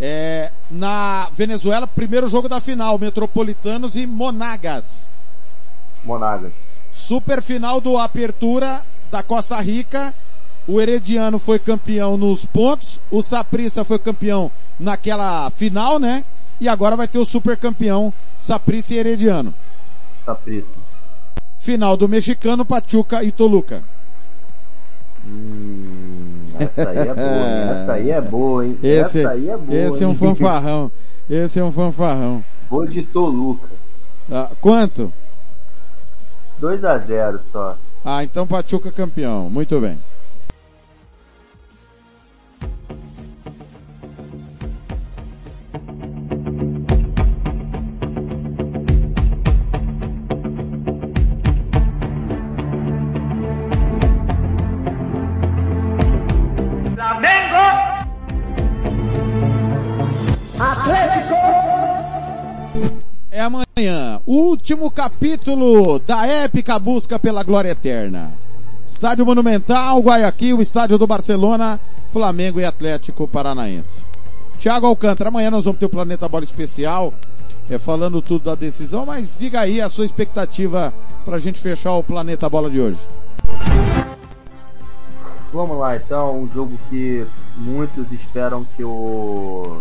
É, 0.00 0.50
na 0.70 1.28
Venezuela, 1.32 1.86
primeiro 1.86 2.28
jogo 2.28 2.48
da 2.48 2.60
final, 2.60 2.98
Metropolitanos 2.98 3.94
e 3.94 4.06
Monagas. 4.06 5.12
Monagas. 6.02 6.52
Super 6.90 7.42
final 7.42 7.80
do 7.80 7.98
Apertura 7.98 8.84
da 9.10 9.22
Costa 9.22 9.60
Rica. 9.60 10.14
O 10.66 10.80
Herediano 10.80 11.38
foi 11.38 11.58
campeão 11.58 12.16
nos 12.16 12.46
pontos, 12.46 12.98
o 13.10 13.20
Saprissa 13.20 13.84
foi 13.84 13.98
campeão 13.98 14.50
naquela 14.80 15.50
final, 15.50 15.98
né? 15.98 16.24
E 16.58 16.68
agora 16.68 16.96
vai 16.96 17.06
ter 17.06 17.18
o 17.18 17.24
super 17.24 17.58
campeão 17.58 18.12
Saprissa 18.38 18.94
e 18.94 18.98
Herediano. 18.98 19.52
Saprissa. 20.24 20.76
Final 21.58 21.98
do 21.98 22.08
mexicano, 22.08 22.64
Pachuca 22.64 23.22
e 23.22 23.30
Toluca. 23.30 23.84
Hum, 25.26 26.46
essa 26.58 26.90
aí 26.90 26.98
é 26.98 27.14
boa, 27.14 27.46
essa 27.72 27.92
aí 27.92 28.10
é 28.10 28.20
boa, 28.20 28.66
hein? 28.66 28.78
Esse, 28.82 29.20
essa 29.20 29.30
aí 29.30 29.48
é 29.48 29.56
boa. 29.56 29.78
Esse 29.78 30.04
hein? 30.04 30.10
é 30.10 30.12
um 30.12 30.16
fanfarrão. 30.16 30.92
Esse 31.28 31.58
é 31.60 31.64
um 31.64 31.72
fanfarrão. 31.72 32.44
Vou 32.68 32.86
de 32.86 33.02
Toluca. 33.02 33.68
Ah, 34.30 34.50
quanto? 34.60 35.12
2 36.58 36.84
a 36.84 36.98
0 36.98 37.38
só. 37.40 37.76
Ah, 38.04 38.22
então 38.22 38.46
Pachuca 38.46 38.92
campeão. 38.92 39.48
Muito 39.48 39.80
bem. 39.80 39.98
Amanhã, 63.76 64.20
último 64.24 64.88
capítulo 64.88 65.98
da 65.98 66.24
épica 66.24 66.78
busca 66.78 67.18
pela 67.18 67.42
glória 67.42 67.70
eterna. 67.70 68.32
Estádio 68.86 69.26
Monumental, 69.26 69.98
Guayaquil, 70.00 70.62
estádio 70.62 70.96
do 70.96 71.08
Barcelona, 71.08 71.80
Flamengo 72.12 72.60
e 72.60 72.64
Atlético 72.64 73.26
Paranaense. 73.26 74.06
Tiago 74.60 74.86
Alcântara, 74.86 75.28
amanhã 75.28 75.50
nós 75.50 75.64
vamos 75.64 75.80
ter 75.80 75.86
o 75.86 75.90
Planeta 75.90 76.28
Bola 76.28 76.44
Especial, 76.44 77.12
é, 77.68 77.76
falando 77.76 78.22
tudo 78.22 78.44
da 78.44 78.54
decisão, 78.54 79.04
mas 79.04 79.36
diga 79.36 79.60
aí 79.60 79.80
a 79.80 79.88
sua 79.88 80.04
expectativa 80.04 80.94
para 81.24 81.34
a 81.34 81.40
gente 81.40 81.58
fechar 81.58 81.94
o 81.94 82.02
Planeta 82.04 82.48
Bola 82.48 82.70
de 82.70 82.80
hoje. 82.80 83.00
Vamos 85.52 85.76
lá 85.78 85.96
então, 85.96 86.38
um 86.42 86.48
jogo 86.48 86.78
que 86.88 87.26
muitos 87.56 88.12
esperam 88.12 88.64
que 88.76 88.84
o 88.84 89.80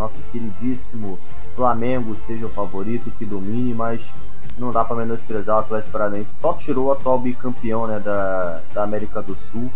nosso 0.00 0.14
queridíssimo 0.32 1.18
Flamengo 1.54 2.16
seja 2.16 2.46
o 2.46 2.50
favorito, 2.50 3.10
que 3.18 3.24
domine, 3.24 3.74
mas 3.74 4.02
não 4.58 4.72
dá 4.72 4.84
para 4.84 4.96
menosprezar 4.96 5.56
o 5.56 5.60
Atlético 5.60 5.92
Paranaense. 5.92 6.32
Só 6.40 6.54
tirou 6.54 6.86
o 6.86 6.92
atual 6.92 7.18
bicampeão 7.18 7.86
né, 7.86 7.98
da, 7.98 8.60
da 8.72 8.82
América 8.82 9.20
do 9.22 9.34
Sul, 9.34 9.70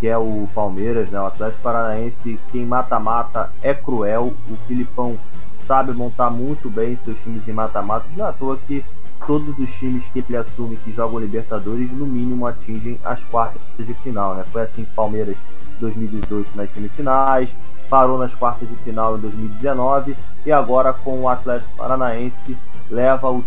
que 0.00 0.06
é 0.06 0.18
o 0.18 0.48
Palmeiras. 0.54 1.10
Né? 1.10 1.20
O 1.20 1.26
Atlético 1.26 1.62
Paranaense, 1.62 2.38
quem 2.50 2.66
mata-mata 2.66 3.50
é 3.62 3.72
cruel. 3.72 4.32
O 4.50 4.56
Filipão 4.66 5.18
sabe 5.54 5.92
montar 5.92 6.30
muito 6.30 6.68
bem 6.70 6.96
seus 6.96 7.18
times 7.20 7.46
em 7.46 7.52
mata-mata. 7.52 8.06
Não 8.16 8.26
é 8.26 8.28
à 8.28 8.32
toa 8.32 8.58
que 8.66 8.84
todos 9.26 9.58
os 9.58 9.70
times 9.72 10.04
que 10.08 10.20
ele 10.20 10.36
assume 10.36 10.76
que 10.76 10.92
jogam 10.92 11.18
Libertadores, 11.18 11.90
no 11.90 12.06
mínimo 12.06 12.46
atingem 12.46 12.98
as 13.04 13.22
quartas 13.24 13.60
de 13.76 13.94
final. 13.94 14.34
Né? 14.34 14.44
Foi 14.50 14.62
assim 14.62 14.84
que 14.84 14.90
Palmeiras 14.92 15.36
2018 15.80 16.56
nas 16.56 16.70
semifinais, 16.70 17.54
parou 17.88 18.18
nas 18.18 18.34
quartas 18.34 18.68
de 18.68 18.76
final 18.76 19.16
em 19.16 19.20
2019 19.20 20.16
e 20.44 20.52
agora 20.52 20.92
com 20.92 21.20
o 21.22 21.28
Atlético 21.28 21.74
Paranaense 21.76 22.56
leva 22.90 23.30
o 23.30 23.44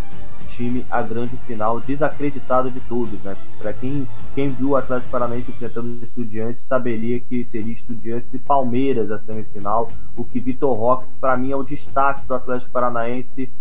time 0.52 0.86
à 0.92 1.02
grande 1.02 1.38
final, 1.48 1.80
desacreditado 1.80 2.70
de 2.70 2.80
todos, 2.82 3.20
né? 3.24 3.36
Para 3.58 3.74
quem, 3.74 4.08
quem 4.36 4.50
viu 4.50 4.70
o 4.70 4.76
Atlético 4.76 5.12
Paranaense 5.12 5.50
enfrentando 5.50 6.04
Estudiantes, 6.04 6.64
saberia 6.66 7.20
que 7.20 7.46
seria 7.46 7.74
Estudiantes 7.74 8.34
e 8.34 8.40
Palmeiras 8.40 9.10
a 9.12 9.20
semifinal, 9.20 9.90
o 10.16 10.24
que 10.24 10.40
Vitor 10.40 10.78
Roque, 10.78 11.08
para 11.20 11.38
mim, 11.38 11.52
é 11.52 11.56
o 11.56 11.64
destaque 11.64 12.26
do 12.28 12.34
Atlético 12.34 12.72
Paranaense, 12.72 13.52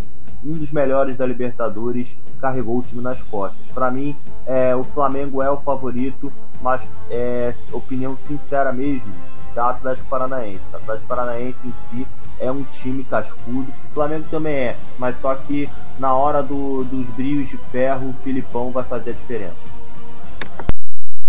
um 0.44 0.54
dos 0.54 0.72
melhores 0.72 1.16
da 1.16 1.26
Libertadores, 1.26 2.16
carregou 2.40 2.78
o 2.78 2.82
time 2.82 3.02
nas 3.02 3.22
costas. 3.22 3.66
Para 3.72 3.90
mim, 3.90 4.16
é, 4.46 4.74
o 4.74 4.82
Flamengo 4.82 5.42
é 5.42 5.50
o 5.50 5.56
favorito, 5.56 6.32
mas 6.60 6.82
é 7.10 7.54
opinião 7.72 8.16
sincera 8.16 8.72
mesmo, 8.72 9.12
da 9.54 9.70
Atlético 9.70 10.08
Paranaense. 10.08 10.60
O 10.72 10.76
Atlético 10.76 11.08
Paranaense 11.08 11.66
em 11.66 11.72
si 11.72 12.06
é 12.38 12.50
um 12.50 12.62
time 12.64 13.04
cascudo. 13.04 13.72
O 13.90 13.94
Flamengo 13.94 14.26
também 14.30 14.54
é, 14.54 14.76
mas 14.98 15.16
só 15.16 15.34
que 15.34 15.68
na 15.98 16.14
hora 16.14 16.42
do, 16.42 16.84
dos 16.84 17.06
brios 17.10 17.48
de 17.48 17.56
ferro, 17.70 18.10
o 18.10 18.22
Filipão 18.22 18.70
vai 18.70 18.84
fazer 18.84 19.10
a 19.10 19.14
diferença. 19.14 19.68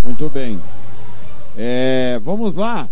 Muito 0.03 0.30
bem. 0.30 0.61
É, 1.57 2.19
vamos 2.23 2.56
lá 2.56 2.89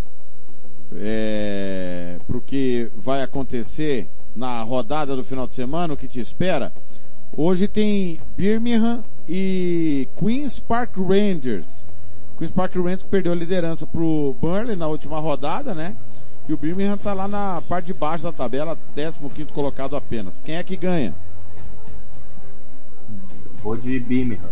é, 0.95 2.17
para 2.25 2.37
o 2.37 2.41
que 2.41 2.91
vai 2.95 3.21
acontecer 3.21 4.09
na 4.35 4.61
rodada 4.63 5.15
do 5.15 5.23
final 5.23 5.47
de 5.47 5.55
semana, 5.55 5.93
o 5.93 5.97
que 5.97 6.07
te 6.07 6.19
espera. 6.19 6.73
Hoje 7.35 7.67
tem 7.67 8.19
Birmingham 8.35 9.03
e 9.27 10.07
Queens 10.17 10.59
Park 10.59 10.97
Rangers. 10.97 11.85
Queens 12.39 12.51
Park 12.53 12.73
Rangers 12.77 13.03
perdeu 13.03 13.33
a 13.33 13.35
liderança 13.35 13.85
pro 13.85 14.33
Burnley 14.39 14.77
na 14.77 14.87
última 14.87 15.19
rodada, 15.19 15.75
né? 15.75 15.93
E 16.47 16.53
o 16.53 16.57
Birmingham 16.57 16.97
tá 16.97 17.13
lá 17.13 17.27
na 17.27 17.61
parte 17.67 17.87
de 17.87 17.93
baixo 17.93 18.23
da 18.23 18.31
tabela, 18.31 18.77
15 18.95 19.51
colocado 19.53 19.97
apenas. 19.97 20.39
Quem 20.39 20.55
é 20.55 20.63
que 20.63 20.77
ganha? 20.77 21.13
Vou 23.61 23.75
de 23.75 23.99
Birmingham. 23.99 24.49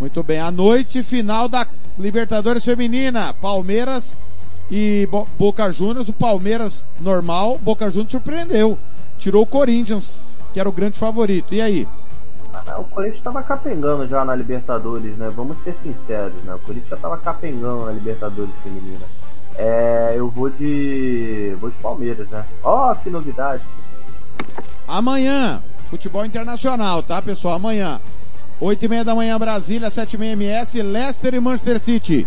Muito 0.00 0.24
bem. 0.24 0.40
A 0.40 0.50
noite 0.50 1.04
final 1.04 1.48
da 1.48 1.68
Libertadores 1.96 2.64
Feminina. 2.64 3.32
Palmeiras 3.32 4.18
e 4.68 5.08
Bo 5.08 5.24
Boca 5.38 5.70
Juniors. 5.70 6.08
O 6.08 6.12
Palmeiras 6.12 6.84
normal, 7.00 7.58
Boca 7.58 7.88
Juniors 7.88 8.10
surpreendeu. 8.10 8.76
Tirou 9.18 9.44
o 9.44 9.46
Corinthians, 9.46 10.24
que 10.52 10.58
era 10.58 10.68
o 10.68 10.72
grande 10.72 10.98
favorito. 10.98 11.54
E 11.54 11.60
aí? 11.60 11.88
O 12.78 12.84
Corinthians 12.84 13.18
estava 13.18 13.42
capengando 13.42 14.06
já 14.06 14.24
na 14.24 14.34
Libertadores, 14.34 15.16
né? 15.16 15.30
Vamos 15.34 15.58
ser 15.58 15.74
sinceros, 15.82 16.42
né? 16.44 16.54
O 16.54 16.58
Corinthians 16.58 16.90
já 16.90 16.96
estava 16.96 17.18
capengando 17.18 17.86
na 17.86 17.92
Libertadores 17.92 18.54
feminina. 18.62 19.06
É, 19.56 20.14
eu 20.16 20.28
vou 20.28 20.50
de 20.50 21.56
vou 21.60 21.70
de 21.70 21.76
Palmeiras, 21.78 22.28
né? 22.28 22.44
Ó, 22.62 22.92
oh, 22.92 22.96
que 22.96 23.08
novidade. 23.08 23.62
Amanhã, 24.86 25.62
futebol 25.90 26.24
internacional, 26.24 27.02
tá, 27.02 27.20
pessoal? 27.22 27.54
Amanhã. 27.54 28.00
8 28.60 28.84
e 28.84 28.88
meia 28.88 29.04
da 29.04 29.14
manhã 29.14 29.38
Brasília, 29.38 29.90
7 29.90 30.14
e 30.14 30.18
meia 30.18 30.32
MS, 30.32 30.80
Leicester 30.80 31.34
e 31.34 31.40
Manchester 31.40 31.78
City. 31.78 32.26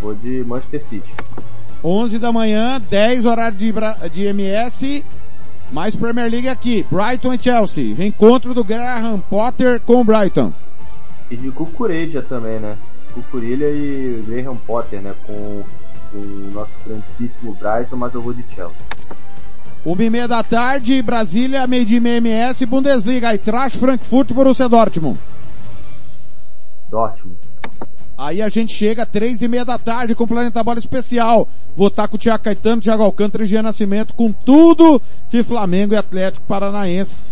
Vou 0.00 0.14
de 0.14 0.44
Manchester 0.44 0.84
City. 0.84 1.14
11 1.82 2.18
da 2.18 2.30
manhã, 2.30 2.80
10 2.90 3.24
horário 3.24 3.56
de, 3.56 3.72
de 4.12 4.24
MS, 4.24 5.04
mais 5.72 5.96
Premier 5.96 6.30
League 6.30 6.48
aqui. 6.48 6.86
Brighton 6.90 7.34
e 7.34 7.42
Chelsea. 7.42 7.94
Reencontro 7.94 8.54
do 8.54 8.64
Graham 8.64 9.20
Potter 9.20 9.80
com 9.80 10.00
o 10.00 10.04
Brighton. 10.04 10.52
E 11.30 11.36
de 11.36 11.50
Cucureja 11.50 12.22
também, 12.22 12.58
né? 12.58 12.76
Cucurilha 13.14 13.66
e 13.66 14.22
Graham 14.26 14.56
Potter, 14.56 15.00
né? 15.00 15.14
Com, 15.26 15.62
com 16.10 16.18
o 16.18 16.50
nosso 16.52 16.72
grandíssimo 16.84 17.54
Brighton, 17.54 17.96
mas 17.96 18.14
eu 18.14 18.22
vou 18.22 18.32
de 18.32 18.44
Chelsea. 18.54 18.76
Uma 19.84 20.04
e 20.04 20.10
meia 20.10 20.28
da 20.28 20.42
tarde, 20.42 21.00
Brasília, 21.00 21.66
meio 21.66 21.86
dia 21.86 21.96
e 21.96 22.00
meia 22.00 22.18
MS, 22.18 22.66
Bundesliga, 22.66 23.32
Eintracht 23.32 23.78
Frankfurt 23.78 24.30
e 24.30 24.34
Borussia 24.34 24.68
Dortmund. 24.68 25.18
Dortmund. 26.90 27.38
Aí 28.20 28.42
a 28.42 28.50
gente 28.50 28.74
chega 28.74 29.06
três 29.06 29.40
e 29.40 29.48
meia 29.48 29.64
da 29.64 29.78
tarde 29.78 30.14
com 30.14 30.24
o 30.24 30.28
Planeta 30.28 30.62
Bola 30.62 30.78
Especial. 30.78 31.48
Vou 31.74 31.88
estar 31.88 32.06
com 32.06 32.16
o 32.16 32.18
Thiago 32.18 32.44
Caetano, 32.44 32.82
Thiago 32.82 33.02
Alcântara 33.02 33.44
e 33.44 33.46
Jean 33.46 33.62
Nascimento 33.62 34.12
com 34.12 34.30
tudo 34.30 35.00
de 35.30 35.42
Flamengo 35.42 35.94
e 35.94 35.96
Atlético 35.96 36.44
Paranaense. 36.46 37.22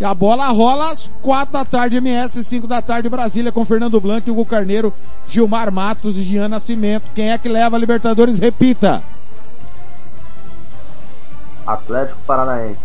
E 0.00 0.04
a 0.04 0.12
bola 0.12 0.48
rola 0.48 0.90
às 0.90 1.08
quatro 1.22 1.52
da 1.52 1.64
tarde 1.64 1.96
MS, 1.96 2.42
cinco 2.42 2.66
da 2.66 2.82
tarde 2.82 3.08
Brasília 3.08 3.52
com 3.52 3.64
Fernando 3.64 4.00
Blanco, 4.00 4.32
Hugo 4.32 4.44
Carneiro, 4.44 4.92
Gilmar 5.28 5.70
Matos 5.70 6.18
e 6.18 6.24
Jean 6.24 6.48
Nascimento. 6.48 7.04
Quem 7.14 7.30
é 7.30 7.38
que 7.38 7.48
leva 7.48 7.76
a 7.76 7.78
Libertadores? 7.78 8.40
Repita. 8.40 9.00
Atlético 11.64 12.18
Paranaense. 12.26 12.82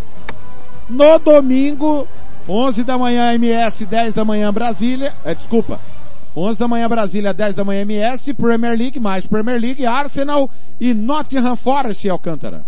No 0.87 1.17
domingo, 1.17 2.07
11 2.47 2.83
da 2.83 2.99
manhã 2.99 3.33
MS, 3.33 3.83
10 3.83 4.13
da 4.13 4.23
manhã 4.23 4.53
Brasília, 4.53 5.11
é, 5.25 5.33
desculpa, 5.33 5.79
11 6.37 6.59
da 6.59 6.67
manhã 6.67 6.87
Brasília, 6.87 7.33
10 7.33 7.55
da 7.55 7.63
manhã 7.63 7.81
MS, 7.81 8.31
Premier 8.35 8.77
League, 8.77 8.99
mais 8.99 9.25
Premier 9.25 9.59
League, 9.59 9.83
Arsenal 9.83 10.47
e 10.79 10.93
Nottingham 10.93 11.55
Forest, 11.55 12.07
Alcântara. 12.07 12.63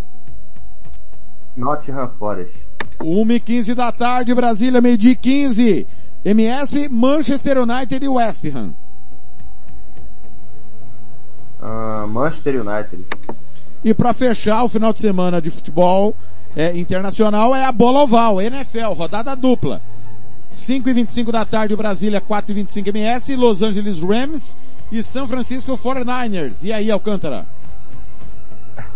Nottingham 1.55 2.09
Forest. 2.17 2.51
1 2.99 3.31
e 3.31 3.39
15 3.39 3.75
da 3.75 3.91
tarde, 3.91 4.33
Brasília, 4.33 4.81
meio-dia 4.81 5.11
e 5.11 5.15
15. 5.15 5.87
MS, 6.25 6.89
Manchester 6.89 7.59
United 7.59 8.03
e 8.03 8.09
West 8.09 8.43
Ham. 8.45 8.73
Ah, 11.61 12.07
Manchester 12.07 12.65
United. 12.65 13.05
E 13.83 13.93
para 13.93 14.15
fechar 14.15 14.63
o 14.63 14.69
final 14.69 14.91
de 14.91 14.99
semana 14.99 15.39
de 15.39 15.51
futebol 15.51 16.15
é, 16.55 16.75
internacional 16.75 17.55
é 17.55 17.63
a 17.65 17.71
bola 17.71 18.01
oval, 18.01 18.41
NFL, 18.41 18.93
rodada 18.93 19.35
dupla. 19.35 19.79
5 20.51 20.89
e 20.89 20.93
25 20.93 21.31
da 21.31 21.45
tarde, 21.45 21.75
Brasília, 21.75 22.19
4 22.19 22.51
e 22.51 22.55
25 22.55 22.89
MS, 22.89 23.35
Los 23.35 23.61
Angeles 23.61 24.01
Rams 24.01 24.57
e 24.91 25.03
São 25.03 25.27
Francisco 25.27 25.77
49ers. 25.77 26.63
E 26.63 26.73
aí, 26.73 26.89
Alcântara? 26.91 27.45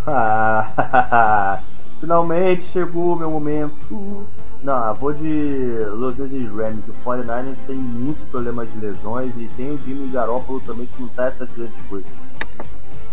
Finalmente 1.99 2.65
chegou 2.65 3.13
o 3.13 3.15
meu 3.15 3.31
momento. 3.31 4.27
Não, 4.63 4.93
vou 4.95 5.13
de 5.13 5.85
Los 5.91 6.19
Angeles 6.19 6.51
Rams. 6.51 6.83
O 6.87 6.93
49ers 7.09 7.57
tem 7.67 7.75
muitos 7.75 8.23
problemas 8.25 8.71
de 8.71 8.79
lesões 8.79 9.31
e 9.37 9.49
tem 9.55 9.71
o 9.71 9.79
Jimmy 9.85 10.09
Garoppolo 10.09 10.59
também 10.61 10.87
que 10.87 11.01
não 11.01 11.07
tá 11.09 11.25
essas 11.25 11.49
grandes 11.51 11.79
coisas. 11.89 12.09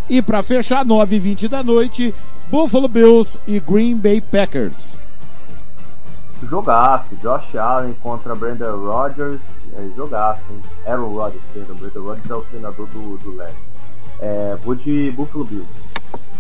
E 0.08 0.20
para 0.20 0.42
fechar, 0.42 0.84
9 0.84 1.14
e 1.14 1.18
20 1.20 1.48
da 1.48 1.62
noite, 1.62 2.12
Buffalo 2.50 2.88
Bills 2.88 3.38
e 3.46 3.60
Green 3.60 3.96
Bay 3.96 4.20
Packers. 4.20 4.98
Jogaço, 6.42 7.14
Josh 7.16 7.54
Allen 7.56 7.94
contra 7.94 8.34
Brandon 8.34 8.76
Rodgers, 8.76 9.42
é, 9.76 9.88
jogaço, 9.94 10.42
hein? 10.50 10.60
Aaron 10.86 11.14
Rodgers, 11.14 11.42
perdão, 11.52 11.76
Brandon 11.76 12.02
Rodgers 12.02 12.30
é 12.30 12.34
o 12.34 12.40
treinador 12.42 12.86
do, 12.86 13.18
do 13.18 13.36
Leste. 13.36 13.64
É, 14.20 14.56
vou 14.64 14.74
de 14.74 15.10
Buffalo 15.12 15.44
Bills. 15.44 15.68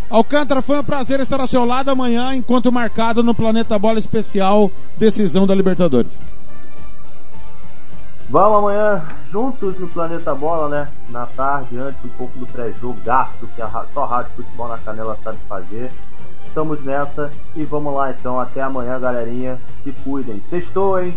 Alcântara, 0.08 0.60
foi 0.60 0.78
um 0.78 0.84
prazer 0.84 1.20
estar 1.20 1.40
ao 1.40 1.46
seu 1.46 1.64
lado 1.64 1.90
amanhã, 1.90 2.34
encontro 2.34 2.72
marcado 2.72 3.22
no 3.22 3.34
Planeta 3.34 3.78
Bola 3.78 3.98
Especial, 3.98 4.70
decisão 4.98 5.46
da 5.46 5.54
Libertadores. 5.54 6.22
Vamos 8.28 8.58
amanhã 8.58 9.02
juntos 9.30 9.78
no 9.78 9.88
Planeta 9.88 10.34
Bola, 10.34 10.68
né? 10.68 10.88
Na 11.08 11.26
tarde, 11.26 11.78
antes 11.78 12.04
um 12.04 12.08
pouco 12.10 12.38
do 12.38 12.46
pré-jogaço 12.46 13.48
que 13.54 13.62
a, 13.62 13.84
só 13.94 14.04
a 14.04 14.06
Rádio 14.06 14.32
Futebol 14.36 14.68
na 14.68 14.78
Canela 14.78 15.16
sabe 15.22 15.38
fazer. 15.48 15.90
Estamos 16.50 16.82
nessa 16.82 17.30
e 17.54 17.62
vamos 17.62 17.94
lá 17.94 18.10
então. 18.10 18.40
Até 18.40 18.60
amanhã, 18.60 18.98
galerinha. 18.98 19.56
Se 19.84 19.92
cuidem. 20.04 20.40
Sextou, 20.40 21.00
hein? 21.00 21.14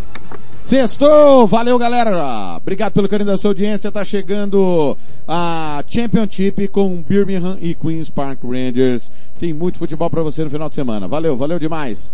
Sextou! 0.60 1.44
Valeu, 1.48 1.76
galera! 1.76 2.56
Obrigado 2.56 2.92
pelo 2.92 3.08
carinho 3.08 3.28
da 3.28 3.36
sua 3.36 3.50
audiência. 3.50 3.90
Tá 3.90 4.04
chegando 4.04 4.96
a 5.26 5.82
Championship 5.88 6.68
com 6.68 7.02
Birmingham 7.02 7.58
e 7.60 7.74
Queens 7.74 8.08
Park 8.08 8.44
Rangers. 8.44 9.10
Tem 9.40 9.52
muito 9.52 9.76
futebol 9.76 10.08
para 10.08 10.22
você 10.22 10.44
no 10.44 10.50
final 10.50 10.68
de 10.68 10.76
semana. 10.76 11.08
Valeu, 11.08 11.36
valeu 11.36 11.58
demais. 11.58 12.12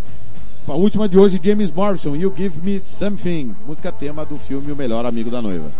A 0.67 0.73
última 0.73 1.07
de 1.07 1.17
hoje, 1.17 1.39
James 1.41 1.71
Morrison, 1.71 2.15
You 2.15 2.33
Give 2.35 2.59
Me 2.63 2.79
Something. 2.79 3.55
Música 3.67 3.91
tema 3.91 4.25
do 4.25 4.37
filme 4.37 4.71
O 4.71 4.75
Melhor 4.75 5.05
Amigo 5.05 5.29
da 5.29 5.43
Noiva. 5.43 5.71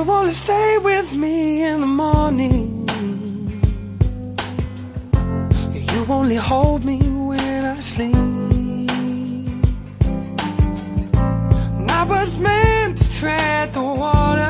You 0.00 0.06
wanna 0.06 0.32
stay 0.32 0.78
with 0.78 1.12
me 1.12 1.62
in 1.62 1.82
the 1.82 1.86
morning. 1.86 2.88
You 5.92 6.06
only 6.08 6.36
hold 6.36 6.86
me 6.86 6.98
when 7.28 7.66
I 7.66 7.78
sleep. 7.80 8.16
I 11.98 12.02
was 12.14 12.38
meant 12.38 12.96
to 12.96 13.10
tread 13.18 13.74
the 13.74 13.82
water. 13.82 14.48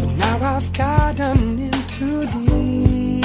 But 0.00 0.10
now 0.24 0.56
I've 0.56 0.72
gotten 0.72 1.58
in 1.60 1.86
too 1.86 2.26
deep. 2.34 3.24